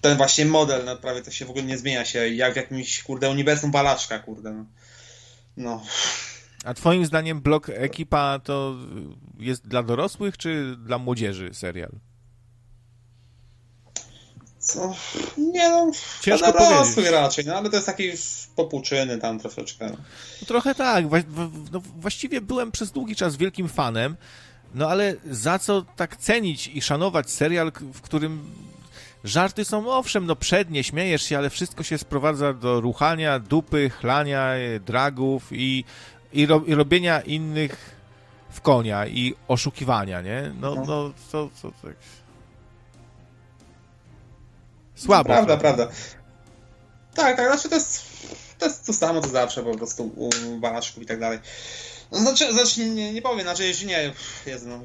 [0.00, 3.02] ten właśnie model, no prawie to się w ogóle nie zmienia się, jak w jakimś,
[3.02, 4.52] kurde, uniwersum Balaszka, kurde.
[4.52, 4.64] No.
[5.56, 5.82] no.
[6.64, 8.76] A twoim zdaniem blok Ekipa to
[9.38, 11.92] jest dla dorosłych, czy dla młodzieży serial?
[14.74, 14.94] Co?
[15.38, 17.12] Nie no, Ciężko dla dorosłych powiedzieć.
[17.14, 18.20] raczej, no ale to jest taki już
[18.56, 19.86] popłuczyny tam troszeczkę.
[19.90, 21.04] No trochę tak.
[21.72, 24.16] No, właściwie byłem przez długi czas wielkim fanem,
[24.74, 28.50] no ale za co tak cenić i szanować serial, w którym
[29.24, 34.42] żarty są owszem, no przednie, śmiejesz się, ale wszystko się sprowadza do ruchania, dupy, chlania,
[34.54, 35.84] e, dragów i,
[36.32, 37.94] i, ro, i robienia innych
[38.50, 40.52] w konia i oszukiwania, nie?
[40.60, 40.84] No, No.
[40.86, 41.92] no to, to tak...
[44.94, 45.24] Słabo.
[45.24, 45.88] Prawda, prawda.
[47.14, 48.02] Tak, tak, znaczy to jest,
[48.58, 51.38] to jest to samo co zawsze po prostu u Balaszków i tak dalej.
[52.12, 54.12] No, znaczy, znaczy nie, nie powiem, znaczy jeśli nie,
[54.46, 54.80] Jezu, no,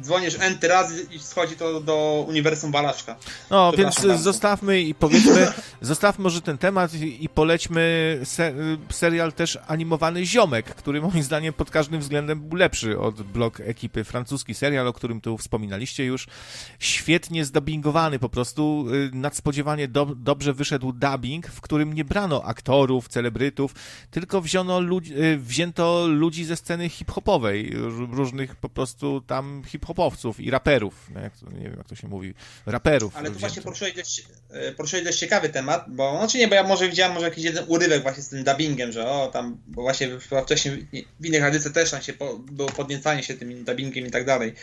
[0.00, 3.16] dzwonisz enty razy i schodzi to do uniwersum Balaszka.
[3.50, 4.18] No, więc bardzo.
[4.18, 8.52] zostawmy i powiedzmy, zostawmy może ten temat i polećmy se,
[8.90, 14.04] serial też animowany Ziomek, który moim zdaniem pod każdym względem był lepszy od blok ekipy.
[14.04, 16.26] Francuski serial, o którym tu wspominaliście już.
[16.78, 23.08] Świetnie zdubbingowany, po prostu y, nadspodziewanie do, dobrze wyszedł dubbing, w którym nie brano aktorów,
[23.08, 23.74] celebrytów,
[24.10, 27.74] tylko y, wzięto ludzi ze sceny hip-hopowej,
[28.10, 32.34] różnych po prostu tam hip-hopowców i raperów, to, nie wiem jak to się mówi,
[32.66, 33.16] raperów.
[33.16, 36.62] Ale tu właśnie poruszyłeś dość, e, poruszyłeś dość ciekawy temat, bo, znaczy nie, bo ja
[36.62, 40.08] może widziałem może jakiś jeden urywek właśnie z tym dubbingiem, że o tam, bo właśnie
[40.44, 40.86] wcześniej
[41.20, 44.54] w innych edycjach też tam się po, było podniecanie się tym dubbingiem i tak dalej.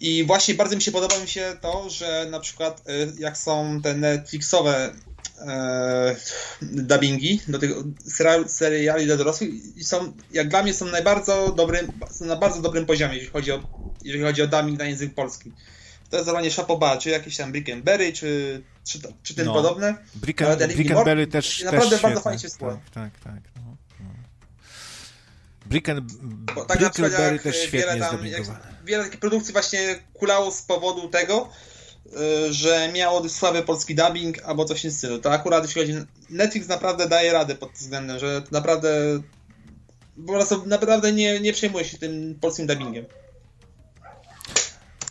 [0.00, 3.80] I właśnie bardzo mi się podoba mi się to, że na przykład e, jak są
[3.82, 4.94] te Netflixowe
[5.40, 6.16] e,
[6.62, 7.70] dubbingi do tych
[8.06, 12.62] seriali, seriali dla dorosłych i są, jak dla mnie są najbardzo dobrym, są na bardzo
[12.62, 13.60] dobrym poziomie, jeżeli chodzi o,
[14.04, 15.52] jeżeli chodzi o dubbing na język polski.
[16.10, 19.54] To jest zadanie Chapoba, czy jakieś tam Brickenberry, czy, czy, czy tym No.
[19.54, 19.94] podobne.
[20.14, 22.80] Bricken, Brickenberry Morty też, naprawdę też bardzo fajnie się słucha.
[22.94, 23.57] Tak, tak, tak.
[26.54, 26.94] Bo tak jak
[27.42, 28.18] też świetnie tam,
[28.84, 31.48] wiele takich produkcji właśnie kulało z powodu tego,
[32.06, 35.18] y, że miało słaby polski dubbing albo coś w tym stylu.
[35.18, 35.94] To akurat jeśli chodzi
[36.30, 39.20] Netflix naprawdę daje radę pod tym względem, że naprawdę
[40.26, 43.04] po prostu naprawdę nie, nie przejmuje się tym polskim dubbingiem.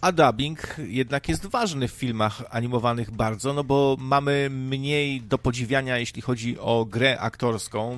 [0.01, 5.97] A dubbing jednak jest ważny w filmach animowanych bardzo, no bo mamy mniej do podziwiania,
[5.97, 7.97] jeśli chodzi o grę aktorską,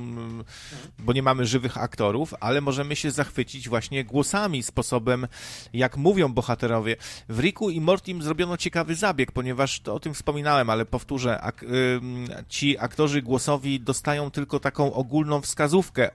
[0.99, 5.27] bo nie mamy żywych aktorów, ale możemy się zachwycić właśnie głosami, sposobem,
[5.73, 6.95] jak mówią bohaterowie.
[7.29, 11.65] W Riku i Mortim zrobiono ciekawy zabieg, ponieważ to o tym wspominałem, ale powtórzę, ak
[12.49, 16.11] ci aktorzy głosowi dostają tylko taką ogólną wskazówkę,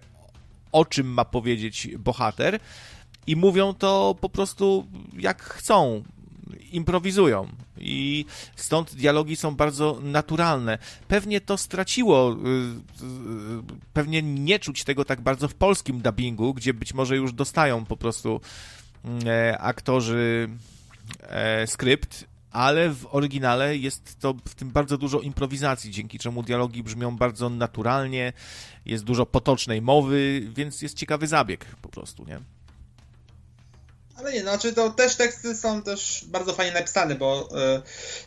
[0.73, 2.61] o czym ma powiedzieć bohater,
[3.27, 4.87] i mówią to po prostu
[5.19, 6.03] jak chcą,
[6.73, 7.49] improwizują.
[7.79, 8.25] I
[8.57, 10.79] stąd dialogi są bardzo naturalne.
[11.09, 12.37] Pewnie to straciło, y, y,
[13.93, 17.97] pewnie nie czuć tego tak bardzo w polskim dubbingu, gdzie być może już dostają po
[17.97, 18.41] prostu
[19.27, 20.49] e, aktorzy
[21.23, 26.83] e, skrypt, ale w oryginale jest to w tym bardzo dużo improwizacji, dzięki czemu dialogi
[26.83, 28.33] brzmią bardzo naturalnie,
[28.87, 32.54] jest dużo potocznej mowy, więc jest ciekawy zabieg po prostu, nie?
[34.17, 37.83] Ale nie, znaczy to też teksty są też bardzo fajnie napisane, bo yy,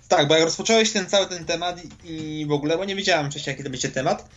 [0.08, 3.32] tak, bo jak rozpocząłeś ten cały ten temat i, i w ogóle, bo nie wiedziałem
[3.32, 4.30] wcześniej jaki to będzie temat,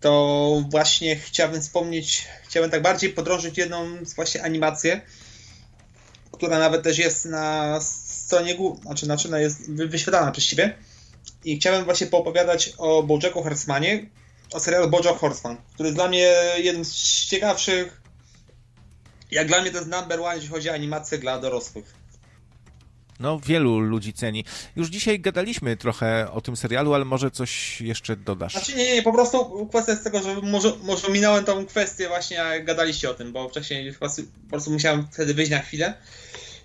[0.00, 5.00] to właśnie chciałbym wspomnieć, chciałbym tak bardziej podrążyć jedną z właśnie animację,
[6.32, 10.74] która nawet też jest na stronie głównej, znaczy, znaczy no jest wyświetlana przez ciebie.
[11.44, 14.06] I chciałem właśnie poopowiadać o Bojacku Horsemanie,
[14.52, 16.94] o serialu Bojack Horseman, który jest dla mnie jeden z
[17.26, 18.01] ciekawszych
[19.32, 22.02] jak dla mnie to jest number one, jeśli chodzi o animację dla dorosłych.
[23.20, 24.44] No, wielu ludzi ceni.
[24.76, 28.52] Już dzisiaj gadaliśmy trochę o tym serialu, ale może coś jeszcze dodasz.
[28.52, 32.36] Znaczy nie, nie, po prostu kwestia jest tego, że może, może minąłem tą kwestię właśnie,
[32.36, 34.08] jak gadaliście o tym, bo wcześniej po
[34.50, 35.94] prostu musiałem wtedy wyjść na chwilę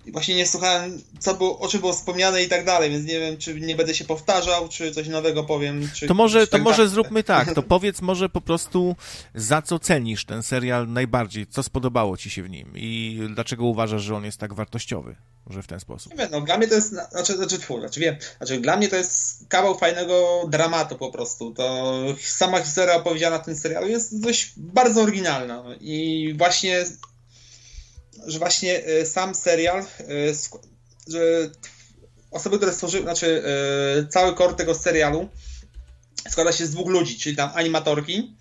[0.08, 3.20] i właśnie nie słuchałem, co było, o czym było wspomniane i tak dalej, więc nie
[3.20, 5.90] wiem, czy nie będę się powtarzał, czy coś nowego powiem.
[5.96, 6.90] Czy, to może, czy to tak może tak.
[6.90, 8.96] zróbmy tak, to powiedz może po prostu,
[9.36, 14.02] za co cenisz ten serial najbardziej, co spodobało ci się w nim i dlaczego uważasz,
[14.02, 16.12] że on jest tak wartościowy, może w ten sposób.
[16.12, 18.88] Nie wiem, no dla mnie to jest, znaczy, znaczy, twór, znaczy wiem, znaczy dla mnie
[18.88, 24.22] to jest kawał fajnego dramatu po prostu, to sama historia opowiedziana w tym serialu jest
[24.22, 26.86] dość bardzo oryginalna i właśnie
[28.28, 29.86] że właśnie e, sam serial, e,
[31.08, 31.50] że
[32.32, 35.30] osoby, które stworzyły, znaczy e, cały core tego serialu
[36.30, 38.36] składa się z dwóch ludzi, czyli tam animatorki,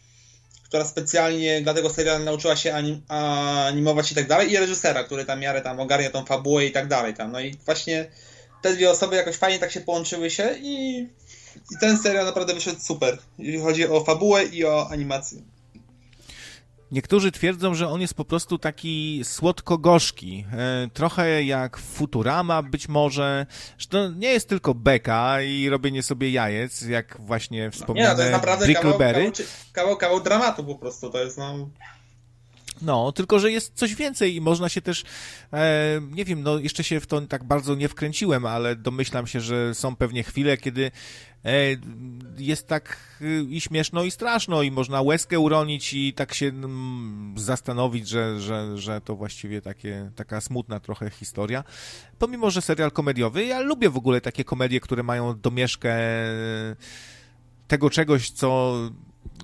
[0.64, 5.24] która specjalnie dla tego serialu nauczyła się anim, animować i tak dalej, i reżysera, który
[5.24, 7.32] tam miarę tam ogarnia tą fabułę i tak dalej tam.
[7.32, 8.10] No i właśnie
[8.62, 10.98] te dwie osoby jakoś fajnie tak się połączyły się i,
[11.56, 15.55] i ten serial naprawdę wyszedł super, jeżeli chodzi o fabułę i o animację.
[16.92, 23.46] Niektórzy twierdzą, że on jest po prostu taki słodko-gorzki, e, trochę jak Futurama być może,
[23.78, 28.22] że to nie jest tylko beka i robienie sobie jajec, jak właśnie wspomniane nie, to
[28.22, 29.32] jest naprawdę kawał, kawał,
[29.72, 31.68] kawał, kawał dramatu po prostu, to jest no...
[32.82, 35.04] No, tylko że jest coś więcej i można się też,
[35.52, 39.40] e, nie wiem, no jeszcze się w to tak bardzo nie wkręciłem, ale domyślam się,
[39.40, 40.90] że są pewnie chwile, kiedy
[42.38, 47.34] jest tak e, i śmieszno i straszno i można łezkę uronić i tak się mm,
[47.38, 51.64] zastanowić, że, że, że to właściwie takie, taka smutna trochę historia.
[52.18, 55.96] Pomimo, że serial komediowy, ja lubię w ogóle takie komedie, które mają domieszkę
[57.68, 58.74] tego czegoś, co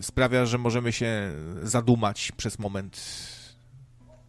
[0.00, 1.32] sprawia, że możemy się
[1.62, 3.00] zadumać przez moment.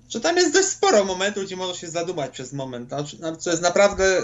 [0.09, 2.91] Że tam jest dość sporo momentów, gdzie można się zadumać przez moment.
[3.39, 4.21] Co jest naprawdę.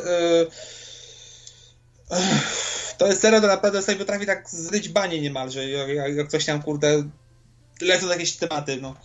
[2.98, 6.64] To jest serial, to naprawdę sobie potrafi tak zryć banie niemalże, jak, jak coś tam,
[6.64, 7.04] kurde,
[7.82, 8.96] lecą jakieś tematy, no.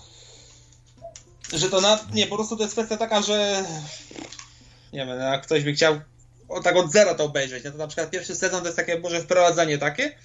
[1.52, 1.99] Że to na...
[2.12, 3.65] Nie, po prostu to jest kwestia taka, że...
[4.92, 6.00] Nie wiem, jak ktoś by chciał
[6.49, 8.99] o, tak od zera to obejrzeć, no to na przykład pierwszy sezon to jest takie
[8.99, 10.16] może wprowadzanie takie,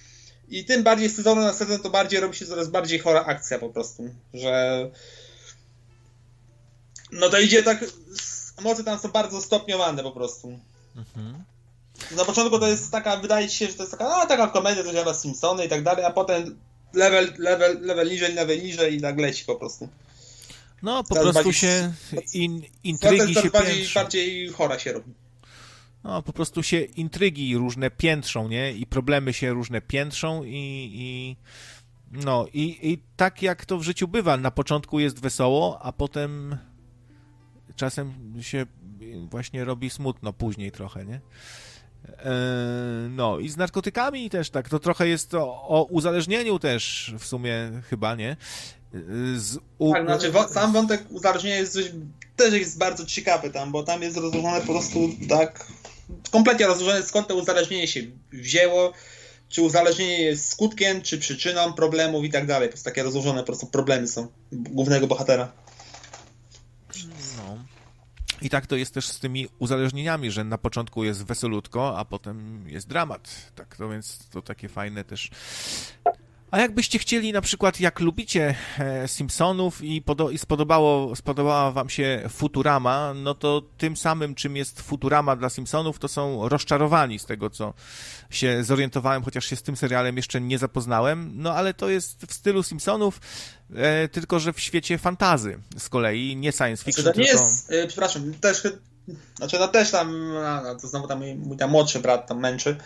[0.48, 3.58] i tym bardziej z sezonu na sezon to bardziej robi się coraz bardziej chora akcja
[3.58, 4.90] po prostu, że
[7.12, 7.84] no to idzie tak,
[8.58, 10.58] emocje tam są bardzo stopniowane po prostu.
[10.96, 11.44] Mhm.
[12.16, 14.84] Na początku to jest taka, wydaje ci się, że to jest taka, a taka komedia,
[14.84, 16.58] to działa Simpsony i tak dalej, a potem
[16.94, 19.88] level, level, level niżej, level niżej i tak leci po prostu.
[20.82, 21.92] No, po prostu bardziej, się
[22.34, 25.14] in, intrygi się bardziej, bardziej chora się robi
[26.04, 28.72] no, po prostu się intrygi różne piętrzą, nie?
[28.72, 31.36] I problemy się różne piętrzą i, i
[32.12, 36.58] no i, i tak jak to w życiu bywa, na początku jest wesoło, a potem
[37.76, 38.66] czasem się
[39.30, 41.20] właśnie robi smutno później trochę, nie?
[42.08, 42.32] E,
[43.10, 47.70] no i z narkotykami też tak, to trochę jest o, o uzależnieniu też w sumie
[47.90, 48.36] chyba, nie?
[49.36, 49.92] Z u...
[49.92, 51.92] Tak, znaczy sam wątek uzależnienia jest coś,
[52.36, 55.66] też jest bardzo ciekawy tam, bo tam jest rozłożone po prostu tak
[56.30, 58.00] kompletnie rozłożone skąd to uzależnienie się
[58.32, 58.92] wzięło,
[59.48, 62.68] czy uzależnienie jest skutkiem, czy przyczyną problemów i tak dalej.
[62.68, 65.52] Po prostu takie rozłożone po prostu problemy są głównego bohatera.
[68.42, 72.64] I tak to jest też z tymi uzależnieniami, że na początku jest weselutko, a potem
[72.68, 73.52] jest dramat.
[73.54, 75.30] Tak, to więc to takie fajne też.
[76.50, 81.88] A jakbyście chcieli, na przykład, jak lubicie e, Simpsonów i, podo- i spodobało, spodobała wam
[81.88, 87.24] się Futurama, no to tym samym, czym jest Futurama dla Simpsonów, to są rozczarowani z
[87.24, 87.74] tego, co
[88.30, 91.32] się zorientowałem, chociaż się z tym serialem jeszcze nie zapoznałem.
[91.34, 93.20] No ale to jest w stylu Simpsonów,
[93.74, 97.02] e, tylko że w świecie fantazy z kolei, nie science fiction.
[97.02, 97.42] Znaczy, to nie tylko...
[97.42, 98.62] jest, y, przepraszam, też,
[99.36, 102.70] znaczy no też tam, no, to znowu tam mój, mój tam młodszy brat tam męczy,
[102.70, 102.80] mę,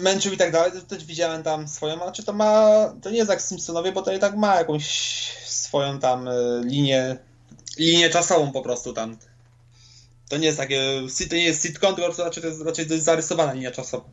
[0.00, 2.70] męczył i tak dalej, to też widziałem tam swoją, znaczy to ma,
[3.02, 4.86] to nie jest jak Simpsonowie, bo to i tak ma jakąś
[5.46, 7.16] swoją tam y, linię,
[7.78, 9.16] linię czasową po prostu tam.
[10.28, 13.02] To nie jest takie, to nie jest sitcom, tylko to raczej to jest raczej dość
[13.02, 14.08] zarysowana linia czasowa.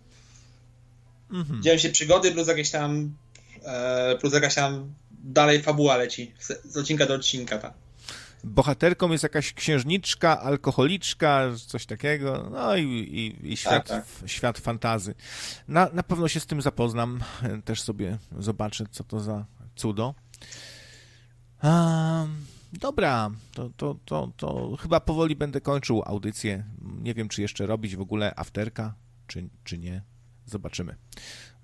[1.31, 1.63] Mhm.
[1.63, 3.13] Dzieją się przygody plus jakieś tam,
[3.63, 6.33] e, plus jakaś tam dalej fabuła leci,
[6.63, 7.73] z odcinka do odcinka, tak.
[8.43, 15.15] Bohaterką jest jakaś księżniczka, alkoholiczka, coś takiego, no i, i, i świat, Tak, świat fantazy.
[15.67, 17.19] Na, na pewno się z tym zapoznam,
[17.65, 20.15] też sobie zobaczę, co to za cudo.
[21.63, 26.63] Um, dobra, to, to, to, to chyba powoli będę kończył audycję.
[27.01, 28.93] Nie wiem, czy jeszcze robić w ogóle afterka,
[29.27, 30.01] czy, czy nie.
[30.45, 30.95] Zobaczymy.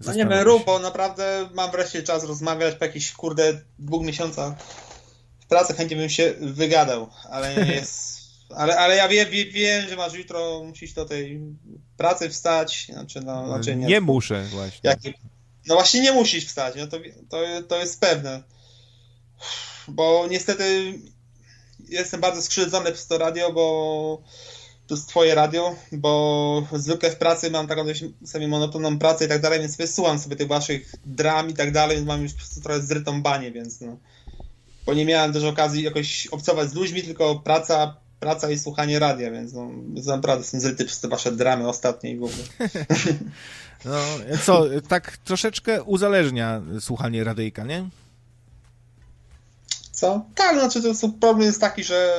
[0.05, 4.53] No nie wiem, rób, bo naprawdę mam wreszcie czas rozmawiać po jakichś, kurde, dwóch miesiącach
[5.49, 8.19] w pracy chętnie bym się wygadał, ale nie jest...
[8.55, 11.41] Ale, ale ja wiem, wiem, że masz jutro, musisz do tej
[11.97, 13.47] pracy wstać, znaczy no...
[13.47, 14.89] Znaczy nie, nie, muszę właśnie.
[14.89, 14.99] jak,
[15.67, 16.97] no właśnie nie musisz wstać, no to,
[17.29, 17.37] to,
[17.67, 18.43] to jest pewne.
[19.87, 20.93] Bo niestety
[21.87, 24.23] jestem bardzo skrzywdzony przez to radio, bo
[24.87, 29.27] to jest twoje radio, bo zwykle w pracy mam taką dość sobie monotonną pracę i
[29.27, 32.37] tak dalej, więc wysłucham sobie tych waszych dram i tak dalej, więc mam już po
[32.37, 33.97] prostu trochę zrytą banie, więc no.
[34.89, 39.31] Bo nie miałem też okazji jakoś obcować z ludźmi, tylko praca, praca i słuchanie radia,
[39.31, 39.69] więc no,
[40.05, 42.43] naprawdę jestem zryty przez te wasze dramy ostatnie i w ogóle.
[43.85, 43.91] No,
[44.45, 47.89] co, tak troszeczkę uzależnia słuchanie radyjka, nie?
[49.91, 50.25] Co?
[50.35, 52.17] Tak, znaczy to, problem jest taki, że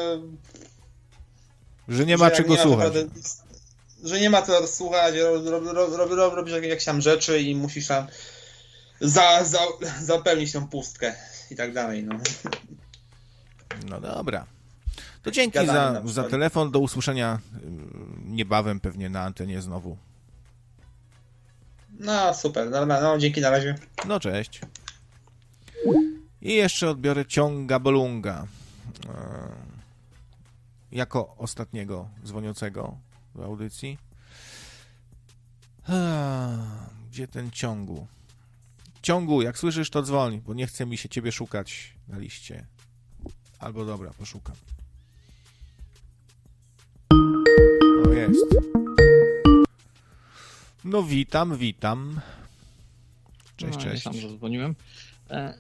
[1.89, 2.95] Że nie ma że czego ma słuchać.
[2.95, 3.21] naprawdę-
[4.05, 7.41] że nie ma co słuchać, rob, rob, rob, rob, rob, robisz jakieś, jakieś tam rzeczy
[7.43, 8.07] i musisz tam
[9.01, 9.59] za, za,
[10.03, 11.15] zapełnić tą pustkę
[11.51, 12.19] i tak dalej, no.
[13.89, 14.47] No dobra.
[15.23, 16.71] To dzięki Gadanie za, za telefon.
[16.71, 17.39] Do usłyszenia
[18.25, 19.97] niebawem pewnie na antenie znowu.
[21.99, 23.75] No super, dobra, no dzięki na razie.
[24.07, 24.61] No cześć.
[26.43, 28.47] I jeszcze odbiorę ciąga bolunga.
[29.09, 29.71] E,
[30.93, 32.97] Jako ostatniego dzwoniącego
[33.35, 33.99] do audycji.
[37.11, 38.07] Gdzie ten ciągu?
[39.03, 42.67] Ciągu, jak słyszysz, to dzwoni, bo nie chce mi się ciebie szukać na liście.
[43.59, 44.57] Albo dobra, poszukam.
[48.07, 48.47] O, jest.
[50.85, 52.21] No witam, witam.
[53.57, 54.03] Cześć, no, cześć.
[54.03, 54.75] Sam zadzwoniłem.
[55.31, 55.55] E,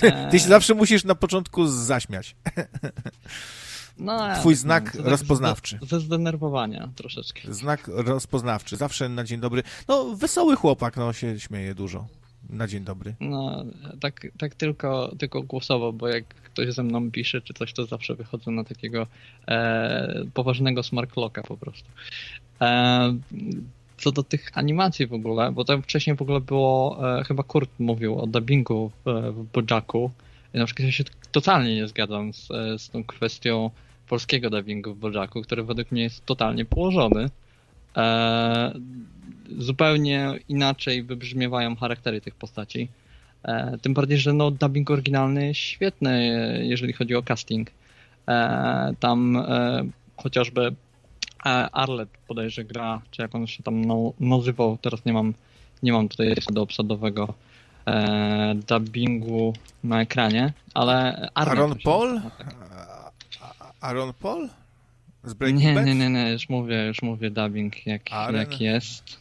[0.30, 2.36] Ty się zawsze musisz na początku zaśmiać.
[3.98, 5.78] no, Twój znak tak rozpoznawczy.
[5.82, 7.54] Ze, ze zdenerwowania troszeczkę.
[7.54, 8.76] Znak rozpoznawczy.
[8.76, 9.62] Zawsze na dzień dobry.
[9.88, 12.06] No, wesoły chłopak, no się śmieje dużo.
[12.50, 13.14] Na dzień dobry.
[13.20, 13.64] No,
[14.00, 18.14] tak, tak tylko, tylko głosowo, bo jak ktoś ze mną pisze czy coś, to zawsze
[18.14, 19.06] wychodzę na takiego
[19.48, 21.88] e, poważnego smarklocka po prostu.
[22.60, 23.16] E,
[23.98, 27.70] co do tych animacji w ogóle, bo tam wcześniej w ogóle było, e, chyba Kurt
[27.78, 29.50] mówił o dubbingu w.
[29.54, 33.70] I na przykład ja się totalnie nie zgadzam z, e, z tą kwestią
[34.08, 37.30] polskiego dubbingu w Bojaku, który według mnie jest totalnie położony.
[37.96, 38.72] E,
[39.58, 42.88] zupełnie inaczej wybrzmiewają charaktery tych postaci.
[43.42, 47.70] E, tym bardziej, że no, dubbing oryginalny jest świetny, e, jeżeli chodzi o casting.
[48.28, 49.84] E, tam e,
[50.16, 50.74] chociażby
[51.72, 53.82] Arlet bodajże gra, czy jak on się tam
[54.20, 55.34] nazywał, teraz nie mam,
[55.82, 57.34] nie mam tutaj do obsadowego
[57.86, 59.52] e, dubbingu
[59.84, 62.14] na ekranie, ale Aaron Paul?
[62.14, 62.54] nazywa, tak.
[63.80, 64.48] Aaron Paul?
[65.24, 65.86] Z Breaking Nie, Bad?
[65.86, 69.18] nie, nie, nie, już mówię, już mówię dubbing jak, jak jest.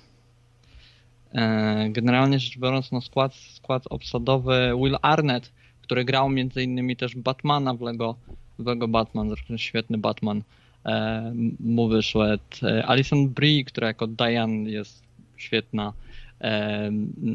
[1.33, 5.51] E, Generalnie rzecz biorąc, no skład, skład obsadowy Will Arnett,
[5.81, 8.15] który grał między innymi też Batmana w Lego,
[8.59, 10.43] w Lego Batman, zresztą świetny Batman,
[10.85, 12.43] e, mu wyszedł.
[12.63, 15.03] E, Alison Brie, która jako Diane jest
[15.37, 15.93] świetna.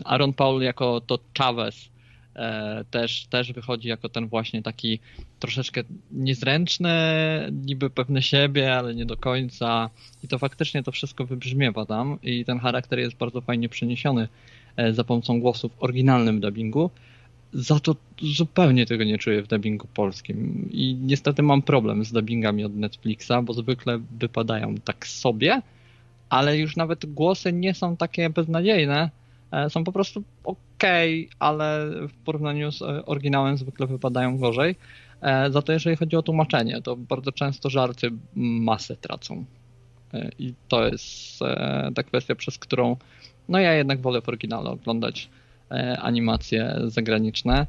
[0.04, 1.90] Aaron Paul jako to Chavez
[2.34, 5.00] e, też, też wychodzi jako ten właśnie taki
[5.38, 6.92] troszeczkę niezręczny,
[7.52, 9.90] niby pewny siebie, ale nie do końca.
[10.24, 14.28] I to faktycznie to wszystko wybrzmiewa tam i ten charakter jest bardzo fajnie przeniesiony
[14.76, 16.90] e, za pomocą głosu w oryginalnym dubbingu.
[17.52, 20.68] za to zupełnie tego nie czuję w dubbingu polskim.
[20.72, 25.62] I niestety mam problem z dubbingami od Netflixa, bo zwykle wypadają tak sobie,
[26.31, 29.10] ale już nawet głosy nie są takie beznadziejne.
[29.52, 30.84] E, są po prostu ok,
[31.39, 34.76] ale w porównaniu z e, oryginałem zwykle wypadają gorzej.
[35.20, 39.44] E, za to jeżeli chodzi o tłumaczenie, to bardzo często żarty masę tracą.
[40.39, 41.39] I to jest
[41.94, 42.97] ta kwestia, przez którą
[43.48, 45.28] no ja jednak wolę w oryginale oglądać
[45.98, 47.66] animacje zagraniczne.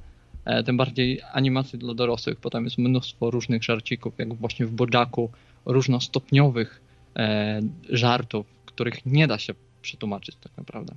[0.65, 5.29] Tym bardziej animacje dla dorosłych, bo tam jest mnóstwo różnych żarcików, jak właśnie w Bojacku,
[5.65, 6.81] różnostopniowych
[7.89, 10.95] żartów, których nie da się przetłumaczyć tak naprawdę.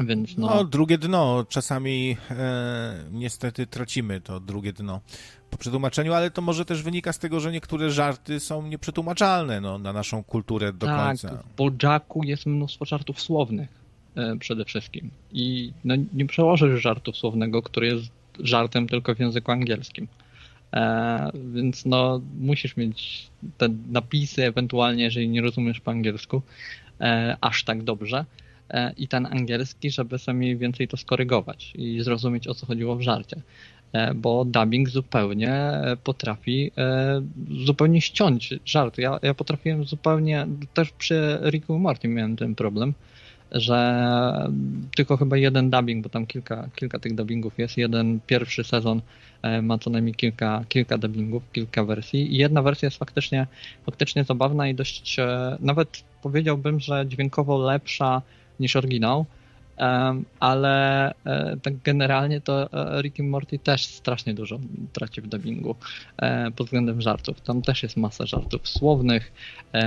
[0.00, 0.46] Więc no...
[0.46, 1.44] no drugie dno.
[1.48, 5.00] Czasami e, niestety tracimy to drugie dno
[5.50, 9.78] po przetłumaczeniu, ale to może też wynika z tego, że niektóre żarty są nieprzetłumaczalne no,
[9.78, 11.42] na naszą kulturę do tak, końca.
[11.54, 13.68] w Bojacku jest mnóstwo żartów słownych
[14.16, 15.10] e, przede wszystkim.
[15.32, 18.04] I no, nie przełożysz żartu słownego, który jest
[18.40, 20.08] żartem tylko w języku angielskim.
[20.74, 23.26] E, więc no, musisz mieć
[23.58, 26.42] te napisy, ewentualnie, jeżeli nie rozumiesz po angielsku,
[27.00, 28.24] e, aż tak dobrze.
[28.70, 33.02] E, I ten angielski, żeby sobie więcej to skorygować i zrozumieć, o co chodziło w
[33.02, 33.36] żarcie.
[34.14, 35.72] Bo dubbing zupełnie
[36.04, 36.70] potrafi
[37.66, 38.98] zupełnie ściąć żart.
[38.98, 42.94] Ja, ja potrafiłem zupełnie, też przy Ricku Morty miałem ten problem,
[43.54, 44.48] że
[44.96, 47.76] tylko chyba jeden dubbing, bo tam kilka, kilka tych dubbingów jest.
[47.76, 49.02] Jeden pierwszy sezon
[49.42, 53.46] e, ma co najmniej kilka, kilka dubbingów, kilka wersji i jedna wersja jest faktycznie,
[53.86, 58.22] faktycznie zabawna i dość, e, nawet powiedziałbym, że dźwiękowo lepsza
[58.60, 59.26] niż oryginał,
[60.40, 62.68] ale e, tak generalnie to
[63.02, 64.58] Rick and Morty też strasznie dużo
[64.92, 65.76] traci w dubbingu
[66.56, 67.40] pod względem żartów.
[67.40, 69.32] Tam też jest masa żartów słownych,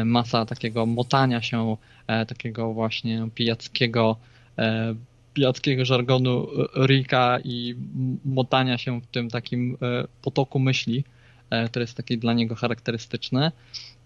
[0.06, 4.18] masa takiego motania się E, takiego właśnie pijackiego,
[4.58, 4.96] e,
[5.34, 6.48] pijackiego żargonu
[6.86, 7.76] Rika i
[8.26, 11.04] motania się w tym takim e, potoku myśli,
[11.70, 13.52] który jest taki dla niego charakterystyczny.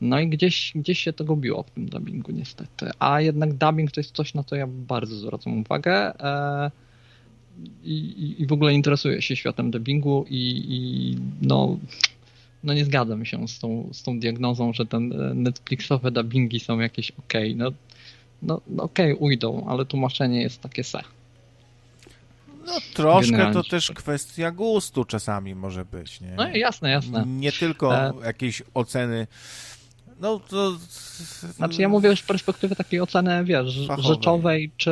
[0.02, 2.90] No i gdzieś, gdzieś się to gubiło w tym dubbingu niestety.
[3.00, 6.14] A jednak dubbing to jest coś, na co ja bardzo zwracam uwagę.
[7.84, 11.78] I, i w ogóle interesuję się światem dubbingu i, i no
[12.64, 15.14] no nie zgadzam się z tą, z tą diagnozą, że ten
[15.44, 17.34] Netflixowe dubbingi są jakieś ok.
[17.56, 17.72] No
[18.42, 21.02] no, no okej, okay, ujdą, ale tłumaczenie jest takie se.
[22.66, 23.54] No troszkę Generalnie.
[23.54, 26.34] to też kwestia gustu czasami może być, nie?
[26.36, 27.24] No jasne, jasne.
[27.28, 28.14] Nie tylko e...
[28.26, 29.28] jakiejś oceny
[30.22, 30.78] no to...
[31.56, 34.06] Znaczy ja mówię z perspektywy takiej oceny, wiesz, Fachowej.
[34.16, 34.92] rzeczowej, czy,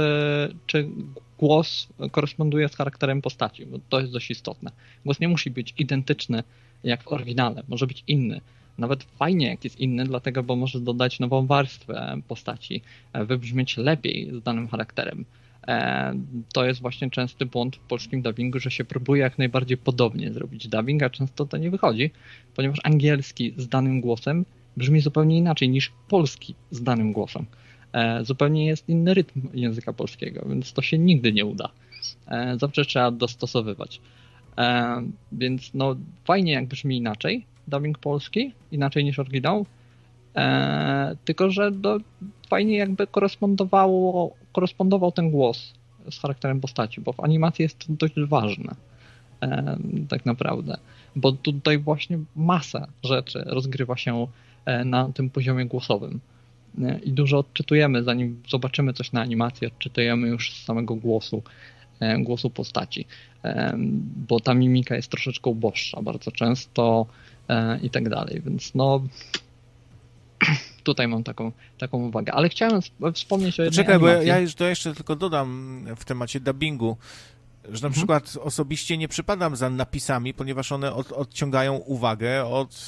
[0.67, 0.89] czy
[1.37, 4.71] głos koresponduje z charakterem postaci, bo to jest dość istotne.
[5.05, 6.43] Głos nie musi być identyczny
[6.83, 8.41] jak w oryginale, może być inny
[8.79, 12.81] nawet fajnie, jak jest inny, dlatego, bo może dodać nową warstwę postaci,
[13.13, 15.25] e, wybrzmieć lepiej z danym charakterem.
[15.67, 16.13] E,
[16.53, 20.67] to jest właśnie częsty błąd w polskim dubbingu, że się próbuje jak najbardziej podobnie zrobić
[20.67, 22.11] dubbing, a często to nie wychodzi,
[22.55, 24.45] ponieważ angielski z danym głosem
[24.79, 27.45] brzmi zupełnie inaczej niż polski z danym głosem.
[27.93, 31.69] E, zupełnie jest inny rytm języka polskiego, więc to się nigdy nie uda.
[32.57, 34.01] Zawsze trzeba dostosowywać.
[35.31, 39.65] Więc no fajnie jak brzmi inaczej, dubbing polski, inaczej niż oryginał.
[40.35, 41.97] E, tylko, że do,
[42.49, 45.73] fajnie jakby korespondowało, korespondował ten głos
[46.11, 48.75] z charakterem postaci, bo w animacji jest to dość ważne.
[49.41, 49.77] E,
[50.09, 50.77] tak naprawdę.
[51.15, 54.27] Bo tutaj właśnie masa rzeczy rozgrywa się e,
[54.85, 56.19] na tym poziomie głosowym.
[56.81, 61.43] E, I dużo odczytujemy, zanim zobaczymy coś na animacji, odczytujemy już z samego głosu,
[61.99, 63.05] e, głosu postaci.
[63.43, 63.77] E,
[64.27, 66.01] bo ta mimika jest troszeczkę uboższa.
[66.01, 67.05] Bardzo często
[67.49, 68.41] E, i tak dalej.
[68.45, 69.01] Więc no
[70.83, 72.33] tutaj mam taką, taką uwagę.
[72.33, 72.81] Ale chciałem
[73.13, 74.27] wspomnieć o jednej Czekaj, animacji.
[74.27, 76.97] bo ja to jeszcze tylko dodam w temacie dubbingu,
[77.71, 77.93] że na mhm.
[77.93, 82.85] przykład osobiście nie przypadam za napisami, ponieważ one od, odciągają uwagę od,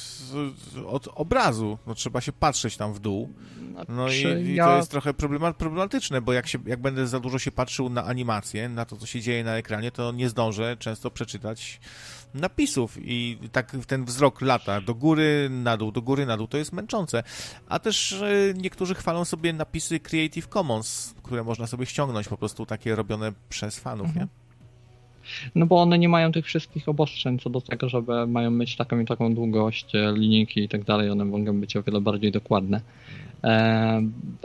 [0.86, 1.78] od obrazu.
[1.86, 3.32] No, trzeba się patrzeć tam w dół.
[3.88, 4.66] No i, i ja...
[4.66, 5.14] to jest trochę
[5.58, 9.06] problematyczne, bo jak, się, jak będę za dużo się patrzył na animację, na to, co
[9.06, 11.80] się dzieje na ekranie, to nie zdążę często przeczytać
[12.34, 16.58] napisów i tak ten wzrok lata do góry, na dół, do góry, na dół, to
[16.58, 17.22] jest męczące.
[17.68, 22.66] A też e, niektórzy chwalą sobie napisy Creative Commons, które można sobie ściągnąć, po prostu
[22.66, 24.26] takie robione przez fanów, mhm.
[24.26, 24.41] nie?
[25.54, 29.00] No bo one nie mają tych wszystkich obostrzeń co do tego, żeby mają mieć taką
[29.00, 32.80] i taką długość e, linijki i tak dalej, one mogą być o wiele bardziej dokładne.
[33.44, 34.02] E,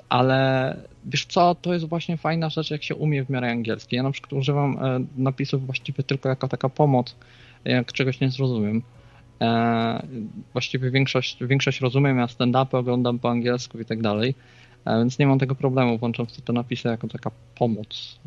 [0.10, 3.96] ale wiesz co, to jest właśnie fajna rzecz, jak się umie w miarę angielski.
[3.96, 4.78] Ja na przykład używam
[5.18, 7.16] napisów właściwie tylko jako taka pomoc
[7.66, 8.82] jak czegoś nie zrozumiem.
[9.42, 10.08] E,
[10.54, 14.36] właściwie większość, większość rozumiem, ja stand-upy oglądam po angielsku i tak dalej,
[14.88, 18.20] Więc nie mam tego problemu, sobie te napisy jako taka pomoc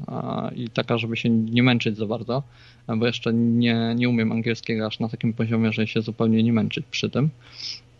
[0.56, 2.42] i taka, żeby się nie męczyć za bardzo,
[2.96, 6.86] bo jeszcze nie, nie umiem angielskiego aż na takim poziomie, że się zupełnie nie męczyć
[6.90, 7.30] przy tym.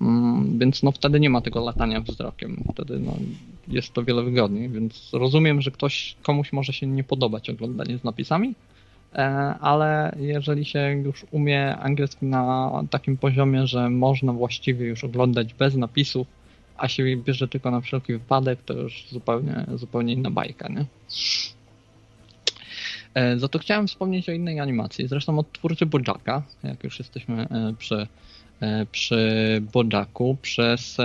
[0.00, 2.64] Mm, więc no wtedy nie ma tego latania wzrokiem.
[2.72, 3.16] Wtedy no,
[3.68, 8.04] jest to wiele wygodniej, więc rozumiem, że ktoś, komuś może się nie podobać oglądanie z
[8.04, 8.54] napisami,
[9.14, 9.18] e,
[9.60, 15.74] ale jeżeli się już umie angielski na takim poziomie, że można właściwie już oglądać bez
[15.76, 16.26] napisów,
[16.80, 20.84] a się bierze tylko na wszelki wypadek, to już zupełnie, zupełnie inna bajka, nie?
[23.14, 27.42] E, za to chciałem wspomnieć o innej animacji, zresztą od twórcy Bojacka, jak już jesteśmy
[27.42, 28.06] e, przy
[28.60, 29.62] E, przy
[30.42, 30.96] przez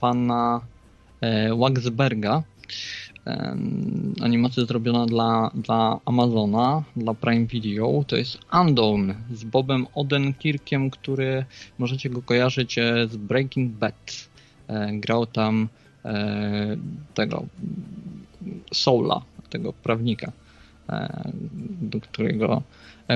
[0.00, 0.60] pana
[1.58, 2.42] Waxberga.
[4.20, 8.04] Animacja zrobiona dla, dla Amazona, dla Prime Video.
[8.06, 11.44] To jest Undone z Bobem Odenkirkiem, który
[11.78, 12.74] możecie go kojarzyć
[13.10, 14.29] z Breaking Bad.
[14.92, 15.68] Grał tam
[17.14, 17.44] tego
[18.74, 20.32] Soula, tego prawnika,
[21.80, 22.62] do którego,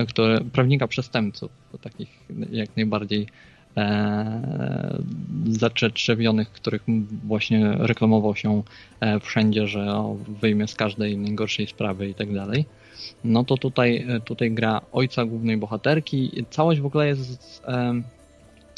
[0.07, 1.51] który, prawnika przestępców,
[1.81, 2.09] takich
[2.51, 3.27] jak najbardziej
[3.77, 5.03] e,
[5.47, 6.83] zaczeprzewionych, których
[7.23, 8.63] właśnie reklamował się
[8.99, 12.65] e, wszędzie, że wyjmie z każdej najgorszej sprawy i tak dalej.
[13.23, 16.45] No to tutaj, e, tutaj gra ojca głównej bohaterki.
[16.49, 17.63] Całość w ogóle jest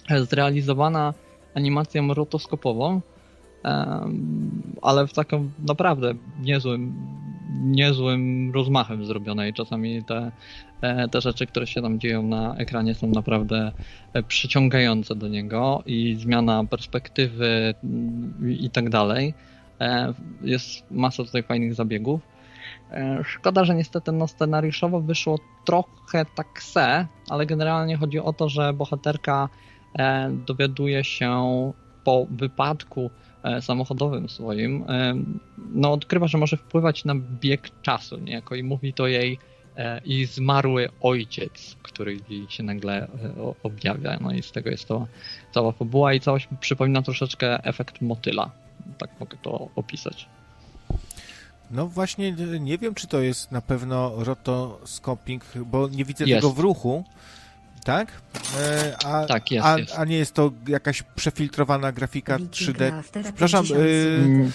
[0.09, 1.13] e, zrealizowana
[1.57, 3.01] animacją rotoskopową,
[4.81, 6.93] ale w takim naprawdę niezłym,
[7.63, 10.31] niezłym rozmachem zrobione i czasami te,
[10.81, 13.71] e, te rzeczy, które się tam dzieją na ekranie są naprawdę
[14.13, 19.33] e, przyciągające do niego i zmiana perspektywy mm, i tak dalej.
[19.81, 22.21] E, jest masa tutaj fajnych zabiegów.
[23.23, 28.73] Szkoda, że niestety no, scenariuszowo wyszło trochę tak se, ale generalnie chodzi o to, że
[28.73, 29.49] bohaterka
[30.47, 33.09] dowiaduje się po wypadku
[33.47, 35.15] E, samochodowym swoim, e,
[35.73, 39.39] no odkrywa, że może wpływać na bieg czasu, niejako i mówi to jej
[39.77, 43.07] e, i zmarły ojciec, który się nagle
[43.63, 44.17] objawia.
[44.21, 45.07] No i z tego jest to
[45.53, 48.51] cała fabuła i całość przypomina troszeczkę efekt motyla.
[48.97, 50.29] Tak mogę to opisać.
[51.71, 56.41] No właśnie, nie wiem, czy to jest na pewno rotoscoping, bo nie widzę jest.
[56.41, 57.03] tego w ruchu
[57.87, 58.11] tak?
[58.59, 59.99] E, a, tak, jest, a, jest.
[59.99, 63.03] a nie jest to jakaś przefiltrowana grafika 3D?
[63.23, 63.65] Przepraszam.
[63.75, 64.51] Y,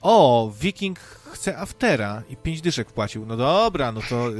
[0.00, 0.98] o, Viking
[1.32, 3.26] chce aftera i 5 dyszek płacił.
[3.26, 4.34] No dobra, no to y,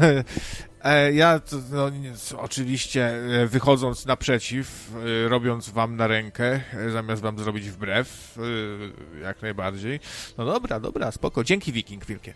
[0.84, 1.90] e, ja to, no,
[2.38, 3.06] oczywiście
[3.42, 6.60] e, wychodząc naprzeciw, y, robiąc wam na rękę,
[6.92, 8.38] zamiast wam zrobić wbrew,
[9.22, 10.00] jak najbardziej.
[10.38, 11.44] No dobra, dobra, spoko.
[11.44, 12.34] Dzięki Viking wielkie.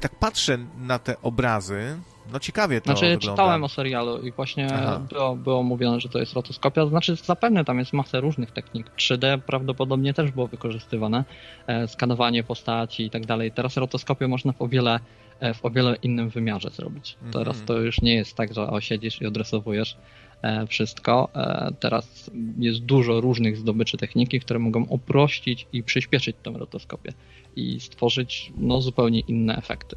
[0.00, 1.98] Tak patrzę na te obrazy,
[2.32, 3.26] no ciekawie to Znaczy wygląda.
[3.26, 4.68] czytałem o serialu i właśnie
[5.08, 6.86] było, było mówione, że to jest rotoskopia.
[6.86, 8.90] Znaczy zapewne tam jest masę różnych technik.
[8.96, 11.24] 3D prawdopodobnie też było wykorzystywane.
[11.66, 13.52] E, skanowanie postaci i tak dalej.
[13.52, 15.00] Teraz rotoskopię można w o wiele,
[15.40, 17.16] e, w o wiele innym wymiarze zrobić.
[17.20, 17.38] Mm -hmm.
[17.38, 19.98] Teraz to już nie jest tak, że osiedzisz i odrysowujesz e,
[20.68, 21.28] wszystko.
[21.34, 27.12] E, teraz jest dużo różnych zdobyczy techniki, które mogą uprościć i przyspieszyć tę rotoskopię
[27.56, 29.96] i stworzyć no, zupełnie inne efekty.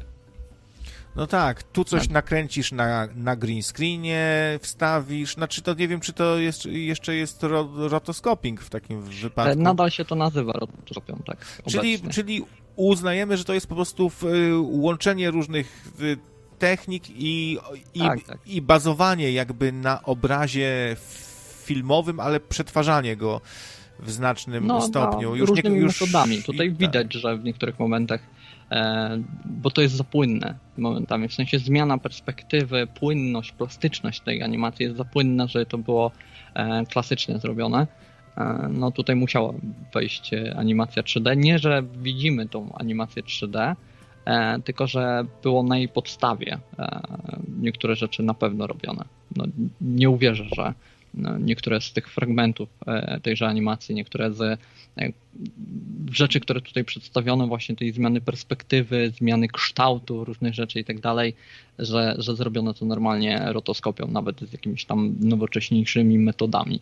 [1.16, 2.10] No tak, tu coś tak.
[2.10, 7.42] nakręcisz na, na green screenie, wstawisz, znaczy to nie wiem, czy to jest, jeszcze jest
[7.42, 9.60] ro, rotoscoping w takim wypadku.
[9.60, 11.62] E, nadal się to nazywa rotoskopią, tak.
[11.70, 12.42] Czyli, czyli
[12.76, 16.31] uznajemy, że to jest po prostu y, łączenie różnych y,
[16.62, 17.58] technik i,
[17.94, 18.38] i, tak, tak.
[18.46, 20.96] i bazowanie jakby na obrazie
[21.64, 23.40] filmowym, ale przetwarzanie go
[24.00, 25.30] w znacznym no, stopniu.
[25.30, 26.00] No, już różnymi nie, już...
[26.00, 26.42] metodami.
[26.42, 27.20] Tutaj i, widać, tak.
[27.22, 28.20] że w niektórych momentach
[28.72, 31.28] E, bo to jest za płynne momentami.
[31.28, 36.10] W sensie zmiana perspektywy, płynność, plastyczność tej animacji jest za płynna, że to było
[36.54, 37.86] e, klasycznie zrobione.
[38.36, 39.52] E, no tutaj musiała
[39.94, 41.36] wejść animacja 3D.
[41.36, 43.76] Nie, że widzimy tą animację 3D,
[44.64, 46.58] tylko że było na jej podstawie
[47.60, 49.04] niektóre rzeczy na pewno robione.
[49.36, 49.44] No,
[49.80, 50.74] nie uwierzę, że
[51.40, 52.68] niektóre z tych fragmentów
[53.22, 54.60] tejże animacji, niektóre z
[56.12, 61.34] rzeczy, które tutaj przedstawiono, właśnie tej zmiany perspektywy, zmiany kształtu różnych rzeczy i tak dalej,
[61.78, 66.80] że, że zrobiono to normalnie rotoskopią, nawet z jakimiś tam nowocześniejszymi metodami.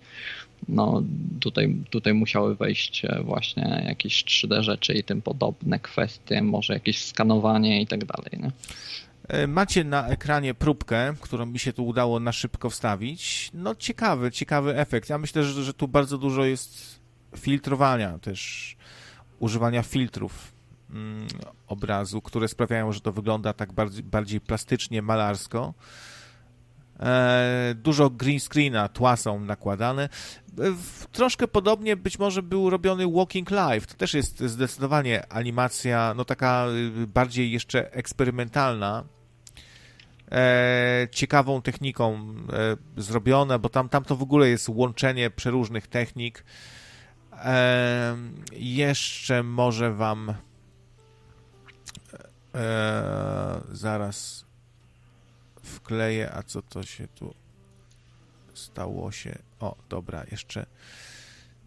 [0.69, 1.03] No
[1.41, 7.05] tutaj, tutaj musiały wejść e, właśnie jakieś 3D rzeczy i tym podobne kwestie, może jakieś
[7.05, 8.31] skanowanie i tak dalej.
[8.43, 8.51] Nie?
[9.31, 13.51] E, macie na ekranie próbkę, którą mi się tu udało na szybko wstawić.
[13.55, 15.09] No ciekawy, ciekawy efekt.
[15.09, 17.01] Ja myślę, że, że tu bardzo dużo jest
[17.37, 18.77] filtrowania też,
[19.39, 20.53] używania filtrów
[20.91, 21.27] mm,
[21.67, 25.75] obrazu, które sprawiają, że to wygląda tak bardziej, bardziej plastycznie, malarsko.
[27.01, 30.09] E, dużo green screena, tła są nakładane.
[30.57, 33.87] W, troszkę podobnie być może był robiony Walking Live.
[33.87, 36.67] To też jest zdecydowanie animacja, no taka
[37.03, 39.05] y, bardziej jeszcze eksperymentalna.
[40.33, 46.45] E, ciekawą techniką e, zrobione, bo tam, tam to w ogóle jest łączenie przeróżnych technik.
[47.33, 48.17] E,
[48.53, 50.35] jeszcze może wam
[52.55, 54.45] e, zaraz
[55.63, 57.35] wkleję, a co to się tu
[58.55, 59.39] stało się.
[59.61, 60.67] O, dobra, jeszcze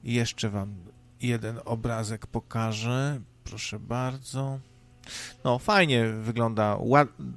[0.04, 0.76] jeszcze wam
[1.22, 3.22] jeden obrazek pokażę.
[3.44, 4.60] Proszę bardzo.
[5.44, 6.78] No, fajnie wygląda,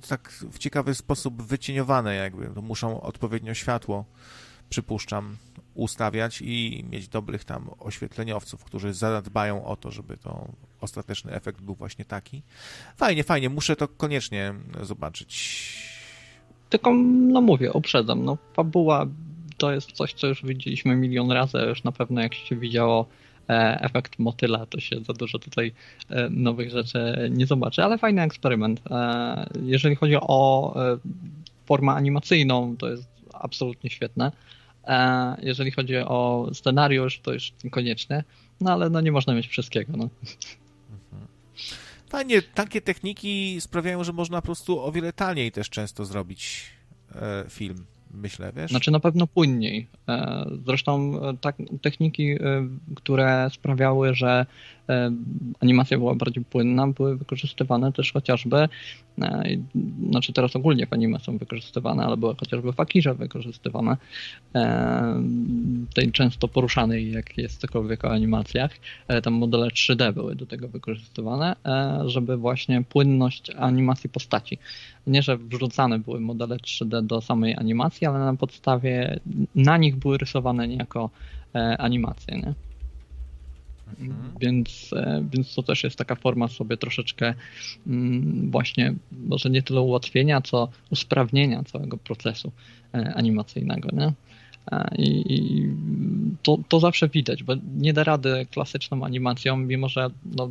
[0.09, 2.47] tak w ciekawy sposób wycieniowane jakby.
[2.55, 4.05] To muszą odpowiednio światło,
[4.69, 5.37] przypuszczam,
[5.75, 10.49] ustawiać i mieć dobrych tam oświetleniowców, którzy zadbają o to, żeby to
[10.81, 12.43] ostateczny efekt był właśnie taki.
[12.97, 15.97] Fajnie, fajnie, muszę to koniecznie zobaczyć.
[16.71, 16.95] Tylko,
[17.33, 19.07] no mówię, uprzedzam, no fabuła
[19.57, 23.07] to jest coś, co już widzieliśmy milion razy, już na pewno jak się widziało
[23.49, 25.73] efekt motyla, to się za dużo tutaj
[26.11, 28.81] e, nowych rzeczy nie zobaczy, ale fajny eksperyment.
[28.91, 30.75] E, jeżeli chodzi o
[31.65, 34.33] formę animacyjną, to jest absolutnie świetne.
[35.43, 38.25] Jeżeli chodzi o scenariusz, to już niekoniecznie,
[38.61, 39.93] no ale no nie można mieć wszystkiego.
[39.97, 40.09] No.
[42.09, 46.65] Fajnie, takie techniki sprawiają, że można po prostu o wiele taniej też często zrobić
[47.49, 48.71] film myślę, wiesz?
[48.71, 49.87] Znaczy na pewno płynniej.
[50.09, 52.39] E, zresztą e, tak, techniki, e,
[52.97, 54.47] które sprawiały, że
[55.61, 58.69] animacja była bardziej płynna, były wykorzystywane też chociażby,
[60.11, 63.97] znaczy teraz ogólnie w anime są wykorzystywane, ale były chociażby w Akirze wykorzystywane,
[65.95, 68.71] tej często poruszanej, jak jest cokolwiek o animacjach,
[69.23, 71.57] tam modele 3D były do tego wykorzystywane,
[72.07, 74.59] żeby właśnie płynność animacji postaci.
[75.07, 79.21] Nie, że wrzucane były modele 3D do samej animacji, ale na podstawie,
[79.55, 81.11] na nich były rysowane niejako
[81.79, 82.55] animacje, nie?
[83.87, 84.33] Mhm.
[84.41, 87.35] Więc, e, więc to też jest taka forma sobie troszeczkę
[87.87, 92.53] mm, właśnie, może nie tyle ułatwienia, co usprawnienia całego procesu
[92.95, 93.89] e, animacyjnego.
[93.93, 94.13] Nie?
[94.73, 95.69] E, I,
[96.43, 100.51] to, to zawsze widać, bo nie da rady klasyczną animacją, mimo że no,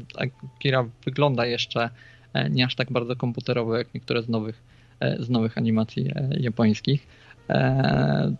[0.59, 1.89] Kira wygląda jeszcze
[2.49, 4.63] nie aż tak bardzo komputerowo jak niektóre z nowych,
[5.19, 7.24] z nowych animacji japońskich E,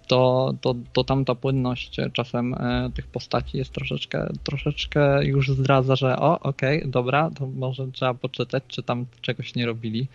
[0.07, 5.95] to, to, to tam ta płynność czasem e, tych postaci jest troszeczkę, troszeczkę już zdradza,
[5.95, 10.07] że o, okej, okay, dobra, to może trzeba poczytać, czy tam czegoś nie robili.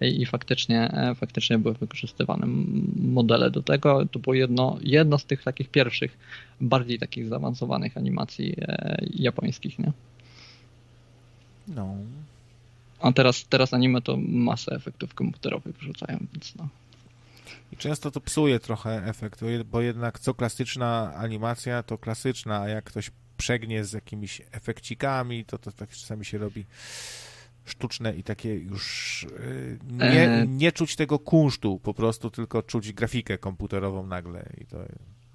[0.00, 2.46] I, i faktycznie, e, faktycznie były wykorzystywane
[2.96, 4.06] modele do tego.
[4.06, 6.18] To było jedno, jedno z tych takich pierwszych,
[6.60, 8.56] bardziej takich zaawansowanych animacji
[9.14, 9.92] japońskich, nie?
[11.68, 11.96] No.
[13.00, 16.68] A teraz, teraz anime to masę efektów komputerowych wrzucają, więc no.
[17.72, 22.84] I często to psuje trochę efekt, bo jednak co klasyczna animacja, to klasyczna, a jak
[22.84, 26.64] ktoś przegnie z jakimiś efekcikami, to to tak czasami się robi
[27.64, 30.46] sztuczne i takie już y, nie, e.
[30.46, 34.78] nie czuć tego kunsztu po prostu, tylko czuć grafikę komputerową nagle i to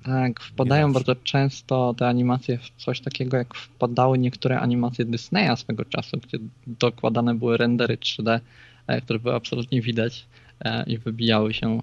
[0.04, 5.86] tak, wpadają bardzo często te animacje w coś takiego, jak wpadały niektóre animacje Disneya swego
[5.86, 8.40] czasu, gdzie dokładane były rendery 3D,
[8.88, 10.26] e, które były absolutnie widać
[10.60, 11.82] e, i wybijały się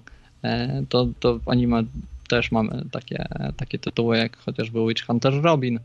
[0.89, 1.83] to, to w anime
[2.29, 3.25] też mamy takie,
[3.57, 5.79] takie tytuły jak chociażby Witch Hunter Robin,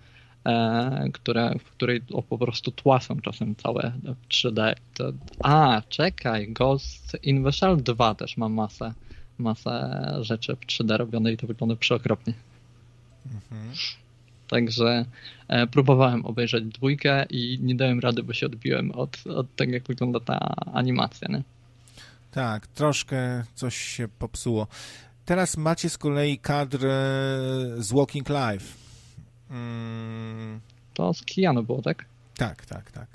[0.45, 4.75] e, które, w której o, po prostu tła są czasem całe w 3D.
[4.95, 8.93] To, a, czekaj, Ghost in the Shell 2 też ma masę,
[9.39, 12.35] masę rzeczy w 3D robione i to wygląda przeokropnie.
[13.27, 13.73] Mhm.
[14.49, 15.05] Także
[15.49, 19.83] e, próbowałem obejrzeć dwójkę i nie dałem rady, bo się odbiłem od, od tego, jak
[19.83, 21.29] wygląda ta animacja.
[21.29, 21.43] Nie?
[22.35, 24.67] Tak, troszkę coś się popsuło.
[25.25, 26.79] Teraz macie z kolei kadr
[27.79, 28.77] z Walking Live.
[29.51, 30.61] Mm.
[30.95, 32.05] To z Keanu było, tak?
[32.37, 33.09] Tak, tak, tak.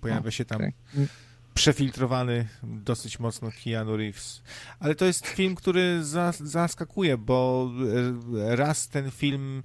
[0.00, 0.72] Pojawia się tam okay.
[1.54, 4.42] przefiltrowany dosyć mocno Keanu Reeves.
[4.80, 6.04] Ale to jest film, który
[6.40, 7.70] zaskakuje, bo
[8.32, 9.62] raz ten film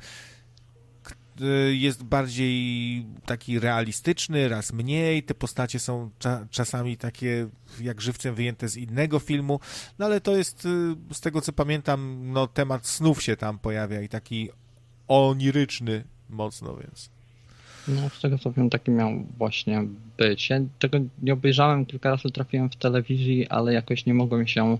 [1.72, 5.24] jest bardziej taki realistyczny, raz mniej.
[5.24, 7.48] Te postacie są cza czasami takie
[7.82, 9.60] jak żywcem wyjęte z innego filmu,
[10.00, 14.02] no ale to jest, y, z tego co pamiętam, no temat snów się tam pojawia
[14.02, 14.50] i taki
[15.08, 17.10] oniryczny mocno, więc...
[17.88, 19.84] No, z tego co wiem, taki miał właśnie
[20.18, 20.50] być.
[20.50, 24.78] Ja tego nie obejrzałem, kilka razy trafiłem w telewizji, ale jakoś nie mogłem się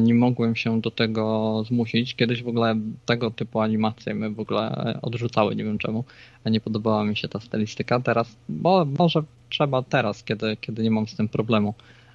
[0.00, 2.14] nie mogłem się do tego zmusić.
[2.14, 2.76] Kiedyś w ogóle
[3.06, 6.04] tego typu animacje my w ogóle e, odrzucały, nie wiem czemu.
[6.46, 8.00] Nie podobała mi się ta stylistyka.
[8.00, 11.74] Teraz, bo może trzeba teraz, kiedy, kiedy nie mam z tym problemu,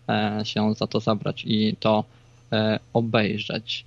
[0.10, 2.04] e, się za to zabrać i to
[2.94, 3.86] obejrzeć.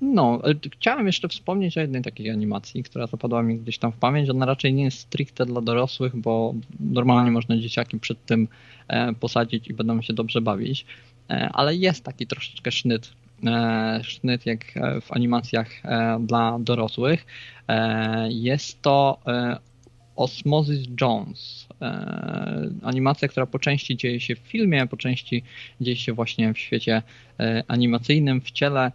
[0.00, 4.30] No, chciałem jeszcze wspomnieć o jednej takiej animacji, która zapadła mi gdzieś tam w pamięć.
[4.30, 8.48] Ona raczej nie jest stricte dla dorosłych, bo normalnie można dzieciaki przed tym
[9.20, 10.86] posadzić i będą się dobrze bawić,
[11.52, 13.12] ale jest taki troszeczkę sznyt
[13.46, 14.64] E, sznyt jak
[15.00, 17.26] w animacjach e, dla dorosłych.
[17.68, 19.18] E, jest to
[20.16, 21.68] Osmosis Jones.
[22.82, 25.42] Animacja, która po części dzieje się w filmie, po części
[25.80, 27.02] dzieje się właśnie w świecie
[27.68, 28.92] animacyjnym, w ciele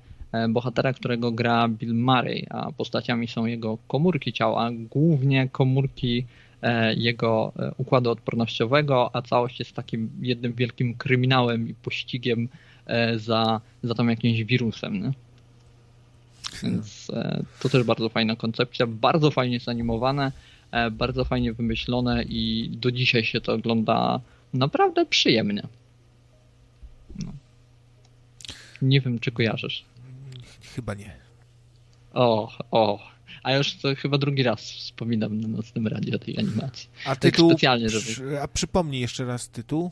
[0.49, 6.25] bohatera, którego gra Bill Murray, a postaciami są jego komórki ciała, głównie komórki
[6.95, 12.50] jego układu odpornościowego, a całość jest takim jednym wielkim kryminałem i pościgiem
[12.85, 15.03] E, za, za tam jakimś wirusem.
[15.03, 15.11] Nie?
[16.64, 20.32] Więc e, to też bardzo fajna koncepcja, bardzo fajnie zanimowane,
[20.72, 24.19] e, bardzo fajnie wymyślone i do dzisiaj się to ogląda
[24.53, 25.68] naprawdę przyjemnie.
[27.26, 27.32] No.
[28.82, 29.85] Nie wiem, czy kojarzysz.
[30.76, 31.16] Chyba nie.
[32.14, 33.15] O, o.
[33.45, 36.90] A już to chyba drugi raz wspominam na nocnym radio tej animacji.
[37.06, 38.41] A tak tytuł, tak specjalnie, żeby...
[38.41, 39.91] A przypomnij jeszcze raz tytuł.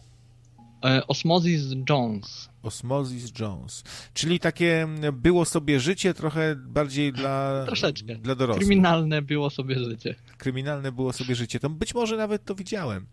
[1.07, 2.49] Osmosis Jones.
[2.63, 3.83] Osmosis Jones.
[4.13, 8.15] Czyli takie było sobie życie trochę bardziej dla, Troszeczkę.
[8.15, 8.67] dla dorosłych.
[8.67, 10.15] Kryminalne było sobie życie.
[10.37, 11.59] Kryminalne było sobie życie.
[11.59, 13.05] To być może nawet to widziałem.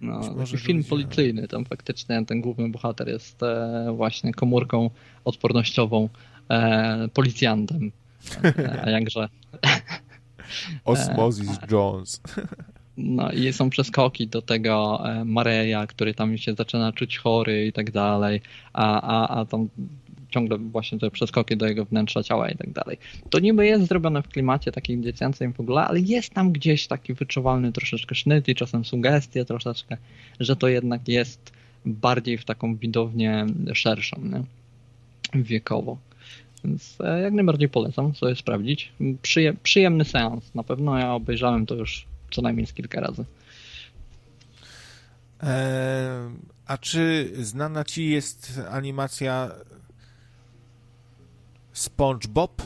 [0.00, 1.48] No, taki film policyjny.
[1.48, 4.90] Tam faktycznie ten główny bohater jest e, właśnie komórką
[5.24, 6.08] odpornościową
[6.48, 7.92] e, policjantem.
[8.44, 9.28] E, a jakże...
[10.84, 12.20] Osmosis Jones.
[12.96, 17.72] No i są przeskoki do tego e, Mareja, który tam się zaczyna czuć chory i
[17.72, 18.40] tak dalej,
[18.72, 19.68] a, a, a tam
[20.32, 22.98] ciągle właśnie te przeskoki do jego wnętrza ciała i tak dalej.
[23.30, 27.14] To niby jest zrobione w klimacie takim dziecięcym w ogóle, ale jest tam gdzieś taki
[27.14, 29.96] wyczuwalny troszeczkę sznyt i czasem sugestie troszeczkę,
[30.40, 31.52] że to jednak jest
[31.84, 34.42] bardziej w taką widownię szerszą, nie?
[35.42, 35.96] wiekowo.
[36.64, 38.92] Więc e, jak najbardziej polecam sobie sprawdzić.
[39.62, 40.54] przyjemny seans.
[40.54, 43.24] Na pewno ja obejrzałem to już co najmniej z kilka razy.
[45.42, 46.30] E,
[46.66, 49.50] a czy znana ci jest animacja
[51.72, 52.62] SpongeBob?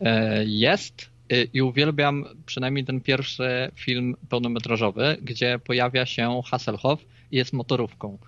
[0.00, 1.12] E, jest
[1.52, 8.18] i uwielbiam przynajmniej ten pierwszy film pełnometrażowy, gdzie pojawia się Hasselhoff i jest motorówką.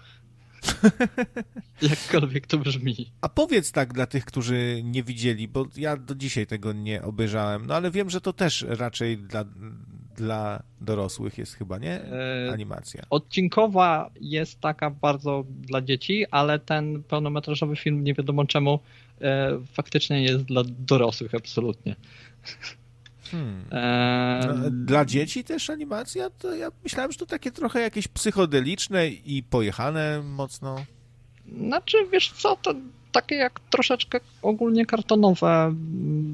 [1.82, 3.12] Jakkolwiek to brzmi.
[3.20, 7.66] A powiedz tak dla tych, którzy nie widzieli, bo ja do dzisiaj tego nie obejrzałem,
[7.66, 9.44] no ale wiem, że to też raczej dla,
[10.16, 12.00] dla dorosłych jest chyba, nie?
[12.02, 13.02] E, Animacja.
[13.10, 18.78] Odcinkowa jest taka bardzo dla dzieci, ale ten pełnometrażowy film nie wiadomo czemu
[19.20, 21.96] e, faktycznie jest dla dorosłych absolutnie.
[23.34, 23.64] Hmm.
[23.72, 26.30] E, no, dla dzieci też animacja?
[26.30, 30.84] To ja myślałem, że to takie trochę jakieś psychodeliczne i pojechane mocno.
[31.58, 32.74] Znaczy, wiesz co, to
[33.12, 35.74] takie jak troszeczkę ogólnie kartonowe,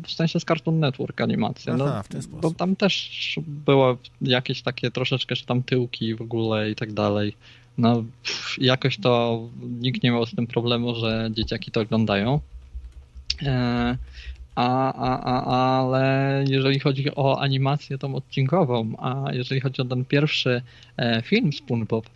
[0.06, 1.74] w sensie z Cartoon Network animacje.
[1.74, 2.40] No, Aha, w ten sposób.
[2.40, 3.10] Bo tam też
[3.46, 7.36] było jakieś takie troszeczkę, że tam tyłki w ogóle i tak dalej.
[7.78, 8.04] No,
[8.58, 12.40] jakoś to nikt nie miał z tym problemu, że dzieciaki to oglądają.
[13.42, 13.96] E,
[14.54, 20.04] a, a, a, ale jeżeli chodzi o animację tą odcinkową, a jeżeli chodzi o ten
[20.04, 20.62] pierwszy
[20.96, 22.10] e, film SpongeBob,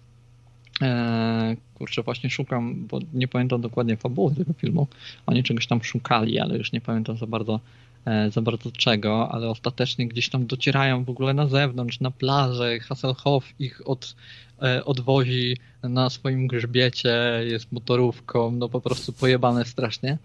[0.83, 4.87] e, kurczę, właśnie szukam, bo nie pamiętam dokładnie fabuły tego filmu.
[5.27, 7.61] Oni czegoś tam szukali, ale już nie pamiętam za bardzo,
[8.05, 12.79] e, za bardzo czego, ale ostatecznie gdzieś tam docierają w ogóle na zewnątrz, na plażę.
[12.81, 14.15] Hasselhoff ich od,
[14.63, 20.19] e, odwozi na swoim grzbiecie, jest motorówką, no po prostu pojebane strasznie.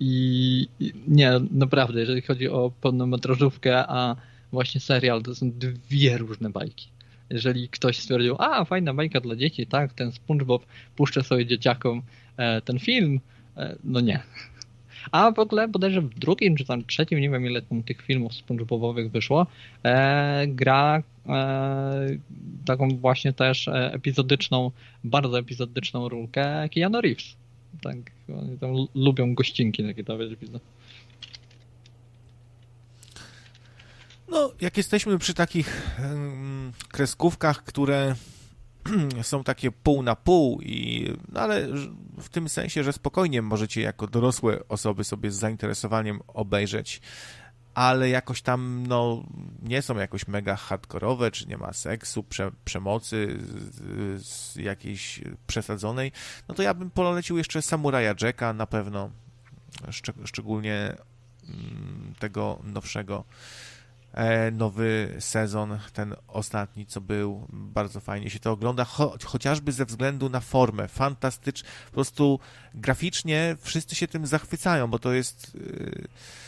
[0.00, 0.68] I
[1.08, 4.16] nie, naprawdę, jeżeli chodzi o pełnometrażówkę, a
[4.52, 6.88] właśnie serial, to są dwie różne bajki
[7.30, 10.66] jeżeli ktoś stwierdził, a fajna bajka dla dzieci, tak, ten SpongeBob
[10.96, 12.02] puszczę sobie dzieciakom
[12.36, 13.20] e, ten film,
[13.56, 14.22] e, no nie.
[15.12, 18.34] A w ogóle bodajże w drugim czy tam trzecim, nie wiem ile tam tych filmów
[18.34, 19.46] SpongeBobowych wyszło,
[19.84, 22.06] e, gra e,
[22.64, 24.70] taką właśnie też e, epizodyczną,
[25.04, 27.36] bardzo epizodyczną rulkę Keanu Reeves.
[27.82, 27.96] Tak,
[28.38, 30.60] oni tam lubią gościnki takie dawać, widzę.
[34.28, 35.98] No, jak jesteśmy przy takich
[36.88, 38.14] kreskówkach, które
[39.22, 41.68] są takie pół na pół, i, no ale
[42.18, 47.00] w tym sensie, że spokojnie możecie jako dorosłe osoby sobie z zainteresowaniem obejrzeć,
[47.76, 49.24] ale jakoś tam no,
[49.62, 56.12] nie są jakoś mega hardkorowe, czy nie ma seksu, prze, przemocy z, z jakiejś przesadzonej,
[56.48, 59.10] no to ja bym polecił jeszcze Samuraja Jacka na pewno,
[59.90, 60.96] szczeg szczególnie
[62.18, 63.24] tego nowszego
[64.12, 67.46] e, nowy sezon, ten ostatni, co był.
[67.52, 70.88] Bardzo fajnie się to ogląda, cho chociażby ze względu na formę.
[70.88, 72.40] Fantastycz, po prostu
[72.74, 76.45] graficznie wszyscy się tym zachwycają, bo to jest e,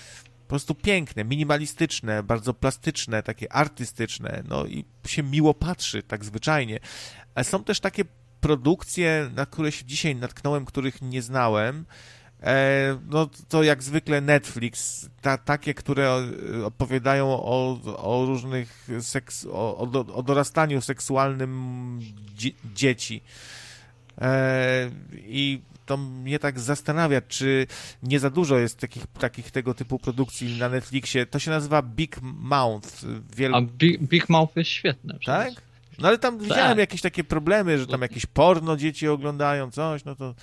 [0.49, 6.81] po prostu piękne, minimalistyczne, bardzo plastyczne, takie artystyczne, no i się miło patrzy, tak zwyczajnie.
[7.43, 8.05] Są też takie
[8.41, 11.85] produkcje, na które się dzisiaj natknąłem, których nie znałem,
[12.43, 16.17] E, no to jak zwykle Netflix, ta, takie, które
[16.65, 19.79] opowiadają o, o różnych seks, o,
[20.15, 21.99] o, dorastaniu seksualnym
[22.35, 23.23] dzie, dzieci.
[24.21, 27.67] E, I to mnie tak zastanawia, czy
[28.03, 31.27] nie za dużo jest takich, takich tego typu produkcji na Netflixie.
[31.27, 32.89] To się nazywa Big Mouth.
[33.37, 33.55] Wiel...
[33.55, 35.15] A Big, Big Mouth jest świetne.
[35.19, 35.55] Przecież.
[35.55, 35.63] Tak?
[35.99, 36.43] No ale tam tak.
[36.49, 40.35] widziałem jakieś takie problemy, że tam jakieś porno dzieci oglądają, coś, no to...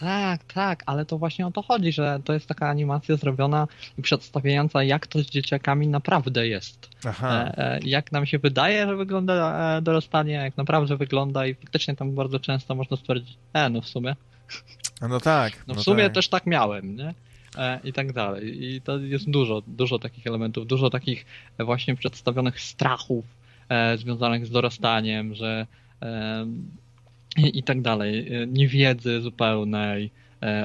[0.00, 3.68] Tak, tak, ale to właśnie o to chodzi, że to jest taka animacja zrobiona
[3.98, 6.88] i przedstawiająca, jak to z dzieciakami naprawdę jest.
[7.04, 7.44] Aha.
[7.44, 11.96] E, e, jak nam się wydaje, że wygląda e, dorastanie, jak naprawdę wygląda i faktycznie
[11.96, 14.16] tam bardzo często można stwierdzić, e, no w sumie.
[15.00, 15.52] No tak.
[15.66, 16.14] No w no sumie tak.
[16.14, 17.14] też tak miałem, nie?
[17.84, 18.64] I tak dalej.
[18.64, 21.26] I to jest dużo, dużo takich elementów, dużo takich
[21.58, 23.24] właśnie przedstawionych strachów
[23.96, 25.66] związanych z dorastaniem, że
[27.38, 28.34] i, i tak dalej.
[28.34, 30.10] E, niewiedzy zupełnej e,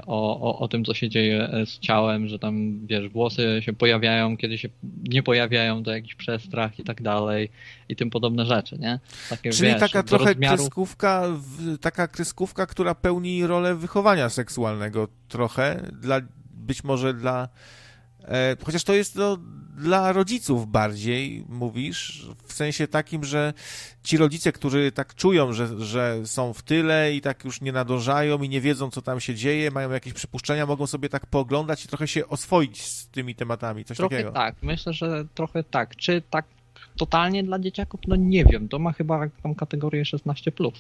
[0.07, 3.73] o, o, o tym, co się dzieje e, z ciałem, że tam, wiesz, włosy się
[3.73, 4.69] pojawiają, kiedy się
[5.03, 7.49] nie pojawiają, to jakiś przestrach i tak dalej
[7.89, 8.99] i tym podobne rzeczy, nie?
[9.29, 10.57] Takie, Czyli wiesz, taka trochę rozmiaru...
[10.57, 11.23] kreskówka,
[11.81, 16.21] taka kreskówka, która pełni rolę wychowania seksualnego trochę, dla,
[16.51, 17.82] być może dla E,
[18.63, 19.37] chociaż to jest to
[19.77, 23.53] dla rodziców bardziej, mówisz, w sensie takim, że
[24.03, 28.41] ci rodzice, którzy tak czują, że, że są w tyle i tak już nie nadążają
[28.41, 31.87] i nie wiedzą, co tam się dzieje, mają jakieś przypuszczenia, mogą sobie tak pooglądać i
[31.87, 34.31] trochę się oswoić z tymi tematami, coś trochę takiego.
[34.31, 35.95] tak, myślę, że trochę tak.
[35.95, 36.45] Czy tak
[36.97, 37.99] totalnie dla dzieciaków?
[38.07, 40.71] No nie wiem, to ma chyba tą kategorię 16+.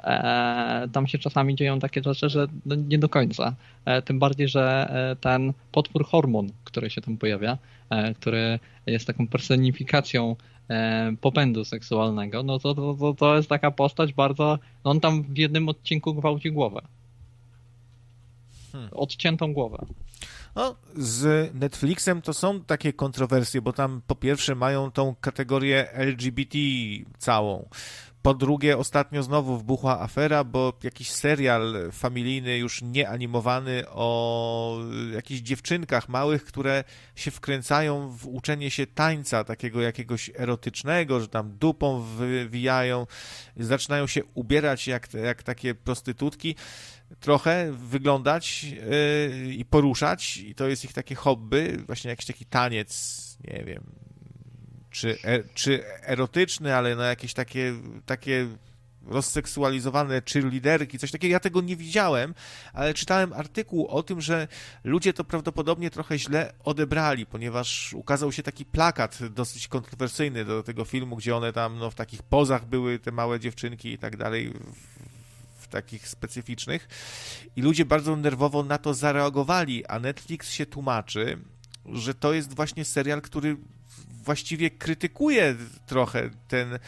[0.00, 3.54] E, tam się czasami dzieją takie rzeczy, że no nie do końca.
[3.84, 7.58] E, tym bardziej, że e, ten potwór hormon, który się tam pojawia,
[7.90, 10.36] e, który jest taką personifikacją
[10.70, 15.38] e, popędu seksualnego, no to, to, to jest taka postać bardzo, no on tam w
[15.38, 16.80] jednym odcinku gwałci głowę.
[18.72, 18.90] Hmm.
[18.92, 19.78] Odciętą głowę.
[20.56, 26.58] No, z Netflixem to są takie kontrowersje, bo tam po pierwsze mają tą kategorię LGBT
[27.18, 27.68] całą.
[28.22, 34.78] Po drugie, ostatnio znowu wbuchła afera, bo jakiś serial familijny, już nieanimowany, o
[35.14, 41.58] jakichś dziewczynkach małych, które się wkręcają w uczenie się tańca takiego jakiegoś erotycznego, że tam
[41.58, 43.06] dupą wywijają,
[43.56, 46.54] zaczynają się ubierać jak, jak takie prostytutki
[47.20, 53.16] trochę wyglądać yy, i poruszać i to jest ich takie hobby, właśnie jakiś taki taniec,
[53.44, 53.84] nie wiem,
[54.90, 57.74] czy, e, czy erotyczny, ale no jakieś takie,
[58.06, 58.46] takie
[59.06, 61.32] rozseksualizowane cheerleaderki, coś takiego.
[61.32, 62.34] Ja tego nie widziałem,
[62.72, 64.48] ale czytałem artykuł o tym, że
[64.84, 70.84] ludzie to prawdopodobnie trochę źle odebrali, ponieważ ukazał się taki plakat dosyć kontrowersyjny do tego
[70.84, 74.52] filmu, gdzie one tam no, w takich pozach były, te małe dziewczynki i tak dalej,
[75.66, 76.88] takich specyficznych.
[77.56, 81.38] I ludzie bardzo nerwowo na to zareagowali, a Netflix się tłumaczy,
[81.92, 83.56] że to jest właśnie serial, który
[84.24, 86.78] właściwie krytykuje trochę ten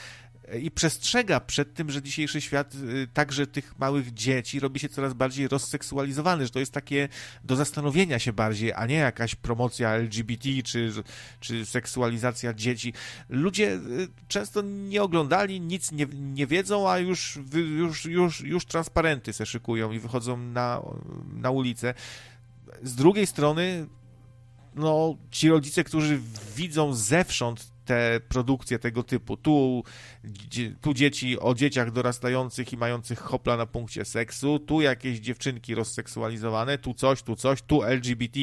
[0.63, 5.15] i przestrzega przed tym, że dzisiejszy świat y, także tych małych dzieci robi się coraz
[5.15, 7.09] bardziej rozseksualizowany, że to jest takie
[7.45, 10.93] do zastanowienia się bardziej, a nie jakaś promocja LGBT czy,
[11.41, 12.93] czy seksualizacja dzieci.
[13.29, 17.39] Ludzie y, często nie oglądali, nic nie, nie wiedzą, a już,
[17.77, 20.83] już, już, już transparenty se szykują i wychodzą na,
[21.35, 21.95] na ulicę.
[22.83, 23.87] Z drugiej strony
[24.75, 26.21] no, ci rodzice, którzy
[26.57, 29.37] widzą zewsząd te produkcje tego typu.
[29.37, 29.85] Tu,
[30.81, 36.79] tu dzieci o dzieciach dorastających i mających hopla na punkcie seksu, tu jakieś dziewczynki rozseksualizowane,
[36.79, 38.41] tu coś, tu coś, tu LGBT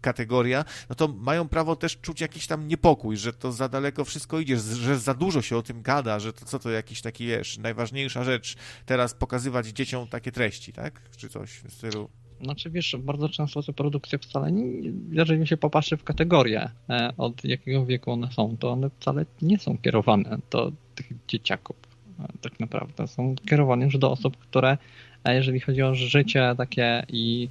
[0.00, 4.40] kategoria, no to mają prawo też czuć jakiś tam niepokój, że to za daleko wszystko
[4.40, 7.58] idzie, że za dużo się o tym gada, że to co to jakiś taki, wiesz,
[7.58, 8.56] najważniejsza rzecz
[8.86, 11.00] teraz pokazywać dzieciom takie treści, tak?
[11.16, 12.21] Czy coś w stylu.
[12.42, 17.44] Znaczy wiesz, bardzo często te produkcje wcale, nie, jeżeli się popatrzy w kategorię, e, od
[17.44, 21.76] jakiego wieku one są, to one wcale nie są kierowane do tych dzieciaków.
[22.20, 24.78] E, tak naprawdę są kierowane już do osób, które,
[25.24, 27.48] e, jeżeli chodzi o życie takie i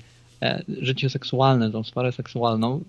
[0.68, 2.84] życie seksualne, tą sferę seksualną,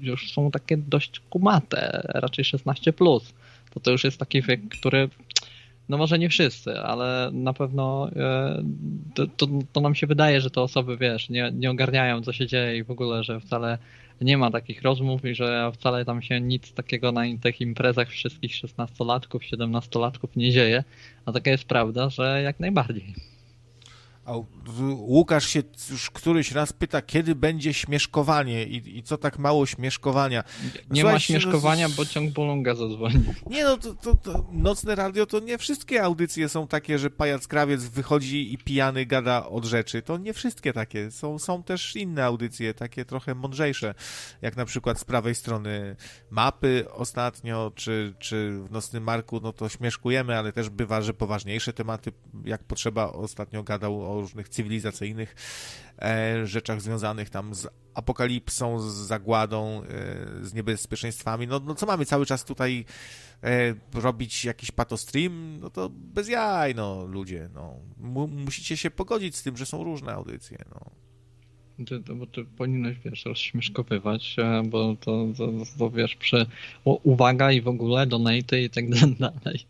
[0.00, 2.92] już są takie dość kumate, raczej 16+.
[2.92, 3.34] Plus.
[3.74, 5.08] To to już jest taki wiek, który
[5.88, 8.62] no może nie wszyscy, ale na pewno e,
[9.14, 12.46] to, to, to, nam się wydaje, że te osoby, wiesz, nie, nie ogarniają, co się
[12.46, 13.78] dzieje i w ogóle, że wcale
[14.20, 18.52] nie ma takich rozmów i że wcale tam się nic takiego na tych imprezach wszystkich
[18.52, 20.84] 16-latków, 17-latków nie dzieje,
[21.26, 23.14] a taka jest prawda, że jak najbardziej.
[24.28, 24.32] A
[24.98, 30.44] Łukasz się już któryś raz pyta, kiedy będzie śmieszkowanie i, i co tak mało śmieszkowania.
[30.64, 33.20] No nie ma śmieszkowania, no, bo ciąg Bolonga zadzwoni.
[33.50, 37.46] Nie no, to, to, to, nocne radio to nie wszystkie audycje są takie, że pajac
[37.46, 40.02] krawiec wychodzi i pijany gada od rzeczy.
[40.02, 41.10] To nie wszystkie takie.
[41.10, 43.94] Są, są też inne audycje, takie trochę mądrzejsze,
[44.42, 45.96] jak na przykład z prawej strony
[46.30, 51.72] mapy ostatnio, czy, czy w Nocnym Marku, no to śmieszkujemy, ale też bywa, że poważniejsze
[51.72, 52.12] tematy,
[52.44, 55.34] jak potrzeba, ostatnio gadał o różnych cywilizacyjnych
[56.02, 59.86] e, rzeczach związanych tam z apokalipsą, z zagładą, e,
[60.44, 61.46] z niebezpieczeństwami.
[61.46, 62.84] No, no co mamy cały czas tutaj
[63.42, 65.58] e, robić jakiś patostream?
[65.60, 67.76] No to bez jaj, no ludzie, no.
[68.28, 71.07] musicie się pogodzić z tym, że są różne audycje, no.
[71.86, 76.46] Ty, to, bo ty powinieneś, wiesz, rozśmieszkowywać, e, bo to, to, to wiesz, przy
[76.84, 78.84] uwaga i w ogóle donate i tak
[79.20, 79.66] dalej.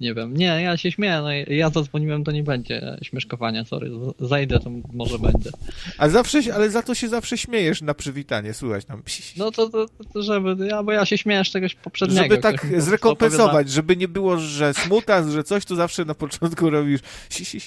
[0.00, 0.36] Nie wiem.
[0.36, 3.90] Nie, ja się śmieję, no ja zadzwoniłem, to nie będzie śmieszkowania, sorry.
[4.20, 5.50] Zajdę, to może będzie.
[5.98, 9.02] A zawsze, ale za to się zawsze śmiejesz na przywitanie, słuchaj tam.
[9.36, 12.22] No to, to, to żeby, ja, bo ja się śmieję z czegoś poprzedniego.
[12.22, 17.00] Żeby tak zrekompensować, żeby nie było, że smutas, że coś, to zawsze na początku robisz.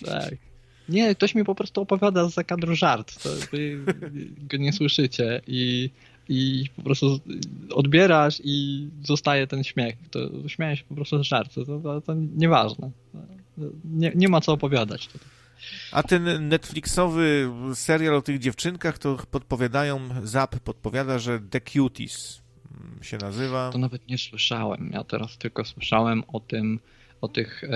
[0.05, 0.48] Tak.
[0.89, 3.79] Nie, ktoś mi po prostu opowiada za kadru żart, to wy
[4.37, 5.89] go nie słyszycie i,
[6.29, 7.19] i po prostu
[7.73, 9.95] odbierasz i zostaje ten śmiech.
[10.11, 12.91] To się po prostu z żartu, to, to, to nieważne.
[13.85, 15.27] Nie, nie ma co opowiadać tutaj.
[15.91, 22.41] A ten Netflixowy serial o tych dziewczynkach, to podpowiadają, Zap podpowiada, że The Cuties
[23.01, 23.69] się nazywa.
[23.71, 24.89] To nawet nie słyszałem.
[24.93, 26.79] Ja teraz tylko słyszałem o tym,
[27.21, 27.69] o tych e,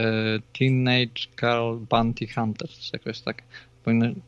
[0.59, 3.43] Teenage Girl Bounty Hunters, czy jakoś tak.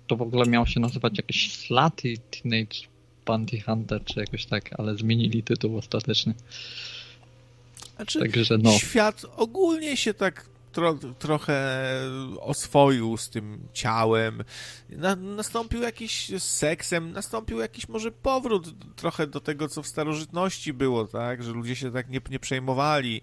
[0.08, 2.78] To w ogóle miało się nazywać jakiś Slutty Teenage
[3.26, 6.34] Bounty Hunter, czy jakoś tak, ale zmienili tytuł ostatecznie.
[7.96, 8.72] Znaczy, Także no.
[8.72, 10.46] Świat ogólnie się tak
[10.76, 11.82] tro, trochę
[12.40, 14.44] oswoił z tym ciałem.
[14.90, 20.74] Na, nastąpił jakiś z seksem, nastąpił jakiś może powrót trochę do tego, co w starożytności
[20.74, 21.44] było, tak?
[21.44, 23.22] Że ludzie się tak nie, nie przejmowali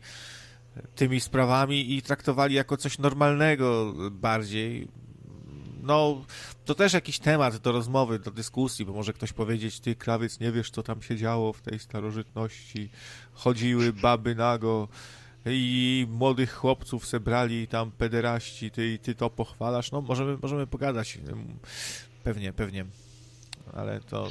[0.94, 4.89] tymi sprawami i traktowali jako coś normalnego bardziej.
[5.83, 6.25] No,
[6.65, 10.52] to też jakiś temat do rozmowy, do dyskusji, bo może ktoś powiedzieć, ty krawiec, nie
[10.52, 12.91] wiesz, co tam się działo w tej starożytności.
[13.33, 14.89] Chodziły baby nago
[15.47, 19.92] i młodych chłopców sebrali tam pederaści, ty, ty to pochwalasz.
[19.92, 21.18] No, możemy, możemy pogadać.
[22.25, 22.84] Pewnie, pewnie.
[23.73, 24.31] Ale to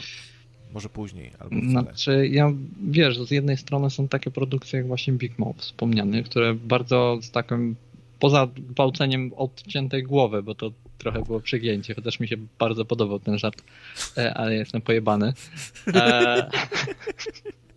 [0.74, 1.82] może później, albo wcale.
[1.82, 2.52] Znaczy, ja
[2.84, 7.32] wiesz, z jednej strony są takie produkcje jak właśnie Big Mouth wspomniany, które bardzo z
[7.32, 7.76] takim
[8.20, 13.38] poza gwałceniem odciętej głowy, bo to trochę było przegięcie, chociaż mi się bardzo podobał ten
[13.40, 13.64] żart,
[14.18, 15.34] e, ale jestem pojebany.
[15.94, 16.50] E,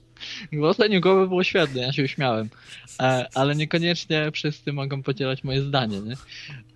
[0.53, 2.49] Głosenie głowy było świetne, ja się uśmiałem.
[3.01, 6.17] E, ale niekoniecznie wszyscy mogą podzielać moje zdanie, nie?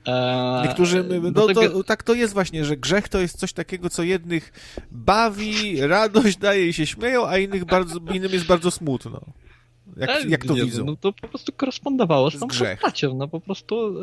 [0.07, 1.69] E, Niektórzy, no, tego...
[1.69, 4.53] to, tak to jest właśnie, że grzech to jest coś takiego, co jednych
[4.91, 9.21] bawi, radość daje i się śmieją, a innych bardzo, innym jest bardzo smutno.
[9.97, 10.85] Jak, e, jak to nie, widzą?
[10.85, 13.15] No to po prostu korespondowało z tą postacią.
[13.15, 13.95] No po prostu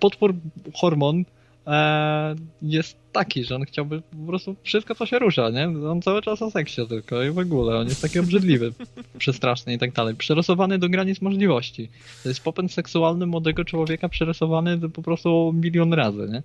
[0.00, 0.34] potwór
[0.74, 1.24] hormon
[1.66, 5.68] e, jest taki, że on chciałby po prostu wszystko, co się rusza, nie?
[5.68, 7.78] On cały czas o seksie tylko i w ogóle.
[7.78, 8.72] On jest taki obrzydliwy,
[9.18, 10.14] przestraszny i tak dalej.
[10.14, 11.90] Przerysowany do granic możliwości.
[12.22, 16.42] To jest popęd seksualny młodego człowieka przerysowany po prostu milion razy, nie?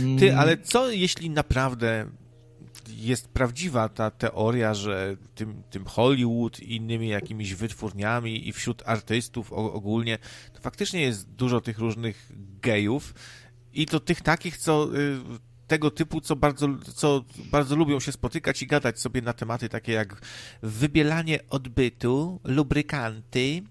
[0.00, 0.18] Mm.
[0.18, 2.06] Ty, ale co jeśli naprawdę
[2.96, 9.52] jest prawdziwa ta teoria, że tym, tym Hollywood i innymi jakimiś wytwórniami i wśród artystów
[9.52, 10.18] ogólnie,
[10.52, 12.32] to faktycznie jest dużo tych różnych
[12.62, 13.14] gejów,
[13.74, 15.18] i to tych takich, co y,
[15.66, 19.92] tego typu, co bardzo, co bardzo lubią się spotykać i gadać sobie na tematy takie
[19.92, 20.20] jak
[20.62, 23.62] wybielanie odbytu, lubrykanty,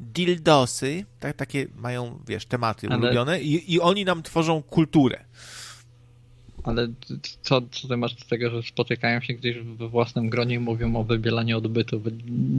[0.00, 2.98] dildosy, tak, takie mają, wiesz, tematy Ale...
[2.98, 5.24] ulubione i, i oni nam tworzą kulturę.
[6.64, 6.88] Ale
[7.42, 10.96] co, co ty masz do tego, że spotykają się gdzieś we własnym gronie i mówią
[10.96, 12.02] o wybielaniu odbytu?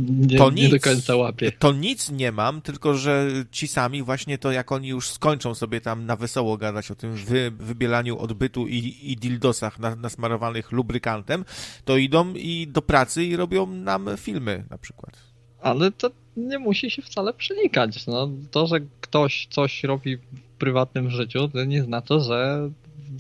[0.10, 1.52] Nie, to nic, nie do końca łapie.
[1.52, 5.82] To nic nie mam, tylko że ci sami właśnie to jak oni już skończą sobie
[5.82, 11.46] tam na wesoło gadać o tym wy, wybielaniu odbytu i, i dildosach na, nasmarowanych lubrykantem,
[11.86, 15.18] to idą i do pracy i robią nam filmy na przykład.
[15.62, 18.08] Ale to nie musi się wcale przenikać.
[18.08, 20.22] No, to, że ktoś coś robi w
[20.58, 22.70] prywatnym życiu, to nie znaczy, że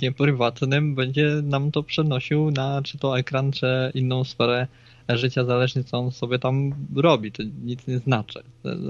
[0.02, 4.68] nieprywatnym będzie nam to przenosił na czy to ekran, czy inną sferę
[5.10, 7.32] życia, zależnie co on sobie tam robi.
[7.32, 8.44] To nic nie znaczy.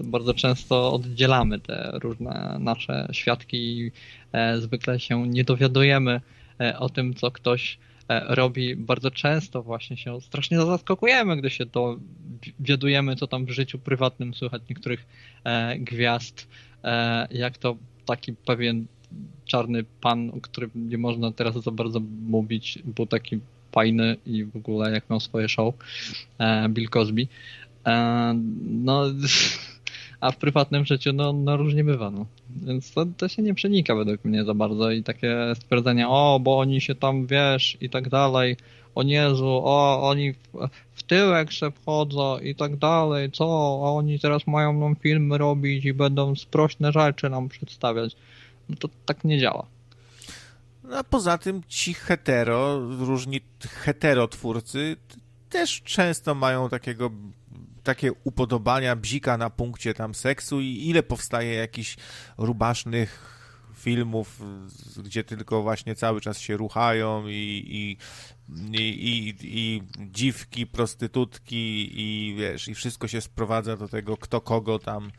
[0.03, 3.91] Bardzo często oddzielamy te różne nasze świadki i
[4.31, 6.21] e, zwykle się nie dowiadujemy
[6.59, 7.77] e, o tym, co ktoś
[8.27, 8.75] robi.
[8.75, 14.61] Bardzo często właśnie się strasznie zaskakujemy, gdy się dowiadujemy, co tam w życiu prywatnym słychać
[14.69, 15.05] niektórych
[15.79, 16.47] gwiazd,
[17.31, 18.85] jak to taki pewien
[19.45, 23.39] czarny pan, o którym nie można teraz za bardzo mówić, był taki
[23.71, 25.75] fajny i w ogóle jak miał swoje show,
[26.39, 27.27] e, Bill Cosby.
[27.85, 29.03] E, no,
[30.25, 32.11] a w prywatnym życiu no, no różnie bywa.
[32.11, 32.25] No.
[32.49, 36.59] Więc to, to się nie przenika według mnie za bardzo i takie stwierdzenie, o, bo
[36.59, 38.57] oni się tam, wiesz, i tak dalej,
[38.95, 40.37] o Jezu, o, oni w,
[40.93, 43.45] w tyłek się wchodzą i tak dalej, co,
[43.85, 48.15] a oni teraz mają nam filmy robić i będą sprośne rzeczy nam przedstawiać.
[48.69, 49.67] No to tak nie działa.
[50.83, 54.97] No a poza tym ci hetero, różni heterotwórcy
[55.49, 57.11] też często mają takiego
[57.83, 61.97] takie upodobania bzika na punkcie tam seksu i ile powstaje jakichś
[62.37, 63.35] rubasznych
[63.75, 64.41] filmów,
[65.03, 67.31] gdzie tylko właśnie cały czas się ruchają i,
[67.67, 67.97] i,
[68.71, 74.79] i, i, i dziwki, prostytutki i wiesz, i wszystko się sprowadza do tego, kto kogo
[74.79, 75.11] tam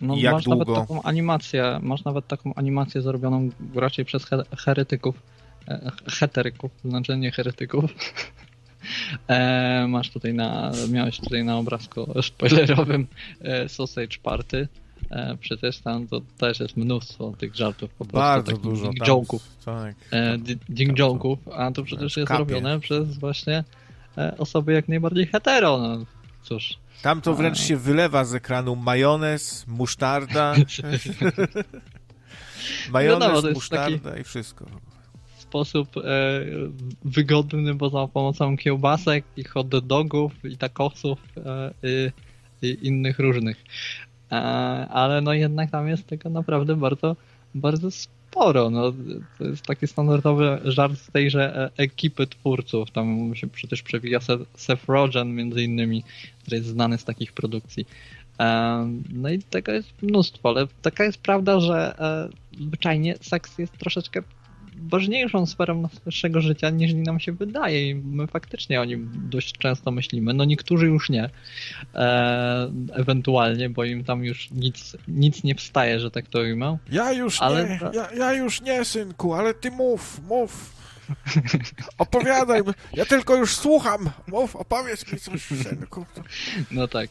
[0.00, 0.58] no, jak masz długo?
[0.58, 4.26] nawet taką animację, masz nawet taką animację zrobioną raczej przez
[4.58, 5.22] heretyków,
[5.68, 7.84] e, heteryków, znaczy nie heretyków.
[9.28, 13.06] E, masz tutaj na, miałeś tutaj na obrazku spoilerowym
[13.40, 14.68] e, Sausage Party.
[15.10, 18.18] E, przecież tam to też jest mnóstwo tych żartów po prostu.
[18.18, 18.88] Bardzo dużo.
[18.88, 19.40] Ding joke'ów.
[19.64, 19.94] Tak.
[20.10, 22.38] E, ding joke'ów, a to przecież jest kapie.
[22.38, 23.64] robione przez właśnie
[24.18, 25.78] e, osoby jak najbardziej hetero.
[25.78, 26.04] No,
[26.48, 26.78] cóż.
[27.02, 30.54] Tam to wręcz się wylewa z ekranu majonez, musztarda.
[32.92, 34.66] majonez, no, musztarda i wszystko.
[35.38, 36.02] Sposób e,
[37.04, 42.10] wygodny, bo za pomocą kiełbasek i hot dogów i takosów e, i,
[42.66, 43.64] i, innych różnych.
[44.32, 44.36] E,
[44.88, 47.16] ale no jednak tam jest tego naprawdę bardzo,
[47.54, 48.15] bardzo sporo.
[48.70, 48.92] No,
[49.38, 52.90] to jest taki standardowy żart z tejże e, ekipy twórców.
[52.90, 54.20] Tam się przecież przewija
[54.54, 56.04] Seth Rogen między innymi,
[56.42, 57.86] który jest znany z takich produkcji.
[59.12, 62.28] No i tego jest mnóstwo, ale taka jest prawda, że e,
[62.64, 64.22] zwyczajnie seks jest troszeczkę
[64.76, 69.90] ważniejszą sferą naszego życia niż nam się wydaje i my faktycznie o nim dość często
[69.90, 70.34] myślimy.
[70.34, 71.30] No niektórzy już nie,
[71.94, 76.78] e, ewentualnie, bo im tam już nic, nic nie wstaje, że tak to ujmę.
[76.92, 77.68] Ja już ale...
[77.68, 80.75] nie, ja, ja już nie, synku, ale ty mów, mów.
[81.98, 82.62] Opowiadaj,
[82.94, 84.10] ja tylko już słucham.
[84.26, 85.48] Mów, opowiedz mi coś.
[86.70, 87.10] No tak.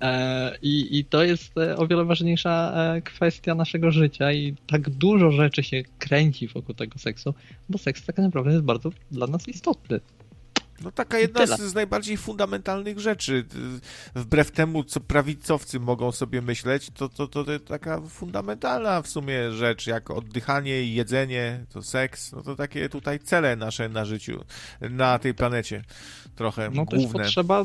[0.00, 4.90] E, i, I to jest e, o wiele ważniejsza e, kwestia naszego życia i tak
[4.90, 7.34] dużo rzeczy się kręci wokół tego seksu,
[7.68, 10.00] bo seks tak naprawdę jest bardzo dla nas istotny.
[10.84, 13.44] No taka jedna z, z, najbardziej fundamentalnych rzeczy.
[14.14, 19.52] Wbrew temu, co prawicowcy mogą sobie myśleć, to, to, to, to taka fundamentalna w sumie
[19.52, 24.44] rzecz, jak oddychanie i jedzenie, to seks, no to takie tutaj cele nasze na życiu,
[24.80, 25.84] na tej planecie.
[26.36, 27.24] Trochę no to główne.
[27.24, 27.64] Potrzeba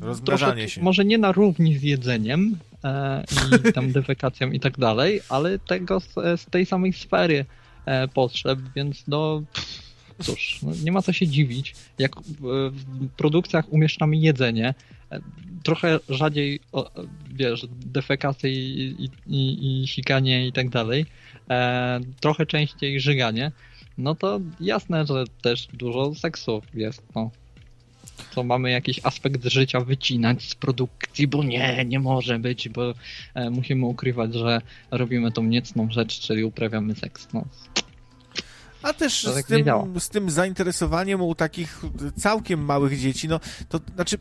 [0.00, 0.82] rozmnażanie się.
[0.82, 3.24] Może nie na równi z jedzeniem e,
[3.68, 7.44] i tam defekacją i tak dalej, ale tego z, z tej samej sfery
[7.86, 9.42] e, potrzeb, więc no...
[9.52, 9.89] Pff
[10.20, 12.72] cóż, no nie ma co się dziwić, jak w
[13.16, 14.74] produkcjach umieszczamy jedzenie,
[15.12, 15.20] e,
[15.62, 16.60] trochę rzadziej,
[17.32, 21.06] wiesz, defekacje i, i, i, sikanie i tak dalej,
[21.50, 23.52] e, trochę częściej żyganie,
[23.98, 27.30] no to jasne, że też dużo seksu jest, no.
[28.34, 32.94] To mamy jakiś aspekt życia wycinać z produkcji, bo nie, nie może być, bo
[33.34, 37.28] e, musimy ukrywać, że robimy tą niecną rzecz, czyli uprawiamy seks.
[37.32, 37.44] No,
[38.82, 39.64] a też z, tak tym,
[40.00, 41.82] z tym zainteresowaniem u takich
[42.16, 44.18] całkiem małych dzieci, no to znaczy,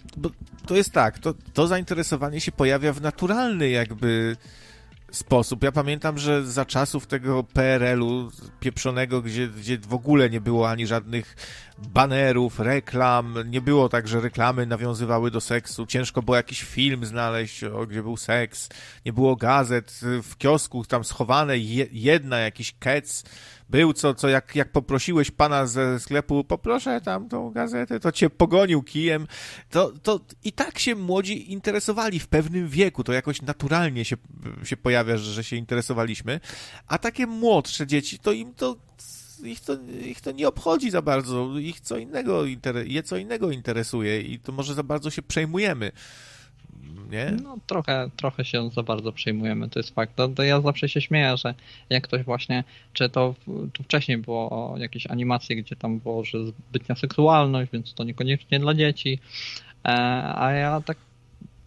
[0.65, 4.37] to jest tak, to, to zainteresowanie się pojawia w naturalny jakby
[5.11, 5.63] sposób.
[5.63, 10.87] Ja pamiętam, że za czasów tego PRL-u pieprzonego, gdzie, gdzie w ogóle nie było ani
[10.87, 11.35] żadnych
[11.77, 17.63] banerów, reklam, nie było tak, że reklamy nawiązywały do seksu, ciężko było jakiś film znaleźć,
[17.63, 18.69] o, gdzie był seks,
[19.05, 21.57] nie było gazet, w kiosku tam schowane
[21.91, 23.23] jedna, jakiś kec,
[23.69, 28.29] był, co, co jak, jak poprosiłeś pana ze sklepu, poproszę tam tą gazetę, to cię
[28.29, 29.27] pogonił kijem,
[29.69, 34.15] to, to i tak się młodzi interesowali w pewnym wieku, to jakoś naturalnie się,
[34.63, 36.39] się pojawia, że, się interesowaliśmy,
[36.87, 38.75] a takie młodsze dzieci, to im to
[39.43, 42.43] ich to, ich to nie obchodzi za bardzo, ich co innego,
[42.85, 45.91] je co innego interesuje i to może za bardzo się przejmujemy
[47.09, 47.31] nie?
[47.43, 50.15] No trochę, trochę się za bardzo przejmujemy, to jest fakt.
[50.15, 51.53] To, to ja zawsze się śmieję, że
[51.89, 52.63] jak ktoś właśnie,
[52.93, 53.35] czy to
[53.73, 58.73] tu wcześniej było jakieś animacje, gdzie tam było, że zbytnia seksualność, więc to niekoniecznie dla
[58.73, 59.19] dzieci,
[59.85, 59.91] E,
[60.35, 60.97] a ja tak,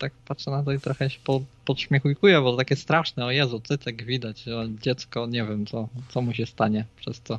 [0.02, 4.04] tak patrzę na to i trochę się po, podśmiechujkuję, bo takie straszne, o Jezu, cycek
[4.04, 7.38] widać, o dziecko, nie wiem, co, co mu się stanie przez to.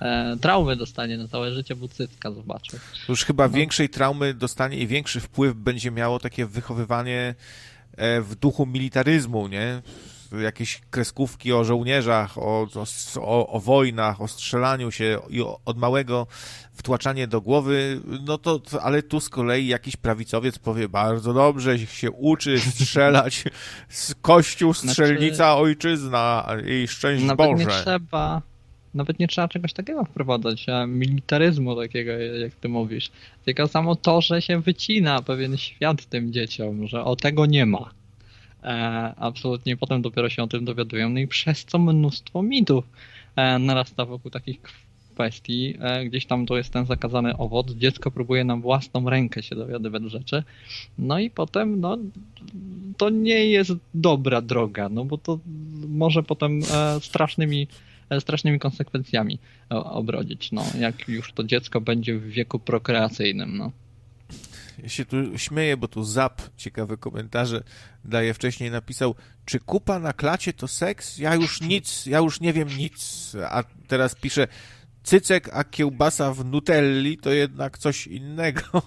[0.00, 2.78] E, traumy dostanie na całe życie, bo cycka zobaczył.
[3.08, 3.54] Już chyba no.
[3.54, 7.34] większej traumy dostanie i większy wpływ będzie miało takie wychowywanie
[7.96, 9.82] e, w duchu militaryzmu, nie?
[10.32, 12.66] Jakieś kreskówki o żołnierzach, o,
[13.20, 16.26] o, o wojnach, o strzelaniu się i od małego
[16.72, 22.10] wtłaczanie do głowy, no to, ale tu z kolei jakiś prawicowiec powie bardzo dobrze, się
[22.10, 23.44] uczy strzelać
[23.88, 27.64] z kościół, znaczy- strzelnica, znaczy, ojczyzna i szczęść nawet Boże.
[27.64, 28.42] Nie trzeba,
[28.94, 33.10] nawet nie trzeba czegoś takiego wprowadzać, militaryzmu takiego, jak ty mówisz.
[33.44, 37.97] Tylko samo to, że się wycina pewien świat tym dzieciom, że o tego nie ma.
[38.68, 41.08] E, absolutnie potem dopiero się o tym dowiadują.
[41.08, 42.84] No i przez co mnóstwo mitów
[43.36, 44.62] e, narasta wokół takich
[45.14, 45.74] kwestii.
[45.80, 47.70] E, gdzieś tam to jest ten zakazany owoc.
[47.70, 50.42] Dziecko próbuje na własną rękę się dowiadywać rzeczy.
[50.98, 51.98] No i potem, no,
[52.96, 55.38] to nie jest dobra droga, no bo to
[55.88, 56.60] może potem
[57.00, 57.66] strasznymi
[58.20, 59.38] strasznymi konsekwencjami
[59.70, 63.56] obrodzić, no, jak już to dziecko będzie w wieku prokreacyjnym.
[63.56, 63.72] No.
[64.82, 67.62] Ja się tu śmieję, bo tu Zap, ciekawe komentarze
[68.04, 71.18] daje wcześniej, napisał, czy kupa na klacie to seks?
[71.18, 73.32] Ja już nic, ja już nie wiem nic.
[73.50, 74.48] A teraz pisze,
[75.02, 78.82] cycek, a kiełbasa w nutelli to jednak coś innego.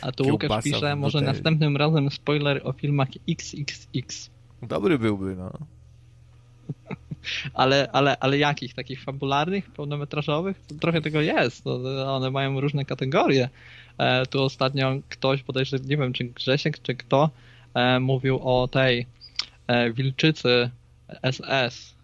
[0.00, 4.30] A tu Łukasz pisze, może następnym razem spoiler o filmach XXX.
[4.62, 5.52] Dobry byłby, no.
[7.54, 8.74] ale, ale, ale jakich?
[8.74, 10.60] Takich fabularnych, pełnometrażowych?
[10.80, 11.66] Trochę tego jest.
[12.06, 13.48] One mają różne kategorie.
[13.98, 17.30] E, tu ostatnio ktoś, bodajże nie wiem, czy Grzesiek, czy kto,
[17.74, 19.06] e, mówił o tej
[19.66, 20.70] e, wilczycy
[21.32, 21.94] SS.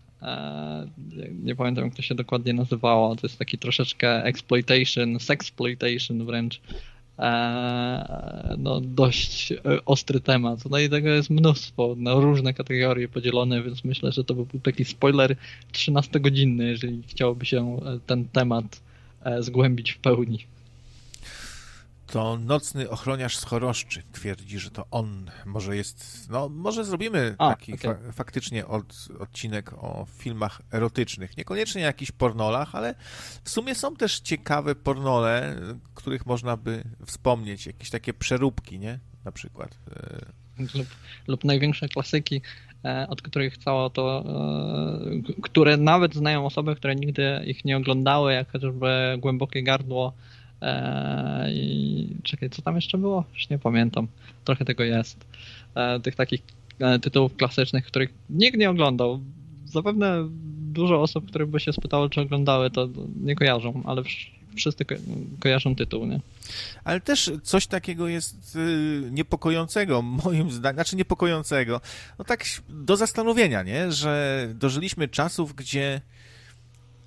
[1.42, 3.16] Nie pamiętam, jak to się dokładnie nazywało.
[3.16, 6.60] To jest taki troszeczkę exploitation, sexploitation wręcz.
[8.58, 9.52] No, dość
[9.86, 10.70] ostry temat.
[10.70, 14.60] No i tego jest mnóstwo, na różne kategorie podzielone, więc myślę, że to by był
[14.60, 15.36] taki spoiler
[15.72, 18.80] 13-godzinny, jeżeli chciałoby się ten temat
[19.40, 20.46] zgłębić w pełni
[22.10, 27.48] to nocny ochroniarz z Choroszczy twierdzi, że to on może jest, no może zrobimy A,
[27.48, 27.94] taki okay.
[27.94, 31.36] fa faktycznie od, odcinek o filmach erotycznych.
[31.36, 32.94] Niekoniecznie jakichś pornolach, ale
[33.44, 35.56] w sumie są też ciekawe pornole,
[35.94, 38.98] których można by wspomnieć, jakieś takie przeróbki, nie?
[39.24, 39.78] Na przykład.
[39.96, 40.86] E, lub,
[41.28, 42.42] lub największe klasyki,
[42.84, 44.24] e, od których całe to,
[45.36, 50.12] e, które nawet znają osoby, które nigdy ich nie oglądały, jak chociażby Głębokie Gardło,
[51.52, 53.24] I czekaj, co tam jeszcze było?
[53.34, 54.06] Już nie pamiętam.
[54.44, 55.24] Trochę tego jest.
[55.76, 56.40] Eee, tych takich
[56.78, 59.20] e, tytułów klasycznych, których nikt nie oglądał.
[59.64, 60.28] Zapewne
[60.72, 62.88] dużo osób, które by się spytało, czy oglądały, to
[63.22, 64.02] nie kojarzą, ale
[64.56, 64.94] wszyscy ko
[65.40, 66.20] kojarzą tytuł, nie?
[66.84, 71.80] Ale też coś takiego jest y, niepokojącego, moim zdaniem, znaczy niepokojącego,
[72.18, 73.92] no tak do zastanowienia, nie?
[73.92, 76.00] Że dożyliśmy czasów, gdzie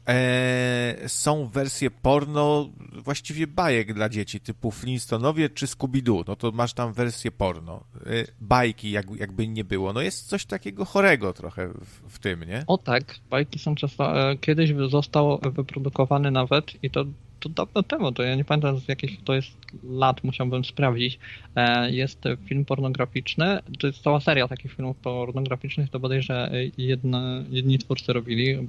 [0.07, 2.69] E, są wersje porno
[3.03, 7.83] właściwie bajek dla dzieci, typu Flintstonowie czy Scooby-Doo, no to masz tam wersję porno.
[8.05, 8.09] E,
[8.41, 9.93] bajki, jak, jakby nie było.
[9.93, 12.63] No jest coś takiego chorego trochę w, w tym, nie?
[12.67, 14.31] O tak, bajki są często...
[14.31, 17.05] E, kiedyś zostało wyprodukowane nawet i to
[17.43, 19.51] to dawno temu, to ja nie pamiętam z jakich to jest
[19.83, 21.19] lat, musiałbym sprawdzić.
[21.55, 27.79] E, jest film pornograficzny, to jest cała seria takich filmów pornograficznych, to bodajże jedna, jedni
[27.79, 28.67] twórcy robili.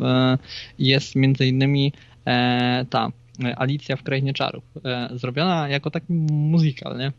[0.00, 0.38] E,
[0.78, 1.92] jest między innymi
[2.26, 3.12] e, ta
[3.56, 4.64] Alicja w Krainie Czarów,
[5.14, 7.12] zrobiona jako taki musical, nie?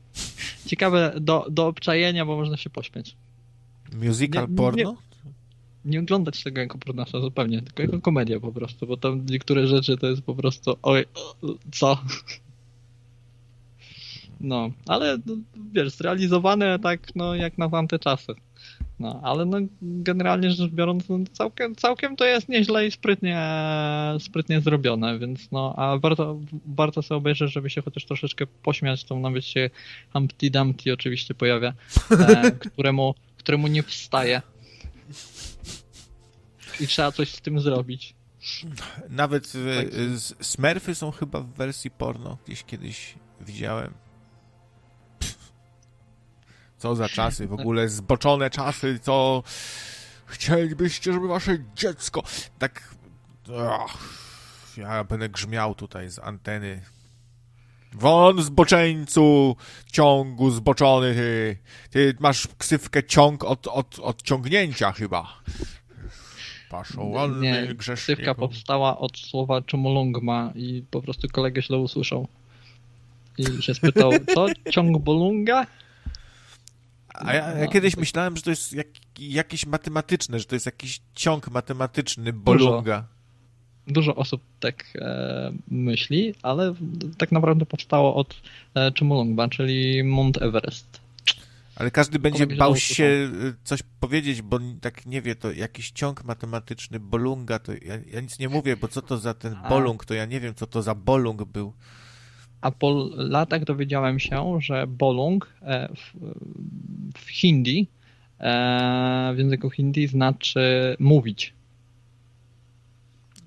[0.66, 3.16] Ciekawe do, do obczajenia, bo można się pośmiać.
[4.02, 4.90] Musical nie, porno?
[4.90, 4.96] Nie,
[5.86, 9.96] nie oglądać tego jako pornosza zupełnie, tylko jako komedia po prostu, bo tam niektóre rzeczy
[9.96, 11.04] to jest po prostu oj,
[11.72, 11.98] co?
[14.40, 15.34] No, ale no,
[15.72, 18.34] wiesz, zrealizowane tak, no, jak na tamte czasy.
[18.98, 23.42] No, ale no, generalnie rzecz biorąc, no, całkiem, całkiem to jest nieźle i sprytnie,
[24.18, 29.18] sprytnie zrobione, więc no, a warto, warto sobie obejrzeć, żeby się chociaż troszeczkę pośmiać, to
[29.18, 29.70] nawet się
[30.12, 31.72] Humpty Dumpty oczywiście pojawia,
[32.10, 34.42] e, któremu, któremu nie wstaje
[36.80, 38.14] i trzeba coś z tym zrobić.
[39.08, 39.86] Nawet tak.
[40.40, 42.38] Smurfy są chyba w wersji porno.
[42.46, 43.94] Gdzieś kiedyś widziałem.
[46.78, 49.42] Co za czasy, w ogóle zboczone czasy, co
[50.26, 52.22] chcielibyście, żeby wasze dziecko...
[52.58, 52.94] Tak...
[54.76, 56.82] Ja będę grzmiał tutaj z anteny.
[57.92, 59.56] Won zboczeńcu,
[59.92, 61.56] ciągu zboczony, ty.
[61.90, 65.42] Ty masz ksywkę ciąg od, od, od ciągnięcia chyba.
[66.76, 72.28] Paszołalny Nie, ksywka powstała od słowa czumolongma i po prostu kolegę źle usłyszał.
[73.38, 74.46] i się spytał, co?
[74.70, 75.66] Ciąg Bolunga?
[77.14, 78.86] A ja, ja No, kiedyś myślałem, że to jest jak,
[79.18, 83.04] jakieś matematyczne, że to jest jakiś ciąg matematyczny Bolunga.
[83.86, 86.74] Dużo osób tak e, myśli, ale
[87.18, 88.42] tak naprawdę powstało od
[88.74, 91.05] e, Chumulungma, czyli Mount Everest.
[91.76, 96.24] Ale każdy będzie bał się y, coś powiedzieć, bo tak nie wie, to jakiś ciąg
[96.24, 99.68] matematyczny, bolunga, to ja, ja nic nie mówię, bo co to za ten A.
[99.68, 101.72] bolung, to ja nie wiem, co to za bolung był.
[102.60, 106.12] A po latach dowiedziałem się, że Bolung e, w,
[107.18, 107.88] w hindi,
[108.40, 111.54] e, w języku hindi znaczy mówić.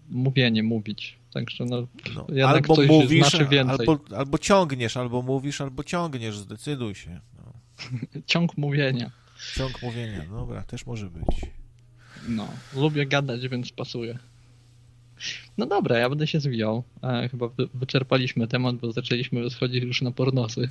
[0.10, 1.18] Mówienie, mówić.
[1.34, 3.88] Także no, No, albo mówisz, znaczy więcej.
[3.88, 7.20] albo, albo ciągniesz, albo mówisz, albo ciągniesz, zdecyduj się.
[8.26, 9.12] Ciąg mówienia.
[9.56, 11.42] Ciąg mówienia, dobra, też może być.
[12.28, 14.20] No, lubię gadać, więc pasuje.
[15.58, 16.84] No dobra, ja będę się zwijał.
[17.04, 20.68] E, chyba wy- wyczerpaliśmy temat, bo zaczęliśmy schodzić już na pornosy.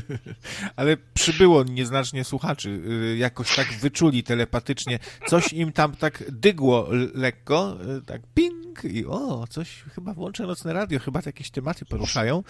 [0.76, 2.68] Ale przybyło nieznacznie słuchaczy,
[3.12, 9.06] y, jakoś tak wyczuli telepatycznie, coś im tam tak dygło lekko, y, tak ping i
[9.06, 12.42] o, coś, chyba włączę nocne radio, chyba jakieś tematy poruszają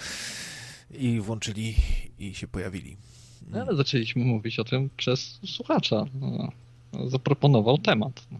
[0.90, 1.74] i włączyli
[2.18, 2.96] i się pojawili.
[3.50, 6.04] No, ale zaczęliśmy mówić o tym przez słuchacza.
[6.20, 6.52] No,
[7.08, 8.26] zaproponował temat.
[8.32, 8.38] No.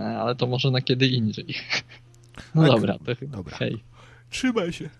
[0.00, 1.46] E, Ale to może na kiedy indziej.
[2.54, 2.70] No Tak.
[2.70, 3.36] dobra, to chyba.
[3.36, 3.56] Dobra.
[3.56, 3.84] Hej.
[4.30, 4.90] Trzymaj się.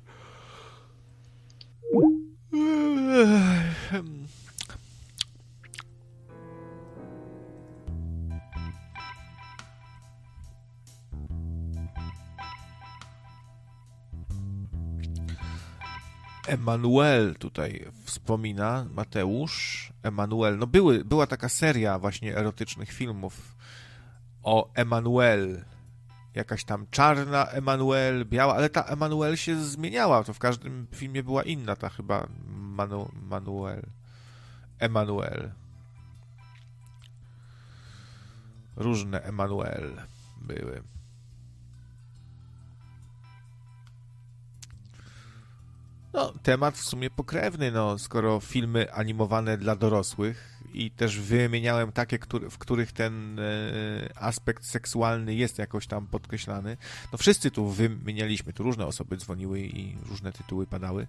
[16.47, 20.59] Emanuel tutaj wspomina, Mateusz, Emanuel.
[20.59, 23.57] No były, była taka seria właśnie erotycznych filmów
[24.43, 25.65] o Emanuel.
[26.35, 30.25] Jakaś tam czarna Emanuel, biała, ale ta Emanuel się zmieniała.
[30.25, 33.83] To w każdym filmie była inna, ta chyba Manu, Manuel.
[34.79, 35.53] Emanuel.
[38.77, 39.97] Różne Emanuel
[40.41, 40.83] były.
[46.17, 52.19] No, temat w sumie pokrewny, no, skoro filmy animowane dla dorosłych i też wymieniałem takie,
[52.51, 53.43] w których ten e,
[54.15, 56.77] aspekt seksualny jest jakoś tam podkreślany.
[57.13, 61.07] No wszyscy tu wymienialiśmy, tu różne osoby dzwoniły i różne tytuły padały.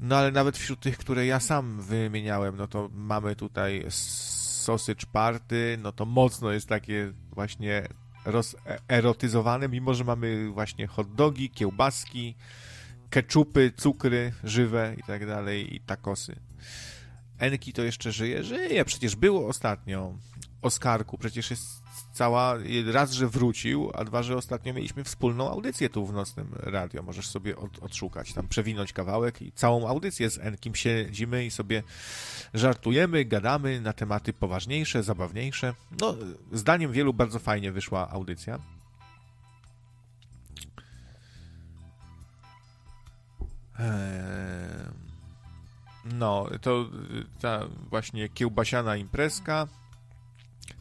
[0.00, 5.78] No ale nawet wśród tych, które ja sam wymieniałem, no to mamy tutaj Sausage Party,
[5.82, 7.88] no to mocno jest takie właśnie
[8.24, 12.34] rozerotyzowane, mimo że mamy właśnie hot dogi, kiełbaski,
[13.14, 16.36] keczupy, cukry żywe i tak dalej, i takosy.
[17.38, 18.44] Enki to jeszcze żyje?
[18.44, 20.14] Żyje, przecież było ostatnio.
[20.62, 22.54] Oskarku, przecież jest cała,
[22.86, 27.02] raz, że wrócił, a dwa, że ostatnio mieliśmy wspólną audycję tu w Nocnym Radio.
[27.02, 31.82] Możesz sobie od, odszukać, tam przewinąć kawałek i całą audycję z Enkim siedzimy i sobie
[32.54, 35.74] żartujemy, gadamy na tematy poważniejsze, zabawniejsze.
[36.00, 36.16] No,
[36.52, 38.58] zdaniem wielu bardzo fajnie wyszła audycja.
[46.04, 46.90] No, to
[47.40, 49.68] ta właśnie kiełbasiana imprezka.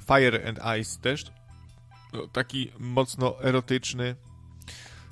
[0.07, 1.25] Fire and Ice też.
[2.13, 4.15] No, taki mocno erotyczny.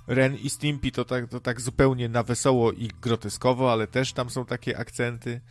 [0.07, 4.29] Ren i Stimpy to tak, to tak zupełnie na wesoło i groteskowo, ale też tam
[4.29, 5.41] są takie akcenty.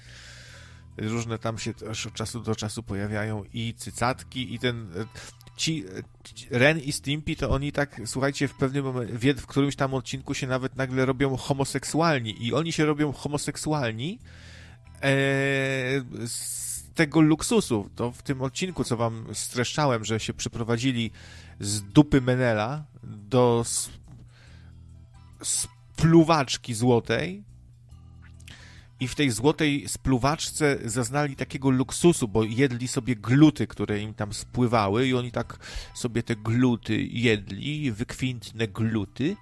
[0.97, 4.91] Różne tam się też od czasu do czasu pojawiają i cycatki, i ten.
[5.61, 5.85] Ci,
[6.51, 10.47] Ren i Stimpy to oni tak, słuchajcie, w pewnym momencie, w którymś tam odcinku się
[10.47, 14.19] nawet nagle robią homoseksualni i oni się robią homoseksualni
[14.95, 15.01] e,
[16.27, 17.91] z tego luksusu.
[17.97, 21.11] To w tym odcinku, co wam streszczałem, że się przyprowadzili
[21.61, 23.65] z dupy Menela do
[25.43, 27.45] spluwaczki złotej
[29.01, 34.33] i w tej złotej spluwaczce zaznali takiego luksusu, bo jedli sobie gluty, które im tam
[34.33, 35.59] spływały i oni tak
[35.95, 39.37] sobie te gluty jedli, wykwintne gluty.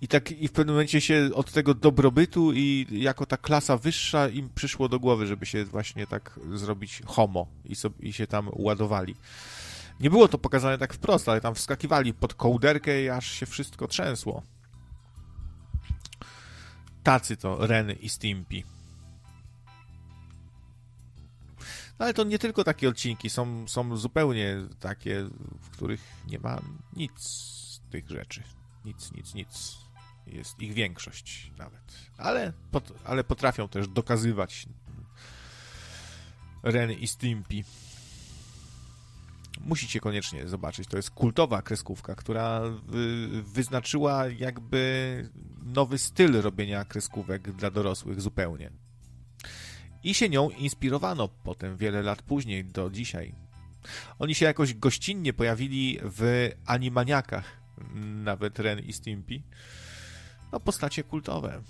[0.00, 4.28] I tak i w pewnym momencie się od tego dobrobytu i jako ta klasa wyższa
[4.28, 8.50] im przyszło do głowy, żeby się właśnie tak zrobić homo i, sobie, i się tam
[8.52, 9.14] ładowali.
[10.00, 13.88] Nie było to pokazane tak wprost, ale tam wskakiwali pod kołderkę i aż się wszystko
[13.88, 14.42] trzęsło.
[17.02, 18.62] Tacy to Ren i Stimpy.
[21.98, 25.24] No ale to nie tylko takie odcinki, są, są zupełnie takie,
[25.60, 26.60] w których nie ma
[26.96, 28.42] nic z tych rzeczy.
[28.84, 29.76] Nic, nic, nic.
[30.26, 31.82] Jest ich większość nawet.
[32.18, 34.66] Ale, pot, ale potrafią też dokazywać
[36.62, 37.64] Ren i Stimpy.
[39.64, 40.88] Musicie koniecznie zobaczyć.
[40.88, 45.30] To jest kultowa kreskówka, która wy, wyznaczyła jakby
[45.64, 48.70] nowy styl robienia kreskówek dla dorosłych zupełnie.
[50.04, 53.34] I się nią inspirowano potem, wiele lat później, do dzisiaj.
[54.18, 57.44] Oni się jakoś gościnnie pojawili w Animaniakach,
[58.24, 59.42] nawet Ren i Stimpy.
[60.52, 61.62] No, postacie kultowe.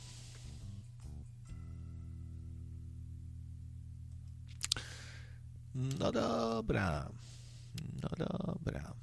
[5.75, 7.09] No dobra.
[8.03, 8.95] No dobra.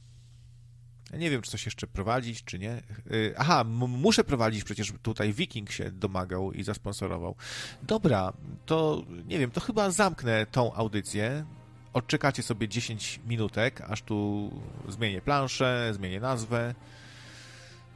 [1.11, 2.83] Ja nie wiem, czy coś jeszcze prowadzić, czy nie.
[3.11, 7.35] Y, aha, muszę prowadzić, przecież tutaj Viking się domagał i zasponsorował.
[7.83, 8.33] Dobra,
[8.65, 11.45] to nie wiem, to chyba zamknę tą audycję.
[11.93, 14.49] Odczekacie sobie 10 minutek, aż tu
[14.89, 16.75] zmienię planszę, zmienię nazwę.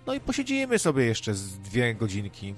[0.06, 2.56] No i posiedzimy sobie jeszcze z dwie godzinki.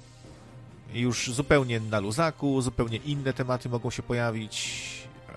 [0.94, 4.82] Już zupełnie na luzaku, zupełnie inne tematy mogą się pojawić.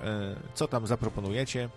[0.04, 1.68] E, co tam zaproponujecie?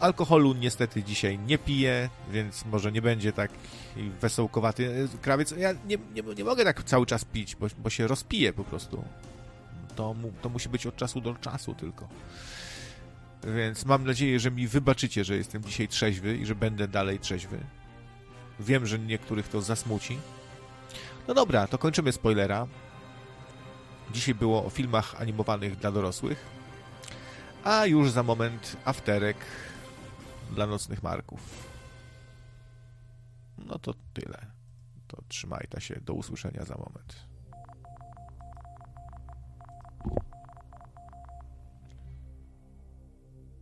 [0.00, 3.50] Alkoholu niestety dzisiaj nie piję, więc może nie będzie tak
[4.20, 5.50] wesołkowaty krawiec.
[5.50, 9.04] Ja nie, nie, nie mogę tak cały czas pić, bo, bo się rozpiję po prostu.
[9.96, 12.08] To, mu, to musi być od czasu do czasu tylko.
[13.56, 17.58] Więc mam nadzieję, że mi wybaczycie, że jestem dzisiaj trzeźwy i że będę dalej trzeźwy.
[18.60, 20.18] Wiem, że niektórych to zasmuci.
[21.28, 22.66] No dobra, to kończymy spoilera.
[24.12, 26.38] Dzisiaj było o filmach animowanych dla dorosłych.
[27.64, 29.36] A już za moment afterek
[30.54, 31.68] dla nocnych marków.
[33.58, 34.46] No to tyle.
[35.08, 36.00] To trzymajcie się.
[36.00, 37.25] Do usłyszenia za moment.